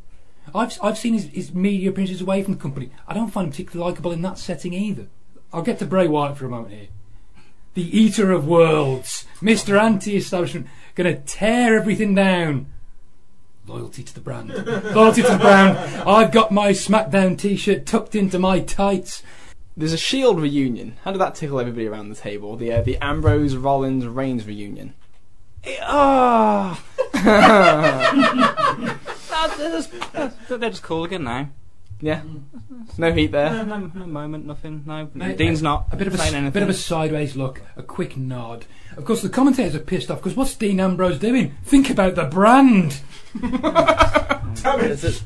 I've 0.54 0.78
I've 0.82 0.98
seen 0.98 1.14
his, 1.16 1.26
his 1.26 1.54
media 1.54 1.90
appearances 1.90 2.22
away 2.22 2.44
from 2.44 2.54
the 2.54 2.60
company. 2.62 2.92
I 3.08 3.14
don't 3.14 3.30
find 3.32 3.46
him 3.48 3.52
particularly 3.52 3.92
likable 3.92 4.12
in 4.14 4.22
that 4.22 4.38
setting 4.38 4.74
either. 4.74 5.08
I'll 5.52 5.64
get 5.64 5.80
to 5.80 5.86
Bray 5.86 6.08
Wyatt 6.08 6.38
for 6.38 6.46
a 6.46 6.50
moment 6.50 6.74
here. 6.74 6.88
The 7.76 7.98
Eater 7.98 8.32
of 8.32 8.48
Worlds, 8.48 9.26
Mr. 9.42 9.78
Anti-Establishment, 9.78 10.68
going 10.96 11.14
to 11.14 11.22
tear 11.22 11.78
everything 11.78 12.16
down. 12.16 12.68
Loyalty 13.68 14.02
to 14.02 14.14
the 14.14 14.22
brand. 14.22 14.50
Loyalty 14.96 15.22
to 15.24 15.32
the 15.34 15.38
brand. 15.38 15.78
I've 16.08 16.32
got 16.32 16.54
my 16.54 16.70
SmackDown 16.72 17.38
T-shirt 17.38 17.86
tucked 17.86 18.16
into 18.16 18.40
my 18.40 18.62
tights. 18.62 19.24
There's 19.76 19.92
a 19.92 19.98
Shield 19.98 20.40
reunion. 20.40 20.96
How 21.04 21.12
did 21.12 21.20
that 21.20 21.36
tickle 21.36 21.60
everybody 21.60 21.86
around 21.86 22.08
the 22.08 22.16
table? 22.16 22.56
The 22.56 22.72
uh, 22.72 22.82
the 22.82 22.98
Ambrose 23.02 23.58
Rollins 23.58 24.08
Reigns 24.08 24.48
reunion. 24.48 24.94
Oh. 25.82 26.82
they're, 29.58 29.72
just, 29.72 29.92
they're 30.48 30.70
just 30.70 30.84
cool 30.84 31.04
again 31.04 31.26
now. 31.26 31.50
Yeah. 32.02 32.22
No 32.98 33.12
heat 33.14 33.32
there. 33.32 33.50
No, 33.52 33.64
no, 33.64 33.92
no 33.94 34.06
moment, 34.06 34.46
nothing. 34.46 34.84
No, 34.86 35.10
Mate, 35.14 35.38
Dean's 35.38 35.62
not 35.62 35.88
A 35.92 35.96
bit 35.96 36.08
of 36.08 36.14
a, 36.14 36.18
saying 36.18 36.30
s- 36.30 36.34
anything. 36.36 36.52
bit 36.52 36.64
of 36.64 36.70
a 36.70 36.74
sideways 36.74 37.36
look, 37.36 37.62
a 37.78 37.84
quick 37.84 38.18
nod. 38.18 38.66
Of 38.98 39.06
course, 39.06 39.22
the 39.22 39.30
commentators 39.30 39.76
are 39.76 39.80
pissed 39.80 40.12
off 40.12 40.20
because 40.20 40.36
what's 40.36 40.56
Dean 40.56 40.80
Ambrose 40.80 41.18
doing? 41.20 41.56
Think 41.64 41.90
about 41.90 42.16
the 42.16 42.26
brand. 42.26 43.00
There's 44.64 45.04
a- 45.04 45.24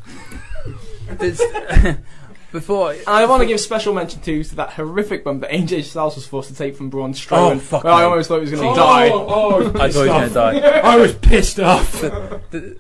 there's- 1.16 1.98
before 2.52 2.96
I 3.08 3.26
want 3.26 3.42
to 3.42 3.48
give 3.48 3.60
special 3.60 3.94
mention 3.94 4.22
too 4.22 4.44
to 4.44 4.56
that 4.56 4.72
horrific 4.72 5.24
bump 5.24 5.42
that 5.42 5.52
AJ 5.52 5.84
Styles 5.86 6.16
was 6.16 6.26
forced 6.26 6.50
to 6.50 6.56
take 6.56 6.76
from 6.76 6.90
Braun 6.90 7.14
Strowman. 7.14 7.56
Oh, 7.58 7.60
fuck 7.60 7.84
Well, 7.84 7.94
I 7.96 8.00
me. 8.02 8.06
almost 8.06 8.28
thought 8.30 8.36
he 8.36 8.42
was 8.42 8.52
going 8.52 8.64
to 8.64 8.70
oh, 8.70 8.76
die. 8.76 9.10
Oh, 9.12 9.68
I 9.68 9.72
thought 9.72 9.92
he 9.92 9.98
was 10.00 10.06
going 10.08 10.28
to 10.30 10.34
die. 10.34 10.80
I 10.80 10.96
was 10.98 11.14
pissed 11.16 11.60
off. 11.60 12.02
The, 12.02 12.78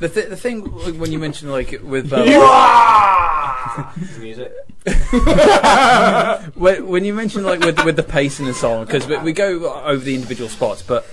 the, 0.00 0.08
th- 0.08 0.28
the 0.28 0.36
thing 0.36 0.62
when 0.98 1.12
you 1.12 1.18
mentioned 1.18 1.50
like 1.50 1.80
with 1.82 2.12
um, 2.12 2.24
music. 4.20 4.52
when, 6.54 6.86
when 6.86 7.04
you 7.04 7.12
mentioned 7.12 7.44
like 7.44 7.60
with 7.60 7.84
with 7.84 7.96
the 7.96 8.02
pacing 8.02 8.46
and 8.46 8.56
so 8.56 8.72
on, 8.72 8.86
because 8.86 9.06
we, 9.06 9.18
we 9.18 9.32
go 9.32 9.74
over 9.82 10.02
the 10.02 10.14
individual 10.14 10.48
spots, 10.48 10.82
but 10.82 11.06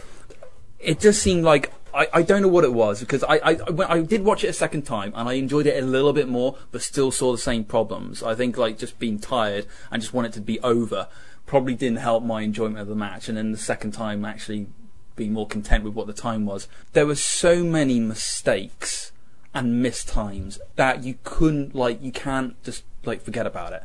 it 0.80 1.00
just 1.00 1.22
seemed 1.22 1.44
like 1.44 1.72
I, 1.94 2.08
I 2.14 2.22
don't 2.22 2.42
know 2.42 2.48
what 2.48 2.64
it 2.64 2.74
was 2.74 3.00
because 3.00 3.24
I, 3.24 3.40
I 3.44 3.54
when 3.72 3.88
I 3.88 4.02
did 4.02 4.24
watch 4.24 4.44
it 4.44 4.48
a 4.48 4.54
second 4.54 4.84
time 4.84 5.14
and 5.16 5.28
I 5.28 5.34
enjoyed 5.34 5.66
it 5.66 5.82
a 5.82 5.86
little 5.86 6.14
bit 6.14 6.28
more, 6.28 6.58
but 6.72 6.82
still 6.82 7.10
saw 7.12 7.32
the 7.32 7.38
same 7.38 7.64
problems. 7.64 8.22
I 8.22 8.36
think 8.36 8.58
like 8.58 8.78
just 8.78 9.00
being 9.00 9.20
tired 9.20 9.66
and 9.90 10.02
just 10.02 10.14
wanted 10.14 10.34
to 10.34 10.42
be 10.42 10.60
over 10.60 11.08
probably 11.46 11.76
didn't 11.76 12.00
help 12.00 12.24
my 12.24 12.42
enjoyment 12.42 12.80
of 12.80 12.88
the 12.88 12.96
match. 12.96 13.30
And 13.30 13.38
then 13.38 13.52
the 13.52 13.58
second 13.58 13.92
time 13.92 14.26
actually 14.26 14.68
being 15.16 15.34
more 15.34 15.48
content 15.48 15.84
with 15.84 15.94
what 15.94 16.08
the 16.08 16.14
time 16.14 16.46
was. 16.46 16.68
There 16.94 17.06
were 17.06 17.16
so 17.16 17.64
many 17.64 18.00
mistakes 18.00 19.12
and 19.54 19.82
missed 19.82 20.10
times 20.10 20.60
that 20.76 21.04
you 21.04 21.18
couldn't 21.24 21.74
like 21.74 22.02
you 22.02 22.12
can't 22.12 22.62
just 22.64 22.84
like 23.06 23.22
forget 23.22 23.48
about 23.48 23.74
it. 23.74 23.84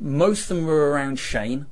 Most 0.00 0.50
of 0.50 0.56
them 0.56 0.66
were 0.66 0.90
around 0.90 1.18
Shane. 1.18 1.66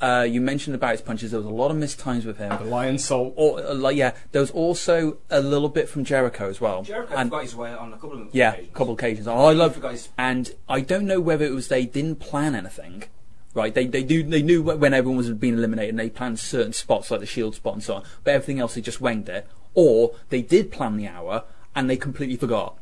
Uh, 0.00 0.22
you 0.28 0.40
mentioned 0.40 0.74
about 0.74 0.92
his 0.92 1.00
punches. 1.00 1.30
There 1.30 1.40
was 1.40 1.46
a 1.46 1.50
lot 1.52 1.70
of 1.70 1.76
missed 1.76 1.98
times 1.98 2.26
with 2.26 2.36
him. 2.38 2.50
The 2.50 2.70
Lionsault. 2.70 3.32
Or 3.36 3.60
uh, 3.60 3.74
like 3.74 3.96
yeah, 3.96 4.12
there 4.32 4.40
was 4.40 4.50
also 4.50 5.18
a 5.30 5.40
little 5.40 5.68
bit 5.68 5.88
from 5.88 6.04
Jericho 6.04 6.48
as 6.48 6.60
well. 6.60 6.82
Jericho 6.82 7.14
and 7.14 7.30
forgot 7.30 7.42
his 7.42 7.54
way 7.56 7.72
on 7.72 7.92
a 7.92 7.96
couple 7.96 8.12
of 8.12 8.18
them 8.18 8.28
yeah, 8.32 8.52
occasions. 8.52 8.74
couple 8.74 8.92
of 8.94 8.98
occasions. 8.98 9.28
Oh, 9.28 9.46
I 9.46 9.52
love 9.52 9.74
forgot 9.76 9.92
his- 9.92 10.08
and 10.18 10.54
I 10.68 10.80
don't 10.80 11.06
know 11.06 11.20
whether 11.20 11.44
it 11.44 11.52
was 11.52 11.68
they 11.68 11.86
didn't 11.86 12.16
plan 12.16 12.54
anything. 12.54 13.04
Right, 13.54 13.72
they 13.72 13.86
they 13.86 14.02
do 14.02 14.24
they 14.24 14.42
knew 14.42 14.62
when 14.62 14.92
everyone 14.92 15.16
was 15.16 15.30
being 15.30 15.54
eliminated, 15.54 15.90
and 15.90 15.98
they 16.00 16.10
planned 16.10 16.40
certain 16.40 16.72
spots 16.72 17.10
like 17.10 17.20
the 17.20 17.26
shield 17.26 17.54
spot 17.54 17.74
and 17.74 17.82
so 17.82 17.94
on. 17.94 18.02
But 18.24 18.34
everything 18.34 18.58
else 18.58 18.74
they 18.74 18.80
just 18.80 19.00
winged 19.00 19.28
it, 19.28 19.46
or 19.74 20.14
they 20.28 20.42
did 20.42 20.72
plan 20.72 20.96
the 20.96 21.06
hour 21.06 21.44
and 21.74 21.88
they 21.88 21.96
completely 21.96 22.36
forgot. 22.36 22.76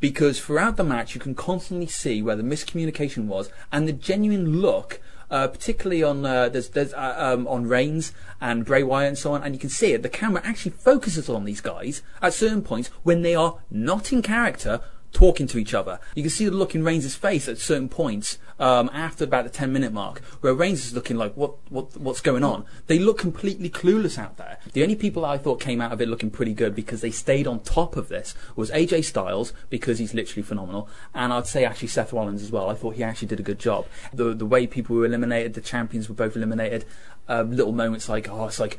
Because 0.00 0.40
throughout 0.40 0.76
the 0.76 0.84
match, 0.84 1.14
you 1.14 1.20
can 1.20 1.34
constantly 1.34 1.86
see 1.86 2.22
where 2.22 2.36
the 2.36 2.42
miscommunication 2.42 3.26
was 3.26 3.50
and 3.72 3.88
the 3.88 3.92
genuine 3.92 4.60
look, 4.60 5.00
uh, 5.30 5.48
particularly 5.48 6.02
on 6.02 6.24
uh, 6.24 6.48
there's 6.48 6.68
there's 6.68 6.94
uh, 6.94 7.16
um, 7.18 7.48
on 7.48 7.66
Reigns 7.66 8.12
and 8.40 8.64
Bray 8.64 8.82
Wyatt 8.82 9.08
and 9.08 9.18
so 9.18 9.32
on, 9.32 9.42
and 9.42 9.54
you 9.54 9.58
can 9.58 9.70
see 9.70 9.92
it. 9.92 10.02
The 10.02 10.08
camera 10.08 10.42
actually 10.44 10.72
focuses 10.72 11.28
on 11.28 11.44
these 11.44 11.60
guys 11.60 12.02
at 12.22 12.34
certain 12.34 12.62
points 12.62 12.88
when 13.02 13.22
they 13.22 13.34
are 13.34 13.58
not 13.70 14.12
in 14.12 14.22
character, 14.22 14.80
talking 15.12 15.46
to 15.48 15.58
each 15.58 15.74
other. 15.74 15.98
You 16.14 16.22
can 16.22 16.30
see 16.30 16.44
the 16.44 16.52
look 16.52 16.74
in 16.74 16.84
Reigns' 16.84 17.16
face 17.16 17.48
at 17.48 17.58
certain 17.58 17.88
points 17.88 18.38
um, 18.58 18.90
after 18.92 19.24
about 19.24 19.44
the 19.44 19.50
10 19.50 19.72
minute 19.72 19.92
mark, 19.92 20.20
where 20.40 20.54
Reigns 20.54 20.86
is 20.86 20.94
looking 20.94 21.16
like, 21.16 21.34
what, 21.34 21.54
what, 21.70 21.96
what's 21.96 22.20
going 22.20 22.44
on? 22.44 22.64
They 22.86 22.98
look 22.98 23.18
completely 23.18 23.70
clueless 23.70 24.18
out 24.18 24.36
there. 24.36 24.58
The 24.72 24.82
only 24.82 24.96
people 24.96 25.24
I 25.24 25.38
thought 25.38 25.60
came 25.60 25.80
out 25.80 25.92
of 25.92 26.00
it 26.00 26.08
looking 26.08 26.30
pretty 26.30 26.54
good 26.54 26.74
because 26.74 27.00
they 27.00 27.10
stayed 27.10 27.46
on 27.46 27.60
top 27.60 27.96
of 27.96 28.08
this 28.08 28.34
was 28.56 28.70
AJ 28.70 29.04
Styles, 29.04 29.52
because 29.70 29.98
he's 29.98 30.14
literally 30.14 30.42
phenomenal, 30.42 30.88
and 31.14 31.32
I'd 31.32 31.46
say 31.46 31.64
actually 31.64 31.88
Seth 31.88 32.12
Rollins 32.12 32.42
as 32.42 32.50
well. 32.50 32.68
I 32.68 32.74
thought 32.74 32.96
he 32.96 33.02
actually 33.02 33.28
did 33.28 33.40
a 33.40 33.44
good 33.44 33.58
job. 33.58 33.86
The, 34.12 34.34
the 34.34 34.46
way 34.46 34.66
people 34.66 34.96
were 34.96 35.06
eliminated, 35.06 35.54
the 35.54 35.60
champions 35.60 36.08
were 36.08 36.14
both 36.14 36.36
eliminated, 36.36 36.84
um, 37.28 37.52
little 37.52 37.72
moments 37.72 38.08
like, 38.08 38.28
oh, 38.28 38.46
it's 38.46 38.60
like, 38.60 38.78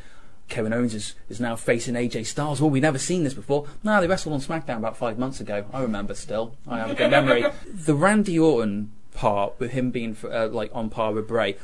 Kevin 0.50 0.74
Owens 0.74 0.96
is, 0.96 1.14
is 1.30 1.40
now 1.40 1.56
facing 1.56 1.94
AJ 1.94 2.26
Styles. 2.26 2.60
Well, 2.60 2.72
we 2.72 2.80
never 2.80 2.98
seen 2.98 3.24
this 3.24 3.36
before. 3.36 3.68
No, 3.84 4.02
they 4.02 4.08
wrestled 4.08 4.34
on 4.34 4.42
SmackDown 4.42 4.78
about 4.78 4.98
five 4.98 5.20
months 5.20 5.40
ago. 5.40 5.66
I 5.72 5.84
remember 5.84 6.16
still. 6.16 6.56
I 6.68 6.80
have 6.80 6.90
a 6.90 6.96
good 6.96 7.12
memory. 7.12 7.46
the 7.72 7.94
Randy 7.94 8.40
Orton 8.40 8.92
part, 9.20 9.60
with 9.60 9.72
him 9.72 9.92
being 9.92 10.16
uh, 10.24 10.48
like 10.48 10.72
on 10.74 10.90
par 10.90 11.12
with 11.12 11.28
Bray, 11.28 11.58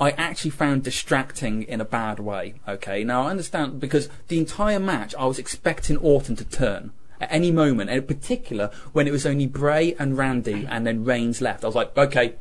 I 0.00 0.10
actually 0.12 0.50
found 0.50 0.82
distracting 0.82 1.62
in 1.62 1.80
a 1.80 1.84
bad 1.84 2.18
way. 2.18 2.54
Okay, 2.66 3.04
now 3.04 3.22
I 3.22 3.30
understand 3.30 3.78
because 3.78 4.08
the 4.26 4.38
entire 4.38 4.80
match 4.80 5.14
I 5.16 5.24
was 5.26 5.38
expecting 5.38 5.96
Orton 5.96 6.34
to 6.36 6.44
turn 6.44 6.90
at 7.20 7.32
any 7.32 7.52
moment, 7.52 7.88
and 7.90 7.98
in 7.98 8.06
particular 8.06 8.72
when 8.92 9.06
it 9.06 9.12
was 9.12 9.24
only 9.24 9.46
Bray 9.46 9.94
and 9.96 10.18
Randy, 10.18 10.66
and 10.68 10.84
then 10.84 11.04
Reigns 11.04 11.40
left. 11.40 11.62
I 11.62 11.68
was 11.68 11.76
like, 11.76 11.96
okay, 11.96 12.34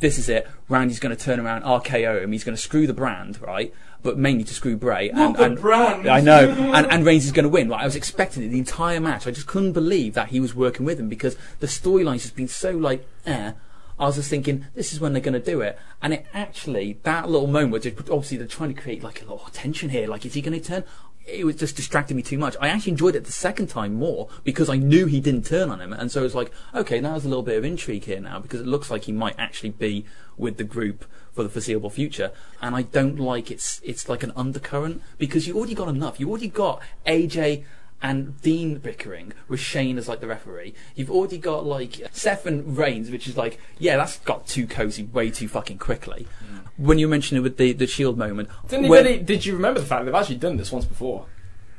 this 0.00 0.18
is 0.18 0.28
it. 0.28 0.48
Randy's 0.68 0.98
going 0.98 1.16
to 1.16 1.24
turn 1.24 1.38
around, 1.38 1.62
RKO 1.62 2.22
him. 2.22 2.32
He's 2.32 2.44
going 2.44 2.56
to 2.56 2.62
screw 2.62 2.88
the 2.88 2.94
brand, 2.94 3.40
right? 3.40 3.72
But 4.02 4.18
mainly 4.18 4.42
to 4.44 4.54
screw 4.54 4.76
Bray. 4.76 5.10
and, 5.10 5.36
the 5.36 5.44
and 5.44 5.60
brand. 5.60 6.08
I 6.08 6.20
know, 6.20 6.48
and, 6.48 6.86
and 6.90 7.06
Reigns 7.06 7.26
is 7.26 7.32
going 7.32 7.44
to 7.44 7.48
win. 7.48 7.68
Like, 7.68 7.82
I 7.82 7.84
was 7.84 7.96
expecting 7.96 8.42
it 8.42 8.48
the 8.48 8.58
entire 8.58 8.98
match. 8.98 9.28
I 9.28 9.30
just 9.30 9.46
couldn't 9.46 9.72
believe 9.72 10.14
that 10.14 10.30
he 10.30 10.40
was 10.40 10.52
working 10.52 10.84
with 10.84 10.98
him 10.98 11.08
because 11.08 11.36
the 11.60 11.68
storyline's 11.68 12.22
just 12.22 12.34
been 12.34 12.48
so 12.48 12.72
like, 12.72 13.06
eh. 13.24 13.52
I 14.00 14.06
was 14.06 14.16
just 14.16 14.30
thinking, 14.30 14.66
this 14.74 14.92
is 14.94 14.98
when 14.98 15.12
they're 15.12 15.20
going 15.20 15.34
to 15.34 15.38
do 15.38 15.60
it. 15.60 15.78
And 16.00 16.14
it 16.14 16.26
actually, 16.32 16.98
that 17.02 17.28
little 17.28 17.46
moment, 17.46 17.84
it- 17.84 17.98
obviously 18.10 18.38
they're 18.38 18.46
trying 18.46 18.74
to 18.74 18.80
create 18.80 19.02
like 19.02 19.20
a 19.22 19.26
lot 19.26 19.46
of 19.46 19.52
tension 19.52 19.90
here. 19.90 20.08
Like, 20.08 20.24
is 20.24 20.32
he 20.34 20.40
going 20.40 20.58
to 20.58 20.66
turn? 20.66 20.84
It 21.26 21.44
was 21.44 21.56
just 21.56 21.76
distracting 21.76 22.16
me 22.16 22.22
too 22.22 22.38
much. 22.38 22.56
I 22.62 22.68
actually 22.68 22.92
enjoyed 22.92 23.14
it 23.14 23.26
the 23.26 23.30
second 23.32 23.66
time 23.68 23.94
more 23.94 24.28
because 24.42 24.70
I 24.70 24.76
knew 24.78 25.04
he 25.04 25.20
didn't 25.20 25.44
turn 25.44 25.68
on 25.70 25.80
him. 25.80 25.92
And 25.92 26.10
so 26.10 26.20
it 26.20 26.24
was 26.24 26.34
like, 26.34 26.50
okay, 26.74 26.98
now 26.98 27.10
there's 27.10 27.26
a 27.26 27.28
little 27.28 27.42
bit 27.42 27.58
of 27.58 27.64
intrigue 27.64 28.04
here 28.04 28.20
now 28.20 28.38
because 28.40 28.60
it 28.62 28.66
looks 28.66 28.90
like 28.90 29.04
he 29.04 29.12
might 29.12 29.34
actually 29.38 29.70
be 29.70 30.06
with 30.38 30.56
the 30.56 30.64
group 30.64 31.04
for 31.32 31.42
the 31.42 31.50
foreseeable 31.50 31.90
future. 31.90 32.32
And 32.62 32.74
I 32.74 32.82
don't 32.82 33.20
like 33.20 33.50
it's, 33.50 33.82
it's 33.84 34.08
like 34.08 34.22
an 34.22 34.32
undercurrent 34.34 35.02
because 35.18 35.46
you 35.46 35.56
already 35.58 35.74
got 35.74 35.88
enough. 35.88 36.18
You 36.18 36.30
already 36.30 36.48
got 36.48 36.80
AJ 37.06 37.64
and 38.02 38.40
Dean 38.40 38.78
bickering 38.78 39.32
with 39.48 39.60
Shane 39.60 39.98
as 39.98 40.08
like 40.08 40.20
the 40.20 40.26
referee. 40.26 40.74
You've 40.94 41.10
already 41.10 41.38
got 41.38 41.66
like 41.66 42.00
Seth 42.12 42.46
and 42.46 42.76
Reigns, 42.76 43.10
which 43.10 43.28
is 43.28 43.36
like, 43.36 43.60
yeah, 43.78 43.96
that's 43.96 44.18
got 44.20 44.46
too 44.46 44.66
cozy 44.66 45.02
way 45.04 45.30
too 45.30 45.48
fucking 45.48 45.78
quickly. 45.78 46.26
Mm. 46.42 46.60
When 46.78 46.98
you 46.98 47.08
mentioned 47.08 47.38
it 47.38 47.42
with 47.42 47.58
the, 47.58 47.72
the 47.72 47.86
Shield 47.86 48.16
moment, 48.16 48.48
Didn't 48.68 48.88
when- 48.88 49.04
really, 49.04 49.18
did 49.18 49.44
you 49.44 49.54
remember 49.54 49.80
the 49.80 49.86
fact 49.86 50.04
they've 50.06 50.14
actually 50.14 50.36
done 50.36 50.56
this 50.56 50.72
once 50.72 50.86
before? 50.86 51.26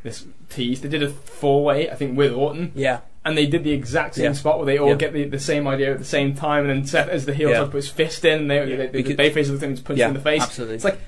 This 0.03 0.25
tease. 0.49 0.81
They 0.81 0.89
did 0.89 1.03
a 1.03 1.09
four 1.09 1.63
way, 1.63 1.89
I 1.89 1.95
think, 1.95 2.17
with 2.17 2.31
Orton. 2.33 2.71
yeah, 2.75 3.01
And 3.23 3.37
they 3.37 3.45
did 3.45 3.63
the 3.63 3.71
exact 3.71 4.15
same 4.15 4.25
Yeah. 4.25 4.33
spot 4.33 4.57
where 4.57 4.65
they 4.65 4.77
all 4.79 4.89
Yeah. 4.89 4.95
get 4.95 5.13
the, 5.13 5.25
the 5.25 5.39
same 5.39 5.67
idea 5.67 5.91
at 5.93 5.99
the 5.99 6.05
same 6.05 6.33
time, 6.35 6.67
and 6.67 6.69
then 6.71 6.85
Seth, 6.85 7.07
as 7.07 7.25
the 7.27 7.33
heel, 7.35 7.49
Yeah. 7.49 7.57
tried 7.59 7.71
put 7.71 7.77
his 7.77 7.89
fist 7.89 8.25
in, 8.25 8.41
and 8.41 8.51
they, 8.51 8.57
Yeah. 8.57 8.65
they, 8.65 8.75
they, 8.77 8.87
Because- 8.87 9.15
the 9.15 9.23
Bayface 9.23 9.49
him 9.49 9.63
and 9.69 9.85
punched 9.85 9.99
Yeah, 9.99 10.07
in 10.07 10.13
the 10.15 10.19
face. 10.19 10.41
absolutely. 10.41 10.75
It's 10.75 10.83
like, 10.83 10.99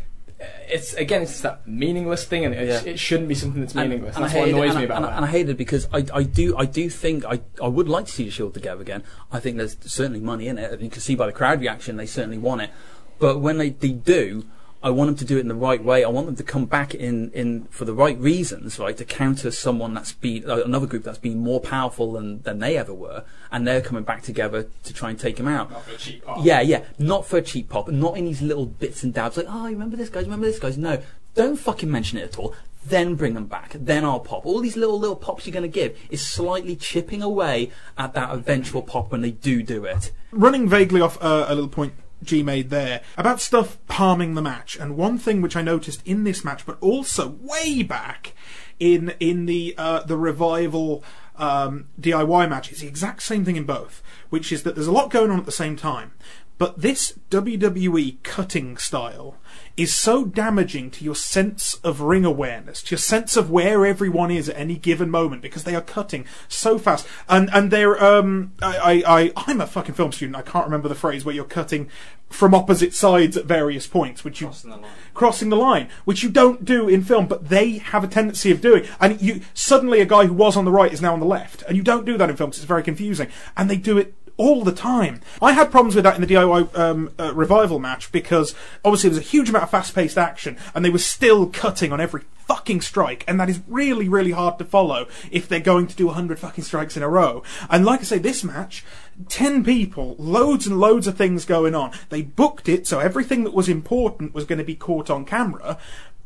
it's 0.67 0.93
again, 0.93 1.21
it's 1.23 1.41
that 1.41 1.67
meaningless 1.67 2.25
thing, 2.25 2.45
and 2.45 2.53
Yeah. 2.55 2.81
it 2.85 2.99
shouldn't 2.99 3.29
be 3.29 3.35
something 3.35 3.61
that's 3.61 3.75
meaningless. 3.75 4.15
and 4.15 4.25
that's 4.25 4.33
what 4.33 4.47
annoys 4.49 4.71
and 4.71 4.79
me 4.79 4.85
about 4.85 4.97
and, 4.97 5.05
that. 5.05 5.15
And 5.15 5.25
I 5.25 5.27
hate 5.27 5.49
it 5.49 5.57
because 5.57 5.87
I, 5.93 6.05
I 6.13 6.23
do 6.23 6.55
I 6.57 6.65
do 6.65 6.89
think 6.89 7.25
I, 7.25 7.41
I 7.61 7.67
would 7.67 7.89
like 7.89 8.05
to 8.05 8.11
see 8.11 8.25
the 8.25 8.31
Shield 8.31 8.53
together 8.53 8.81
again. 8.81 9.03
I 9.31 9.39
think 9.39 9.57
there's 9.57 9.77
certainly 9.81 10.19
money 10.19 10.47
in 10.47 10.57
it. 10.57 10.71
and 10.71 10.81
You 10.81 10.89
can 10.89 11.01
see 11.01 11.15
by 11.15 11.25
the 11.25 11.31
crowd 11.33 11.59
reaction 11.61 11.97
they 11.97 12.05
certainly 12.05 12.37
want 12.37 12.61
it. 12.61 12.71
But 13.19 13.39
when 13.39 13.57
they, 13.57 13.69
they 13.69 13.89
do, 13.91 14.45
I 14.83 14.89
want 14.89 15.07
them 15.07 15.15
to 15.15 15.25
do 15.25 15.37
it 15.37 15.39
in 15.39 15.47
the 15.47 15.55
right 15.55 15.81
way. 15.81 16.03
I 16.03 16.09
want 16.09 16.27
them 16.27 16.35
to 16.35 16.43
come 16.43 16.65
back 16.65 16.93
in, 16.93 17.31
in 17.31 17.63
for 17.65 17.85
the 17.85 17.93
right 17.93 18.19
reasons, 18.19 18.77
right, 18.77 18.95
to 18.97 19.05
counter 19.05 19.49
someone 19.49 19.93
that's 19.93 20.11
been 20.11 20.49
uh, 20.49 20.57
another 20.57 20.87
group 20.87 21.03
that's 21.03 21.17
been 21.17 21.39
more 21.39 21.61
powerful 21.61 22.11
than, 22.11 22.41
than 22.41 22.59
they 22.59 22.77
ever 22.77 22.93
were, 22.93 23.23
and 23.49 23.65
they're 23.65 23.81
coming 23.81 24.03
back 24.03 24.23
together 24.23 24.67
to 24.83 24.93
try 24.93 25.09
and 25.09 25.17
take 25.17 25.39
him 25.39 25.47
out. 25.47 25.71
Not 25.71 25.85
for 25.85 25.93
a 25.93 25.97
cheap 25.97 26.25
pop. 26.25 26.39
Yeah, 26.43 26.59
yeah. 26.59 26.83
Not 26.99 27.25
for 27.25 27.37
a 27.37 27.41
cheap 27.41 27.69
pop, 27.69 27.87
not 27.87 28.17
in 28.17 28.25
these 28.25 28.41
little 28.41 28.65
bits 28.65 29.03
and 29.03 29.13
dabs 29.13 29.37
like, 29.37 29.45
oh, 29.47 29.67
you 29.67 29.73
remember 29.73 29.95
this 29.95 30.09
guys, 30.09 30.25
remember 30.25 30.47
this 30.47 30.59
guys. 30.59 30.77
No, 30.77 31.01
don't 31.33 31.55
fucking 31.55 31.89
mention 31.89 32.19
it 32.19 32.23
at 32.23 32.37
all. 32.37 32.53
Then 32.85 33.15
bring 33.15 33.33
them 33.33 33.45
back. 33.45 33.71
Then 33.79 34.03
I'll 34.03 34.19
pop. 34.19 34.45
All 34.45 34.59
these 34.59 34.75
little 34.75 34.99
little 34.99 35.15
pops 35.15 35.47
you're 35.47 35.53
going 35.53 35.63
to 35.63 35.69
give 35.69 35.97
is 36.09 36.21
slightly 36.21 36.75
chipping 36.75 37.21
away 37.21 37.71
at 37.97 38.13
that 38.15 38.31
eventual 38.31 38.81
pop 38.81 39.13
when 39.13 39.21
they 39.21 39.31
do 39.31 39.63
do 39.63 39.85
it. 39.85 40.11
running 40.33 40.67
vaguely 40.67 40.99
off 40.99 41.17
uh, 41.23 41.45
a 41.47 41.55
little 41.55 41.69
point 41.69 41.93
G 42.23 42.43
made 42.43 42.69
there 42.69 43.01
about 43.17 43.41
stuff 43.41 43.77
harming 43.89 44.35
the 44.35 44.41
match, 44.41 44.75
and 44.77 44.97
one 44.97 45.17
thing 45.17 45.41
which 45.41 45.55
I 45.55 45.61
noticed 45.61 46.01
in 46.05 46.23
this 46.23 46.43
match, 46.43 46.65
but 46.65 46.77
also 46.81 47.35
way 47.41 47.83
back 47.83 48.33
in 48.79 49.13
in 49.19 49.45
the 49.45 49.75
uh, 49.77 50.03
the 50.03 50.17
revival 50.17 51.03
um, 51.35 51.85
DIY 51.99 52.49
match, 52.49 52.71
is 52.71 52.81
the 52.81 52.87
exact 52.87 53.23
same 53.23 53.45
thing 53.45 53.55
in 53.55 53.65
both, 53.65 54.01
which 54.29 54.51
is 54.51 54.63
that 54.63 54.75
there's 54.75 54.87
a 54.87 54.91
lot 54.91 55.09
going 55.09 55.31
on 55.31 55.39
at 55.39 55.45
the 55.45 55.51
same 55.51 55.75
time. 55.75 56.13
but 56.57 56.79
this 56.79 57.17
WWE 57.29 58.21
cutting 58.23 58.77
style 58.77 59.37
is 59.75 59.95
so 59.95 60.25
damaging 60.25 60.91
to 60.91 61.03
your 61.03 61.15
sense 61.15 61.75
of 61.83 62.01
ring 62.01 62.25
awareness, 62.25 62.81
to 62.83 62.91
your 62.91 62.99
sense 62.99 63.35
of 63.35 63.49
where 63.49 63.85
everyone 63.85 64.29
is 64.29 64.47
at 64.47 64.57
any 64.57 64.75
given 64.75 65.09
moment, 65.09 65.41
because 65.41 65.63
they 65.63 65.75
are 65.75 65.81
cutting 65.81 66.25
so 66.47 66.77
fast. 66.77 67.07
And 67.27 67.49
and 67.53 67.71
they're 67.71 68.01
um 68.03 68.53
I 68.61 68.77
I, 68.77 69.21
I 69.21 69.33
I'm 69.35 69.61
a 69.61 69.67
fucking 69.67 69.95
film 69.95 70.11
student. 70.11 70.35
I 70.35 70.41
can't 70.43 70.65
remember 70.65 70.89
the 70.89 70.95
phrase 70.95 71.25
where 71.25 71.33
you're 71.33 71.45
cutting 71.45 71.89
from 72.29 72.55
opposite 72.55 72.93
sides 72.93 73.37
at 73.37 73.45
various 73.45 73.85
points, 73.85 74.23
which 74.23 74.41
you 74.41 74.47
Crossing 74.47 74.71
the 74.71 74.77
line. 74.77 74.91
crossing 75.13 75.49
the 75.49 75.55
line, 75.55 75.89
which 76.03 76.23
you 76.23 76.29
don't 76.29 76.65
do 76.65 76.89
in 76.89 77.03
film, 77.03 77.27
but 77.27 77.49
they 77.49 77.77
have 77.77 78.03
a 78.03 78.07
tendency 78.07 78.51
of 78.51 78.59
doing. 78.59 78.85
And 78.99 79.21
you 79.21 79.41
suddenly 79.53 80.01
a 80.01 80.05
guy 80.05 80.25
who 80.25 80.33
was 80.33 80.57
on 80.57 80.65
the 80.65 80.71
right 80.71 80.91
is 80.91 81.01
now 81.01 81.13
on 81.13 81.19
the 81.19 81.25
left, 81.25 81.63
and 81.67 81.77
you 81.77 81.83
don't 81.83 82.05
do 82.05 82.17
that 82.17 82.29
in 82.29 82.35
film 82.35 82.49
because 82.49 82.59
it's 82.59 82.67
very 82.67 82.83
confusing. 82.83 83.29
And 83.55 83.69
they 83.69 83.77
do 83.77 83.97
it 83.97 84.13
all 84.37 84.63
the 84.63 84.71
time. 84.71 85.21
I 85.41 85.53
had 85.53 85.71
problems 85.71 85.95
with 85.95 86.03
that 86.03 86.15
in 86.15 86.21
the 86.21 86.27
DIY 86.27 86.77
um, 86.77 87.11
uh, 87.19 87.33
revival 87.33 87.79
match 87.79 88.11
because 88.11 88.55
obviously 88.83 89.09
there 89.09 89.19
was 89.19 89.25
a 89.25 89.29
huge 89.29 89.49
amount 89.49 89.63
of 89.63 89.69
fast-paced 89.69 90.17
action, 90.17 90.57
and 90.73 90.83
they 90.83 90.89
were 90.89 90.97
still 90.97 91.47
cutting 91.47 91.91
on 91.91 92.01
every 92.01 92.23
fucking 92.47 92.81
strike, 92.81 93.23
and 93.27 93.39
that 93.39 93.49
is 93.49 93.61
really, 93.67 94.09
really 94.09 94.31
hard 94.31 94.57
to 94.57 94.65
follow 94.65 95.07
if 95.31 95.47
they're 95.47 95.59
going 95.59 95.87
to 95.87 95.95
do 95.95 96.09
a 96.09 96.13
hundred 96.13 96.39
fucking 96.39 96.63
strikes 96.63 96.97
in 96.97 97.03
a 97.03 97.09
row. 97.09 97.43
And 97.69 97.85
like 97.85 98.01
I 98.01 98.03
say, 98.03 98.17
this 98.17 98.43
match, 98.43 98.83
ten 99.29 99.63
people, 99.63 100.15
loads 100.17 100.67
and 100.67 100.79
loads 100.79 101.07
of 101.07 101.17
things 101.17 101.45
going 101.45 101.75
on. 101.75 101.91
They 102.09 102.21
booked 102.21 102.67
it 102.67 102.87
so 102.87 102.99
everything 102.99 103.43
that 103.43 103.53
was 103.53 103.69
important 103.69 104.33
was 104.33 104.45
going 104.45 104.59
to 104.59 104.65
be 104.65 104.75
caught 104.75 105.09
on 105.09 105.25
camera. 105.25 105.77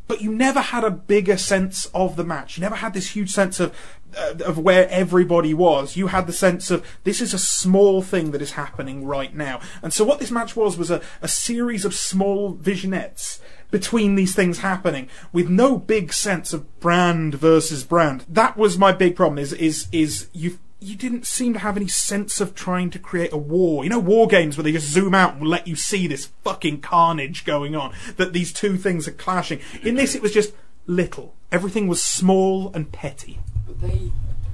But 0.08 0.22
you 0.22 0.32
never 0.32 0.62
had 0.62 0.84
a 0.84 0.92
bigger 0.92 1.38
sense 1.38 1.86
of 1.94 2.16
the 2.16 2.24
match. 2.24 2.58
You 2.58 2.62
never 2.62 2.76
had 2.76 2.94
this 2.94 3.16
huge 3.16 3.32
sense 3.32 3.60
of 3.60 3.76
uh, 4.18 4.36
of 4.46 4.58
where 4.58 4.90
everybody 4.90 5.54
was. 5.54 5.98
You 5.98 6.08
had 6.08 6.28
the 6.28 6.34
sense 6.34 6.72
of 6.72 6.86
this 7.04 7.22
is 7.22 7.34
a 7.34 7.40
small 7.40 8.02
thing 8.02 8.32
that 8.32 8.42
is 8.42 8.52
happening 8.52 9.06
right 9.06 9.36
now. 9.36 9.60
And 9.82 9.94
so 9.94 10.06
what 10.06 10.20
this 10.20 10.32
match 10.32 10.56
was 10.56 10.78
was 10.78 10.90
a, 10.90 11.02
a 11.22 11.28
series 11.28 11.84
of 11.84 11.94
small 11.94 12.54
vignettes 12.54 13.42
between 13.70 14.16
these 14.16 14.34
things 14.34 14.60
happening 14.60 15.10
with 15.34 15.50
no 15.50 15.78
big 15.78 16.14
sense 16.14 16.54
of 16.54 16.80
brand 16.80 17.36
versus 17.36 17.84
brand. 17.84 18.26
That 18.30 18.56
was 18.56 18.78
my 18.78 18.94
big 18.94 19.16
problem 19.16 19.38
is 19.38 19.54
is 19.54 19.88
is 19.92 20.30
you 20.34 20.58
you 20.80 20.96
didn't 20.96 21.26
seem 21.26 21.54
to 21.54 21.60
have 21.60 21.76
any 21.76 21.88
sense 21.88 22.40
of 22.40 22.54
trying 22.54 22.90
to 22.92 23.00
create 23.00 23.34
a 23.34 23.38
war. 23.38 23.84
You 23.84 23.90
know, 23.90 24.00
war 24.00 24.28
games 24.28 24.58
where 24.58 24.64
they 24.64 24.72
just 24.72 24.88
zoom 24.88 25.16
out 25.16 25.36
and 25.36 25.48
let 25.48 25.68
you 25.68 25.76
see 25.76 26.08
this 26.08 26.28
fucking 26.44 26.82
carnage 26.82 27.46
going 27.46 27.76
on, 27.76 27.94
that 28.18 28.34
these 28.34 28.54
two 28.54 28.78
things 28.78 29.08
are 29.08 29.12
clashing. 29.12 29.60
In 29.82 29.96
this, 29.96 30.14
it 30.16 30.22
was 30.22 30.34
just 30.34 30.54
little. 30.86 31.34
Everything 31.52 31.88
was 31.88 32.02
small 32.02 32.72
and 32.74 32.92
petty. 32.92 33.40
But 33.66 33.82
they, 33.82 34.12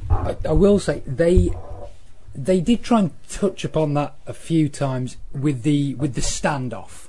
I, 0.10 0.38
I 0.46 0.54
will 0.54 0.80
say 0.80 1.02
they 1.06 1.52
they 2.36 2.62
did 2.62 2.84
try 2.84 3.00
and 3.00 3.12
touch 3.30 3.64
upon 3.64 3.94
that 3.94 4.16
a 4.26 4.34
few 4.34 4.70
times 4.70 5.18
with 5.34 5.64
the 5.64 5.96
with 5.96 6.16
the 6.16 6.22
standoff. 6.22 7.03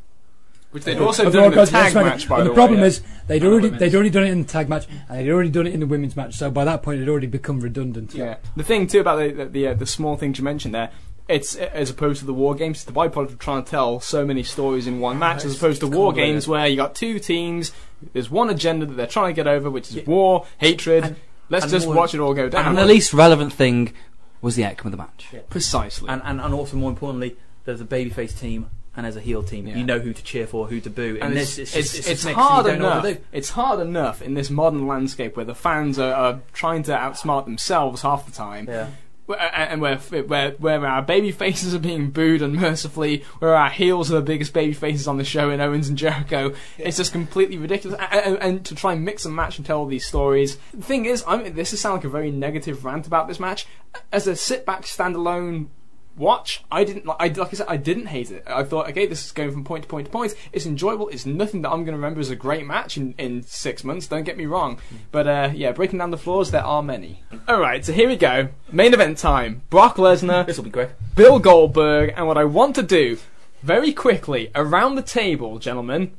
Which 0.74 0.82
they'd 0.84 0.98
also 0.98 1.30
done 1.30 1.52
in 1.52 1.58
the 1.58 1.66
tag 1.66 1.94
match, 1.94 2.28
by 2.28 2.38
But 2.38 2.42
the, 2.44 2.48
the 2.50 2.54
problem 2.54 2.80
way. 2.80 2.88
is 2.88 3.00
they'd 3.28 3.36
And 3.42 3.44
already 3.52 3.66
women's. 3.68 3.80
they'd 3.80 3.94
already 3.94 4.10
done 4.10 4.24
it 4.24 4.30
in 4.32 4.42
the 4.42 4.48
tag 4.48 4.68
match 4.68 4.86
and 5.08 5.18
they'd 5.20 5.30
already 5.30 5.50
done 5.50 5.66
it 5.68 5.72
in 5.72 5.78
the 5.80 5.86
women's 5.86 6.16
match. 6.16 6.34
So 6.34 6.50
by 6.50 6.64
that 6.64 6.82
point, 6.82 6.96
it'd 6.96 7.08
already 7.08 7.28
become 7.28 7.60
redundant. 7.60 8.12
Yeah. 8.12 8.36
The 8.56 8.64
thing 8.64 8.88
too 8.88 8.98
about 9.00 9.16
the 9.20 9.30
the, 9.30 9.44
the, 9.46 9.66
uh, 9.68 9.74
the 9.74 9.86
small 9.86 10.16
things 10.16 10.36
you 10.38 10.44
mentioned 10.44 10.74
there, 10.74 10.90
it's 11.28 11.56
uh, 11.56 11.70
as 11.72 11.90
opposed 11.90 12.18
to 12.20 12.26
the 12.26 12.34
war 12.34 12.54
games, 12.56 12.78
it's 12.78 12.84
the 12.84 12.92
byproduct 12.92 13.28
of 13.32 13.38
trying 13.38 13.62
to 13.64 13.70
tell 13.70 14.00
so 14.00 14.26
many 14.26 14.42
stories 14.42 14.86
in 14.88 14.98
one 14.98 15.18
match, 15.18 15.44
as 15.44 15.56
opposed 15.56 15.80
to 15.80 15.86
war 15.86 16.12
games 16.12 16.48
where 16.48 16.66
you 16.66 16.76
got 16.76 16.94
two 16.96 17.18
teams. 17.20 17.70
There's 18.12 18.28
one 18.30 18.50
agenda 18.50 18.84
that 18.84 18.94
they're 18.94 19.06
trying 19.06 19.28
to 19.28 19.36
get 19.36 19.46
over, 19.46 19.70
which 19.70 19.94
is 19.94 20.06
war, 20.06 20.44
hatred. 20.58 21.04
And- 21.04 21.16
Let's 21.50 21.64
and 21.66 21.72
just 21.72 21.86
more- 21.86 21.94
watch 21.94 22.14
it 22.14 22.20
all 22.20 22.32
go 22.34 22.48
down. 22.48 22.66
And 22.68 22.76
the 22.78 22.86
least 22.86 23.12
relevant 23.14 23.52
thing 23.52 23.92
was 24.40 24.56
the 24.56 24.64
outcome 24.64 24.86
of 24.86 24.92
the 24.92 24.96
match. 25.04 25.28
Precisely. 25.50 26.08
And, 26.08 26.20
and 26.24 26.40
and 26.40 26.52
also 26.54 26.76
more 26.78 26.88
importantly, 26.90 27.36
there's 27.64 27.82
a 27.82 27.84
babyface 27.84 28.36
team 28.38 28.70
and 28.96 29.06
as 29.06 29.16
a 29.16 29.20
heel 29.20 29.42
team. 29.42 29.66
Yeah. 29.66 29.76
You 29.76 29.84
know 29.84 29.98
who 29.98 30.12
to 30.12 30.22
cheer 30.22 30.46
for, 30.46 30.66
who 30.66 30.80
to 30.80 30.90
boo. 30.90 31.18
And 31.20 31.32
In 31.32 31.38
it's, 31.38 31.56
this, 31.56 31.74
it's, 31.74 31.76
it's, 31.76 32.06
just- 32.06 32.08
it's, 32.08 32.24
hard 32.24 32.66
you 32.66 32.72
don't 32.72 32.80
know 32.82 32.88
what 32.96 33.04
enough. 33.04 33.22
It's 33.32 33.50
hard 33.50 33.80
enough 33.80 34.22
in 34.22 34.34
this 34.34 34.50
modern 34.50 34.86
landscape 34.86 35.36
where 35.36 35.44
the 35.44 35.54
fans 35.54 35.98
are, 35.98 36.12
are 36.14 36.40
trying 36.52 36.82
to 36.84 36.92
outsmart 36.92 37.44
themselves 37.44 38.02
half 38.02 38.26
the 38.26 38.32
time. 38.32 38.66
Yeah. 38.68 38.88
And 39.26 39.80
where 39.80 39.96
where 39.96 40.50
where 40.50 40.86
our 40.86 41.00
baby 41.00 41.32
faces 41.32 41.74
are 41.74 41.78
being 41.78 42.10
booed 42.10 42.42
unmercifully, 42.42 43.24
where 43.38 43.54
our 43.54 43.70
heels 43.70 44.12
are 44.12 44.16
the 44.16 44.20
biggest 44.20 44.52
baby 44.52 44.74
faces 44.74 45.08
on 45.08 45.16
the 45.16 45.24
show 45.24 45.48
in 45.48 45.62
Owens 45.62 45.88
and 45.88 45.96
Jericho, 45.96 46.52
it's 46.76 46.98
just 46.98 47.12
completely 47.12 47.56
ridiculous. 47.56 47.98
And, 47.98 48.20
and, 48.20 48.36
and 48.42 48.64
to 48.66 48.74
try 48.74 48.92
and 48.92 49.02
mix 49.02 49.24
and 49.24 49.34
match 49.34 49.56
and 49.56 49.64
tell 49.64 49.78
all 49.78 49.86
these 49.86 50.04
stories. 50.04 50.58
The 50.74 50.82
thing 50.82 51.06
is, 51.06 51.24
I 51.26 51.38
mean, 51.38 51.54
this 51.54 51.72
is 51.72 51.80
sound 51.80 51.96
like 51.96 52.04
a 52.04 52.10
very 52.10 52.30
negative 52.30 52.84
rant 52.84 53.06
about 53.06 53.26
this 53.26 53.40
match. 53.40 53.66
As 54.12 54.26
a 54.26 54.36
sit 54.36 54.66
back 54.66 54.82
standalone 54.82 55.68
watch, 56.16 56.64
I 56.70 56.84
didn't 56.84 57.06
like. 57.06 57.16
I, 57.20 57.28
like 57.28 57.52
I 57.52 57.56
said, 57.56 57.66
I 57.68 57.76
didn't 57.76 58.06
hate 58.06 58.30
it. 58.30 58.44
I 58.46 58.62
thought, 58.62 58.88
okay, 58.90 59.06
this 59.06 59.24
is 59.24 59.32
going 59.32 59.52
from 59.52 59.64
point 59.64 59.84
to 59.84 59.88
point 59.88 60.06
to 60.06 60.12
point. 60.12 60.34
It's 60.52 60.66
enjoyable. 60.66 61.08
It's 61.08 61.26
nothing 61.26 61.62
that 61.62 61.70
I'm 61.70 61.84
going 61.84 61.86
to 61.86 61.92
remember 61.92 62.20
as 62.20 62.30
a 62.30 62.36
great 62.36 62.66
match 62.66 62.96
in, 62.96 63.14
in 63.18 63.42
six 63.42 63.84
months. 63.84 64.06
Don't 64.06 64.24
get 64.24 64.36
me 64.36 64.46
wrong. 64.46 64.78
But 65.10 65.26
uh, 65.26 65.50
yeah, 65.54 65.72
breaking 65.72 65.98
down 65.98 66.10
the 66.10 66.18
flaws, 66.18 66.50
there 66.50 66.64
are 66.64 66.82
many. 66.82 67.22
All 67.48 67.60
right, 67.60 67.84
so 67.84 67.92
here 67.92 68.08
we 68.08 68.16
go. 68.16 68.48
Main 68.70 68.94
event 68.94 69.18
time. 69.18 69.62
Brock 69.70 69.96
Lesnar, 69.96 70.46
This 70.46 70.56
will 70.56 70.64
be 70.64 70.70
quick. 70.70 70.92
Bill 71.16 71.38
Goldberg, 71.38 72.12
and 72.16 72.26
what 72.26 72.38
I 72.38 72.44
want 72.44 72.74
to 72.76 72.82
do 72.82 73.18
very 73.62 73.92
quickly 73.92 74.50
around 74.54 74.94
the 74.94 75.02
table, 75.02 75.58
gentlemen, 75.58 76.12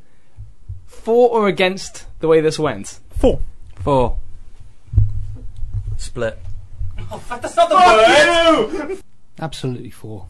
for 0.85 1.29
or 1.29 1.47
against 1.47 2.05
the 2.19 2.27
way 2.27 2.41
this 2.41 2.57
went. 2.57 2.99
Four. 3.11 3.39
Four. 3.75 4.17
Split. 5.97 6.39
Absolutely 9.39 9.89
four. 9.89 10.27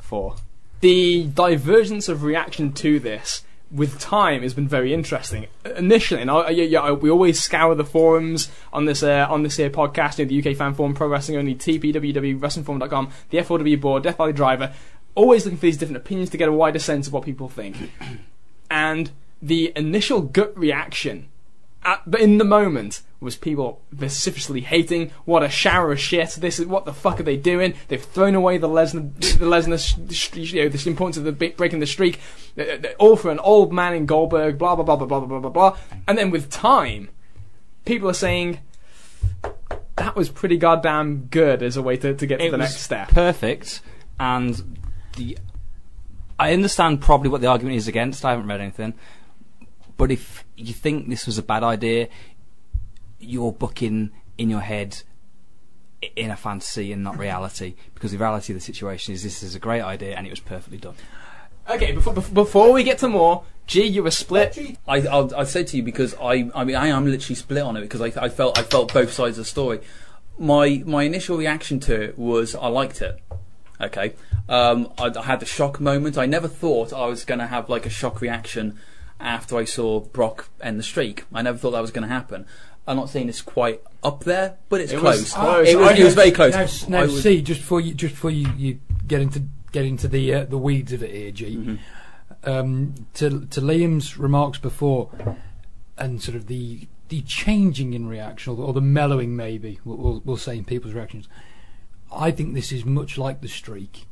four. 0.00 0.36
The 0.80 1.24
divergence 1.24 2.08
of 2.08 2.22
reaction 2.22 2.72
to 2.74 3.00
this 3.00 3.44
with 3.70 3.98
time 3.98 4.42
has 4.42 4.54
been 4.54 4.68
very 4.68 4.94
interesting. 4.94 5.46
Initially, 5.76 6.22
and 6.22 6.30
I, 6.30 6.50
yeah, 6.50 6.64
yeah, 6.64 6.92
we 6.92 7.10
always 7.10 7.42
scour 7.42 7.74
the 7.74 7.84
forums 7.84 8.50
on 8.72 8.86
this 8.86 9.02
uh, 9.02 9.26
on 9.28 9.42
this 9.42 9.56
here 9.56 9.70
podcast, 9.70 10.18
you 10.18 10.24
know, 10.24 10.28
the 10.28 10.50
UK 10.50 10.56
Fan 10.56 10.74
Forum, 10.74 10.94
Pro 10.94 11.08
Wrestling 11.08 11.38
Only, 11.38 11.54
TPWW, 11.54 12.38
WrestlingForum.com, 12.38 13.10
the 13.30 13.38
F4W 13.38 13.80
board, 13.80 14.04
Death 14.04 14.16
Valley 14.16 14.32
Driver, 14.32 14.72
always 15.14 15.44
looking 15.44 15.58
for 15.58 15.66
these 15.66 15.76
different 15.76 15.98
opinions 15.98 16.30
to 16.30 16.36
get 16.36 16.48
a 16.48 16.52
wider 16.52 16.78
sense 16.78 17.06
of 17.06 17.12
what 17.12 17.24
people 17.24 17.48
think. 17.48 17.76
and 18.70 19.10
the 19.42 19.72
initial 19.76 20.22
gut 20.22 20.56
reaction 20.56 21.28
at, 21.82 22.02
but 22.06 22.20
in 22.20 22.38
the 22.38 22.44
moment 22.44 23.02
was 23.20 23.34
people 23.34 23.82
vociferously 23.90 24.60
hating 24.60 25.10
what 25.24 25.42
a 25.42 25.48
shower 25.48 25.92
of 25.92 25.98
shit 25.98 26.30
this 26.38 26.60
is 26.60 26.66
what 26.66 26.84
the 26.84 26.92
fuck 26.92 27.18
are 27.18 27.24
they 27.24 27.36
doing 27.36 27.74
they've 27.88 28.04
thrown 28.04 28.34
away 28.34 28.58
the 28.58 28.68
Lesnar 28.68 29.12
the 29.38 29.44
Lesnar 29.44 30.52
you 30.52 30.62
know 30.62 30.68
the 30.68 30.88
importance 30.88 31.16
of 31.16 31.24
the 31.24 31.32
breaking 31.32 31.80
the 31.80 31.86
streak 31.86 32.20
all 32.98 33.16
for 33.16 33.30
an 33.30 33.38
old 33.40 33.72
man 33.72 33.94
in 33.94 34.06
Goldberg 34.06 34.58
blah 34.58 34.76
blah 34.76 34.84
blah 34.84 34.96
blah 34.96 35.06
blah 35.06 35.20
blah 35.26 35.40
blah 35.40 35.50
blah 35.50 35.76
and 36.06 36.16
then 36.16 36.30
with 36.30 36.48
time 36.50 37.08
people 37.84 38.08
are 38.08 38.14
saying 38.14 38.60
that 39.96 40.14
was 40.14 40.28
pretty 40.28 40.56
goddamn 40.56 41.26
good 41.26 41.62
as 41.62 41.76
a 41.76 41.82
way 41.82 41.96
to, 41.96 42.14
to 42.14 42.26
get 42.26 42.38
to 42.38 42.46
It 42.46 42.50
the 42.50 42.58
next 42.58 42.80
step 42.80 43.08
Perfect. 43.08 43.80
And 44.20 44.78
the 45.16 45.38
I 46.38 46.52
understand 46.52 47.00
probably 47.00 47.28
what 47.28 47.40
the 47.40 47.48
argument 47.48 47.76
is 47.76 47.88
against. 47.88 48.24
I 48.24 48.30
haven't 48.30 48.46
read 48.46 48.60
anything. 48.60 48.94
But 49.96 50.12
if 50.12 50.44
you 50.58 50.74
think 50.74 51.08
this 51.08 51.26
was 51.26 51.38
a 51.38 51.42
bad 51.42 51.62
idea, 51.62 52.08
you're 53.18 53.52
booking 53.52 54.10
in 54.36 54.50
your 54.50 54.60
head 54.60 55.02
in 56.14 56.30
a 56.30 56.36
fantasy 56.36 56.92
and 56.92 57.02
not 57.02 57.18
reality. 57.18 57.74
Because 57.94 58.12
the 58.12 58.18
reality 58.18 58.52
of 58.52 58.58
the 58.58 58.64
situation 58.64 59.12
is 59.14 59.22
this 59.24 59.42
is 59.42 59.54
a 59.54 59.58
great 59.58 59.82
idea 59.82 60.14
and 60.16 60.26
it 60.26 60.30
was 60.30 60.40
perfectly 60.40 60.78
done. 60.78 60.94
okay 61.68 61.90
before, 61.90 62.14
before 62.14 62.34
before 62.34 62.72
we 62.72 62.84
get 62.84 62.98
to 62.98 63.08
more 63.08 63.42
G 63.66 63.82
you 63.84 64.04
were 64.04 64.12
split 64.12 64.56
I, 64.86 65.00
I'll, 65.00 65.34
I 65.34 65.42
said 65.42 65.66
to 65.68 65.76
you 65.76 65.82
because 65.82 66.14
I, 66.14 66.48
I 66.54 66.62
mean, 66.64 66.76
I 66.76 66.86
am 66.88 67.04
literally 67.06 67.34
split 67.34 67.64
on 67.64 67.76
it 67.76 67.80
because 67.80 68.00
I, 68.00 68.12
I 68.26 68.28
felt, 68.28 68.56
I 68.56 68.62
felt 68.62 68.94
both 68.94 69.12
sides 69.12 69.36
of 69.36 69.44
the 69.44 69.50
story. 69.50 69.80
My, 70.38 70.84
my 70.86 71.02
initial 71.02 71.36
reaction 71.36 71.80
to 71.80 72.00
it 72.00 72.16
was 72.16 72.54
I 72.54 72.68
liked 72.68 73.02
it. 73.02 73.20
Okay, 73.80 74.14
um, 74.48 74.92
I, 74.98 75.06
I 75.06 75.22
had 75.22 75.40
the 75.40 75.46
shock 75.46 75.80
moment. 75.80 76.16
I 76.16 76.26
never 76.26 76.48
thought 76.48 76.92
I 76.92 77.06
was 77.06 77.24
going 77.24 77.40
to 77.40 77.46
have 77.46 77.68
like 77.68 77.86
a 77.86 77.90
shock 77.90 78.20
reaction 78.20 78.78
after 79.20 79.56
I 79.56 79.64
saw 79.64 80.00
Brock 80.00 80.48
end 80.60 80.78
the 80.78 80.82
streak. 80.82 81.24
I 81.32 81.42
never 81.42 81.58
thought 81.58 81.72
that 81.72 81.80
was 81.80 81.90
going 81.90 82.06
to 82.06 82.12
happen. 82.14 82.46
I'm 82.86 82.96
not 82.96 83.10
saying 83.10 83.28
it's 83.28 83.42
quite 83.42 83.82
up 84.02 84.24
there, 84.24 84.56
but 84.68 84.80
it's 84.80 84.92
It 84.92 85.02
was 85.02 85.32
close. 85.32 85.34
close. 85.34 85.68
It 85.68 85.78
was, 85.78 85.98
it 85.98 86.04
was 86.04 86.14
very 86.14 86.30
close. 86.30 86.54
Now, 86.88 86.98
now 86.98 87.02
I 87.02 87.06
was- 87.06 87.22
see, 87.22 87.42
just 87.42 87.60
before 87.60 87.80
you 87.80 87.94
just 87.94 88.14
before 88.14 88.30
you, 88.30 88.50
you 88.56 88.78
get 89.06 89.20
into 89.20 89.42
get 89.72 89.84
into 89.84 90.08
the 90.08 90.32
uh, 90.34 90.44
the 90.44 90.56
weeds 90.58 90.92
of 90.92 91.02
it 91.02 91.10
here, 91.10 91.30
G. 91.30 91.56
Mm-hmm. 91.56 91.76
Um, 92.44 92.94
to 93.14 93.46
to 93.46 93.60
Liam's 93.60 94.16
remarks 94.16 94.58
before, 94.58 95.10
and 95.98 96.22
sort 96.22 96.36
of 96.36 96.46
the 96.46 96.88
the 97.08 97.20
changing 97.22 97.94
in 97.94 98.06
reaction 98.06 98.52
or 98.52 98.56
the, 98.56 98.62
or 98.62 98.72
the 98.72 98.80
mellowing, 98.82 99.34
maybe 99.34 99.80
we'll, 99.84 99.96
we'll, 99.96 100.22
we'll 100.24 100.36
say 100.36 100.56
in 100.58 100.64
people's 100.64 100.94
reactions. 100.94 101.26
I 102.12 102.30
think 102.30 102.54
this 102.54 102.70
is 102.72 102.84
much 102.84 103.18
like 103.18 103.40
the 103.40 103.48
streak, 103.48 104.06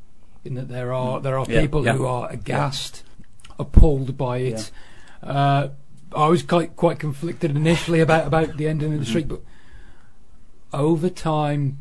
in 0.45 0.55
that 0.55 0.69
there 0.69 0.93
are 0.93 1.20
there 1.20 1.39
are 1.39 1.47
Yeah, 1.49 1.61
people 1.62 1.85
yeah. 1.85 1.93
who 1.95 2.05
are 2.07 2.28
aghast, 2.31 3.05
appalled 3.59 4.19
by 4.19 4.39
it. 4.39 4.70
Uh, 5.27 5.69
I 6.15 6.28
was 6.28 6.43
quite 6.43 6.77
quite 6.77 6.98
conflicted 6.98 7.55
initially 7.55 8.01
about 8.01 8.27
about 8.27 8.57
the 8.57 8.69
ending 8.69 8.94
of 8.94 9.01
the 9.01 9.07
streak, 9.07 9.28
but 9.28 9.40
over 10.73 11.11
time, 11.11 11.81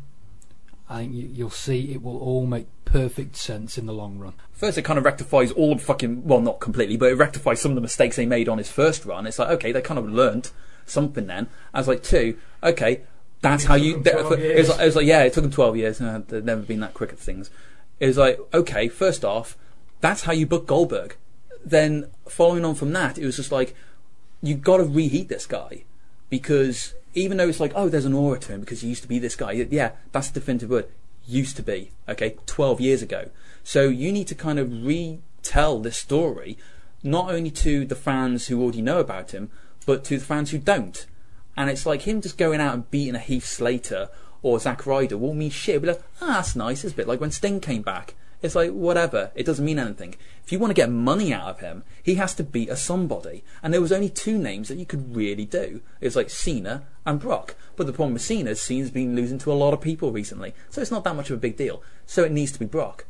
I 0.88 0.98
think 0.98 1.14
you, 1.14 1.30
you'll 1.32 1.50
see 1.50 1.92
it 1.92 2.02
will 2.02 2.18
all 2.18 2.46
make 2.46 2.66
perfect 2.84 3.36
sense 3.36 3.78
in 3.78 3.86
the 3.86 3.92
long 3.92 4.18
run. 4.18 4.32
First, 4.52 4.78
it 4.78 4.82
kind 4.82 4.98
of 4.98 5.04
rectifies 5.04 5.52
all 5.52 5.74
the 5.74 5.82
fucking 5.82 6.24
well, 6.24 6.40
not 6.40 6.60
completely, 6.60 6.96
but 6.96 7.10
it 7.10 7.16
rectifies 7.16 7.60
some 7.60 7.70
of 7.70 7.76
the 7.76 7.80
mistakes 7.80 8.16
they 8.16 8.26
made 8.26 8.48
on 8.48 8.58
his 8.58 8.70
first 8.70 9.04
run. 9.04 9.26
It's 9.26 9.38
like 9.38 9.50
okay, 9.50 9.72
they 9.72 9.80
kind 9.80 9.98
of 9.98 10.10
learnt 10.10 10.52
something 10.86 11.26
then. 11.26 11.48
I 11.72 11.78
was 11.78 11.88
like, 11.88 12.02
two, 12.02 12.38
okay, 12.62 13.02
that's 13.42 13.64
how 13.64 13.74
you. 13.74 14.02
12 14.02 14.32
it, 14.32 14.56
was 14.56 14.68
like, 14.70 14.80
it 14.80 14.84
was 14.84 14.96
like, 14.96 15.06
yeah, 15.06 15.22
it 15.22 15.32
took 15.32 15.42
them 15.42 15.52
twelve 15.52 15.76
years. 15.76 16.00
Uh, 16.00 16.22
they've 16.26 16.44
never 16.44 16.62
been 16.62 16.80
that 16.80 16.94
quick 16.94 17.12
at 17.12 17.18
things. 17.18 17.50
It 18.00 18.06
was 18.06 18.18
like, 18.18 18.40
okay, 18.52 18.88
first 18.88 19.24
off, 19.24 19.56
that's 20.00 20.22
how 20.22 20.32
you 20.32 20.46
book 20.46 20.66
Goldberg. 20.66 21.16
Then 21.66 22.08
following 22.28 22.64
on 22.64 22.76
from 22.76 22.92
that, 22.92 23.18
it 23.18 23.26
was 23.26 23.36
just 23.36 23.50
like, 23.50 23.74
you've 24.40 24.62
got 24.62 24.76
to 24.76 24.84
reheat 24.84 25.28
this 25.28 25.46
guy 25.46 25.82
because 26.30 26.94
even 27.14 27.36
though 27.36 27.48
it's 27.48 27.58
like, 27.58 27.72
oh, 27.74 27.88
there's 27.88 28.04
an 28.04 28.14
aura 28.14 28.38
to 28.38 28.52
him 28.52 28.60
because 28.60 28.82
he 28.82 28.88
used 28.88 29.02
to 29.02 29.08
be 29.08 29.18
this 29.18 29.34
guy. 29.34 29.50
Yeah, 29.52 29.92
that's 30.12 30.28
the 30.28 30.38
definitive 30.40 30.70
word. 30.70 30.86
Used 31.26 31.56
to 31.56 31.62
be. 31.62 31.90
Okay, 32.08 32.36
12 32.46 32.80
years 32.80 33.02
ago. 33.02 33.30
So 33.64 33.88
you 33.88 34.12
need 34.12 34.28
to 34.28 34.34
kind 34.36 34.60
of 34.60 34.86
retell 34.86 35.80
this 35.80 35.96
story, 35.96 36.56
not 37.02 37.32
only 37.32 37.50
to 37.50 37.84
the 37.84 37.96
fans 37.96 38.46
who 38.46 38.62
already 38.62 38.82
know 38.82 39.00
about 39.00 39.32
him, 39.32 39.50
but 39.86 40.04
to 40.04 40.18
the 40.18 40.24
fans 40.24 40.52
who 40.52 40.58
don't. 40.58 41.04
And 41.56 41.68
it's 41.68 41.86
like 41.86 42.02
him 42.02 42.20
just 42.20 42.38
going 42.38 42.60
out 42.60 42.74
and 42.74 42.90
beating 42.90 43.16
a 43.16 43.18
Heath 43.18 43.46
Slater 43.46 44.08
or 44.42 44.60
Zack 44.60 44.86
Ryder 44.86 45.16
won't 45.16 45.38
mean 45.38 45.50
shit. 45.50 45.82
Be 45.82 45.88
like, 45.88 46.02
ah, 46.20 46.34
that's 46.34 46.54
nice. 46.54 46.84
It's 46.84 46.92
a 46.92 46.96
bit 46.96 47.08
like 47.08 47.20
when 47.20 47.32
Sting 47.32 47.58
came 47.58 47.82
back. 47.82 48.14
It's 48.42 48.54
like, 48.54 48.70
whatever. 48.70 49.30
It 49.34 49.46
doesn't 49.46 49.64
mean 49.64 49.78
anything. 49.78 50.14
If 50.44 50.52
you 50.52 50.58
want 50.58 50.70
to 50.70 50.74
get 50.74 50.90
money 50.90 51.32
out 51.32 51.48
of 51.48 51.60
him, 51.60 51.84
he 52.02 52.16
has 52.16 52.34
to 52.34 52.44
beat 52.44 52.68
a 52.68 52.76
somebody. 52.76 53.42
And 53.62 53.72
there 53.72 53.80
was 53.80 53.92
only 53.92 54.08
two 54.08 54.38
names 54.38 54.68
that 54.68 54.78
you 54.78 54.86
could 54.86 55.16
really 55.16 55.44
do. 55.44 55.80
It 56.00 56.06
was 56.06 56.16
like 56.16 56.30
Cena 56.30 56.84
and 57.04 57.18
Brock. 57.18 57.56
But 57.76 57.86
the 57.86 57.92
problem 57.92 58.12
with 58.12 58.22
Cena 58.22 58.50
is 58.50 58.60
Cena's 58.60 58.90
been 58.90 59.16
losing 59.16 59.38
to 59.38 59.52
a 59.52 59.54
lot 59.54 59.74
of 59.74 59.80
people 59.80 60.12
recently. 60.12 60.54
So 60.70 60.80
it's 60.80 60.90
not 60.90 61.04
that 61.04 61.16
much 61.16 61.30
of 61.30 61.36
a 61.36 61.40
big 61.40 61.56
deal. 61.56 61.82
So 62.04 62.24
it 62.24 62.32
needs 62.32 62.52
to 62.52 62.58
be 62.58 62.66
Brock. 62.66 63.06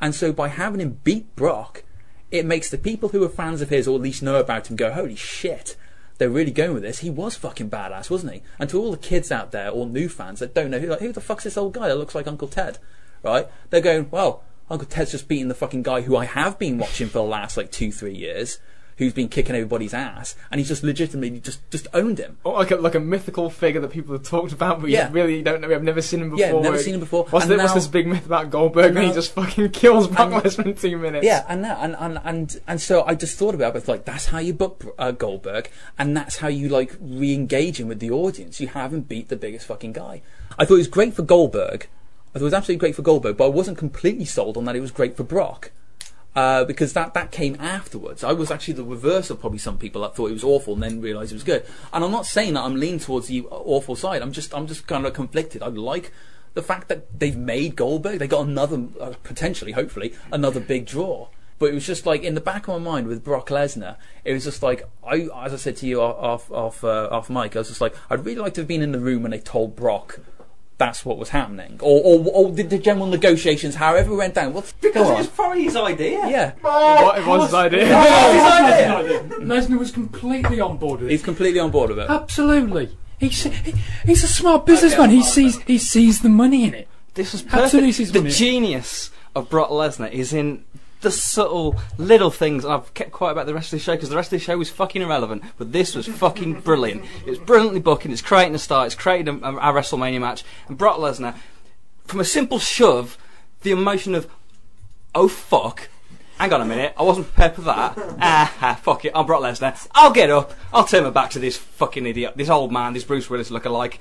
And 0.00 0.14
so 0.14 0.32
by 0.32 0.48
having 0.48 0.80
him 0.80 1.00
beat 1.04 1.34
Brock, 1.36 1.82
it 2.30 2.44
makes 2.44 2.68
the 2.68 2.78
people 2.78 3.10
who 3.10 3.22
are 3.24 3.28
fans 3.28 3.62
of 3.62 3.70
his 3.70 3.88
or 3.88 3.96
at 3.96 4.02
least 4.02 4.22
know 4.22 4.36
about 4.36 4.68
him 4.68 4.76
go, 4.76 4.92
holy 4.92 5.16
shit, 5.16 5.76
they're 6.18 6.30
really 6.30 6.50
going 6.50 6.74
with 6.74 6.82
this. 6.82 7.00
He 7.00 7.10
was 7.10 7.34
fucking 7.34 7.70
badass, 7.70 8.10
wasn't 8.10 8.34
he? 8.34 8.42
And 8.58 8.68
to 8.70 8.78
all 8.78 8.90
the 8.90 8.96
kids 8.96 9.32
out 9.32 9.52
there 9.52 9.70
or 9.70 9.86
new 9.86 10.08
fans 10.08 10.40
that 10.40 10.54
don't 10.54 10.70
know 10.70 10.78
like, 10.78 11.00
who 11.00 11.12
the 11.12 11.20
fuck's 11.20 11.44
this 11.44 11.56
old 11.56 11.72
guy 11.72 11.88
that 11.88 11.96
looks 11.96 12.14
like 12.14 12.26
Uncle 12.26 12.48
Ted, 12.48 12.78
right? 13.22 13.48
They're 13.70 13.80
going, 13.80 14.08
well, 14.10 14.42
Uncle 14.70 14.86
Ted's 14.88 15.12
just 15.12 15.28
beating 15.28 15.48
the 15.48 15.54
fucking 15.54 15.82
guy 15.82 16.00
who 16.02 16.16
I 16.16 16.24
have 16.24 16.58
been 16.58 16.78
watching 16.78 17.06
for 17.06 17.18
the 17.18 17.22
last 17.24 17.56
like 17.56 17.70
two, 17.70 17.92
three 17.92 18.14
years, 18.14 18.58
who's 18.98 19.12
been 19.12 19.28
kicking 19.28 19.54
everybody's 19.54 19.92
ass, 19.92 20.34
and 20.50 20.58
he's 20.58 20.68
just 20.68 20.82
legitimately 20.82 21.38
just 21.40 21.60
just 21.70 21.86
owned 21.92 22.18
him. 22.18 22.38
Or 22.44 22.54
like 22.54 22.70
a, 22.70 22.76
like 22.76 22.94
a 22.94 23.00
mythical 23.00 23.50
figure 23.50 23.80
that 23.82 23.90
people 23.90 24.14
have 24.14 24.24
talked 24.24 24.52
about, 24.52 24.80
but 24.80 24.88
Yeah. 24.90 25.08
you 25.08 25.14
really 25.14 25.42
don't 25.42 25.60
know. 25.60 25.70
I've 25.70 25.82
never 25.82 26.00
seen 26.02 26.20
him 26.22 26.30
before. 26.30 26.46
Yeah, 26.46 26.60
never 26.60 26.78
seen 26.78 26.94
him 26.94 27.00
before. 27.00 27.26
What's, 27.30 27.46
the, 27.46 27.56
what's 27.58 27.74
this 27.74 27.86
big 27.86 28.06
myth 28.06 28.24
about 28.26 28.50
Goldberg? 28.50 28.96
And 28.96 29.06
he 29.06 29.12
just 29.12 29.32
fucking 29.32 29.70
kills 29.70 30.08
Brock 30.08 30.42
Lesnar 30.42 30.66
in 30.66 30.74
two 30.74 30.96
minutes. 30.98 31.24
Yeah, 31.26 31.44
and 31.48 31.62
that, 31.62 31.78
and, 31.80 31.94
and 31.98 32.18
and 32.24 32.60
and 32.66 32.80
so 32.80 33.04
I 33.04 33.14
just 33.14 33.38
thought 33.38 33.54
about 33.54 33.74
it. 33.74 33.78
It's 33.78 33.88
like 33.88 34.04
that's 34.06 34.26
how 34.26 34.38
you 34.38 34.54
book 34.54 34.82
uh, 34.98 35.10
Goldberg, 35.10 35.70
and 35.98 36.16
that's 36.16 36.38
how 36.38 36.48
you 36.48 36.68
like 36.70 36.96
re-engage 37.00 37.78
him 37.78 37.88
with 37.88 38.00
the 38.00 38.10
audience. 38.10 38.60
You 38.60 38.68
haven't 38.68 39.08
beat 39.08 39.28
the 39.28 39.36
biggest 39.36 39.66
fucking 39.66 39.92
guy. 39.92 40.22
I 40.58 40.64
thought 40.64 40.74
it 40.74 40.78
was 40.78 40.88
great 40.88 41.12
for 41.12 41.22
Goldberg. 41.22 41.86
Thought 42.38 42.42
it 42.42 42.44
was 42.44 42.54
absolutely 42.54 42.80
great 42.80 42.94
for 42.94 43.02
Goldberg, 43.02 43.36
but 43.36 43.46
I 43.46 43.48
wasn't 43.48 43.78
completely 43.78 44.26
sold 44.26 44.56
on 44.56 44.66
that 44.66 44.76
it 44.76 44.80
was 44.80 44.90
great 44.90 45.16
for 45.16 45.24
Brock. 45.24 45.70
Uh, 46.34 46.64
because 46.66 46.92
that, 46.92 47.14
that 47.14 47.32
came 47.32 47.56
afterwards. 47.58 48.22
I 48.22 48.32
was 48.32 48.50
actually 48.50 48.74
the 48.74 48.84
reverse 48.84 49.30
of 49.30 49.40
probably 49.40 49.58
some 49.58 49.78
people 49.78 50.02
that 50.02 50.14
thought 50.14 50.28
it 50.28 50.34
was 50.34 50.44
awful 50.44 50.74
and 50.74 50.82
then 50.82 51.00
realised 51.00 51.32
it 51.32 51.36
was 51.36 51.42
good. 51.42 51.64
And 51.94 52.04
I'm 52.04 52.10
not 52.10 52.26
saying 52.26 52.52
that 52.52 52.60
I'm 52.60 52.76
leaning 52.76 53.00
towards 53.00 53.28
the 53.28 53.46
awful 53.50 53.96
side. 53.96 54.20
I'm 54.20 54.32
just 54.32 54.54
I'm 54.54 54.66
just 54.66 54.86
kind 54.86 55.06
of 55.06 55.14
conflicted. 55.14 55.62
I 55.62 55.68
like 55.68 56.12
the 56.52 56.62
fact 56.62 56.88
that 56.88 57.18
they've 57.18 57.38
made 57.38 57.74
Goldberg. 57.74 58.18
They 58.18 58.28
got 58.28 58.46
another 58.46 58.86
uh, 59.00 59.14
potentially, 59.22 59.72
hopefully, 59.72 60.12
another 60.30 60.60
big 60.60 60.84
draw. 60.84 61.28
But 61.58 61.70
it 61.70 61.74
was 61.74 61.86
just 61.86 62.04
like 62.04 62.22
in 62.22 62.34
the 62.34 62.42
back 62.42 62.68
of 62.68 62.82
my 62.82 62.90
mind 62.90 63.06
with 63.06 63.24
Brock 63.24 63.48
Lesnar. 63.48 63.96
It 64.26 64.34
was 64.34 64.44
just 64.44 64.62
like 64.62 64.86
I, 65.02 65.28
as 65.42 65.54
I 65.54 65.56
said 65.56 65.76
to 65.76 65.86
you 65.86 66.02
off 66.02 66.52
off 66.52 66.84
uh, 66.84 67.08
off 67.10 67.30
mic, 67.30 67.56
I 67.56 67.60
was 67.60 67.68
just 67.68 67.80
like 67.80 67.96
I'd 68.10 68.26
really 68.26 68.40
like 68.40 68.52
to 68.54 68.60
have 68.60 68.68
been 68.68 68.82
in 68.82 68.92
the 68.92 69.00
room 69.00 69.22
when 69.22 69.30
they 69.30 69.38
told 69.38 69.74
Brock 69.74 70.20
that's 70.78 71.04
what 71.06 71.16
was 71.18 71.30
happening, 71.30 71.78
or 71.82 72.00
or, 72.04 72.24
or 72.34 72.50
the, 72.52 72.62
the 72.62 72.78
general 72.78 73.06
negotiations, 73.06 73.74
however 73.76 74.12
it 74.12 74.16
went 74.16 74.34
down. 74.34 74.52
What's 74.52 74.72
Because 74.74 75.08
it 75.08 75.14
was 75.16 75.26
probably 75.28 75.64
his 75.64 75.76
idea. 75.76 76.28
yeah. 76.28 76.52
What 76.60 77.18
it 77.18 77.26
was 77.26 77.44
his 77.46 77.54
idea. 77.54 77.86
Lesnar 79.40 79.78
was 79.78 79.90
completely 79.90 80.60
on 80.60 80.76
board 80.76 81.00
with 81.00 81.08
it. 81.08 81.12
He's 81.12 81.22
completely 81.22 81.60
on 81.60 81.70
board 81.70 81.90
with 81.90 82.00
it. 82.00 82.10
Absolutely. 82.10 82.96
He's, 83.18 83.44
he, 83.44 83.74
he's 84.04 84.22
a 84.22 84.28
smart 84.28 84.66
businessman. 84.66 85.08
He 85.10 85.22
sees 85.22 85.58
he 85.62 85.78
sees 85.78 86.20
the 86.20 86.28
money 86.28 86.64
in 86.64 86.74
it. 86.74 86.88
This 87.14 87.32
was 87.32 87.42
Absolutely 87.46 87.80
perfect. 87.92 87.96
sees 87.96 88.12
The 88.12 88.18
money. 88.20 88.30
genius 88.30 89.10
of 89.34 89.48
Brock 89.48 89.70
Lesnar 89.70 90.10
is 90.12 90.34
in 90.34 90.65
the 91.00 91.10
subtle 91.10 91.76
little 91.98 92.30
things. 92.30 92.64
And 92.64 92.72
I've 92.72 92.92
kept 92.94 93.12
quiet 93.12 93.32
about 93.32 93.46
the 93.46 93.54
rest 93.54 93.72
of 93.72 93.78
the 93.78 93.84
show 93.84 93.94
because 93.94 94.08
the 94.08 94.16
rest 94.16 94.32
of 94.32 94.38
the 94.38 94.44
show 94.44 94.58
was 94.58 94.70
fucking 94.70 95.02
irrelevant. 95.02 95.44
But 95.58 95.72
this 95.72 95.94
was 95.94 96.06
fucking 96.06 96.60
brilliant. 96.62 97.04
It's 97.26 97.38
brilliantly 97.38 97.80
booking. 97.80 98.12
It's 98.12 98.22
creating 98.22 98.54
a 98.54 98.58
start. 98.58 98.86
It's 98.86 98.94
creating 98.94 99.42
a, 99.42 99.48
a, 99.48 99.56
a 99.56 99.72
WrestleMania 99.72 100.20
match. 100.20 100.44
And 100.68 100.78
Brock 100.78 100.98
Lesnar, 100.98 101.36
from 102.04 102.20
a 102.20 102.24
simple 102.24 102.58
shove, 102.58 103.18
the 103.62 103.70
emotion 103.70 104.14
of 104.14 104.28
oh 105.14 105.28
fuck. 105.28 105.88
Hang 106.38 106.52
on 106.52 106.60
a 106.60 106.66
minute, 106.66 106.94
I 106.98 107.02
wasn't 107.02 107.28
prepared 107.28 107.54
for 107.54 107.62
that. 107.62 107.96
Ah, 108.20 108.54
ah, 108.60 108.74
fuck 108.74 109.04
it, 109.06 109.12
I'm 109.14 109.24
Brock 109.24 109.42
Lesnar. 109.42 109.88
I'll 109.94 110.12
get 110.12 110.30
up, 110.30 110.52
I'll 110.72 110.84
turn 110.84 111.04
my 111.04 111.10
back 111.10 111.30
to 111.30 111.38
this 111.38 111.56
fucking 111.56 112.06
idiot, 112.06 112.34
this 112.36 112.50
old 112.50 112.72
man, 112.72 112.92
this 112.92 113.04
Bruce 113.04 113.30
Willis 113.30 113.50
lookalike. 113.50 113.98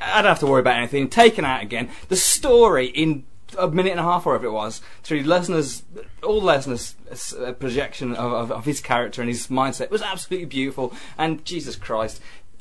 I 0.00 0.20
don't 0.20 0.28
have 0.28 0.40
to 0.40 0.46
worry 0.46 0.60
about 0.60 0.76
anything. 0.76 1.08
Taken 1.08 1.44
out 1.44 1.62
again. 1.62 1.88
The 2.08 2.16
story 2.16 2.86
in 2.86 3.24
a 3.56 3.68
minute 3.68 3.92
and 3.92 4.00
a 4.00 4.04
half, 4.04 4.26
or 4.26 4.32
whatever 4.32 4.46
it 4.46 4.52
was, 4.52 4.80
through 5.02 5.22
Lesnar's, 5.24 5.82
all 6.22 6.42
Lesnar's 6.42 6.94
uh, 7.34 7.52
projection 7.52 8.14
of, 8.14 8.32
of, 8.32 8.52
of 8.52 8.64
his 8.64 8.80
character 8.80 9.22
and 9.22 9.30
his 9.30 9.46
mindset 9.48 9.90
was 9.90 10.02
absolutely 10.02 10.46
beautiful. 10.46 10.92
And 11.16 11.44
Jesus 11.44 11.76
Christ, 11.76 12.20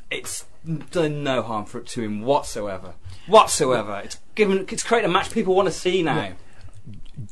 it's 0.10 0.46
done 0.92 1.24
no 1.24 1.42
harm 1.42 1.66
for, 1.66 1.82
to 1.82 2.02
him 2.02 2.22
whatsoever. 2.22 2.94
Whatsoever. 3.28 4.02
It's 4.04 4.20
given, 4.36 4.66
it's 4.70 4.84
created 4.84 5.10
a 5.10 5.12
match 5.12 5.32
people 5.32 5.56
want 5.56 5.68
to 5.68 5.74
see 5.74 6.04
now. 6.04 6.34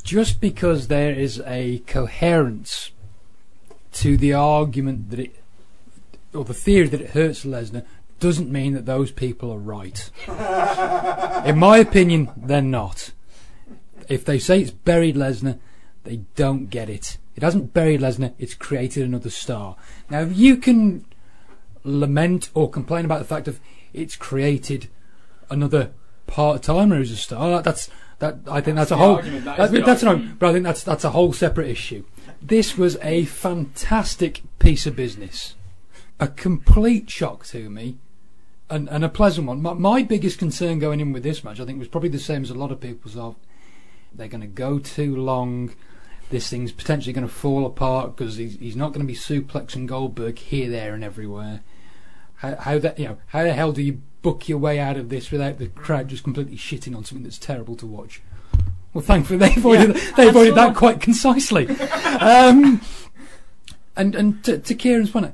Just 0.04 0.42
because 0.42 0.88
there 0.88 1.14
is 1.14 1.42
a 1.46 1.80
coherence 1.86 2.92
to 3.94 4.18
the 4.18 4.34
argument 4.34 5.10
that 5.12 5.20
it, 5.20 5.36
or 6.34 6.44
the 6.44 6.54
theory 6.54 6.88
that 6.88 7.02
it 7.02 7.12
hurts 7.12 7.46
Lesnar, 7.46 7.86
doesn't 8.20 8.52
mean 8.52 8.74
that 8.74 8.86
those 8.86 9.12
people 9.12 9.52
are 9.52 9.60
right. 9.60 10.10
In 11.46 11.60
my 11.60 11.78
opinion, 11.78 12.32
they're 12.36 12.62
not. 12.62 13.12
If 14.10 14.26
they 14.26 14.40
say 14.40 14.62
it's 14.62 14.72
buried 14.72 15.16
Lesnar, 15.16 15.60
they 16.04 16.22
don't 16.36 16.70
get 16.70 16.90
it. 16.90 17.18
It 17.36 17.44
hasn't 17.44 17.74
buried 17.74 18.02
Lesnar, 18.02 18.34
it's 18.40 18.54
created 18.54 19.04
another 19.04 19.30
star. 19.30 19.76
Now, 20.10 20.22
if 20.22 20.38
you 20.38 20.58
can 20.58 21.06
lament 21.84 22.50
or 22.54 22.70
complain 22.70 23.06
about 23.06 23.20
the 23.20 23.26
fact 23.26 23.48
of 23.48 23.60
it's 23.94 24.16
created 24.16 24.90
another 25.50 25.92
part 26.28 26.64
timer 26.64 26.98
who's 26.98 27.12
a 27.12 27.18
star, 27.18 27.62
that's 27.62 27.90
that. 28.20 28.38
I 28.50 28.62
think 28.62 28.78
that's, 28.78 28.92
a 28.92 28.98
whole. 28.98 29.16
argument, 29.16 29.46
that 29.46 29.72
that- 29.72 29.86
that's 29.86 30.04
an 30.04 30.38
but 30.40 30.50
I 30.50 30.54
think 30.54 30.64
that's 30.64 30.84
that's 30.84 31.04
a 31.04 31.12
whole 31.12 31.34
separate 31.34 31.68
issue. 31.70 32.06
This 32.42 32.78
was 32.78 32.98
a 33.02 33.26
fantastic 33.26 34.42
piece 34.60 34.86
of 34.86 34.96
business, 34.96 35.56
a 36.20 36.28
complete 36.28 37.10
shock 37.10 37.46
to 37.48 37.70
me, 37.70 37.98
and, 38.70 38.88
and 38.90 39.04
a 39.04 39.10
pleasant 39.10 39.48
one. 39.48 39.62
My, 39.62 39.74
my 39.74 40.04
biggest 40.04 40.40
concern 40.40 40.80
going 40.80 41.00
in 41.00 41.12
with 41.12 41.24
this 41.24 41.44
match, 41.44 41.60
I 41.60 41.66
think, 41.66 41.80
was 41.80 41.88
probably 41.88 42.10
the 42.10 42.20
same 42.20 42.44
as 42.44 42.50
a 42.50 42.56
lot 42.56 42.72
of 42.72 42.80
people's. 42.80 43.18
Of 43.18 43.36
they're 44.18 44.28
going 44.28 44.42
to 44.42 44.48
go 44.48 44.80
too 44.80 45.16
long. 45.16 45.74
This 46.30 46.50
thing's 46.50 46.72
potentially 46.72 47.14
going 47.14 47.28
to 47.28 47.34
fall 47.34 47.66
apart 47.66 48.16
because 48.16 48.38
he's, 48.38 48.58
he's 48.58 48.76
not 48.76 48.94
going 48.94 49.06
to 49.06 49.12
be 49.12 49.18
suplexing 49.18 49.86
Goldberg 49.86 50.40
here, 50.40 50.70
there, 50.70 50.94
and 50.94 51.04
everywhere. 51.04 51.62
How, 52.38 52.56
how 52.56 52.80
that 52.80 53.00
you 53.00 53.06
know? 53.06 53.18
How 53.28 53.44
the 53.44 53.54
hell 53.54 53.72
do 53.72 53.82
you 53.82 54.02
book 54.22 54.50
your 54.50 54.58
way 54.58 54.80
out 54.80 54.98
of 54.98 55.10
this 55.10 55.32
without 55.32 55.60
the 55.60 55.68
crowd 55.68 56.10
just 56.10 56.24
completely 56.24 56.58
shitting 56.58 56.96
on 56.96 57.06
something 57.06 57.24
that's 57.24 57.38
terrible 57.38 57.76
to 57.76 57.86
watch? 57.86 58.22
Well, 58.94 59.04
thankfully 59.04 59.40
they 59.40 59.54
avoided 59.56 59.96
they 60.18 60.30
avoided 60.30 60.56
that 60.56 60.76
quite 60.76 61.00
concisely. 61.00 61.68
um, 62.20 62.82
and 63.96 64.16
and 64.16 64.44
to, 64.44 64.58
to 64.58 64.76
Kieran's 64.76 65.12
point, 65.12 65.34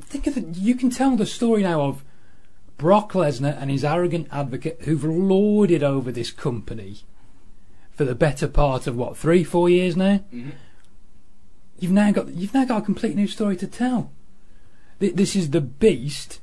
think 0.00 0.26
of 0.26 0.36
it. 0.36 0.56
You 0.56 0.74
can 0.74 0.90
tell 0.90 1.16
the 1.16 1.26
story 1.26 1.62
now 1.62 1.82
of 1.82 2.04
Brock 2.78 3.12
Lesnar 3.12 3.60
and 3.60 3.70
his 3.70 3.84
arrogant 3.84 4.28
advocate 4.30 4.82
who've 4.82 5.04
lorded 5.04 5.82
over 5.82 6.12
this 6.12 6.30
company 6.30 7.00
for 7.98 8.04
the 8.04 8.14
better 8.14 8.46
part 8.46 8.86
of 8.86 8.96
what 8.96 9.16
three, 9.16 9.42
four 9.42 9.68
years 9.68 9.96
now. 9.96 10.20
Mm-hmm. 10.32 10.50
You've 11.80 11.90
now 11.92 12.12
got 12.12 12.28
you've 12.28 12.54
now 12.54 12.64
got 12.64 12.82
a 12.82 12.84
complete 12.84 13.16
new 13.16 13.26
story 13.26 13.56
to 13.56 13.66
tell. 13.66 14.12
Th- 15.00 15.14
This 15.14 15.34
is 15.34 15.50
the 15.50 15.60
beast. 15.60 16.40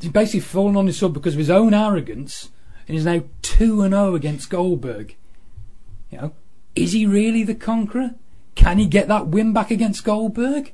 He's 0.00 0.10
basically 0.10 0.40
fallen 0.40 0.76
on 0.76 0.86
his 0.86 0.98
sword 0.98 1.12
because 1.12 1.34
of 1.34 1.38
his 1.38 1.50
own 1.50 1.74
arrogance, 1.74 2.50
and 2.88 2.96
is 2.96 3.04
now 3.04 3.24
two 3.42 3.82
and 3.82 3.92
zero 3.92 4.14
against 4.14 4.48
Goldberg. 4.48 5.16
You 6.10 6.18
know, 6.18 6.32
is 6.74 6.92
he 6.92 7.04
really 7.06 7.42
the 7.44 7.54
conqueror? 7.54 8.14
Can 8.54 8.78
he 8.78 8.86
get 8.86 9.06
that 9.08 9.28
win 9.28 9.52
back 9.52 9.70
against 9.70 10.02
Goldberg? 10.04 10.72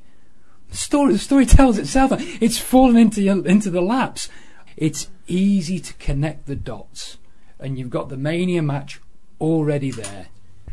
The 0.69 0.77
story, 0.77 1.13
the 1.13 1.19
story 1.19 1.45
tells 1.45 1.77
itself. 1.77 2.11
It's 2.41 2.57
fallen 2.57 2.95
into 2.95 3.21
your- 3.21 3.45
into 3.45 3.69
the 3.69 3.81
laps. 3.81 4.29
It's 4.77 5.09
easy 5.27 5.79
to 5.81 5.93
connect 5.95 6.45
the 6.45 6.55
dots, 6.55 7.17
and 7.59 7.77
you've 7.77 7.89
got 7.89 8.07
the 8.07 8.15
Mania 8.17 8.61
match 8.61 9.01
already 9.39 9.91
there. 9.91 10.27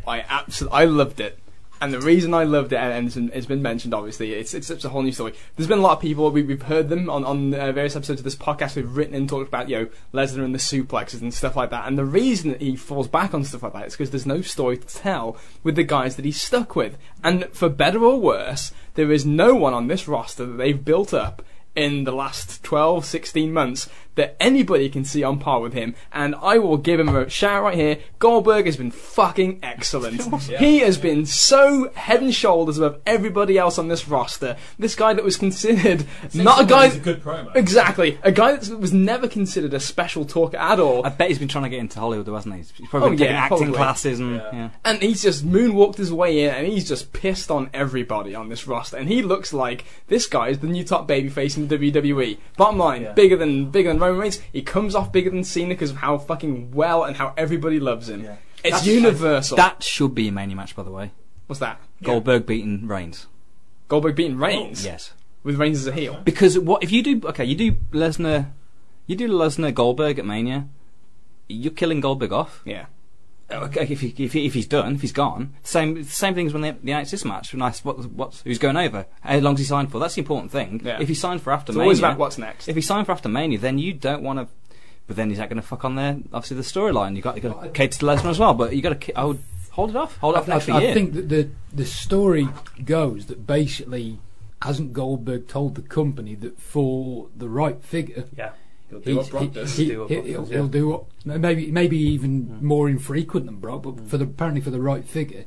I 0.06 0.24
absolutely 0.28 0.78
I 0.78 0.84
loved 0.84 1.20
it. 1.20 1.38
And 1.80 1.92
the 1.92 2.00
reason 2.00 2.32
I 2.32 2.44
loved 2.44 2.72
it, 2.72 2.78
and 2.78 3.30
it's 3.34 3.46
been, 3.46 3.60
mentioned, 3.60 3.92
obviously, 3.92 4.32
it's, 4.32 4.54
it's 4.54 4.70
a 4.70 4.88
whole 4.88 5.02
new 5.02 5.12
story. 5.12 5.34
There's 5.54 5.66
been 5.66 5.80
a 5.80 5.82
lot 5.82 5.92
of 5.92 6.00
people 6.00 6.30
we, 6.30 6.42
we've 6.42 6.62
heard 6.62 6.88
them 6.88 7.10
on 7.10 7.24
on 7.24 7.52
uh, 7.52 7.72
various 7.72 7.96
episodes 7.96 8.20
of 8.20 8.24
this 8.24 8.36
podcast. 8.36 8.76
We've 8.76 8.96
written 8.96 9.14
and 9.14 9.28
talked 9.28 9.48
about 9.48 9.68
you 9.68 9.78
know 9.78 9.88
Lesnar 10.14 10.44
and 10.44 10.54
the 10.54 10.58
suplexes 10.58 11.20
and 11.20 11.34
stuff 11.34 11.56
like 11.56 11.70
that. 11.70 11.86
And 11.86 11.98
the 11.98 12.04
reason 12.04 12.50
that 12.50 12.62
he 12.62 12.76
falls 12.76 13.08
back 13.08 13.34
on 13.34 13.44
stuff 13.44 13.64
like 13.64 13.72
that 13.74 13.86
is 13.88 13.94
because 13.94 14.10
there's 14.10 14.24
no 14.24 14.40
story 14.40 14.78
to 14.78 14.86
tell 14.86 15.36
with 15.62 15.74
the 15.74 15.82
guys 15.82 16.16
that 16.16 16.24
he's 16.24 16.40
stuck 16.40 16.74
with. 16.74 16.96
And 17.22 17.46
for 17.52 17.68
better 17.68 18.02
or 18.02 18.18
worse, 18.18 18.72
there 18.94 19.12
is 19.12 19.26
no 19.26 19.54
one 19.54 19.74
on 19.74 19.88
this 19.88 20.08
roster 20.08 20.46
that 20.46 20.56
they've 20.56 20.82
built 20.82 21.12
up 21.12 21.42
in 21.74 22.04
the 22.04 22.12
last 22.12 22.62
12, 22.62 23.04
16 23.04 23.52
months 23.52 23.88
that 24.16 24.36
anybody 24.40 24.88
can 24.88 25.04
see 25.04 25.22
on 25.22 25.38
par 25.38 25.60
with 25.60 25.72
him. 25.72 25.94
And 26.12 26.34
I 26.36 26.58
will 26.58 26.76
give 26.76 27.00
him 27.00 27.08
a 27.08 27.28
shout 27.28 27.62
right 27.62 27.74
here. 27.74 27.98
Goldberg 28.18 28.66
has 28.66 28.76
been 28.76 28.90
fucking 28.90 29.60
excellent. 29.62 30.22
He 30.64 30.80
has 30.80 30.98
been 30.98 31.26
so 31.26 31.90
head 31.94 32.22
and 32.22 32.34
shoulders 32.34 32.78
above 32.78 33.00
everybody 33.06 33.58
else 33.58 33.78
on 33.78 33.88
this 33.88 34.06
roster. 34.08 34.56
This 34.78 34.94
guy 34.94 35.12
that 35.14 35.24
was 35.24 35.36
considered 35.36 36.04
not 36.32 36.62
a 36.62 36.66
guy. 36.66 36.86
It's 36.86 36.96
a 36.96 37.00
good 37.00 37.22
promo. 37.22 37.54
Exactly. 37.56 38.18
A 38.22 38.30
guy 38.32 38.56
that 38.56 38.78
was 38.78 38.92
never 38.92 39.26
considered 39.28 39.74
a 39.74 39.80
special 39.80 40.24
talker 40.24 40.56
at 40.56 40.78
all. 40.80 41.04
I 41.04 41.08
bet 41.10 41.28
he's 41.28 41.38
been 41.38 41.48
trying 41.48 41.64
to 41.64 41.70
get 41.70 41.80
into 41.80 41.98
Hollywood, 42.00 42.26
though, 42.26 42.34
hasn't 42.34 42.54
he? 42.54 42.60
He's 42.60 42.88
probably 42.88 43.06
Oh, 43.06 43.10
been 43.10 43.18
taking 43.18 43.34
yeah, 43.34 43.40
acting 43.42 43.58
probably. 43.58 43.76
classes 43.76 44.20
and 44.20 44.36
Yeah. 44.36 44.50
yeah. 44.52 44.70
And 44.84 45.02
he's 45.02 45.22
just 45.22 45.46
moonwalked 45.46 45.96
his 45.96 46.12
way 46.12 46.44
in, 46.44 46.50
and 46.54 46.66
he's 46.66 46.86
just 46.88 47.12
pissed 47.12 47.50
on 47.50 47.70
everybody 47.74 48.34
on 48.34 48.48
this 48.48 48.66
roster. 48.66 48.96
And 48.96 49.08
he 49.08 49.22
looks 49.22 49.52
like 49.52 49.84
this 50.08 50.26
guy 50.26 50.48
is 50.48 50.58
the 50.60 50.66
new 50.66 50.84
top 50.84 51.08
babyface 51.08 51.56
in 51.56 51.68
the 51.68 51.76
WWE. 51.78 52.38
Bottom 52.56 52.78
line, 52.78 53.02
Yeah. 53.02 53.12
bigger 53.12 53.36
than 53.36 53.70
bigger 53.70 53.88
than 53.90 53.98
Roman 54.08 54.20
Reigns. 54.22 54.40
He 54.52 54.62
comes 54.62 54.94
off 54.94 55.12
bigger 55.12 55.30
than 55.30 55.44
Cena 55.44 55.68
because 55.74 55.90
of 55.90 55.96
how 55.98 56.18
fucking 56.18 56.72
well 56.72 57.04
and 57.04 57.16
how 57.16 57.34
everybody 57.36 57.78
loves 57.80 58.08
him. 58.08 58.22
Yeah. 58.24 58.36
It's 58.64 58.80
That's- 58.80 58.86
universal. 58.86 59.56
That 59.56 59.82
should 59.82 60.14
be 60.14 60.28
a 60.28 60.32
mania 60.32 60.56
match, 60.56 60.74
by 60.74 60.82
the 60.82 60.90
way. 60.90 61.10
What's 61.46 61.60
that? 61.60 61.80
Goldberg 62.02 62.46
beating 62.46 62.86
Reigns. 62.86 63.26
Goldberg 63.88 64.16
beating 64.16 64.36
oh. 64.36 64.46
Reigns 64.46 64.84
Yes. 64.84 65.12
with 65.42 65.56
Reigns 65.56 65.78
as 65.80 65.86
a 65.86 65.92
heel. 65.92 66.20
Because 66.24 66.58
what 66.58 66.82
if 66.82 66.90
you 66.90 67.02
do? 67.02 67.20
Okay, 67.28 67.44
you 67.44 67.54
do 67.54 67.72
Lesnar, 67.92 68.50
you 69.06 69.16
do 69.16 69.28
Lesnar 69.28 69.74
Goldberg 69.74 70.18
at 70.18 70.24
Mania. 70.24 70.66
You're 71.48 71.72
killing 71.74 72.00
Goldberg 72.00 72.32
off. 72.32 72.62
Yeah. 72.64 72.86
Okay, 73.62 73.86
if, 73.88 74.00
he, 74.00 74.14
if, 74.18 74.32
he, 74.32 74.46
if 74.46 74.54
he's 74.54 74.66
done, 74.66 74.94
if 74.94 75.00
he's 75.00 75.12
gone, 75.12 75.54
same 75.62 76.02
same 76.04 76.34
things 76.34 76.52
when 76.52 76.62
they, 76.62 76.70
the 76.72 76.92
NXT 76.92 77.24
match. 77.24 77.54
Nice. 77.54 77.84
What, 77.84 78.04
what's 78.10 78.42
who's 78.42 78.58
going 78.58 78.76
over? 78.76 79.06
How 79.20 79.38
long's 79.38 79.60
he 79.60 79.64
signed 79.64 79.90
for? 79.90 79.98
That's 79.98 80.14
the 80.14 80.20
important 80.20 80.52
thing. 80.52 80.80
Yeah. 80.84 80.98
If 81.00 81.08
he 81.08 81.14
signed 81.14 81.42
for 81.42 81.52
after 81.52 81.70
It's 81.70 81.76
Mania, 81.76 81.84
always 81.84 81.98
about 81.98 82.18
what's 82.18 82.38
next. 82.38 82.68
if 82.68 82.76
he 82.76 82.82
signed 82.82 83.06
for 83.06 83.12
after 83.12 83.28
Mania, 83.28 83.58
then 83.58 83.78
you 83.78 83.92
don't 83.92 84.22
want 84.22 84.38
to. 84.38 84.48
But 85.06 85.16
then 85.16 85.30
is 85.30 85.38
that 85.38 85.48
going 85.50 85.60
to 85.60 85.66
fuck 85.66 85.84
on 85.84 85.96
there? 85.96 86.16
Obviously, 86.32 86.56
the 86.56 86.62
storyline. 86.62 87.16
You 87.16 87.22
got 87.22 87.36
you 87.36 87.42
got 87.42 87.62
to 87.62 87.68
cater 87.70 87.98
to 87.98 88.06
Lesnar 88.06 88.30
as 88.30 88.38
well. 88.38 88.54
But 88.54 88.74
you 88.74 88.82
got 88.82 89.00
to. 89.00 89.18
I 89.18 89.24
would 89.24 89.42
hold 89.70 89.90
it 89.90 89.96
off. 89.96 90.16
Hold 90.18 90.36
it 90.36 90.38
off 90.38 90.48
I, 90.48 90.54
next 90.54 90.68
I 90.68 90.94
think 90.94 91.12
that 91.14 91.28
the 91.28 91.50
the 91.72 91.84
story 91.84 92.48
goes 92.84 93.26
that 93.26 93.46
basically 93.46 94.18
hasn't 94.62 94.94
Goldberg 94.94 95.46
told 95.46 95.74
the 95.74 95.82
company 95.82 96.34
that 96.36 96.58
for 96.58 97.28
the 97.36 97.48
right 97.48 97.82
figure 97.82 98.24
Yeah. 98.36 98.52
He'll 99.02 99.12
do 99.12 99.16
what 99.16 99.30
Brock 99.30 99.42
he- 99.42 99.48
does. 99.48 99.76
he- 99.76 99.86
Do 99.88 100.00
what 100.00 100.08
he- 100.10 100.14
Brock 100.16 100.26
he'll, 100.26 100.44
he'll 100.46 100.68
do 100.68 100.88
what 100.88 101.04
maybe 101.24 101.70
maybe 101.70 101.98
even 101.98 102.58
more 102.64 102.88
infrequent 102.88 103.46
than 103.46 103.56
Brock, 103.56 103.82
but 103.82 104.00
for 104.08 104.16
the 104.18 104.24
apparently 104.24 104.60
for 104.60 104.70
the 104.70 104.80
right 104.80 105.04
figure, 105.04 105.44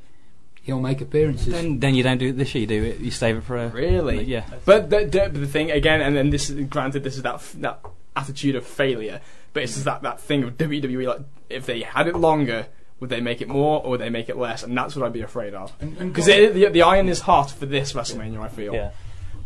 he'll 0.64 0.80
make 0.82 1.02
appearances. 1.02 1.48
then 1.48 1.80
then 1.80 1.96
you 1.96 2.04
don't 2.04 2.18
do 2.18 2.28
it 2.30 2.38
this 2.38 2.54
year. 2.56 2.62
You 2.62 2.68
do 2.68 2.84
it. 2.84 3.00
You 3.00 3.12
save 3.12 3.38
it 3.38 3.44
for 3.44 3.58
a 3.58 3.68
Really? 3.70 4.24
Yeah. 4.24 4.46
But 4.66 4.90
the, 4.90 5.06
the, 5.06 5.20
but 5.32 5.34
the 5.36 5.48
thing 5.48 5.72
again, 5.72 6.02
and 6.02 6.16
then 6.16 6.30
this 6.30 6.50
is 6.50 6.68
granted, 6.68 7.04
this 7.04 7.16
is 7.16 7.24
that 7.24 7.42
that 7.62 7.80
attitude 8.16 8.56
of 8.56 8.66
failure, 8.66 9.22
but 9.54 9.64
it's 9.64 9.74
just 9.74 9.86
that 9.86 10.02
that 10.02 10.20
thing 10.20 10.44
of 10.44 10.58
WWE. 10.58 11.08
Like, 11.08 11.22
if 11.50 11.66
they 11.66 11.82
had 11.82 12.08
it 12.08 12.16
longer, 12.16 12.68
would 13.00 13.10
they 13.12 13.22
make 13.22 13.42
it 13.42 13.48
more 13.48 13.82
or 13.84 13.92
would 13.92 14.02
they 14.02 14.10
make 14.10 14.28
it 14.28 14.38
less? 14.38 14.64
And 14.64 14.76
that's 14.78 14.96
what 14.96 15.06
I'd 15.06 15.14
be 15.14 15.22
afraid 15.22 15.54
of. 15.54 15.72
And- 15.80 15.96
and 15.98 16.12
Because 16.12 16.26
the, 16.26 16.70
the 16.70 16.82
iron 16.82 17.08
is 17.10 17.22
hot 17.22 17.52
for 17.52 17.66
this 17.68 17.94
WrestleMania, 17.94 18.42
I 18.42 18.50
feel. 18.50 18.74
Yeah. 18.74 18.92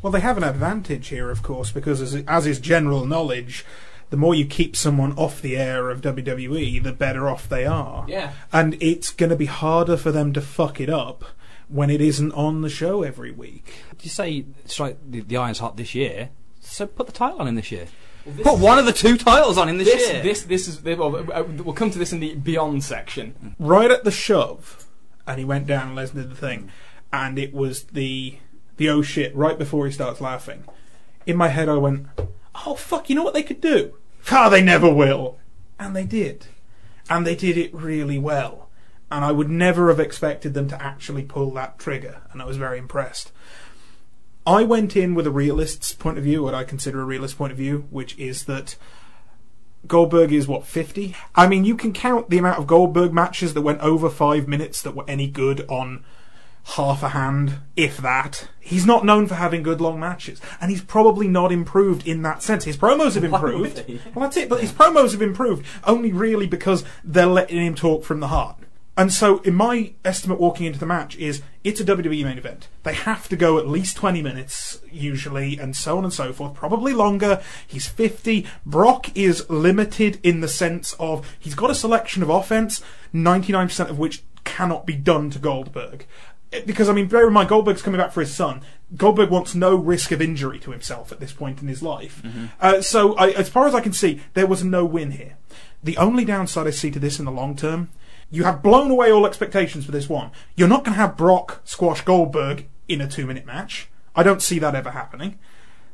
Well, 0.02 0.12
they 0.12 0.22
have 0.22 0.38
an 0.38 0.44
advantage 0.44 1.10
here, 1.10 1.30
of 1.30 1.44
course, 1.44 1.72
because 1.72 2.02
as, 2.02 2.16
as 2.28 2.48
is 2.48 2.60
general 2.60 3.06
knowledge, 3.06 3.64
the 4.12 4.18
more 4.18 4.36
you 4.36 4.46
keep 4.46 4.76
someone 4.76 5.14
off 5.14 5.42
the 5.42 5.58
air 5.58 5.90
of 5.90 6.02
WWE, 6.02 6.84
the 6.84 6.92
better 6.94 7.28
off 7.28 7.50
they 7.50 7.66
are. 7.66 8.06
Yeah. 8.08 8.34
And 8.54 8.78
it's 8.80 9.10
going 9.10 9.30
to 9.32 9.36
be 9.36 9.48
harder 9.48 9.98
for 9.98 10.12
them 10.12 10.32
to 10.34 10.42
fuck 10.42 10.80
it 10.80 10.90
up 10.90 11.24
when 11.70 11.90
it 11.90 12.02
isn't 12.02 12.34
on 12.34 12.62
the 12.62 12.70
show 12.70 13.02
every 13.04 13.32
week. 13.32 13.74
you 14.02 14.10
say 14.10 14.46
strike 14.66 14.98
the, 15.10 15.22
the 15.22 15.38
iron's 15.38 15.60
hot 15.60 15.78
this 15.78 15.96
year, 15.96 16.30
so 16.60 16.86
put 16.86 17.08
the 17.08 17.14
title 17.14 17.40
on 17.40 17.48
him 17.48 17.56
this 17.56 17.72
year. 17.72 17.88
put 18.44 18.60
one 18.60 18.78
of 18.78 18.86
the 18.86 18.92
two 18.94 19.18
titles 19.18 19.58
on 19.58 19.70
him 19.70 19.78
this, 19.78 19.88
This, 19.88 20.12
year. 20.12 20.22
this, 20.22 20.44
this 20.44 20.68
is. 20.68 20.84
Well, 20.84 21.16
uh, 21.32 21.44
we'll 21.44 21.74
come 21.74 21.90
to 21.90 21.98
this 21.98 22.12
in 22.12 22.20
the 22.20 22.36
Beyond 22.36 22.84
section. 22.84 23.56
Right 23.58 23.90
at 23.90 24.04
the 24.04 24.12
shove, 24.12 24.86
and 25.26 25.40
he 25.40 25.46
went 25.46 25.66
down, 25.66 25.90
and 25.90 25.98
Lesnar 25.98 26.16
did 26.16 26.32
the 26.32 26.36
thing, 26.36 26.70
and 27.14 27.40
it 27.40 27.54
was 27.54 27.84
the 27.86 28.38
the 28.76 28.90
oh 28.90 29.02
shit 29.02 29.34
right 29.36 29.58
before 29.58 29.86
he 29.86 29.92
starts 29.94 30.20
laughing. 30.20 30.66
In 31.26 31.38
my 31.38 31.48
head, 31.48 31.70
I 31.70 31.78
went, 31.78 32.08
oh 32.66 32.76
fuck, 32.76 33.10
you 33.10 33.16
know 33.16 33.24
what 33.24 33.34
they 33.34 33.44
could 33.44 33.62
do? 33.62 33.94
Ah, 34.30 34.50
they 34.50 34.62
never 34.62 34.92
will. 34.94 35.40
And 35.80 35.96
they 35.96 36.06
did. 36.06 36.46
And 37.10 37.26
they 37.26 37.36
did 37.36 37.58
it 37.58 37.74
really 37.74 38.20
well. 38.20 38.70
And 39.10 39.26
I 39.26 39.32
would 39.32 39.50
never 39.50 39.90
have 39.90 40.00
expected 40.00 40.54
them 40.54 40.68
to 40.70 40.82
actually 40.82 41.24
pull 41.24 41.52
that 41.52 41.80
trigger, 41.80 42.22
and 42.32 42.42
I 42.42 42.46
was 42.46 42.58
very 42.58 42.78
impressed. 42.78 43.32
I 44.46 44.64
went 44.64 44.96
in 44.96 45.14
with 45.16 45.28
a 45.28 45.32
realist's 45.32 45.94
point 45.94 46.18
of 46.18 46.24
view, 46.24 46.44
what 46.44 46.56
I 46.56 46.64
consider 46.64 47.02
a 47.02 47.06
realist 47.06 47.38
point 47.38 47.52
of 47.52 47.58
view, 47.58 47.88
which 47.90 48.18
is 48.18 48.46
that 48.46 48.76
Goldberg 49.86 50.32
is 50.32 50.48
what, 50.48 50.66
50? 50.66 51.16
I 51.36 51.48
mean, 51.48 51.66
you 51.66 51.76
can 51.76 51.94
count 51.94 52.30
the 52.30 52.38
amount 52.38 52.60
of 52.60 52.68
Goldberg 52.68 53.14
matches 53.14 53.54
that 53.54 53.62
went 53.62 53.82
over 53.82 54.10
five 54.10 54.48
minutes 54.48 54.82
that 54.82 54.96
were 54.96 55.06
any 55.08 55.28
good 55.28 55.66
on 55.68 56.04
half 56.64 57.04
a 57.04 57.10
hand, 57.10 57.60
if 57.76 57.98
that. 57.98 58.48
He's 58.60 58.86
not 58.86 59.04
known 59.04 59.28
for 59.28 59.36
having 59.36 59.64
good 59.64 59.82
long 59.82 60.00
matches, 60.00 60.40
and 60.60 60.72
he's 60.72 60.84
probably 60.84 61.28
not 61.28 61.52
improved 61.52 62.08
in 62.08 62.22
that 62.22 62.44
sense. 62.44 62.64
His 62.64 62.78
promos 62.78 63.16
have 63.16 63.24
improved. 63.24 63.84
Well, 64.16 64.24
that's 64.24 64.38
it, 64.38 64.50
but 64.50 64.62
his 64.62 64.72
promos 64.72 65.12
have 65.12 65.22
improved 65.22 65.66
only 65.84 66.14
really 66.14 66.48
because 66.48 66.84
they're 67.04 67.26
letting 67.26 67.58
him 67.58 67.76
talk 67.76 68.04
from 68.04 68.20
the 68.20 68.28
heart. 68.28 68.58
And 68.98 69.12
so, 69.12 69.40
in 69.40 69.56
my 69.56 69.94
estimate, 70.04 70.40
walking 70.40 70.66
into 70.66 70.78
the 70.78 70.86
match 70.86 71.16
is 71.16 71.42
it's 71.64 71.80
a 71.80 71.86
WWE 71.86 72.24
main 72.26 72.38
event. 72.38 72.68
They 72.84 72.94
have 72.94 73.30
to 73.30 73.38
go 73.38 73.58
at 73.58 73.68
least 73.68 73.96
20 73.96 74.22
minutes, 74.22 74.82
usually, 74.92 75.58
and 75.58 75.76
so 75.76 75.98
on 75.98 76.04
and 76.04 76.14
so 76.14 76.34
forth. 76.34 76.54
Probably 76.54 76.94
longer. 76.94 77.42
He's 77.66 77.88
50. 77.88 78.46
Brock 78.66 79.16
is 79.16 79.50
limited 79.50 80.20
in 80.24 80.42
the 80.42 80.50
sense 80.50 80.94
of 81.00 81.36
he's 81.40 81.56
got 81.56 81.72
a 81.72 81.76
selection 81.76 82.22
of 82.22 82.30
offense, 82.30 82.84
99% 83.14 83.90
of 83.90 83.98
which 83.98 84.24
cannot 84.44 84.86
be 84.86 84.96
done 84.96 85.30
to 85.30 85.40
Goldberg. 85.40 86.06
Because, 86.66 86.90
I 86.90 86.94
mean, 86.94 87.08
bear 87.08 87.28
in 87.28 87.34
mind, 87.34 87.50
Goldberg's 87.50 87.82
coming 87.82 88.00
back 88.00 88.12
for 88.12 88.20
his 88.20 88.34
son. 88.34 88.62
Goldberg 88.98 89.30
wants 89.30 89.56
no 89.56 89.76
risk 89.76 90.12
of 90.12 90.22
injury 90.22 90.60
to 90.60 90.72
himself 90.72 91.12
at 91.12 91.20
this 91.20 91.32
point 91.32 91.62
in 91.62 91.68
his 91.68 91.82
life. 91.82 92.22
Uh, 92.60 92.82
so, 92.82 93.16
I, 93.16 93.30
as 93.32 93.48
far 93.50 93.68
as 93.68 93.74
I 93.74 93.80
can 93.82 93.94
see, 93.94 94.22
there 94.34 94.48
was 94.48 94.64
no 94.64 94.84
win 94.84 95.12
here. 95.12 95.38
The 95.84 95.98
only 95.98 96.26
downside 96.26 96.68
I 96.68 96.72
see 96.72 96.92
to 96.92 97.00
this 97.00 97.20
in 97.20 97.26
the 97.26 97.32
long 97.32 97.56
term, 97.56 97.90
you 98.30 98.44
have 98.44 98.62
blown 98.62 98.92
away 98.92 99.12
all 99.12 99.26
expectations 99.26 99.86
for 99.86 99.92
this 99.92 100.10
one. 100.10 100.32
You're 100.56 100.68
not 100.68 100.84
going 100.84 100.96
to 100.96 101.02
have 101.02 101.18
Brock 101.18 101.62
squash 101.64 102.02
Goldberg 102.02 102.68
in 102.88 103.02
a 103.02 103.08
two 103.08 103.26
minute 103.26 103.46
match. 103.46 103.90
I 104.16 104.24
don't 104.24 104.42
see 104.42 104.60
that 104.60 104.76
ever 104.76 104.92
happening. 104.92 105.40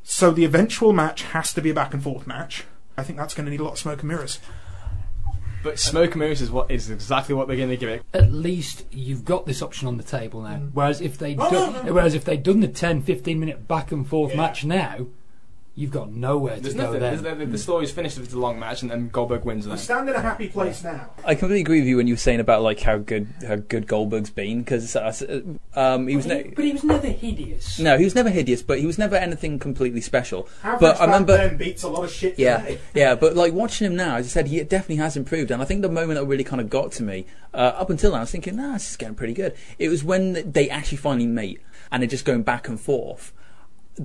So 0.04 0.32
the 0.32 0.46
eventual 0.46 0.94
match 0.94 1.24
has 1.24 1.54
to 1.54 1.62
be 1.62 1.70
a 1.70 1.74
back 1.74 1.94
and 1.94 2.02
forth 2.02 2.26
match. 2.26 2.66
I 2.98 3.04
think 3.04 3.18
that's 3.18 3.34
going 3.34 3.46
to 3.46 3.52
need 3.52 3.60
a 3.60 3.64
lot 3.64 3.74
of 3.74 3.80
smoke 3.80 4.00
and 4.00 4.08
mirrors. 4.08 4.40
But 5.68 5.80
smoke 5.80 6.12
and 6.12 6.20
mirrors 6.22 6.42
is 6.42 6.50
what 6.50 6.72
is 6.72 6.90
exactly 6.90 7.36
what 7.36 7.48
they're 7.48 7.58
going 7.58 7.70
to 7.70 7.78
give 7.78 7.90
it. 7.90 8.04
at 8.14 8.32
least 8.32 8.86
you've 8.92 9.26
got 9.26 9.46
this 9.46 9.62
option 9.62 9.88
on 9.88 9.98
the 9.98 10.04
table 10.04 10.42
now. 10.42 10.56
Mm. 10.58 10.70
Whereas 10.74 11.02
if 11.02 11.18
they 11.18 11.36
Oh, 11.38 11.50
do, 11.50 11.56
no, 11.58 11.72
no, 11.72 11.82
no. 11.84 11.94
whereas 11.94 12.14
if 12.14 12.24
they'd 12.24 12.42
done 12.42 12.62
the 12.62 12.68
10, 12.70 13.02
15 13.02 13.40
minute 13.40 13.68
back 13.68 13.92
and 13.92 14.08
forth 14.08 14.32
Yeah. 14.32 14.38
match 14.38 14.64
now, 14.66 15.08
you've 15.78 15.92
got 15.92 16.12
nowhere 16.12 16.56
to 16.56 16.62
There's 16.62 16.74
go 16.74 16.86
nothing. 16.86 17.00
then. 17.00 17.24
There's, 17.24 17.38
the, 17.38 17.46
the 17.46 17.58
story's 17.58 17.92
finished 17.92 18.18
if 18.18 18.26
it's 18.26 18.34
a 18.34 18.40
long 18.40 18.60
match, 18.60 18.82
and 18.82 18.90
then 18.90 19.10
Goldberg 19.10 19.46
wins. 19.46 19.68
We 19.68 19.78
stand 19.78 20.10
in 20.10 20.16
a 20.16 20.20
happy 20.22 20.50
place 20.50 20.84
now. 20.84 21.12
I 21.24 21.36
completely 21.36 21.62
agree 21.62 21.80
with 21.80 21.88
you 21.88 21.98
when 21.98 22.08
you 22.08 22.16
were 22.16 22.20
saying 22.20 22.40
about 22.40 22.64
like 22.64 22.82
how 22.82 22.98
good 22.98 23.28
how 23.48 23.58
good 23.58 23.88
Goldberg's 23.88 24.32
been 24.32 24.60
because 24.64 24.96
um, 25.76 26.08
he 26.08 26.16
was 26.16 26.26
ne- 26.26 26.52
but 26.56 26.66
he 26.66 26.74
was 26.74 26.84
never 26.84 27.08
hideous. 27.08 27.80
no 27.80 27.98
he 27.98 28.04
was 28.04 28.16
never 28.16 28.30
hideous 28.30 28.64
but 28.64 28.80
he 28.80 28.86
was 28.86 28.98
never 28.98 29.16
anything 29.16 29.60
completely 29.60 30.02
special. 30.02 30.50
Average 30.64 30.80
but 30.82 30.96
I 30.96 31.00
back 31.00 31.06
remember 31.06 31.38
then 31.38 31.58
beats 31.58 31.84
a 31.84 31.90
lot 31.90 32.04
of 32.04 32.12
shit. 32.12 32.40
Yeah, 32.40 32.58
today. 32.62 32.80
yeah, 32.96 33.16
but 33.16 33.36
like 33.36 33.54
watching 33.54 33.86
him 33.86 33.96
now, 33.96 34.16
as 34.16 34.26
I 34.26 34.30
said, 34.30 34.48
he 34.48 34.62
definitely 34.64 34.98
has 34.98 35.16
improved. 35.16 35.52
And 35.52 35.62
I 35.62 35.66
think 35.66 35.84
the 35.84 35.90
moment 35.90 36.20
that 36.20 36.26
really 36.26 36.44
kind 36.44 36.60
of 36.62 36.70
got 36.70 36.92
to 36.94 37.04
me, 37.04 37.26
uh, 37.54 37.58
up 37.58 37.90
until 37.90 38.12
then, 38.12 38.20
I 38.20 38.24
was 38.24 38.32
thinking, 38.32 38.56
nah, 38.56 38.74
this 38.74 38.90
is 38.90 38.98
getting 38.98 39.16
pretty 39.16 39.34
good. 39.34 39.56
It 39.78 39.90
was 39.90 40.04
when 40.04 40.52
they 40.52 40.70
actually 40.70 40.98
finally 40.98 41.28
meet 41.28 41.62
and 41.92 42.02
they're 42.02 42.10
just 42.10 42.26
going 42.26 42.44
back 42.44 42.68
and 42.68 42.80
forth. 42.80 43.34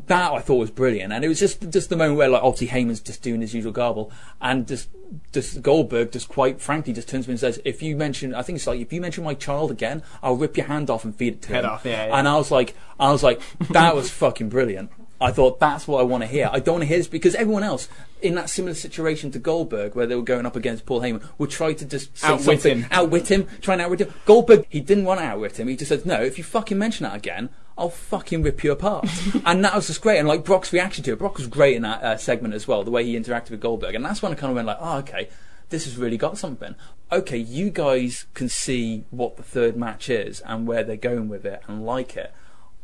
That 0.06 0.32
I 0.32 0.40
thought 0.40 0.56
was 0.56 0.70
brilliant, 0.70 1.12
and 1.12 1.23
it 1.24 1.28
was 1.28 1.39
just 1.39 1.69
just 1.70 1.90
the 1.90 1.97
moment 1.97 2.16
where 2.16 2.28
like 2.28 2.43
obviously 2.43 2.69
Heyman's 2.69 3.01
just 3.01 3.23
doing 3.23 3.43
his 3.43 3.52
usual 3.52 3.73
garble, 3.73 4.10
and 4.40 4.66
just 4.66 4.89
just 5.32 5.60
Goldberg 5.60 6.12
just 6.12 6.28
quite 6.28 6.60
frankly 6.62 6.94
just 6.94 7.09
turns 7.09 7.27
to 7.27 7.31
me 7.31 7.32
and 7.35 7.40
says, 7.40 7.60
"If 7.64 7.82
you 7.82 7.94
mention, 7.94 8.35
I 8.35 8.40
think 8.43 8.56
it's 8.56 8.66
like 8.66 8.81
if 8.81 8.93
you 8.93 9.01
mention 9.02 9.23
my 9.23 9.35
child 9.35 9.70
again, 9.70 10.02
I'll 10.23 10.36
rip 10.36 10.56
your 10.56 10.66
hand 10.66 10.89
off 10.89 11.05
and 11.05 11.14
feed 11.14 11.35
it 11.35 11.43
to 11.43 11.48
Head 11.48 11.64
him." 11.64 11.70
off, 11.70 11.85
yeah, 11.85 12.06
yeah. 12.06 12.19
And 12.19 12.27
I 12.27 12.36
was 12.36 12.51
like, 12.51 12.74
I 12.98 13.12
was 13.12 13.23
like, 13.23 13.43
that 13.70 13.94
was 13.94 14.10
fucking 14.10 14.48
brilliant. 14.48 14.90
I 15.20 15.31
thought 15.31 15.60
that's 15.60 15.86
what 15.86 16.01
I 16.01 16.02
want 16.02 16.23
to 16.23 16.27
hear. 16.27 16.51
I 16.52 16.59
don't 16.59 16.77
want 16.77 16.82
to 16.82 16.89
hear 16.89 16.98
this 16.98 17.06
because 17.06 17.36
everyone 17.36 17.62
else 17.62 17.89
in 18.23 18.35
that 18.35 18.51
similar 18.51 18.74
situation 18.74 19.31
to 19.32 19.39
Goldberg, 19.39 19.94
where 19.94 20.06
they 20.06 20.16
were 20.16 20.23
going 20.23 20.47
up 20.47 20.56
against 20.56 20.85
Paul 20.85 21.01
Heyman, 21.01 21.23
would 21.39 21.51
try 21.51 21.74
to 21.74 21.85
just 21.85 22.24
Outwit 22.24 22.64
him. 22.66 22.86
outwit 22.90 23.31
him, 23.31 23.47
try 23.60 23.74
and 23.74 23.82
outwit 23.82 24.01
him. 24.01 24.12
Goldberg, 24.24 24.66
he 24.69 24.81
didn't 24.81 25.05
want 25.05 25.20
to 25.20 25.27
outwit 25.27 25.60
him. 25.60 25.69
He 25.69 25.77
just 25.77 25.90
said, 25.90 26.05
"No, 26.05 26.20
if 26.23 26.39
you 26.39 26.44
fucking 26.44 26.78
mention 26.78 27.05
that 27.05 27.14
again." 27.14 27.51
I'll 27.77 27.90
fucking 27.90 28.43
rip 28.43 28.62
you 28.62 28.73
apart, 28.73 29.09
and 29.47 29.65
that 29.65 29.74
was 29.74 29.86
just 29.86 30.03
great. 30.03 30.19
And 30.19 30.28
like 30.28 30.44
Brock's 30.44 30.73
reaction 30.73 31.05
to 31.05 31.12
it, 31.12 31.19
Brock 31.19 31.39
was 31.39 31.47
great 31.47 31.77
in 31.77 31.82
that 31.82 32.03
uh, 32.03 32.16
segment 32.16 32.55
as 32.55 32.69
well. 32.69 32.85
The 32.85 32.90
way 32.90 33.05
he 33.05 33.19
interacted 33.19 33.51
with 33.51 33.61
Goldberg, 33.61 33.94
and 33.94 34.05
that's 34.05 34.23
when 34.23 34.32
I 34.32 34.35
kind 34.35 34.51
of 34.51 34.57
went 34.57 34.66
like, 34.66 34.78
"Oh, 34.81 34.99
okay, 34.99 35.28
this 35.73 35.86
has 35.86 35.97
really 35.97 36.16
got 36.19 36.39
something. 36.39 36.77
Okay, 37.11 37.39
you 37.39 37.70
guys 37.70 38.27
can 38.35 38.49
see 38.49 39.05
what 39.11 39.36
the 39.36 39.43
third 39.43 39.77
match 39.77 40.09
is 40.09 40.40
and 40.43 40.66
where 40.66 40.85
they're 40.85 40.97
going 40.97 41.28
with 41.28 41.44
it 41.44 41.62
and 41.66 41.85
like 41.85 42.16
it. 42.16 42.32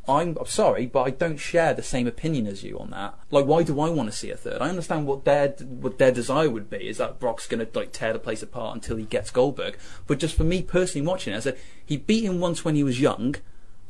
I'm, 0.09 0.39
I'm 0.41 0.47
sorry, 0.47 0.87
but 0.87 1.03
I 1.03 1.11
don't 1.11 1.37
share 1.37 1.75
the 1.75 1.83
same 1.83 2.07
opinion 2.07 2.47
as 2.47 2.65
you 2.65 2.79
on 2.79 2.91
that. 2.91 3.15
Like, 3.31 3.45
why 3.45 3.63
do 3.63 3.79
I 3.79 3.91
want 3.91 4.11
to 4.11 4.17
see 4.17 4.31
a 4.31 4.37
third? 4.39 4.63
I 4.63 4.71
understand 4.71 5.07
what 5.07 5.27
their 5.27 5.49
what 5.49 5.99
their 5.99 6.11
desire 6.11 6.49
would 6.49 6.71
be 6.71 6.89
is 6.89 6.97
that 6.97 7.21
Brock's 7.21 7.47
going 7.47 7.65
to 7.65 7.79
like 7.79 7.93
tear 7.93 8.15
the 8.15 8.19
place 8.19 8.43
apart 8.43 8.75
until 8.75 8.97
he 8.97 9.05
gets 9.05 9.31
Goldberg. 9.31 9.79
But 10.07 10.19
just 10.19 10.35
for 10.35 10.45
me 10.45 10.63
personally 10.63 11.07
watching 11.07 11.35
it, 11.35 11.37
I 11.37 11.41
said 11.41 11.59
he 11.85 11.99
beat 11.99 12.25
him 12.25 12.41
once 12.41 12.65
when 12.65 12.75
he 12.75 12.83
was 12.83 13.01
young, 13.01 13.37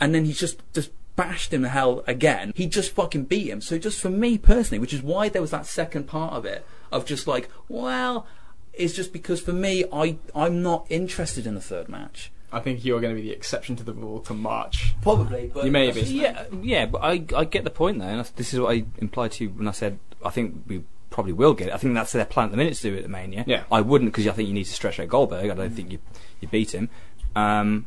and 0.01 0.15
then 0.15 0.25
he's 0.25 0.39
just 0.39 0.61
just 0.73 0.91
bashed 1.17 1.53
him 1.53 1.63
to 1.63 1.69
hell 1.69 2.05
again. 2.07 2.53
He 2.55 2.67
just 2.67 2.93
fucking 2.93 3.25
beat 3.25 3.49
him. 3.49 3.61
So 3.61 3.79
just 3.79 4.01
for 4.01 4.11
me 4.11 4.39
personally, 4.39 4.79
which 4.79 4.95
is 4.95 5.03
why 5.03 5.29
there 5.29 5.43
was 5.43 5.51
that 5.51 5.67
second 5.67 6.07
part 6.07 6.33
of 6.33 6.45
it 6.45 6.65
of 6.93 7.05
just 7.05 7.27
like, 7.27 7.49
well, 7.69 8.27
it's 8.73 8.95
just 8.95 9.13
because 9.13 9.41
for 9.41 9.53
me, 9.53 9.85
I 9.93 10.19
I'm 10.35 10.63
not 10.63 10.87
interested 10.89 11.47
in 11.47 11.55
the 11.55 11.61
third 11.61 11.89
match. 11.89 12.31
I 12.51 12.61
think 12.61 12.83
you're 12.83 13.01
going 13.01 13.15
to 13.15 13.21
be 13.21 13.29
the 13.29 13.35
exception 13.35 13.77
to 13.77 13.85
the 13.85 13.93
rule 13.93 14.21
to 14.21 14.33
March. 14.33 14.95
Probably, 15.03 15.51
but 15.53 15.67
You 15.67 15.71
may 15.71 15.91
be. 15.91 16.01
Yeah, 16.01 16.45
yeah, 16.63 16.87
but 16.87 17.03
I, 17.03 17.23
I 17.37 17.45
get 17.45 17.65
the 17.65 17.71
point 17.71 17.99
though, 17.99 18.07
and 18.07 18.25
this 18.37 18.55
is 18.55 18.61
what 18.61 18.75
I 18.75 18.85
implied 18.97 19.33
to 19.33 19.45
you 19.45 19.51
when 19.51 19.69
I 19.69 19.73
said 19.73 19.99
I 20.25 20.31
think 20.31 20.65
we 20.67 20.85
probably 21.11 21.33
will 21.33 21.55
get 21.55 21.69
it. 21.69 21.75
I 21.75 21.79
think 21.79 21.95
that's 21.95 22.13
their 22.13 22.25
plan 22.25 22.47
at 22.47 22.51
the 22.53 22.57
minute 22.57 22.75
to 22.75 22.83
do 22.83 22.95
it 22.95 23.05
at 23.05 23.11
Mania. 23.11 23.45
Yeah. 23.47 23.65
I 23.71 23.81
wouldn't 23.81 24.13
because 24.13 24.27
I 24.27 24.33
think 24.33 24.49
you 24.49 24.55
need 24.55 24.65
to 24.65 24.73
stretch 24.73 25.01
out 25.01 25.09
Goldberg. 25.09 25.51
I 25.51 25.55
don't 25.55 25.75
think 25.75 25.93
you 25.93 25.99
you 26.41 26.49
beat 26.49 26.75
him. 26.75 26.91
Um, 27.35 27.87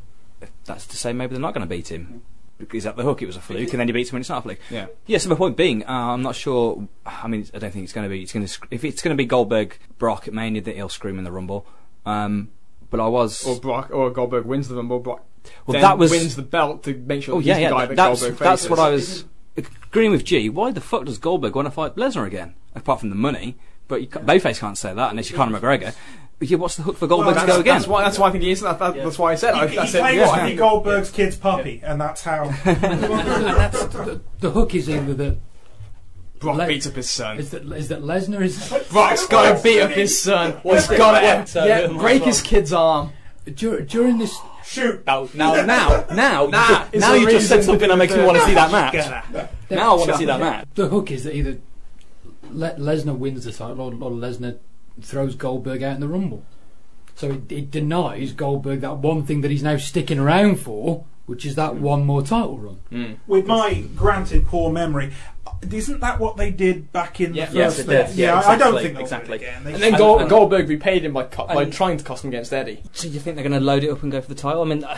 that's 0.66 0.86
to 0.88 0.98
say 0.98 1.14
maybe 1.14 1.34
they're 1.34 1.42
not 1.42 1.54
going 1.54 1.66
to 1.68 1.70
beat 1.70 1.92
him. 1.92 2.22
Is 2.74 2.84
that 2.84 2.96
the 2.96 3.02
hook? 3.04 3.24
It 3.24 3.26
was 3.26 3.36
a 3.38 3.42
fluke, 3.42 3.72
and 3.72 3.80
then 3.80 3.88
he 3.88 3.92
beats 3.92 4.12
him 4.12 4.16
when 4.16 4.22
it's 4.22 4.30
not 4.30 4.40
a 4.40 4.42
fluke. 4.44 4.60
Yeah. 4.70 4.86
Yeah, 5.08 5.18
so 5.18 5.30
my 5.30 5.36
point 5.36 5.58
being, 5.58 5.84
uh, 5.84 5.92
I'm 6.14 6.22
not 6.22 6.36
sure. 6.36 6.88
I 7.06 7.28
mean, 7.28 7.48
I 7.56 7.58
don't 7.58 7.72
think 7.72 7.86
it's 7.86 7.94
going 7.94 8.06
to 8.06 8.10
be. 8.10 8.22
It's 8.22 8.32
going 8.34 8.46
to 8.46 8.60
if 8.70 8.84
it's 8.86 9.02
going 9.02 9.16
to 9.16 9.22
be 9.22 9.26
Goldberg 9.26 9.80
Brock 9.98 10.32
Mania, 10.32 10.62
that 10.62 10.76
he'll 10.76 10.88
scream 10.90 11.18
in 11.18 11.24
the 11.24 11.32
Rumble. 11.32 11.66
Um, 12.06 12.50
but 12.92 13.00
I 13.00 13.08
was. 13.08 13.44
Or 13.48 13.60
Brock, 13.60 13.90
or 13.92 14.12
Goldberg 14.12 14.46
wins 14.46 14.68
the 14.68 14.76
Rumble. 14.76 15.00
Brock 15.00 15.26
Well, 15.66 15.74
then 15.74 15.82
that 15.82 15.98
was- 15.98 16.12
wins 16.12 16.36
the 16.36 16.44
belt 16.44 16.84
to 16.84 16.94
make 16.94 17.24
sure 17.24 17.36
Oh 17.36 17.40
he's 17.40 17.48
yeah, 17.48 17.58
yeah. 17.58 17.70
guy 17.72 17.86
that- 17.88 17.96
that 17.96 18.20
that's 18.20 18.38
that's 18.40 18.70
what 18.70 18.78
I 18.78 18.90
was 18.92 19.26
agreeing 19.58 20.12
with 20.12 20.24
G. 20.24 20.48
Why 20.50 20.72
the 20.72 20.82
fuck 20.82 21.06
does 21.06 21.18
Goldberg 21.18 21.56
want 21.56 21.66
to 21.66 21.72
fight 21.72 21.96
Lesnar 21.96 22.28
again? 22.28 22.54
Apart 22.76 23.00
from 23.00 23.10
the 23.10 23.16
money, 23.16 23.56
but 23.88 24.02
you, 24.02 24.08
ca- 24.08 24.20
Bayface 24.20 24.60
can't 24.60 24.78
say 24.78 24.94
that 24.94 25.10
unless 25.12 25.30
you're 25.32 25.38
Conor 25.38 25.60
McGregor. 25.60 25.96
But 26.42 26.50
yeah, 26.50 26.58
what's 26.58 26.76
the 26.76 26.82
hook 26.82 26.98
for 26.98 27.06
Goldberg 27.06 27.36
Well, 27.36 27.46
to 27.46 27.52
go 27.52 27.60
again? 27.60 27.76
That's 27.76 27.88
why. 27.88 28.02
That's 28.02 28.18
why 28.18 28.30
I 28.30 28.32
think 28.32 28.44
he 28.44 28.50
is. 28.50 28.62
That, 28.62 28.80
that, 28.80 28.96
That's 28.96 29.20
why 29.20 29.34
I 29.34 29.36
said. 29.36 29.54
I, 29.54 29.68
He, 29.68 29.78
I 29.78 29.86
he 29.86 29.92
said 29.92 30.00
claims 30.00 30.18
yeah. 30.18 30.44
to 30.44 30.50
be 30.50 30.56
Goldberg's 30.56 31.12
kid's 31.12 31.36
puppy, 31.36 31.82
and 31.84 32.02
that's 32.02 32.24
how. 32.24 32.46
That's, 32.66 33.86
the, 33.86 34.22
the 34.40 34.50
hook 34.50 34.74
is 34.74 34.90
either 34.90 35.14
that 35.14 35.38
Brock 36.40 36.58
Le- 36.58 36.66
beats 36.66 36.88
up 36.88 36.96
his 36.96 37.12
son. 37.12 37.38
is 37.38 37.52
that 37.52 37.62
is 37.74 37.90
that 37.90 38.02
Lesnar 38.02 38.42
is 38.42 38.74
Brock's 38.90 39.28
got 39.28 39.56
to 39.56 39.62
beat 39.64 39.82
up 39.82 39.92
his 39.92 40.20
son. 40.20 40.60
He's 40.64 40.88
got 40.88 41.46
to 41.46 41.60
yeah, 41.60 41.86
break 41.86 42.24
his 42.24 42.42
kid's 42.42 42.74
arm. 42.74 43.12
dur- 43.46 43.82
during 43.82 44.18
this 44.18 44.36
Shoot. 44.66 45.06
Now, 45.06 45.30
now, 45.36 45.54
now, 45.66 46.06
now, 46.12 46.46
Nah, 46.48 46.70
you 46.70 46.92
just, 46.92 46.96
now 46.96 47.14
you 47.14 47.30
just 47.30 47.50
said 47.50 47.58
reason 47.58 47.64
something 47.64 47.80
to 47.82 47.88
that 47.88 47.94
do 47.94 47.98
makes 47.98 48.16
me 48.16 48.24
want 48.24 48.38
to 48.40 48.46
see 48.46 48.56
that 48.56 48.72
match. 48.72 49.52
Now 49.70 49.92
I 49.92 49.96
want 49.96 50.10
to 50.10 50.18
see 50.18 50.26
that 50.26 50.40
match. 50.40 50.68
the 50.74 50.88
hook 50.88 51.12
is 51.12 51.24
that 51.26 51.36
either 51.36 51.60
Le- 52.50 52.80
Lesnar 52.80 53.16
wins 53.16 53.46
the 53.46 53.52
title 53.52 53.80
or, 53.82 53.94
or 53.94 54.10
Lesnar 54.10 54.58
throws 55.00 55.36
Goldberg 55.36 55.84
out 55.84 55.96
in 55.96 56.02
the 56.02 56.08
Rumble. 56.08 56.44
So 57.16 57.32
it, 57.32 57.52
it 57.52 57.72
denies 57.72 58.34
Goldberg 58.34 58.82
that 58.82 58.98
one 58.98 59.26
thing 59.26 59.42
that 59.42 59.52
he's 59.52 59.64
now 59.64 59.78
sticking 59.78 60.18
around 60.20 60.60
for, 60.60 61.06
which 61.28 61.46
is 61.46 61.56
that 61.56 61.76
one 61.76 62.06
more 62.06 62.22
title 62.24 62.58
run. 62.58 63.20
With 63.28 63.46
my 63.46 63.84
granted 63.96 64.48
poor 64.48 64.72
memory, 64.72 65.12
isn't 65.70 66.00
that 66.00 66.20
what 66.20 66.38
they 66.38 66.50
did 66.52 66.92
back 66.92 67.22
in 67.22 67.34
Yeah. 67.34 67.46
the 67.46 67.58
Yes, 67.58 67.76
first 67.76 67.80
it 67.80 67.84
thing? 67.92 68.08
did. 68.08 68.16
Yeah, 68.16 68.26
Yeah, 68.28 68.40
I- 68.42 68.54
I 68.54 68.58
don't 68.58 68.82
think 68.82 69.00
exactly. 69.00 69.38
again. 69.38 69.62
And 69.66 69.76
then 69.76 69.92
should- 69.92 69.98
Gol- 70.00 70.20
and- 70.20 70.30
Goldberg 70.30 70.68
repaid 70.70 71.06
him 71.06 71.14
by 71.14 71.24
co- 71.24 71.48
by 71.48 71.66
trying 71.66 71.98
to 71.98 72.04
cost 72.04 72.24
him 72.24 72.30
against 72.30 72.52
Eddie. 72.54 72.82
So 72.94 73.08
you 73.08 73.20
think 73.20 73.36
they're 73.36 73.48
going 73.48 73.60
to 73.60 73.66
load 73.66 73.84
it 73.84 73.90
up 73.92 74.02
and 74.04 74.12
go 74.12 74.20
for 74.22 74.28
the 74.30 74.36
title? 74.36 74.62
I 74.64 74.66
mean, 74.66 74.84
uh, 74.84 74.98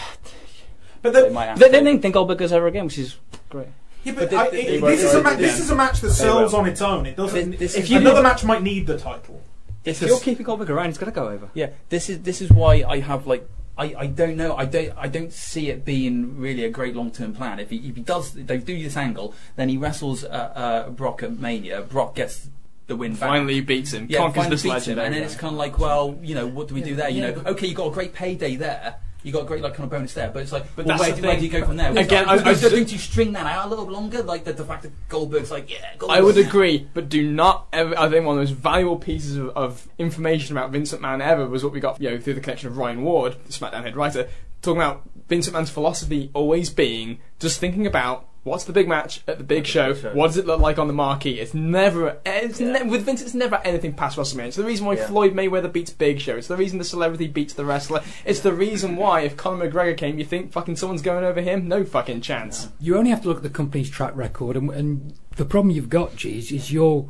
but 1.01 1.13
They 1.13 1.23
the, 1.23 1.31
might 1.31 1.45
have 1.47 1.59
they, 1.59 1.65
to. 1.65 1.71
they 1.71 1.83
don't 1.83 2.01
think 2.01 2.13
Goldberg 2.13 2.37
goes 2.37 2.53
over 2.53 2.67
again, 2.67 2.85
which 2.85 2.97
is 2.97 3.17
great. 3.49 3.67
yeah, 4.05 4.13
but 4.15 4.29
But 4.31 4.37
I, 4.39 4.49
they- 4.49 4.61
it- 4.61 4.81
they 4.81 4.87
this 4.95 5.03
is 5.03 5.13
a 5.15 5.21
ma- 5.21 5.35
this 5.35 5.59
is 5.59 5.69
a 5.69 5.75
match 5.75 5.99
that 6.01 6.11
sells 6.11 6.53
on 6.53 6.67
its 6.67 6.81
own. 6.81 7.05
It 7.05 7.17
doesn't. 7.17 7.51
This- 7.51 7.73
this 7.73 7.75
if 7.75 7.89
you 7.89 7.97
another 7.97 8.23
match 8.23 8.43
might 8.45 8.63
need 8.63 8.87
the 8.87 8.97
title. 8.97 9.41
This 9.83 9.97
If 10.01 10.03
is 10.03 10.09
you're 10.09 10.19
keeping 10.19 10.45
Goldberg 10.45 10.69
around, 10.69 10.87
he's 10.87 10.97
got 10.97 11.05
to 11.07 11.11
go 11.11 11.27
over. 11.29 11.49
Yeah, 11.53 11.69
this 11.89 12.09
is 12.09 12.21
this 12.21 12.41
is 12.41 12.51
why 12.51 12.83
I 12.87 12.99
have 12.99 13.27
like 13.27 13.47
I, 13.77 13.93
I 13.97 14.07
don't 14.07 14.37
know 14.37 14.55
I 14.55 14.65
don't 14.65 14.91
I 14.97 15.07
don't 15.07 15.33
see 15.33 15.69
it 15.69 15.83
being 15.83 16.37
really 16.39 16.63
a 16.63 16.69
great 16.69 16.95
long 16.95 17.11
term 17.11 17.33
plan. 17.33 17.59
If 17.59 17.69
he 17.69 17.77
if 17.89 17.95
he 17.95 18.01
does 18.01 18.33
they 18.33 18.57
do 18.57 18.81
this 18.81 18.95
angle, 18.95 19.33
then 19.55 19.69
he 19.69 19.77
wrestles 19.77 20.23
uh, 20.23 20.27
uh, 20.27 20.89
Brock 20.89 21.23
at 21.23 21.37
Mania. 21.39 21.81
Brock 21.81 22.15
gets 22.15 22.49
the 22.87 22.95
win. 22.95 23.11
back. 23.13 23.29
Finally, 23.29 23.55
he 23.55 23.61
beats 23.61 23.91
him. 23.93 24.07
yeah, 24.09 24.19
conquers 24.19 24.35
finally 24.43 24.55
this 24.55 24.63
beats 24.63 24.87
him, 24.87 24.99
and 24.99 25.13
then 25.13 25.23
it's 25.23 25.35
kind 25.35 25.53
of 25.53 25.57
like, 25.57 25.79
well, 25.79 26.17
you 26.21 26.35
know, 26.35 26.45
what 26.47 26.67
do 26.67 26.75
we 26.75 26.81
do 26.81 26.95
there? 26.95 27.09
You 27.09 27.21
Yeah, 27.23 27.31
know, 27.31 27.43
okay, 27.47 27.67
you 27.67 27.73
got 27.75 27.87
a 27.87 27.91
great 27.91 28.13
payday 28.13 28.55
there. 28.57 28.95
You 29.23 29.31
got 29.31 29.43
a 29.43 29.45
great 29.45 29.61
like 29.63 29.73
kind 29.73 29.85
of 29.85 29.89
bonus 29.89 30.13
there, 30.13 30.29
but 30.29 30.41
it's 30.43 30.51
like, 30.51 30.65
But 30.75 30.85
well, 30.85 30.99
where, 30.99 31.15
do, 31.15 31.21
where 31.21 31.37
do 31.37 31.43
you 31.45 31.49
go 31.51 31.65
from 31.65 31.77
there? 31.77 31.91
Again, 31.91 32.27
Like, 32.27 32.45
I- 32.45 32.49
I 32.51 32.53
do- 32.53 32.69
don't 32.69 32.91
you 32.91 32.97
string 32.97 33.31
that 33.33 33.45
out 33.45 33.67
a 33.67 33.69
little 33.69 33.85
longer? 33.89 34.21
Like 34.21 34.43
the, 34.43 34.53
the 34.53 34.65
fact 34.65 34.83
that 34.83 34.91
Goldberg's 35.09 35.49
like, 35.49 35.71
yeah, 35.71 35.95
Goldberg's 35.97 36.19
I 36.19 36.21
would 36.21 36.37
agree, 36.37 36.87
but 36.93 37.07
do 37.09 37.31
not 37.31 37.67
ever. 37.71 37.97
I 37.97 38.09
think 38.09 38.25
one 38.25 38.37
of 38.37 38.47
the 38.47 38.51
most 38.53 38.61
valuable 38.61 38.97
pieces 38.97 39.37
of, 39.37 39.49
of 39.51 39.87
information 39.97 40.57
about 40.57 40.71
Vincent 40.71 41.01
McMahon 41.01 41.21
ever 41.21 41.47
was 41.47 41.63
what 41.63 41.71
we 41.73 41.79
got, 41.79 42.01
you 42.01 42.09
know, 42.09 42.19
through 42.19 42.33
the 42.33 42.41
collection 42.41 42.67
of 42.67 42.77
Ryan 42.77 43.01
Ward, 43.03 43.37
the 43.45 43.53
SmackDown 43.53 43.83
head 43.83 43.95
writer, 43.95 44.27
talking 44.61 44.81
about 44.81 45.03
Vincent 45.29 45.55
McMahon's 45.55 45.69
philosophy 45.69 46.29
always 46.33 46.69
being 46.69 47.19
just 47.39 47.59
thinking 47.59 47.87
about 47.87 48.27
what's 48.43 48.65
the 48.65 48.73
big 48.73 48.87
match 48.87 49.21
at 49.27 49.37
the 49.37 49.43
big 49.43 49.65
show, 49.65 49.93
show. 49.93 50.13
what 50.13 50.27
does 50.27 50.37
it 50.37 50.45
look 50.45 50.59
like 50.59 50.77
on 50.77 50.87
the 50.87 50.93
marquee. 50.93 51.39
It's 51.39 51.53
never, 51.53 52.17
it's 52.25 52.59
Yeah. 52.59 52.71
ne- 52.83 52.89
with 52.89 53.03
Vince, 53.05 53.21
it's 53.21 53.33
never 53.33 53.61
anything 53.63 53.93
past 53.93 54.17
WrestleMania. 54.17 54.47
It's 54.47 54.57
the 54.57 54.63
reason 54.65 54.85
why 54.85 54.95
Yeah. 54.95 55.07
Floyd 55.07 55.33
Mayweather 55.33 55.71
beats 55.71 55.91
Big 55.91 56.19
Show. 56.19 56.35
It's 56.35 56.47
the 56.47 56.57
reason 56.57 56.77
the 56.77 56.83
celebrity 56.83 57.27
beats 57.27 57.53
the 57.53 57.63
wrestler. 57.65 58.01
It's 58.25 58.41
the 58.41 58.53
reason 58.53 58.95
why 58.97 59.21
if 59.21 59.37
Conor 59.37 59.69
McGregor 59.71 59.95
came, 59.95 60.19
you 60.19 60.25
think 60.25 60.51
fucking 60.51 60.75
someone's 60.75 61.01
going 61.01 61.23
over 61.23 61.39
him? 61.41 61.67
No 61.67 61.83
fucking 61.85 62.21
chance. 62.21 62.67
You 62.79 62.97
only 62.97 63.11
have 63.11 63.21
to 63.21 63.27
look 63.29 63.37
at 63.37 63.43
the 63.43 63.49
company's 63.49 63.89
track 63.89 64.15
record, 64.15 64.57
and, 64.57 64.69
and 64.71 65.13
the 65.37 65.45
problem 65.45 65.71
you've 65.73 65.89
got, 65.89 66.15
G, 66.15 66.37
is, 66.37 66.51
is 66.51 66.71
you're 66.71 67.09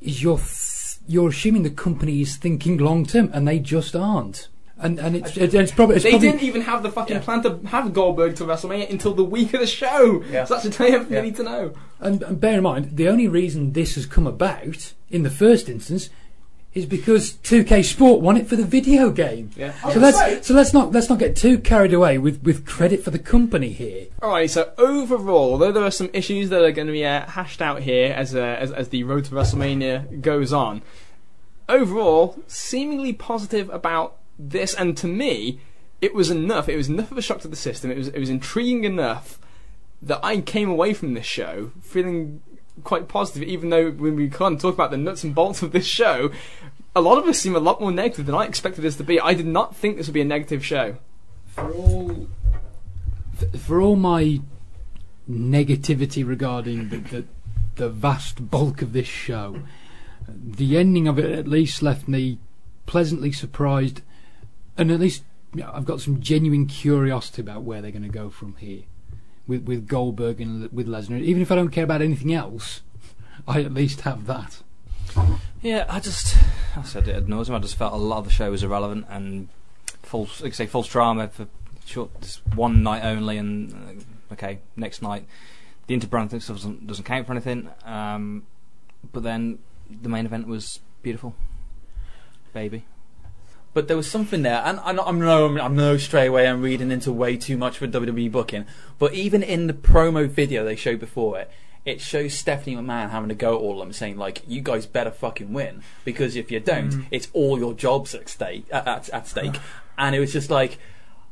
is 0.00 0.22
you're 0.22 0.36
th- 0.38 0.96
you're 1.08 1.28
assuming 1.30 1.62
the 1.62 1.70
company 1.70 2.20
is 2.20 2.36
thinking 2.36 2.76
long 2.76 3.06
term, 3.06 3.30
and 3.32 3.48
they 3.48 3.58
just 3.58 3.96
aren't. 3.96 4.48
And 4.78 4.98
and 4.98 5.16
it's 5.16 5.36
it's, 5.36 5.54
it's 5.54 5.72
probably 5.72 5.96
it's 5.96 6.04
They 6.04 6.10
probably, 6.10 6.28
didn't 6.32 6.42
even 6.42 6.60
have 6.62 6.82
the 6.82 6.90
fucking 6.90 7.16
Yeah. 7.16 7.22
plan 7.22 7.42
to 7.44 7.58
have 7.68 7.94
Goldberg 7.94 8.36
to 8.36 8.44
WrestleMania 8.44 8.90
until 8.90 9.14
the 9.14 9.24
week 9.24 9.54
of 9.54 9.60
the 9.60 9.66
show. 9.66 10.22
Yeah. 10.30 10.44
So 10.44 10.54
that's 10.54 10.66
to 10.66 10.70
tell 10.70 10.86
you 10.88 10.96
everything 10.96 11.14
Yeah. 11.14 11.20
you 11.20 11.26
need 11.26 11.36
to 11.36 11.42
know. 11.44 11.72
And, 11.98 12.22
and 12.22 12.38
bear 12.38 12.58
in 12.58 12.62
mind, 12.62 12.96
the 12.96 13.08
only 13.08 13.26
reason 13.26 13.72
this 13.72 13.94
has 13.94 14.04
come 14.04 14.26
about 14.26 14.92
in 15.10 15.22
the 15.22 15.30
first 15.30 15.70
instance 15.70 16.10
is 16.74 16.84
because 16.84 17.32
2K 17.42 17.82
Sport 17.82 18.20
won 18.20 18.36
it 18.36 18.46
for 18.46 18.54
the 18.56 18.64
video 18.66 19.08
game. 19.08 19.50
Yeah. 19.56 19.72
So 19.92 19.98
let's 19.98 20.46
so 20.46 20.52
let's 20.52 20.74
not 20.74 20.92
let's 20.92 21.08
not 21.08 21.18
get 21.18 21.34
too 21.34 21.56
carried 21.58 21.94
away 21.94 22.18
with, 22.18 22.42
with 22.42 22.66
credit 22.66 23.02
for 23.02 23.10
the 23.10 23.18
company 23.18 23.70
here. 23.70 24.08
Alright, 24.22 24.50
so 24.50 24.70
overall, 24.76 25.52
although 25.52 25.72
there 25.72 25.84
are 25.84 25.90
some 25.90 26.10
issues 26.12 26.50
that 26.50 26.60
are 26.62 26.72
going 26.72 26.86
to 26.86 26.92
be 26.92 27.06
uh, 27.06 27.24
hashed 27.24 27.62
out 27.62 27.80
here 27.80 28.12
as, 28.12 28.34
uh, 28.34 28.40
as 28.40 28.72
as 28.72 28.90
the 28.90 29.04
road 29.04 29.24
to 29.24 29.30
WrestleMania 29.30 30.20
goes 30.20 30.52
on, 30.52 30.82
overall, 31.66 32.36
seemingly 32.46 33.14
positive 33.14 33.70
about 33.70 34.16
this, 34.38 34.74
and 34.74 34.96
to 34.98 35.06
me, 35.06 35.60
it 36.00 36.14
was 36.14 36.30
enough. 36.30 36.68
It 36.68 36.76
was 36.76 36.88
enough 36.88 37.10
of 37.10 37.18
a 37.18 37.22
shock 37.22 37.40
to 37.40 37.48
the 37.48 37.56
system. 37.56 37.90
It 37.90 37.98
was 37.98 38.08
it 38.08 38.18
was 38.18 38.30
intriguing 38.30 38.84
enough 38.84 39.38
that 40.02 40.20
I 40.22 40.40
came 40.40 40.68
away 40.68 40.92
from 40.92 41.14
this 41.14 41.26
show 41.26 41.72
feeling 41.80 42.42
quite 42.84 43.08
positive, 43.08 43.42
even 43.42 43.70
though 43.70 43.90
when 43.90 44.16
we 44.16 44.28
can't 44.28 44.60
talk 44.60 44.74
about 44.74 44.90
the 44.90 44.96
nuts 44.96 45.24
and 45.24 45.34
bolts 45.34 45.62
of 45.62 45.72
this 45.72 45.86
show, 45.86 46.30
a 46.94 47.00
lot 47.00 47.18
of 47.18 47.26
us 47.26 47.38
seem 47.38 47.56
a 47.56 47.60
lot 47.60 47.80
more 47.80 47.92
negative 47.92 48.26
than 48.26 48.34
I 48.34 48.44
expected 48.44 48.82
this 48.82 48.96
to 48.96 49.04
be. 49.04 49.20
I 49.20 49.34
did 49.34 49.46
not 49.46 49.74
think 49.74 49.96
this 49.96 50.06
would 50.06 50.14
be 50.14 50.20
a 50.20 50.26
negative 50.26 50.64
show. 50.64 50.96
For 51.46 51.72
all 51.72 52.28
for 53.58 53.80
all 53.80 53.96
my 53.96 54.40
negativity 55.28 56.26
regarding 56.26 56.88
the, 56.90 56.98
the 56.98 57.24
the 57.76 57.88
vast 57.88 58.50
bulk 58.50 58.80
of 58.80 58.92
this 58.92 59.06
show, 59.06 59.60
the 60.28 60.78
ending 60.78 61.06
of 61.06 61.18
it 61.18 61.30
at 61.30 61.46
least 61.46 61.82
left 61.82 62.08
me 62.08 62.38
pleasantly 62.86 63.32
surprised, 63.32 64.00
and 64.76 64.90
at 64.90 65.00
least 65.00 65.24
you 65.54 65.62
know, 65.62 65.70
I've 65.72 65.84
got 65.84 66.00
some 66.00 66.20
genuine 66.20 66.66
curiosity 66.66 67.42
about 67.42 67.62
where 67.62 67.80
they're 67.80 67.90
going 67.90 68.02
to 68.02 68.08
go 68.08 68.30
from 68.30 68.56
here 68.56 68.82
with 69.46 69.64
with 69.64 69.86
Goldberg 69.86 70.40
and 70.40 70.70
with 70.72 70.86
Lesnar. 70.86 71.20
Even 71.20 71.42
if 71.42 71.50
I 71.50 71.54
don't 71.54 71.70
care 71.70 71.84
about 71.84 72.02
anything 72.02 72.32
else, 72.32 72.82
I 73.48 73.62
at 73.62 73.72
least 73.72 74.02
have 74.02 74.26
that. 74.26 74.62
Yeah, 75.62 75.86
I 75.88 76.00
just, 76.00 76.36
I 76.76 76.82
said 76.82 77.08
it 77.08 77.16
ad 77.16 77.28
nauseam. 77.28 77.54
I 77.54 77.58
just 77.58 77.76
felt 77.76 77.92
a 77.92 77.96
lot 77.96 78.18
of 78.18 78.24
the 78.24 78.30
show 78.30 78.50
was 78.50 78.62
irrelevant 78.62 79.06
and 79.08 79.48
false, 80.02 80.42
like 80.42 80.54
say, 80.54 80.66
false 80.66 80.88
drama 80.88 81.28
for 81.28 81.48
short, 81.86 82.20
just 82.20 82.46
one 82.54 82.82
night 82.82 83.02
only, 83.02 83.38
and 83.38 83.72
uh, 84.30 84.34
okay, 84.34 84.58
next 84.76 85.02
night 85.02 85.26
the 85.86 85.98
Interbrand 85.98 86.28
stuff 86.42 86.56
doesn't 86.56 86.86
doesn't 86.86 87.04
count 87.04 87.26
for 87.26 87.32
anything. 87.32 87.70
Um, 87.84 88.46
but 89.12 89.22
then 89.22 89.58
the 89.88 90.08
main 90.08 90.26
event 90.26 90.46
was 90.46 90.80
beautiful, 91.02 91.34
baby. 92.52 92.84
But 93.76 93.88
there 93.88 93.96
was 93.98 94.10
something 94.10 94.40
there, 94.40 94.62
and 94.64 94.80
I'm, 94.84 94.98
I'm 94.98 95.18
no, 95.18 95.58
I'm 95.58 95.76
no 95.76 95.98
stray 95.98 96.28
away. 96.28 96.48
I'm 96.48 96.62
reading 96.62 96.90
into 96.90 97.12
way 97.12 97.36
too 97.36 97.58
much 97.58 97.76
for 97.76 97.86
WWE 97.86 98.32
booking. 98.32 98.64
But 98.98 99.12
even 99.12 99.42
in 99.42 99.66
the 99.66 99.74
promo 99.74 100.26
video 100.26 100.64
they 100.64 100.76
showed 100.76 100.98
before 100.98 101.38
it, 101.38 101.50
it 101.84 102.00
shows 102.00 102.32
Stephanie 102.32 102.74
McMahon 102.74 103.10
having 103.10 103.28
to 103.28 103.34
go 103.34 103.54
at 103.54 103.60
all 103.60 103.72
of 103.72 103.80
them, 103.80 103.92
saying 103.92 104.16
like, 104.16 104.40
"You 104.46 104.62
guys 104.62 104.86
better 104.86 105.10
fucking 105.10 105.52
win 105.52 105.82
because 106.06 106.36
if 106.36 106.50
you 106.50 106.58
don't, 106.58 106.88
mm. 106.88 107.04
it's 107.10 107.28
all 107.34 107.58
your 107.58 107.74
jobs 107.74 108.14
at 108.14 108.30
stake." 108.30 108.64
At, 108.72 108.88
at, 108.88 109.08
at 109.10 109.28
stake, 109.28 109.60
and 109.98 110.16
it 110.16 110.20
was 110.20 110.32
just 110.32 110.48
like, 110.48 110.78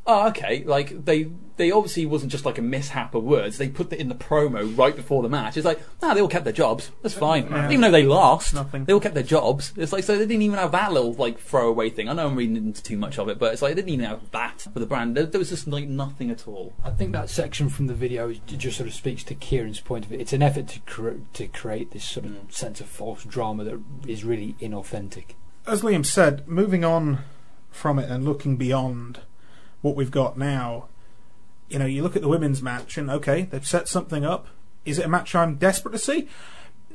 oh, 0.07 0.29
okay. 0.29 0.65
Like 0.65 1.05
they 1.05 1.31
they 1.57 1.71
obviously 1.71 2.05
wasn't 2.05 2.33
just 2.33 2.45
like 2.45 2.59
a 2.59 2.63
mishap 2.63 3.15
of 3.15 3.23
words. 3.23 3.59
They 3.59 3.69
put 3.69 3.93
it 3.93 4.01
in 4.01 4.09
the 4.09 4.15
promo 4.17 4.77
right 4.77 4.97
before 4.97 5.23
the 5.23 5.29
match. 5.29 5.57
It's 5.57 5.65
like, 5.65 5.81
nah, 6.03 6.13
they 6.13 6.21
all 6.21 6.27
kept 6.27 6.43
their 6.45 6.53
jobs. 6.53 6.91
That's 7.03 7.15
fine. 7.15 7.45
Yeah. 7.49 7.67
Even 7.69 7.81
though 7.83 7.93
they 7.93 8.03
lost, 8.03 8.55
Nothing. 8.55 8.87
they 8.87 8.93
all 8.93 8.99
kept 8.99 9.15
their 9.15 9.23
jobs. 9.23 9.73
It's 9.77 9.93
like 9.93 10.03
so 10.03 10.15
they 10.19 10.27
didn't 10.27 10.43
even 10.43 10.59
have 10.59 10.73
that 10.73 10.93
little 10.93 11.13
like 11.13 11.39
throwaway 11.39 11.91
thing. 11.91 12.09
I 12.09 12.13
know 12.13 12.27
I'm 12.27 12.35
reading 12.35 12.57
into 12.57 12.83
too 12.83 12.97
much 12.99 13.19
of 13.21 13.29
it, 13.29 13.39
but 13.39 13.53
it's 13.53 13.63
like 13.63 13.71
they 13.77 13.83
didn't 13.83 13.95
even 13.95 14.07
have 14.07 14.31
that 14.33 14.63
for 14.73 14.81
the 14.81 14.87
brand. 14.87 15.17
There, 15.17 15.27
there 15.27 15.39
was 15.39 15.51
just 15.51 15.69
like 15.69 15.87
nothing 15.89 16.29
at 16.31 16.49
all. 16.49 16.73
I 16.85 16.91
think 16.91 17.13
that 17.13 17.31
section 17.31 17.69
from 17.69 17.87
the 17.87 17.95
video 17.95 18.33
just 18.33 18.77
sort 18.79 18.89
of 18.89 18.95
speaks 18.95 19.23
to 19.25 19.35
Kieran's 19.37 19.81
point 19.81 20.05
of 20.07 20.13
it. 20.13 20.21
It's 20.21 20.33
an 20.33 20.43
effort 20.43 20.67
to 20.69 20.81
cre- 20.81 21.21
to 21.35 21.47
create 21.47 21.93
this 21.93 22.05
sort 22.05 22.27
of 22.27 22.33
Mm. 22.33 22.53
sense 22.53 22.81
of 22.81 22.87
false 22.87 23.23
drama 23.23 23.63
that 23.63 23.81
is 24.09 24.25
really 24.25 24.57
inauthentic. 24.61 25.35
as 25.69 25.83
Liam 25.83 26.05
said, 26.05 26.47
moving 26.49 26.85
on 26.85 27.21
from 27.71 27.99
it 27.99 28.11
and 28.11 28.25
looking 28.25 28.57
beyond 28.57 29.21
what 29.85 29.95
we've 29.95 30.11
got 30.11 30.39
now, 30.39 30.89
you 31.69 31.79
know, 31.79 31.85
you 31.85 32.03
look 32.03 32.17
at 32.17 32.23
the 32.23 32.29
women's 32.29 32.63
match 32.63 32.97
and 32.97 33.11
okay, 33.11 33.43
they've 33.43 33.67
set 33.67 33.87
something 33.87 34.25
up. 34.25 34.47
Is 34.87 34.99
it 34.99 35.05
a 35.05 35.09
match 35.09 35.35
I'm 35.35 35.57
desperate 35.57 35.93
to 35.93 35.99
see? 35.99 36.27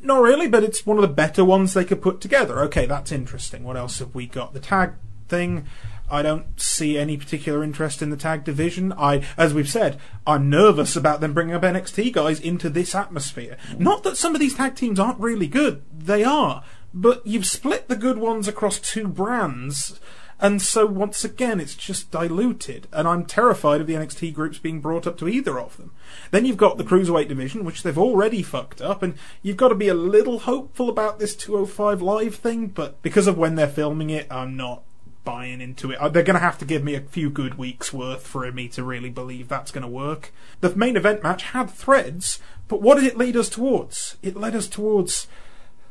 Not 0.01 0.21
really, 0.21 0.47
but 0.47 0.63
it's 0.63 0.87
one 0.87 0.97
of 0.97 1.03
the 1.03 1.07
better 1.07 1.45
ones 1.45 1.73
they 1.73 1.85
could 1.85 2.01
put 2.01 2.19
together. 2.19 2.59
Okay, 2.61 2.87
that's 2.87 3.11
interesting. 3.11 3.63
What 3.63 3.77
else 3.77 3.99
have 3.99 4.15
we 4.15 4.25
got? 4.25 4.53
The 4.53 4.59
tag 4.59 4.93
thing. 5.27 5.67
I 6.09 6.23
don't 6.23 6.59
see 6.59 6.97
any 6.97 7.15
particular 7.15 7.63
interest 7.63 8.01
in 8.01 8.09
the 8.09 8.17
tag 8.17 8.43
division. 8.43 8.91
I, 8.93 9.23
as 9.37 9.53
we've 9.53 9.69
said, 9.69 9.99
I'm 10.25 10.49
nervous 10.49 10.95
about 10.95 11.21
them 11.21 11.33
bringing 11.33 11.53
up 11.53 11.61
NXT 11.61 12.11
guys 12.13 12.39
into 12.39 12.71
this 12.71 12.95
atmosphere. 12.95 13.55
Not 13.77 14.01
that 14.01 14.17
some 14.17 14.33
of 14.33 14.41
these 14.41 14.55
tag 14.55 14.73
teams 14.73 14.99
aren't 14.99 15.19
really 15.19 15.47
good. 15.47 15.83
They 15.95 16.23
are. 16.23 16.63
But 16.91 17.27
you've 17.27 17.45
split 17.45 17.87
the 17.87 17.95
good 17.95 18.17
ones 18.17 18.47
across 18.47 18.79
two 18.79 19.07
brands. 19.07 19.99
And 20.41 20.61
so 20.61 20.85
once 20.85 21.25
again, 21.25 21.59
it's 21.59 21.75
just 21.75 22.11
diluted, 22.11 22.87
and 22.93 23.07
I'm 23.07 23.25
terrified 23.25 23.81
of 23.81 23.87
the 23.87 23.95
NXT 23.95 24.33
groups 24.33 24.57
being 24.57 24.79
brought 24.79 25.05
up 25.05 25.17
to 25.17 25.27
either 25.27 25.59
of 25.59 25.75
them. 25.77 25.91
Then 26.31 26.45
you've 26.45 26.55
got 26.55 26.77
the 26.77 26.85
cruiserweight 26.85 27.27
division, 27.27 27.65
which 27.65 27.83
they've 27.83 27.97
already 27.97 28.41
fucked 28.41 28.81
up, 28.81 29.03
and 29.03 29.15
you've 29.41 29.57
got 29.57 29.69
to 29.69 29.75
be 29.75 29.89
a 29.89 29.93
little 29.93 30.39
hopeful 30.39 30.89
about 30.89 31.19
this 31.19 31.35
205 31.35 32.01
live 32.01 32.35
thing. 32.35 32.67
But 32.67 33.01
because 33.01 33.27
of 33.27 33.37
when 33.37 33.55
they're 33.55 33.67
filming 33.67 34.09
it, 34.09 34.27
I'm 34.31 34.55
not 34.55 34.83
buying 35.25 35.61
into 35.61 35.91
it. 35.91 35.99
Uh, 35.99 36.09
They're 36.09 36.23
going 36.23 36.35
to 36.35 36.39
have 36.39 36.57
to 36.59 36.65
give 36.65 36.83
me 36.83 36.95
a 36.95 37.01
few 37.01 37.29
good 37.29 37.55
weeks 37.55 37.93
worth 37.93 38.25
for 38.25 38.49
me 38.51 38.67
to 38.69 38.83
really 38.83 39.09
believe 39.09 39.47
that's 39.47 39.71
going 39.71 39.83
to 39.83 39.87
work. 39.87 40.31
The 40.61 40.75
main 40.75 40.95
event 40.95 41.21
match 41.21 41.43
had 41.43 41.69
threads, 41.69 42.39
but 42.67 42.81
what 42.81 42.95
did 42.95 43.03
it 43.03 43.17
lead 43.17 43.35
us 43.35 43.49
towards? 43.49 44.17
It 44.23 44.35
led 44.35 44.55
us 44.55 44.67
towards 44.67 45.27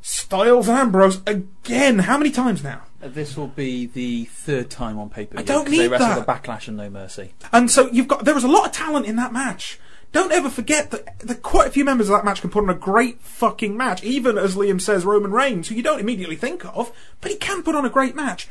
Styles 0.00 0.68
and 0.68 0.78
Ambrose 0.78 1.20
again. 1.26 2.00
How 2.00 2.18
many 2.18 2.30
times 2.30 2.64
now? 2.64 2.82
Uh, 3.02 3.08
This 3.08 3.36
will 3.36 3.48
be 3.48 3.86
the 3.86 4.24
third 4.26 4.70
time 4.70 4.98
on 4.98 5.10
paper. 5.10 5.38
I 5.38 5.42
don't 5.42 5.68
need 5.68 5.78
They 5.80 5.88
wrestled 5.88 6.10
that. 6.10 6.26
the 6.26 6.32
Backlash 6.50 6.68
and 6.68 6.76
No 6.76 6.90
Mercy. 6.90 7.34
And 7.52 7.70
so 7.70 7.88
you've 7.90 8.08
got 8.08 8.24
there 8.24 8.34
was 8.34 8.44
a 8.44 8.48
lot 8.48 8.66
of 8.66 8.72
talent 8.72 9.06
in 9.06 9.16
that 9.16 9.32
match. 9.32 9.78
Don't 10.10 10.32
ever 10.32 10.48
forget 10.48 10.90
that, 10.90 11.18
that 11.18 11.42
quite 11.42 11.68
a 11.68 11.70
few 11.70 11.84
members 11.84 12.08
of 12.08 12.16
that 12.16 12.24
match 12.24 12.40
can 12.40 12.48
put 12.48 12.62
on 12.64 12.70
a 12.70 12.74
great 12.74 13.20
fucking 13.20 13.76
match. 13.76 14.02
Even 14.02 14.38
as 14.38 14.56
Liam 14.56 14.80
says, 14.80 15.04
Roman 15.04 15.32
Reigns, 15.32 15.68
who 15.68 15.74
you 15.74 15.82
don't 15.82 16.00
immediately 16.00 16.36
think 16.36 16.64
of, 16.64 16.90
but 17.20 17.30
he 17.30 17.36
can 17.36 17.62
put 17.62 17.74
on 17.74 17.84
a 17.84 17.90
great 17.90 18.16
match. 18.16 18.48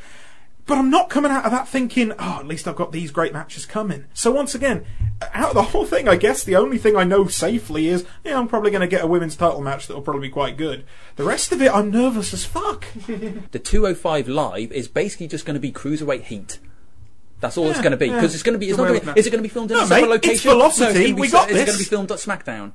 But 0.68 0.76
I'm 0.76 0.90
not 0.90 1.08
coming 1.08 1.32
out 1.32 1.46
of 1.46 1.50
that 1.50 1.66
thinking, 1.66 2.12
oh, 2.18 2.36
at 2.40 2.46
least 2.46 2.68
I've 2.68 2.76
got 2.76 2.92
these 2.92 3.10
great 3.10 3.32
matches 3.32 3.64
coming. 3.64 4.04
So 4.12 4.30
once 4.30 4.54
again, 4.54 4.84
uh, 5.22 5.26
out 5.32 5.48
of 5.48 5.54
the 5.54 5.62
whole 5.62 5.86
thing, 5.86 6.06
I 6.08 6.16
guess 6.16 6.44
the 6.44 6.56
only 6.56 6.76
thing 6.76 6.94
I 6.94 7.04
know 7.04 7.26
safely 7.26 7.88
is, 7.88 8.04
yeah, 8.22 8.38
I'm 8.38 8.48
probably 8.48 8.70
going 8.70 8.82
to 8.82 8.86
get 8.86 9.02
a 9.02 9.06
women's 9.06 9.34
title 9.34 9.62
match 9.62 9.86
that'll 9.86 10.02
probably 10.02 10.28
be 10.28 10.32
quite 10.32 10.58
good. 10.58 10.84
The 11.16 11.24
rest 11.24 11.52
of 11.52 11.62
it, 11.62 11.72
I'm 11.74 11.90
nervous 11.90 12.34
as 12.34 12.44
fuck. 12.44 12.86
The 13.50 13.58
205 13.58 14.28
live 14.28 14.70
is 14.72 14.88
basically 14.88 15.26
just 15.26 15.46
going 15.46 15.54
to 15.54 15.60
be 15.60 15.72
cruiserweight 15.72 16.24
heat. 16.24 16.58
That's 17.40 17.56
all 17.56 17.70
it's 17.70 17.80
going 17.80 17.92
to 17.92 17.96
be 17.96 18.08
yeah. 18.08 18.16
because 18.16 18.34
it's 18.34 18.42
going 18.42 18.52
to 18.52 18.58
be. 18.58 18.68
It's 18.68 18.76
not 18.76 18.88
gonna 18.88 19.00
putting 19.00 19.16
Is 19.16 19.26
it 19.26 19.30
going 19.30 19.42
to 19.42 19.48
be 19.48 19.52
filmed 19.52 19.70
in 19.70 19.78
No, 19.78 19.84
a 19.84 19.86
separate 19.86 20.08
mate, 20.08 20.14
it's 20.16 20.26
location? 20.44 20.50
Velocity, 20.50 20.82
No, 20.84 20.88
it's 20.90 20.98
gonna 20.98 21.14
be 21.14 21.20
we 21.20 21.28
se- 21.28 21.32
got 21.32 21.50
Is 21.50 21.50
it 21.50 21.54
going 21.54 21.66
to 21.66 21.72
this. 21.72 21.78
be 21.78 21.84
filmed 21.84 22.12
at 22.12 22.18
SmackDown? 22.18 22.72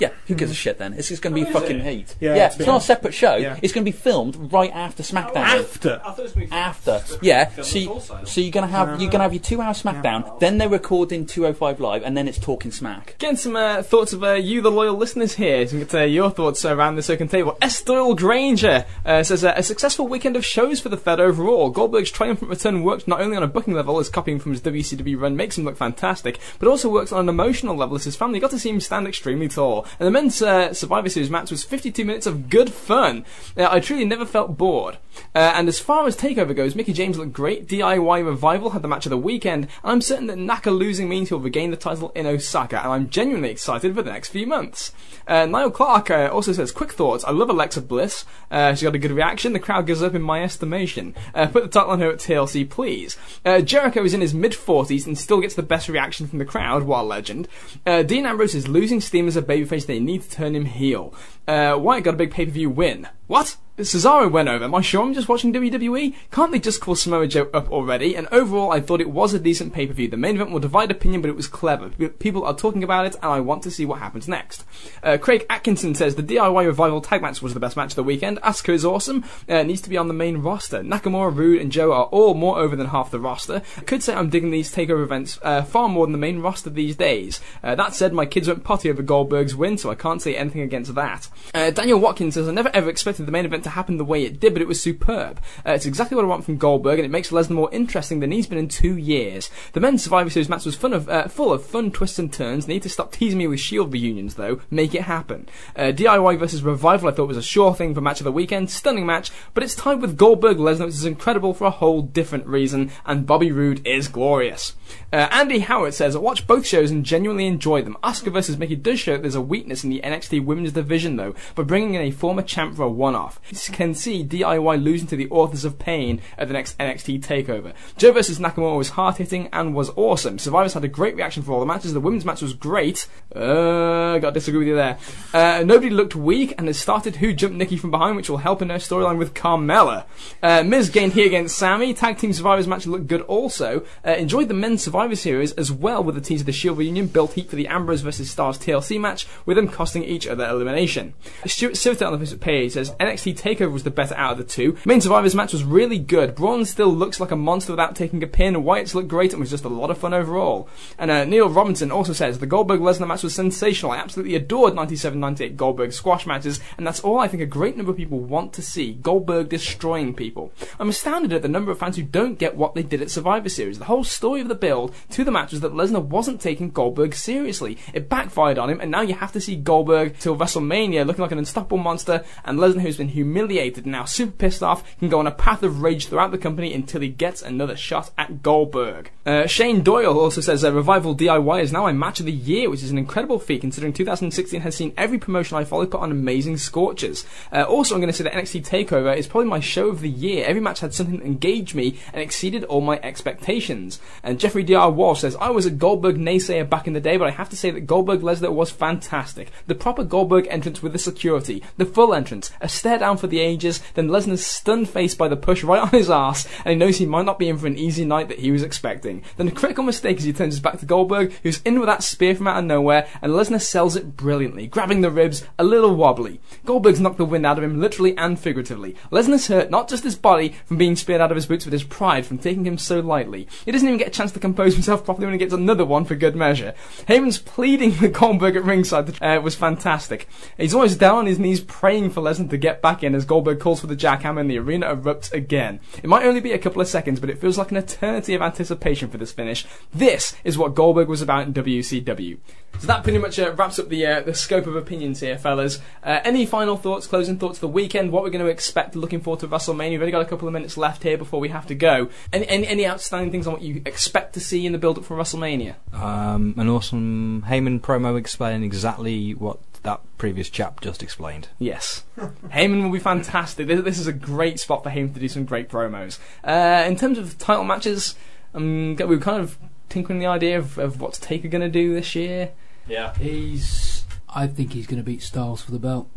Yeah, 0.00 0.10
who 0.26 0.34
gives 0.34 0.50
a 0.50 0.54
shit 0.54 0.78
then? 0.78 0.94
It's 0.94 1.08
just 1.08 1.22
going 1.22 1.34
to 1.36 1.44
be 1.44 1.50
fucking 1.50 1.80
heat. 1.80 2.16
Yeah, 2.20 2.34
Yeah, 2.34 2.46
it's 2.46 2.54
it's, 2.56 2.58
been- 2.58 2.66
not 2.66 2.82
a 2.82 2.84
separate 2.84 3.14
show. 3.14 3.36
Yeah. 3.36 3.58
It's 3.62 3.72
going 3.72 3.84
to 3.84 3.90
be 3.90 3.96
filmed 3.96 4.52
right 4.52 4.72
after 4.72 5.02
SmackDown. 5.02 5.36
After. 5.36 6.00
I 6.04 6.10
thought 6.10 6.18
it 6.18 6.22
was 6.22 6.32
gonna 6.32 6.46
be 6.46 6.52
after. 6.52 7.02
Yeah, 7.22 7.44
Film 7.46 7.64
so, 7.66 7.78
you, 7.78 7.86
full 7.86 8.00
side. 8.00 8.28
so 8.28 8.40
you're 8.40 8.50
gonna 8.50 8.66
have 8.66 9.00
you're 9.00 9.10
gonna 9.10 9.24
have 9.24 9.32
your 9.34 9.42
two 9.42 9.60
hour 9.60 9.72
SmackDown, 9.74 10.40
then 10.40 10.58
they're 10.58 10.68
recording 10.68 11.26
205 11.26 11.80
live, 11.80 12.02
and 12.02 12.16
then 12.16 12.26
it's 12.28 12.38
talking 12.38 12.70
smack. 12.72 13.14
Getting 13.18 13.36
some 13.36 13.56
uh, 13.56 13.82
thoughts 13.82 14.12
of 14.12 14.24
uh, 14.24 14.32
you, 14.34 14.60
the 14.60 14.70
loyal 14.70 14.96
listeners 14.96 15.34
here. 15.34 15.66
So 15.66 15.76
we 15.76 15.84
can 15.84 15.88
get 15.88 16.00
uh, 16.02 16.04
your 16.04 16.30
thoughts 16.30 16.64
around 16.64 16.96
the 16.96 17.02
second 17.02 17.28
table. 17.28 17.56
S. 17.60 17.82
Doyle 17.82 18.14
Granger 18.14 18.86
uh, 19.04 19.22
says 19.22 19.44
uh, 19.44 19.52
a 19.56 19.62
successful 19.62 20.08
weekend 20.08 20.36
of 20.36 20.44
shows 20.44 20.80
for 20.80 20.88
the 20.88 20.96
Fed 20.96 21.20
overall. 21.20 21.70
Goldberg's 21.70 22.10
triumphant 22.10 22.50
return 22.50 22.82
worked 22.82 23.06
not 23.06 23.20
only 23.20 23.36
on 23.36 23.42
a 23.42 23.46
booking 23.48 23.74
level, 23.74 23.98
as 23.98 24.08
copying 24.08 24.38
from 24.38 24.52
his 24.52 24.60
WCW 24.62 25.20
run 25.20 25.36
makes 25.36 25.58
him 25.58 25.64
look 25.64 25.76
fantastic, 25.76 26.38
but 26.58 26.68
also 26.68 26.88
works 26.88 27.12
on 27.12 27.20
an 27.20 27.28
emotional 27.28 27.76
level 27.76 27.96
as 27.96 28.04
his 28.04 28.16
family 28.16 28.40
got 28.40 28.50
to 28.50 28.58
see 28.58 28.70
him 28.70 28.80
stand 28.80 29.06
extremely 29.06 29.48
tall. 29.48 29.86
And 29.98 30.06
the 30.06 30.10
men's 30.10 30.40
uh, 30.42 30.72
Survivor 30.72 31.08
Series 31.08 31.30
match 31.30 31.50
was 31.50 31.64
52 31.64 32.04
minutes 32.04 32.26
of 32.26 32.48
good 32.48 32.72
fun. 32.72 33.24
Uh, 33.56 33.68
I 33.70 33.80
truly 33.80 34.04
never 34.04 34.26
felt 34.26 34.56
bored. 34.56 34.98
Uh, 35.34 35.52
and 35.54 35.68
as 35.68 35.78
far 35.78 36.06
as 36.06 36.16
Takeover 36.16 36.54
goes, 36.54 36.74
Mickie 36.74 36.92
James 36.92 37.18
looked 37.18 37.32
great. 37.32 37.66
DIY 37.66 38.24
Revival 38.24 38.70
had 38.70 38.82
the 38.82 38.88
match 38.88 39.06
of 39.06 39.10
the 39.10 39.18
weekend, 39.18 39.64
and 39.82 39.92
I'm 39.92 40.00
certain 40.00 40.26
that 40.28 40.38
Naka 40.38 40.70
losing 40.70 41.08
means 41.08 41.28
he'll 41.28 41.40
regain 41.40 41.70
the 41.70 41.76
title 41.76 42.10
in 42.14 42.26
Osaka, 42.26 42.80
and 42.82 42.92
I'm 42.92 43.10
genuinely 43.10 43.50
excited 43.50 43.94
for 43.94 44.02
the 44.02 44.12
next 44.12 44.28
few 44.28 44.46
months. 44.46 44.92
Uh, 45.26 45.46
Niall 45.46 45.70
Clark 45.70 46.10
uh, 46.10 46.28
also 46.32 46.52
says, 46.52 46.72
quick 46.72 46.92
thoughts. 46.92 47.24
I 47.24 47.30
love 47.30 47.50
Alexa 47.50 47.82
Bliss. 47.82 48.24
Uh, 48.50 48.74
she 48.74 48.84
got 48.84 48.94
a 48.94 48.98
good 48.98 49.12
reaction. 49.12 49.52
The 49.52 49.58
crowd 49.58 49.86
gives 49.86 50.02
up 50.02 50.14
in 50.14 50.22
my 50.22 50.42
estimation. 50.42 51.14
Uh, 51.34 51.46
put 51.46 51.62
the 51.62 51.68
title 51.68 51.90
on 51.90 52.00
her 52.00 52.10
at 52.10 52.18
TLC, 52.18 52.68
please. 52.68 53.16
Uh, 53.44 53.60
Jericho 53.60 54.04
is 54.04 54.14
in 54.14 54.20
his 54.20 54.34
mid 54.34 54.52
40s 54.52 55.06
and 55.06 55.16
still 55.16 55.40
gets 55.40 55.54
the 55.54 55.62
best 55.62 55.88
reaction 55.88 56.26
from 56.26 56.38
the 56.38 56.44
crowd, 56.44 56.82
while 56.84 57.04
legend. 57.04 57.46
Uh, 57.86 58.02
Dean 58.02 58.26
Ambrose 58.26 58.54
is 58.54 58.68
losing 58.68 59.00
steam 59.00 59.28
as 59.28 59.36
a 59.36 59.42
babyface. 59.42 59.79
They 59.86 60.00
need 60.00 60.22
to 60.22 60.30
turn 60.30 60.54
him 60.54 60.64
heel. 60.64 61.14
Uh, 61.46 61.76
Wyatt 61.78 62.04
got 62.04 62.14
a 62.14 62.16
big 62.16 62.30
pay 62.30 62.44
per 62.44 62.52
view 62.52 62.70
win. 62.70 63.08
What? 63.26 63.56
Cesaro 63.80 64.30
went 64.30 64.48
over. 64.48 64.64
Am 64.64 64.74
I 64.74 64.80
sure 64.80 65.02
I'm 65.02 65.14
just 65.14 65.28
watching 65.28 65.52
WWE? 65.52 66.14
Can't 66.30 66.52
they 66.52 66.58
just 66.58 66.80
call 66.80 66.94
Samoa 66.94 67.26
Joe 67.26 67.48
up 67.52 67.70
already? 67.70 68.14
And 68.14 68.28
overall, 68.30 68.72
I 68.72 68.80
thought 68.80 69.00
it 69.00 69.10
was 69.10 69.34
a 69.34 69.38
decent 69.38 69.72
pay 69.72 69.86
per 69.86 69.92
view. 69.92 70.08
The 70.08 70.16
main 70.16 70.36
event 70.36 70.50
will 70.50 70.60
divide 70.60 70.90
opinion, 70.90 71.20
but 71.22 71.30
it 71.30 71.36
was 71.36 71.46
clever. 71.46 71.90
People 72.18 72.44
are 72.44 72.54
talking 72.54 72.84
about 72.84 73.06
it, 73.06 73.14
and 73.16 73.24
I 73.24 73.40
want 73.40 73.62
to 73.64 73.70
see 73.70 73.86
what 73.86 73.98
happens 73.98 74.28
next. 74.28 74.64
Uh, 75.02 75.18
Craig 75.18 75.46
Atkinson 75.48 75.94
says 75.94 76.14
the 76.14 76.22
DIY 76.22 76.66
Revival 76.66 77.00
tag 77.00 77.22
match 77.22 77.42
was 77.42 77.54
the 77.54 77.60
best 77.60 77.76
match 77.76 77.92
of 77.92 77.96
the 77.96 78.04
weekend. 78.04 78.40
Asuka 78.42 78.74
is 78.74 78.84
awesome. 78.84 79.24
Uh, 79.48 79.62
needs 79.62 79.80
to 79.82 79.90
be 79.90 79.96
on 79.96 80.08
the 80.08 80.14
main 80.14 80.38
roster. 80.38 80.82
Nakamura, 80.82 81.34
Roode, 81.34 81.60
and 81.60 81.72
Joe 81.72 81.92
are 81.92 82.04
all 82.04 82.34
more 82.34 82.58
over 82.58 82.76
than 82.76 82.88
half 82.88 83.10
the 83.10 83.20
roster. 83.20 83.62
I 83.76 83.82
could 83.82 84.02
say 84.02 84.14
I'm 84.14 84.30
digging 84.30 84.50
these 84.50 84.74
takeover 84.74 85.02
events 85.02 85.38
uh, 85.42 85.62
far 85.62 85.88
more 85.88 86.06
than 86.06 86.12
the 86.12 86.18
main 86.18 86.40
roster 86.40 86.70
these 86.70 86.96
days. 86.96 87.40
Uh, 87.62 87.74
that 87.74 87.94
said, 87.94 88.12
my 88.12 88.26
kids 88.26 88.48
went 88.48 88.64
potty 88.64 88.90
over 88.90 89.02
Goldberg's 89.02 89.56
win, 89.56 89.78
so 89.78 89.90
I 89.90 89.94
can't 89.94 90.22
say 90.22 90.36
anything 90.36 90.62
against 90.62 90.94
that. 90.94 91.28
Uh, 91.54 91.70
Daniel 91.70 91.98
Watkins 91.98 92.34
says 92.34 92.48
I 92.48 92.52
never 92.52 92.70
ever 92.74 92.90
expected 92.90 93.26
the 93.26 93.32
main 93.32 93.44
event 93.44 93.64
to 93.64 93.69
happen 93.70 93.96
the 93.96 94.04
way 94.04 94.24
it 94.24 94.40
did, 94.40 94.52
but 94.52 94.62
it 94.62 94.68
was 94.68 94.80
superb. 94.80 95.40
Uh, 95.66 95.72
it's 95.72 95.86
exactly 95.86 96.16
what 96.16 96.24
I 96.24 96.28
want 96.28 96.44
from 96.44 96.58
Goldberg, 96.58 96.98
and 96.98 97.06
it 97.06 97.10
makes 97.10 97.30
Lesnar 97.30 97.50
more 97.50 97.72
interesting 97.72 98.20
than 98.20 98.32
he's 98.32 98.46
been 98.46 98.58
in 98.58 98.68
two 98.68 98.96
years. 98.96 99.50
The 99.72 99.80
men's 99.80 100.04
Survivor 100.04 100.30
Series 100.30 100.48
match 100.48 100.64
was 100.64 100.76
fun 100.76 100.92
of, 100.92 101.08
uh, 101.08 101.28
full 101.28 101.52
of 101.52 101.64
fun 101.64 101.90
twists 101.90 102.18
and 102.18 102.32
turns. 102.32 102.68
Need 102.68 102.82
to 102.82 102.88
stop 102.88 103.12
teasing 103.12 103.38
me 103.38 103.46
with 103.46 103.60
Shield 103.60 103.92
reunions, 103.92 104.34
though. 104.34 104.60
Make 104.70 104.94
it 104.94 105.02
happen. 105.02 105.48
Uh, 105.76 105.92
DIY 105.92 106.38
versus 106.38 106.62
Revival, 106.62 107.08
I 107.08 107.12
thought 107.12 107.28
was 107.28 107.36
a 107.36 107.42
sure 107.42 107.74
thing 107.74 107.94
for 107.94 108.00
match 108.00 108.20
of 108.20 108.24
the 108.24 108.32
weekend. 108.32 108.70
Stunning 108.70 109.06
match, 109.06 109.30
but 109.54 109.62
it's 109.62 109.74
tied 109.74 110.00
with 110.00 110.16
Goldberg 110.16 110.58
Lesnar, 110.58 110.86
which 110.86 110.94
is 110.94 111.04
incredible 111.04 111.54
for 111.54 111.66
a 111.66 111.70
whole 111.70 112.02
different 112.02 112.46
reason. 112.46 112.90
And 113.06 113.26
Bobby 113.26 113.52
Roode 113.52 113.86
is 113.86 114.08
glorious. 114.08 114.74
Uh, 115.12 115.28
Andy 115.30 115.60
Howard 115.60 115.94
says, 115.94 116.14
I 116.16 116.18
watched 116.18 116.46
both 116.46 116.66
shows 116.66 116.90
and 116.90 117.04
genuinely 117.04 117.46
enjoyed 117.46 117.86
them. 117.86 117.96
Asuka 118.02 118.32
versus 118.32 118.58
Mickie 118.58 118.76
does 118.76 119.00
show 119.00 119.12
that 119.12 119.22
there's 119.22 119.34
a 119.34 119.40
weakness 119.40 119.84
in 119.84 119.90
the 119.90 120.00
NXT 120.02 120.44
women's 120.44 120.72
division, 120.72 121.16
though, 121.16 121.34
by 121.54 121.62
bringing 121.62 121.94
in 121.94 122.02
a 122.02 122.10
former 122.10 122.42
champ 122.42 122.76
for 122.76 122.82
a 122.82 122.90
one-off. 122.90 123.40
Can 123.68 123.94
see 123.94 124.24
DIY 124.24 124.82
losing 124.82 125.06
to 125.08 125.16
the 125.16 125.28
authors 125.30 125.64
of 125.64 125.78
pain 125.78 126.20
at 126.38 126.48
the 126.48 126.54
next 126.54 126.78
NXT 126.78 127.22
takeover. 127.22 127.72
Joe 127.96 128.12
versus 128.12 128.38
Nakamura 128.38 128.76
was 128.76 128.90
hard 128.90 129.16
hitting 129.16 129.48
and 129.52 129.74
was 129.74 129.90
awesome. 129.96 130.38
Survivors 130.38 130.74
had 130.74 130.84
a 130.84 130.88
great 130.88 131.16
reaction 131.16 131.42
for 131.42 131.52
all 131.52 131.60
the 131.60 131.66
matches. 131.66 131.92
The 131.92 132.00
women's 132.00 132.24
match 132.24 132.42
was 132.42 132.54
great. 132.54 133.06
Uh, 133.34 134.18
gotta 134.18 134.32
disagree 134.32 134.60
with 134.60 134.68
you 134.68 134.76
there. 134.76 134.98
Uh, 135.32 135.62
nobody 135.64 135.90
looked 135.90 136.16
weak 136.16 136.54
and 136.58 136.66
has 136.66 136.78
started 136.78 137.16
who 137.16 137.32
jumped 137.32 137.56
Nikki 137.56 137.76
from 137.76 137.90
behind, 137.90 138.16
which 138.16 138.30
will 138.30 138.38
help 138.38 138.62
in 138.62 138.70
her 138.70 138.76
storyline 138.76 139.18
with 139.18 139.34
Carmella. 139.34 140.04
Uh, 140.42 140.62
Miz 140.62 140.90
gained 140.90 141.12
here 141.12 141.26
against 141.26 141.56
Sami. 141.56 141.94
Tag 141.94 142.18
Team 142.18 142.32
Survivors 142.32 142.66
match 142.66 142.86
looked 142.86 143.06
good 143.06 143.22
also. 143.22 143.84
Uh, 144.06 144.12
enjoyed 144.12 144.48
the 144.48 144.54
men's 144.54 144.82
Survivor 144.82 145.16
Series 145.16 145.52
as 145.52 145.70
well 145.70 146.02
with 146.02 146.14
the 146.14 146.20
tease 146.20 146.40
of 146.40 146.46
the 146.46 146.52
Shield 146.52 146.78
reunion. 146.78 147.06
Built 147.06 147.34
heat 147.34 147.50
for 147.50 147.56
the 147.56 147.68
Ambrose 147.68 148.00
versus 148.00 148.30
Styles 148.30 148.58
TLC 148.58 149.00
match, 149.00 149.26
with 149.46 149.56
them 149.56 149.68
costing 149.68 150.04
each 150.04 150.26
other 150.26 150.46
elimination. 150.46 151.14
Stuart 151.46 151.76
Silverton 151.76 152.12
on 152.12 152.18
the 152.18 152.24
Facebook 152.24 152.40
page 152.40 152.72
says 152.72 152.92
NXT 152.92 153.36
Takeover 153.40 153.72
was 153.72 153.84
the 153.84 153.90
better 153.90 154.14
out 154.16 154.32
of 154.32 154.38
the 154.38 154.44
two. 154.44 154.76
Main 154.84 155.00
Survivors 155.00 155.34
match 155.34 155.54
was 155.54 155.64
really 155.64 155.98
good. 155.98 156.34
Braun 156.34 156.66
still 156.66 156.92
looks 156.92 157.20
like 157.20 157.30
a 157.30 157.36
monster 157.36 157.72
without 157.72 157.96
taking 157.96 158.22
a 158.22 158.26
pin. 158.26 158.62
Wyatt's 158.62 158.94
looked 158.94 159.08
great 159.08 159.32
and 159.32 159.40
was 159.40 159.48
just 159.48 159.64
a 159.64 159.68
lot 159.68 159.90
of 159.90 159.96
fun 159.96 160.12
overall. 160.12 160.68
And 160.98 161.10
uh, 161.10 161.24
Neil 161.24 161.48
Robinson 161.48 161.90
also 161.90 162.12
says 162.12 162.38
the 162.38 162.46
Goldberg 162.46 162.80
Lesnar 162.80 163.08
match 163.08 163.22
was 163.22 163.34
sensational. 163.34 163.92
I 163.92 163.96
absolutely 163.96 164.34
adored 164.34 164.74
97-98 164.74 165.56
Goldberg 165.56 165.94
squash 165.94 166.26
matches, 166.26 166.60
and 166.76 166.86
that's 166.86 167.00
all 167.00 167.18
I 167.18 167.28
think 167.28 167.42
a 167.42 167.46
great 167.46 167.78
number 167.78 167.92
of 167.92 167.96
people 167.96 168.18
want 168.18 168.52
to 168.52 168.62
see. 168.62 168.92
Goldberg 168.92 169.48
destroying 169.48 170.14
people. 170.14 170.52
I'm 170.78 170.90
astounded 170.90 171.32
at 171.32 171.40
the 171.40 171.48
number 171.48 171.70
of 171.70 171.78
fans 171.78 171.96
who 171.96 172.02
don't 172.02 172.38
get 172.38 172.56
what 172.56 172.74
they 172.74 172.82
did 172.82 173.00
at 173.00 173.10
Survivor 173.10 173.48
Series. 173.48 173.78
The 173.78 173.86
whole 173.86 174.04
story 174.04 174.42
of 174.42 174.48
the 174.48 174.54
build 174.54 174.94
to 175.12 175.24
the 175.24 175.30
match 175.30 175.52
was 175.52 175.60
that 175.60 175.72
Lesnar 175.72 176.04
wasn't 176.04 176.42
taking 176.42 176.70
Goldberg 176.70 177.14
seriously. 177.14 177.78
It 177.94 178.10
backfired 178.10 178.58
on 178.58 178.68
him, 178.68 178.82
and 178.82 178.90
now 178.90 179.00
you 179.00 179.14
have 179.14 179.32
to 179.32 179.40
see 179.40 179.56
Goldberg 179.56 180.18
till 180.18 180.36
WrestleMania 180.36 181.06
looking 181.06 181.22
like 181.22 181.32
an 181.32 181.38
unstoppable 181.38 181.78
monster, 181.78 182.22
and 182.44 182.58
Lesnar, 182.58 182.82
who's 182.82 182.98
been 182.98 183.08
humiliated 183.08 183.29
and 183.36 183.86
now 183.86 184.04
super 184.04 184.32
pissed 184.32 184.62
off, 184.62 184.98
can 184.98 185.08
go 185.08 185.18
on 185.18 185.26
a 185.26 185.32
path 185.32 185.62
of 185.62 185.82
rage 185.82 186.06
throughout 186.06 186.30
the 186.30 186.38
company 186.38 186.72
until 186.72 187.00
he 187.00 187.08
gets 187.08 187.42
another 187.42 187.76
shot 187.76 188.10
at 188.16 188.42
Goldberg. 188.42 189.10
Uh, 189.26 189.46
Shane 189.46 189.82
Doyle 189.82 190.18
also 190.18 190.40
says 190.40 190.64
uh, 190.64 190.72
Revival 190.72 191.14
DIY 191.14 191.62
is 191.62 191.72
now 191.72 191.86
a 191.86 191.92
match 191.92 192.20
of 192.20 192.26
the 192.26 192.32
year, 192.32 192.70
which 192.70 192.82
is 192.82 192.90
an 192.90 192.98
incredible 192.98 193.38
feat 193.38 193.60
considering 193.60 193.92
2016 193.92 194.60
has 194.62 194.74
seen 194.74 194.92
every 194.96 195.18
promotion 195.18 195.56
I 195.56 195.64
follow 195.64 195.86
put 195.86 196.00
on 196.00 196.10
amazing 196.10 196.56
scorches. 196.56 197.26
Uh, 197.52 197.64
also, 197.64 197.94
I'm 197.94 198.00
going 198.00 198.12
to 198.12 198.16
say 198.16 198.24
that 198.24 198.32
NXT 198.32 198.66
Takeover 198.66 199.16
is 199.16 199.26
probably 199.26 199.48
my 199.48 199.60
show 199.60 199.88
of 199.88 200.00
the 200.00 200.08
year. 200.08 200.44
Every 200.46 200.60
match 200.60 200.80
had 200.80 200.94
something 200.94 201.18
that 201.18 201.26
engaged 201.26 201.74
me 201.74 201.98
and 202.12 202.22
exceeded 202.22 202.64
all 202.64 202.80
my 202.80 202.98
expectations. 203.02 204.00
And 204.22 204.40
Jeffrey 204.40 204.62
D.R. 204.62 204.90
Walsh 204.90 205.20
says, 205.20 205.36
I 205.36 205.50
was 205.50 205.66
a 205.66 205.70
Goldberg 205.70 206.16
naysayer 206.16 206.68
back 206.68 206.86
in 206.86 206.92
the 206.92 207.00
day, 207.00 207.16
but 207.16 207.28
I 207.28 207.32
have 207.32 207.50
to 207.50 207.56
say 207.56 207.70
that 207.70 207.86
Goldberg 207.86 208.20
Lesnar 208.20 208.52
was 208.52 208.70
fantastic. 208.70 209.50
The 209.66 209.74
proper 209.74 210.04
Goldberg 210.04 210.46
entrance 210.50 210.82
with 210.82 210.92
the 210.92 210.98
security, 210.98 211.62
the 211.76 211.84
full 211.86 212.14
entrance, 212.14 212.50
a 212.60 212.68
stare 212.68 212.98
down 212.98 213.16
for 213.20 213.26
the 213.26 213.40
ages, 213.40 213.80
then 213.94 214.08
Lesnar's 214.08 214.44
stunned 214.44 214.88
face 214.88 215.14
by 215.14 215.28
the 215.28 215.36
push 215.36 215.62
right 215.62 215.80
on 215.80 215.90
his 215.90 216.10
ass, 216.10 216.46
and 216.64 216.72
he 216.72 216.74
knows 216.74 216.96
he 216.96 217.06
might 217.06 217.26
not 217.26 217.38
be 217.38 217.48
in 217.48 217.58
for 217.58 217.66
an 217.66 217.78
easy 217.78 218.04
night 218.04 218.28
that 218.28 218.40
he 218.40 218.50
was 218.50 218.62
expecting. 218.62 219.22
Then 219.36 219.48
a 219.48 219.52
critical 219.52 219.84
mistake 219.84 220.18
as 220.18 220.24
he 220.24 220.32
turns 220.32 220.54
his 220.54 220.60
back 220.60 220.78
to 220.80 220.86
Goldberg, 220.86 221.32
who's 221.42 221.62
in 221.62 221.78
with 221.78 221.88
that 221.88 222.02
spear 222.02 222.34
from 222.34 222.48
out 222.48 222.58
of 222.58 222.64
nowhere, 222.64 223.06
and 223.22 223.32
Lesnar 223.32 223.60
sells 223.60 223.96
it 223.96 224.16
brilliantly, 224.16 224.66
grabbing 224.66 225.00
the 225.00 225.10
ribs, 225.10 225.44
a 225.58 225.64
little 225.64 225.94
wobbly. 225.94 226.40
Goldberg's 226.64 227.00
knocked 227.00 227.18
the 227.18 227.24
wind 227.24 227.46
out 227.46 227.58
of 227.58 227.64
him, 227.64 227.80
literally 227.80 228.16
and 228.16 228.38
figuratively. 228.38 228.96
Lesnar's 229.10 229.48
hurt 229.48 229.70
not 229.70 229.88
just 229.88 230.04
his 230.04 230.16
body 230.16 230.54
from 230.64 230.78
being 230.78 230.96
speared 230.96 231.20
out 231.20 231.30
of 231.30 231.36
his 231.36 231.46
boots, 231.46 231.64
but 231.64 231.72
his 231.72 231.84
pride 231.84 232.26
from 232.26 232.38
taking 232.38 232.66
him 232.66 232.78
so 232.78 233.00
lightly. 233.00 233.46
He 233.64 233.72
doesn't 233.72 233.86
even 233.86 233.98
get 233.98 234.08
a 234.08 234.10
chance 234.10 234.32
to 234.32 234.40
compose 234.40 234.74
himself 234.74 235.04
properly 235.04 235.26
when 235.26 235.34
he 235.34 235.38
gets 235.38 235.54
another 235.54 235.84
one 235.84 236.04
for 236.04 236.14
good 236.14 236.36
measure. 236.36 236.74
Heyman's 237.06 237.38
pleading 237.38 237.98
with 238.00 238.14
Goldberg 238.14 238.56
at 238.56 238.64
ringside 238.64 239.20
uh, 239.22 239.40
was 239.42 239.54
fantastic. 239.54 240.28
He's 240.56 240.74
almost 240.74 240.98
down 240.98 241.18
on 241.18 241.26
his 241.26 241.38
knees 241.38 241.60
praying 241.60 242.10
for 242.10 242.20
Lesnar 242.20 242.50
to 242.50 242.56
get 242.56 242.82
back 242.82 243.02
in 243.02 243.09
as 243.14 243.24
Goldberg 243.24 243.60
calls 243.60 243.80
for 243.80 243.86
the 243.86 243.96
jackhammer 243.96 244.40
and 244.40 244.50
the 244.50 244.58
arena 244.58 244.94
erupts 244.94 245.32
again. 245.32 245.80
It 246.02 246.08
might 246.08 246.24
only 246.24 246.40
be 246.40 246.52
a 246.52 246.58
couple 246.58 246.80
of 246.80 246.88
seconds, 246.88 247.20
but 247.20 247.30
it 247.30 247.38
feels 247.38 247.58
like 247.58 247.70
an 247.70 247.76
eternity 247.76 248.34
of 248.34 248.42
anticipation 248.42 249.08
for 249.10 249.18
this 249.18 249.32
finish. 249.32 249.66
This 249.92 250.34
is 250.44 250.58
what 250.58 250.74
Goldberg 250.74 251.08
was 251.08 251.22
about 251.22 251.46
in 251.46 251.54
WCW. 251.54 252.38
So 252.78 252.86
that 252.86 253.02
pretty 253.02 253.18
much 253.18 253.38
uh, 253.38 253.52
wraps 253.52 253.78
up 253.78 253.88
the 253.88 254.06
uh, 254.06 254.20
the 254.20 254.32
scope 254.32 254.66
of 254.66 254.74
opinions 254.74 255.20
here, 255.20 255.36
fellas. 255.36 255.80
Uh, 256.02 256.20
any 256.24 256.46
final 256.46 256.76
thoughts, 256.76 257.06
closing 257.06 257.36
thoughts 257.36 257.58
for 257.58 257.66
the 257.66 257.72
weekend? 257.72 258.10
What 258.10 258.22
we're 258.22 258.30
going 258.30 258.44
to 258.44 258.50
expect 258.50 258.96
looking 258.96 259.20
forward 259.20 259.40
to 259.40 259.48
WrestleMania? 259.48 259.90
We've 259.90 260.00
only 260.00 260.12
got 260.12 260.22
a 260.22 260.26
couple 260.26 260.48
of 260.48 260.54
minutes 260.54 260.78
left 260.78 261.02
here 261.02 261.18
before 261.18 261.40
we 261.40 261.48
have 261.48 261.66
to 261.66 261.74
go. 261.74 262.08
Any, 262.32 262.48
any, 262.48 262.66
any 262.66 262.86
outstanding 262.86 263.32
things 263.32 263.46
on 263.46 263.54
what 263.54 263.62
you 263.62 263.82
expect 263.84 264.32
to 264.34 264.40
see 264.40 264.64
in 264.64 264.72
the 264.72 264.78
build 264.78 264.98
up 264.98 265.04
for 265.04 265.16
WrestleMania? 265.16 265.74
Um, 265.92 266.54
an 266.56 266.68
awesome 266.68 267.44
Heyman 267.46 267.80
promo 267.80 268.18
explaining 268.18 268.64
exactly 268.64 269.34
what 269.34 269.58
that 269.82 270.00
previous 270.18 270.50
chap 270.50 270.80
just 270.80 271.02
explained. 271.02 271.48
Yes. 271.58 272.04
Heyman 272.18 272.82
will 272.82 272.90
be 272.90 272.98
fantastic. 272.98 273.66
This, 273.66 273.82
this 273.82 273.98
is 273.98 274.06
a 274.06 274.12
great 274.12 274.60
spot 274.60 274.82
for 274.82 274.90
Heyman 274.90 275.14
to 275.14 275.20
do 275.20 275.28
some 275.28 275.44
great 275.44 275.68
promos. 275.68 276.18
Uh, 276.44 276.84
in 276.86 276.96
terms 276.96 277.18
of 277.18 277.38
title 277.38 277.64
matches, 277.64 278.14
um, 278.54 278.96
we 278.96 279.04
were 279.04 279.18
kind 279.18 279.42
of 279.42 279.58
tinkering 279.88 280.18
the 280.18 280.26
idea 280.26 280.58
of, 280.58 280.78
of 280.78 281.00
what's 281.00 281.18
Taker 281.18 281.48
going 281.48 281.62
to 281.62 281.68
do 281.68 281.94
this 281.94 282.14
year 282.14 282.52
Yeah. 282.86 283.14
He's. 283.14 284.04
I 284.32 284.46
think 284.46 284.72
he's 284.74 284.86
going 284.86 285.00
to 285.00 285.04
beat 285.04 285.22
Styles 285.22 285.62
for 285.62 285.72
the 285.72 285.78
belt. 285.78 286.08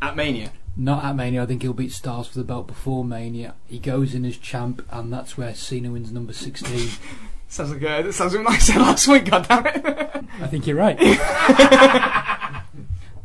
at 0.00 0.14
Mania. 0.14 0.52
Not 0.76 1.04
at 1.04 1.16
Mania. 1.16 1.42
I 1.42 1.46
think 1.46 1.62
he'll 1.62 1.72
beat 1.72 1.90
Styles 1.92 2.28
for 2.28 2.38
the 2.38 2.44
belt 2.44 2.66
before 2.68 3.04
Mania. 3.04 3.54
He 3.66 3.78
goes 3.78 4.14
in 4.14 4.24
as 4.26 4.36
champ, 4.36 4.86
and 4.90 5.12
that's 5.12 5.36
where 5.38 5.54
Cena 5.54 5.90
wins 5.90 6.12
number 6.12 6.32
16. 6.32 6.90
Sounds 7.48 7.70
like 7.72 7.82
uh, 7.82 8.02
that 8.02 8.12
sounds 8.12 8.34
like 8.34 8.46
I 8.48 8.58
said 8.58 8.76
last 8.78 9.06
week. 9.06 9.26
God 9.26 9.46
damn 9.48 9.64
it! 9.66 9.80
I 10.40 10.48
think 10.48 10.66
you're 10.66 10.76
right. 10.76 10.98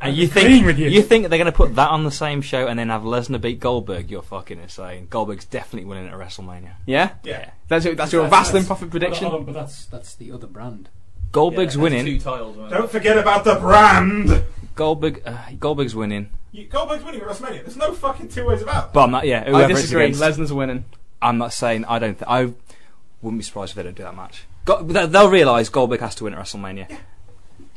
And 0.01 0.15
you 0.17 0.25
agreeing 0.25 0.47
think 0.49 0.65
with 0.65 0.79
you. 0.79 0.89
you 0.89 1.01
think 1.03 1.29
they're 1.29 1.37
going 1.37 1.45
to 1.45 1.51
put 1.51 1.75
that 1.75 1.89
on 1.89 2.03
the 2.03 2.11
same 2.11 2.41
show 2.41 2.67
and 2.67 2.77
then 2.79 2.89
have 2.89 3.03
Lesnar 3.03 3.39
beat 3.39 3.59
Goldberg? 3.59 4.09
You're 4.09 4.21
fucking 4.23 4.59
insane. 4.59 5.07
Goldberg's 5.09 5.45
definitely 5.45 5.87
winning 5.87 6.07
at 6.07 6.13
WrestleMania. 6.15 6.71
yeah, 6.85 7.11
Yeah. 7.23 7.51
that's 7.67 7.85
your, 7.85 7.95
that's 7.95 8.11
your 8.11 8.23
That's- 8.23 8.47
Vaseline 8.47 8.63
that's- 8.63 8.67
profit 8.67 8.89
prediction. 8.89 9.29
But, 9.29 9.45
but 9.45 9.53
that's 9.53 9.85
that's 9.85 10.15
the 10.15 10.31
other 10.31 10.47
brand. 10.47 10.89
Goldberg's 11.31 11.77
winning. 11.77 12.03
Two 12.05 12.19
titles. 12.19 12.57
Don't 12.69 12.91
forget 12.91 13.17
about 13.17 13.43
the 13.45 13.55
brand. 13.55 14.43
Goldberg 14.75 15.21
uh, 15.25 15.37
Goldberg's 15.59 15.95
winning. 15.95 16.29
You, 16.51 16.65
Goldberg's 16.65 17.03
winning 17.05 17.21
at 17.21 17.27
WrestleMania. 17.27 17.61
There's 17.63 17.77
no 17.77 17.93
fucking 17.93 18.27
two 18.29 18.45
ways 18.45 18.61
about 18.61 18.87
it. 18.89 18.93
But 18.93 19.03
I'm 19.03 19.11
not. 19.11 19.25
Yeah, 19.27 19.43
I 19.45 19.49
whoever 19.49 19.71
it's 19.71 19.81
disagree. 19.81 20.05
against. 20.05 20.21
Lesnar's 20.21 20.51
winning. 20.51 20.83
I'm 21.21 21.37
not 21.37 21.53
saying 21.53 21.85
I 21.85 21.99
don't. 21.99 22.15
Th- 22.15 22.27
I 22.27 22.53
wouldn't 23.21 23.39
be 23.39 23.43
surprised 23.43 23.71
if 23.71 23.75
they 23.75 23.83
don't 23.83 23.95
do 23.95 24.03
that 24.03 24.15
match. 24.15 24.43
Go- 24.65 24.83
they- 24.83 25.05
they'll 25.05 25.29
realise 25.29 25.69
Goldberg 25.69 25.99
has 26.01 26.15
to 26.15 26.25
win 26.25 26.33
at 26.33 26.39
WrestleMania. 26.39 26.97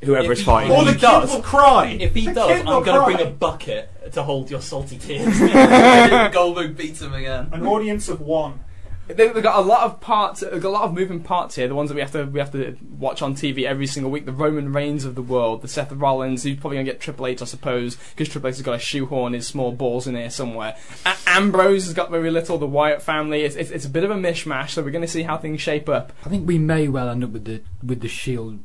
Whoever 0.04 0.32
If 0.32 0.38
is 0.38 0.44
fighting. 0.44 0.72
Or 0.72 0.84
the 0.84 0.92
he 0.92 0.96
kid 0.96 1.00
does. 1.02 1.32
will 1.34 1.42
cry. 1.42 1.96
If 2.00 2.14
he 2.14 2.26
The 2.26 2.34
does, 2.34 2.60
I'm 2.60 2.82
going 2.84 2.98
to 2.98 3.04
bring 3.16 3.26
a 3.26 3.30
bucket 3.30 4.12
to 4.12 4.22
hold 4.22 4.50
your 4.50 4.60
salty 4.60 4.98
tears. 4.98 5.38
Goldberg 6.32 6.76
beats 6.76 7.00
him 7.02 7.14
again. 7.14 7.48
An 7.52 7.66
audience 7.66 8.08
of 8.08 8.20
one. 8.20 8.60
They, 9.06 9.12
they've 9.28 9.42
got 9.42 9.58
a 9.58 9.60
lot 9.60 9.82
of 9.82 10.00
parts. 10.00 10.40
They've 10.40 10.62
got 10.62 10.68
a 10.68 10.70
lot 10.70 10.84
of 10.84 10.94
moving 10.94 11.20
parts 11.22 11.56
here. 11.56 11.68
The 11.68 11.74
ones 11.74 11.90
that 11.90 11.94
we 11.94 12.00
have 12.00 12.12
to 12.12 12.24
we 12.24 12.38
have 12.40 12.52
to 12.52 12.78
watch 12.98 13.20
on 13.20 13.34
TV 13.34 13.64
every 13.64 13.86
single 13.86 14.10
week. 14.10 14.24
The 14.24 14.32
Roman 14.32 14.72
Reigns 14.72 15.04
of 15.04 15.14
the 15.14 15.20
world, 15.20 15.60
the 15.60 15.68
Seth 15.68 15.92
Rollins, 15.92 16.42
who's 16.42 16.56
probably 16.58 16.78
gonna 16.78 16.84
get 16.86 17.00
Triple 17.00 17.26
H, 17.26 17.42
I 17.42 17.44
suppose, 17.44 17.96
because 18.16 18.30
Triple 18.30 18.48
H 18.48 18.54
has 18.56 18.62
got 18.62 18.72
to 18.72 18.78
shoehorn 18.78 19.34
his 19.34 19.46
small 19.46 19.72
balls 19.72 20.06
in 20.06 20.14
here 20.14 20.30
somewhere. 20.30 20.74
A- 21.04 21.16
Ambrose 21.26 21.84
has 21.84 21.92
got 21.92 22.10
very 22.10 22.30
little. 22.30 22.56
The 22.56 22.66
Wyatt 22.66 23.02
family. 23.02 23.42
It's, 23.42 23.56
it's 23.56 23.70
it's 23.70 23.84
a 23.84 23.90
bit 23.90 24.04
of 24.04 24.10
a 24.10 24.14
mishmash. 24.14 24.70
So 24.70 24.82
we're 24.82 24.90
gonna 24.90 25.06
see 25.06 25.24
how 25.24 25.36
things 25.36 25.60
shape 25.60 25.86
up. 25.90 26.14
I 26.24 26.30
think 26.30 26.48
we 26.48 26.58
may 26.58 26.88
well 26.88 27.10
end 27.10 27.24
up 27.24 27.30
with 27.30 27.44
the 27.44 27.60
with 27.86 28.00
the 28.00 28.08
Shield 28.08 28.60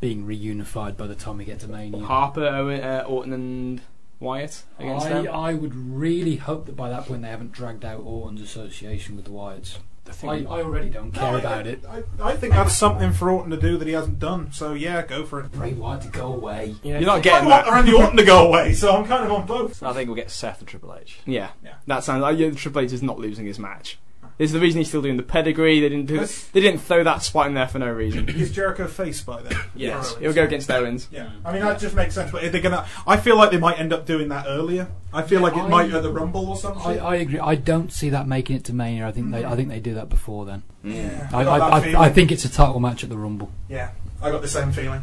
being 0.00 0.24
reunified 0.26 0.96
by 0.96 1.06
the 1.06 1.14
time 1.14 1.38
we 1.38 1.44
get 1.44 1.60
to 1.60 1.68
Mania. 1.68 2.04
Harper, 2.04 2.42
Rowan, 2.42 2.80
uh, 2.82 3.04
Orton, 3.06 3.32
and 3.32 3.80
Wyatt 4.20 4.62
against 4.78 5.06
I, 5.06 5.08
them. 5.10 5.28
I 5.34 5.54
would 5.54 5.74
really 5.74 6.36
hope 6.36 6.66
that 6.66 6.76
by 6.76 6.88
that 6.90 7.06
point 7.06 7.22
they 7.22 7.28
haven't 7.28 7.52
dragged 7.52 7.84
out 7.84 8.00
Orton's 8.04 8.40
association 8.40 9.16
with 9.16 9.24
the 9.24 9.30
Wyatts. 9.30 9.78
I, 10.22 10.36
I 10.48 10.62
already 10.62 10.88
don't 10.88 11.12
care 11.12 11.32
No, 11.32 11.36
I- 11.36 11.40
about 11.40 11.66
it. 11.66 11.84
I, 11.86 12.02
I 12.22 12.34
think 12.34 12.54
that's 12.54 12.74
something 12.74 13.12
for 13.12 13.28
Orton 13.30 13.50
to 13.50 13.58
do 13.58 13.76
that 13.76 13.86
he 13.86 13.92
hasn't 13.92 14.18
done. 14.18 14.50
So 14.52 14.72
yeah, 14.72 15.02
go 15.02 15.26
for 15.26 15.40
it. 15.40 15.52
Bray 15.52 15.74
Wyatt 15.74 16.00
to 16.02 16.08
go 16.08 16.32
away. 16.32 16.76
You're 16.82 17.00
not 17.00 17.18
I 17.18 17.20
getting 17.20 17.48
want 17.50 17.66
that. 17.66 17.72
Randy 17.72 17.92
Orton 17.92 18.16
to 18.16 18.24
go 18.24 18.46
away, 18.48 18.72
so 18.72 18.96
I'm 18.96 19.04
kind 19.06 19.24
of 19.24 19.30
on 19.32 19.46
both. 19.46 19.82
I 19.82 19.92
think 19.92 20.08
we'll 20.08 20.16
get 20.16 20.30
Seth 20.30 20.60
and 20.60 20.68
Triple 20.68 20.96
H. 20.98 21.18
Yeah, 21.26 21.50
Yeah. 21.62 21.74
that 21.88 22.04
sounds. 22.04 22.22
like 22.22 22.38
yeah, 22.38 22.50
Triple 22.52 22.80
H 22.80 22.92
is 22.92 23.02
not 23.02 23.18
losing 23.18 23.44
his 23.44 23.58
match. 23.58 23.98
This 24.38 24.50
is 24.50 24.52
the 24.52 24.60
reason 24.60 24.78
he's 24.78 24.88
still 24.88 25.02
doing 25.02 25.16
the 25.16 25.22
pedigree. 25.24 25.80
They 25.80 25.88
didn't 25.88 26.06
do. 26.06 26.14
That's- 26.14 26.44
They 26.52 26.60
didn't 26.60 26.80
throw 26.80 27.02
that 27.04 27.22
spot 27.22 27.48
in 27.48 27.54
there 27.54 27.66
for 27.68 27.80
no 27.80 27.90
reason. 27.90 28.28
Is 28.28 28.52
Jericho 28.52 28.86
face 28.86 29.20
by 29.20 29.42
then? 29.42 29.58
Yes, 29.74 30.12
For 30.14 30.20
he'll 30.20 30.32
go 30.32 30.44
against 30.44 30.70
Owens. 30.70 31.08
Yeah, 31.10 31.30
I 31.44 31.52
mean 31.52 31.62
that 31.62 31.78
just 31.80 31.94
makes 31.94 32.14
sense. 32.14 32.30
But 32.30 32.50
they're 32.52 32.60
gonna. 32.60 32.86
I 33.06 33.16
feel 33.16 33.36
like 33.36 33.50
they 33.50 33.58
might 33.58 33.78
end 33.78 33.92
up 33.92 34.06
doing 34.06 34.28
that 34.28 34.46
earlier. 34.48 34.88
I 35.12 35.22
feel 35.22 35.40
like 35.40 35.54
it 35.54 35.60
I- 35.60 35.68
might 35.68 35.92
at 35.92 36.02
the 36.02 36.12
Rumble 36.12 36.48
or 36.48 36.56
something. 36.56 36.82
I, 36.82 36.98
I 36.98 37.14
agree. 37.16 37.38
I 37.40 37.54
don't 37.56 37.92
see 37.92 38.10
that 38.10 38.26
making 38.28 38.56
it 38.56 38.64
to 38.66 38.72
Mania. 38.72 39.06
I 39.08 39.12
think 39.12 39.30
they 39.32 39.44
I 39.44 39.56
think 39.56 39.68
they 39.68 39.80
do 39.80 39.94
that 39.94 40.08
before 40.08 40.44
then. 40.46 40.62
yeah, 40.84 41.28
I, 41.32 41.44
got 41.44 41.48
I, 41.48 41.58
that 41.58 41.72
I, 41.72 41.80
feeling. 41.80 41.96
I 41.96 42.08
think 42.10 42.32
it's 42.32 42.44
a 42.44 42.50
title 42.50 42.78
match 42.80 43.02
at 43.04 43.10
the 43.10 43.18
Rumble. 43.18 43.50
Yeah, 43.68 43.90
I 44.22 44.30
got 44.30 44.42
the 44.42 44.48
same 44.48 44.70
feeling. 44.72 45.02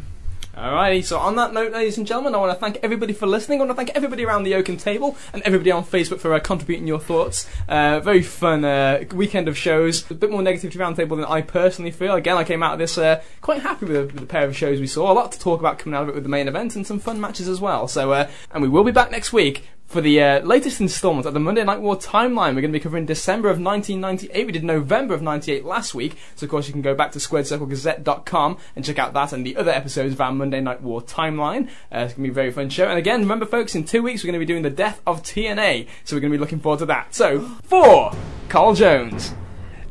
Alrighty, 0.56 1.04
so 1.04 1.18
on 1.18 1.36
that 1.36 1.52
note, 1.52 1.72
ladies 1.72 1.98
and 1.98 2.06
gentlemen, 2.06 2.34
I 2.34 2.38
want 2.38 2.50
to 2.50 2.58
thank 2.58 2.78
everybody 2.82 3.12
for 3.12 3.26
listening. 3.26 3.60
I 3.60 3.64
want 3.64 3.72
to 3.72 3.74
thank 3.76 3.90
everybody 3.90 4.24
around 4.24 4.44
the 4.44 4.54
Oaken 4.54 4.78
table 4.78 5.14
and 5.34 5.42
everybody 5.42 5.70
on 5.70 5.84
Facebook 5.84 6.18
for 6.18 6.32
uh, 6.32 6.40
contributing 6.40 6.86
your 6.86 6.98
thoughts. 6.98 7.46
Uh, 7.68 8.00
very 8.00 8.22
fun 8.22 8.64
uh, 8.64 9.04
weekend 9.12 9.48
of 9.48 9.58
shows. 9.58 10.10
A 10.10 10.14
bit 10.14 10.30
more 10.30 10.40
negativity 10.40 10.76
roundtable 10.76 11.16
than 11.16 11.26
I 11.26 11.42
personally 11.42 11.90
feel. 11.90 12.14
Again, 12.14 12.38
I 12.38 12.44
came 12.44 12.62
out 12.62 12.72
of 12.72 12.78
this 12.78 12.96
uh, 12.96 13.22
quite 13.42 13.60
happy 13.60 13.84
with 13.84 13.96
the, 13.96 14.06
with 14.06 14.20
the 14.20 14.26
pair 14.26 14.46
of 14.46 14.56
shows 14.56 14.80
we 14.80 14.86
saw. 14.86 15.12
A 15.12 15.14
lot 15.14 15.30
to 15.32 15.38
talk 15.38 15.60
about 15.60 15.78
coming 15.78 15.94
out 15.94 16.04
of 16.04 16.08
it 16.08 16.14
with 16.14 16.24
the 16.24 16.30
main 16.30 16.48
event 16.48 16.74
and 16.74 16.86
some 16.86 17.00
fun 17.00 17.20
matches 17.20 17.48
as 17.48 17.60
well. 17.60 17.86
So, 17.86 18.12
uh, 18.12 18.30
and 18.50 18.62
we 18.62 18.68
will 18.70 18.84
be 18.84 18.92
back 18.92 19.10
next 19.10 19.34
week 19.34 19.64
For 19.86 20.00
the 20.00 20.20
uh, 20.20 20.40
latest 20.40 20.80
instalment 20.80 21.26
of 21.26 21.32
the 21.32 21.38
Monday 21.40 21.62
Night 21.62 21.80
War 21.80 21.96
timeline, 21.96 22.54
we're 22.54 22.60
going 22.60 22.72
to 22.72 22.78
be 22.78 22.80
covering 22.80 23.06
December 23.06 23.48
of 23.48 23.60
1998. 23.60 24.44
We 24.46 24.52
did 24.52 24.64
November 24.64 25.14
of 25.14 25.22
98 25.22 25.64
last 25.64 25.94
week, 25.94 26.16
so 26.34 26.44
of 26.44 26.50
course 26.50 26.66
you 26.66 26.72
can 26.72 26.82
go 26.82 26.94
back 26.94 27.12
to 27.12 27.20
squaredcirclegazette.com 27.20 28.58
and 28.74 28.84
check 28.84 28.98
out 28.98 29.12
that 29.14 29.32
and 29.32 29.46
the 29.46 29.56
other 29.56 29.70
episodes 29.70 30.12
of 30.12 30.20
our 30.20 30.32
Monday 30.32 30.60
Night 30.60 30.82
War 30.82 31.00
timeline. 31.00 31.68
Uh, 31.92 32.00
it's 32.00 32.14
going 32.14 32.16
to 32.16 32.22
be 32.22 32.28
a 32.28 32.32
very 32.32 32.50
fun 32.50 32.68
show. 32.68 32.88
And 32.88 32.98
again, 32.98 33.20
remember 33.20 33.46
folks, 33.46 33.76
in 33.76 33.84
two 33.84 34.02
weeks 34.02 34.22
we're 34.24 34.28
going 34.32 34.40
to 34.40 34.44
be 34.44 34.52
doing 34.52 34.64
the 34.64 34.70
death 34.70 35.00
of 35.06 35.22
TNA, 35.22 35.86
so 36.04 36.16
we're 36.16 36.20
going 36.20 36.32
to 36.32 36.36
be 36.36 36.40
looking 36.40 36.60
forward 36.60 36.80
to 36.80 36.86
that. 36.86 37.14
So, 37.14 37.40
for 37.62 38.12
Carl 38.48 38.74
Jones, 38.74 39.34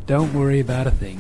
Don't 0.08 0.34
worry 0.34 0.60
about 0.60 0.88
a 0.88 0.92
thing. 0.92 1.18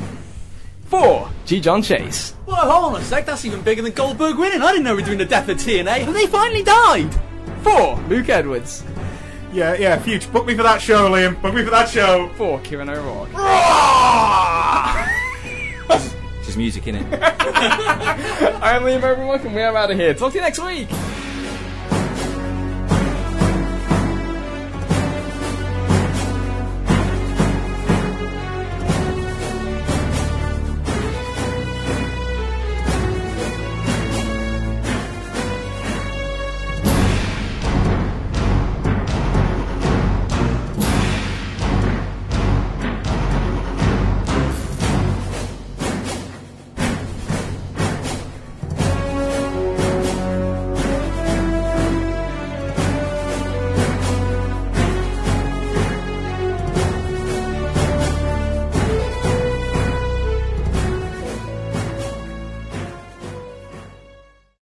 for 0.85 1.29
G. 1.45 1.61
John 1.61 1.81
Chase, 1.81 2.35
Well, 2.45 2.69
hold 2.69 2.95
on 2.95 3.01
a 3.01 3.03
sec. 3.05 3.25
That's 3.25 3.45
even 3.45 3.61
bigger 3.61 3.81
than 3.81 3.93
Goldberg 3.93 4.37
winning. 4.37 4.61
I 4.61 4.71
didn't 4.73 4.83
know 4.83 4.95
we 4.95 5.01
were 5.01 5.05
doing 5.07 5.17
the 5.17 5.25
death 5.25 5.47
of 5.47 5.57
TNA. 5.57 5.99
Have 6.03 6.13
they 6.13 6.27
finally 6.27 6.61
died? 6.61 7.09
For 7.65 7.99
Luke 8.09 8.29
Edwards, 8.29 8.83
Yeah, 9.51 9.73
yeah, 9.73 9.97
future. 9.97 10.29
Book 10.29 10.45
me 10.45 10.53
for 10.53 10.61
that 10.61 10.79
show, 10.79 11.09
Liam. 11.09 11.41
Book 11.41 11.55
me 11.55 11.63
for 11.63 11.71
that 11.71 11.89
show. 11.89 12.29
for 12.37 12.59
Kieran 12.59 12.89
O'Rourke. 12.89 13.31
Just 16.45 16.57
music 16.57 16.85
in 16.87 16.97
it. 16.97 17.05
I'm 18.61 18.83
Liam 18.83 19.01
Overlook 19.01 19.43
and 19.45 19.55
we 19.55 19.63
are 19.63 19.75
out 19.75 19.89
of 19.89 19.97
here. 19.97 20.13
Talk 20.13 20.33
to 20.33 20.37
you 20.37 20.43
next 20.43 20.59
week. 20.59 20.89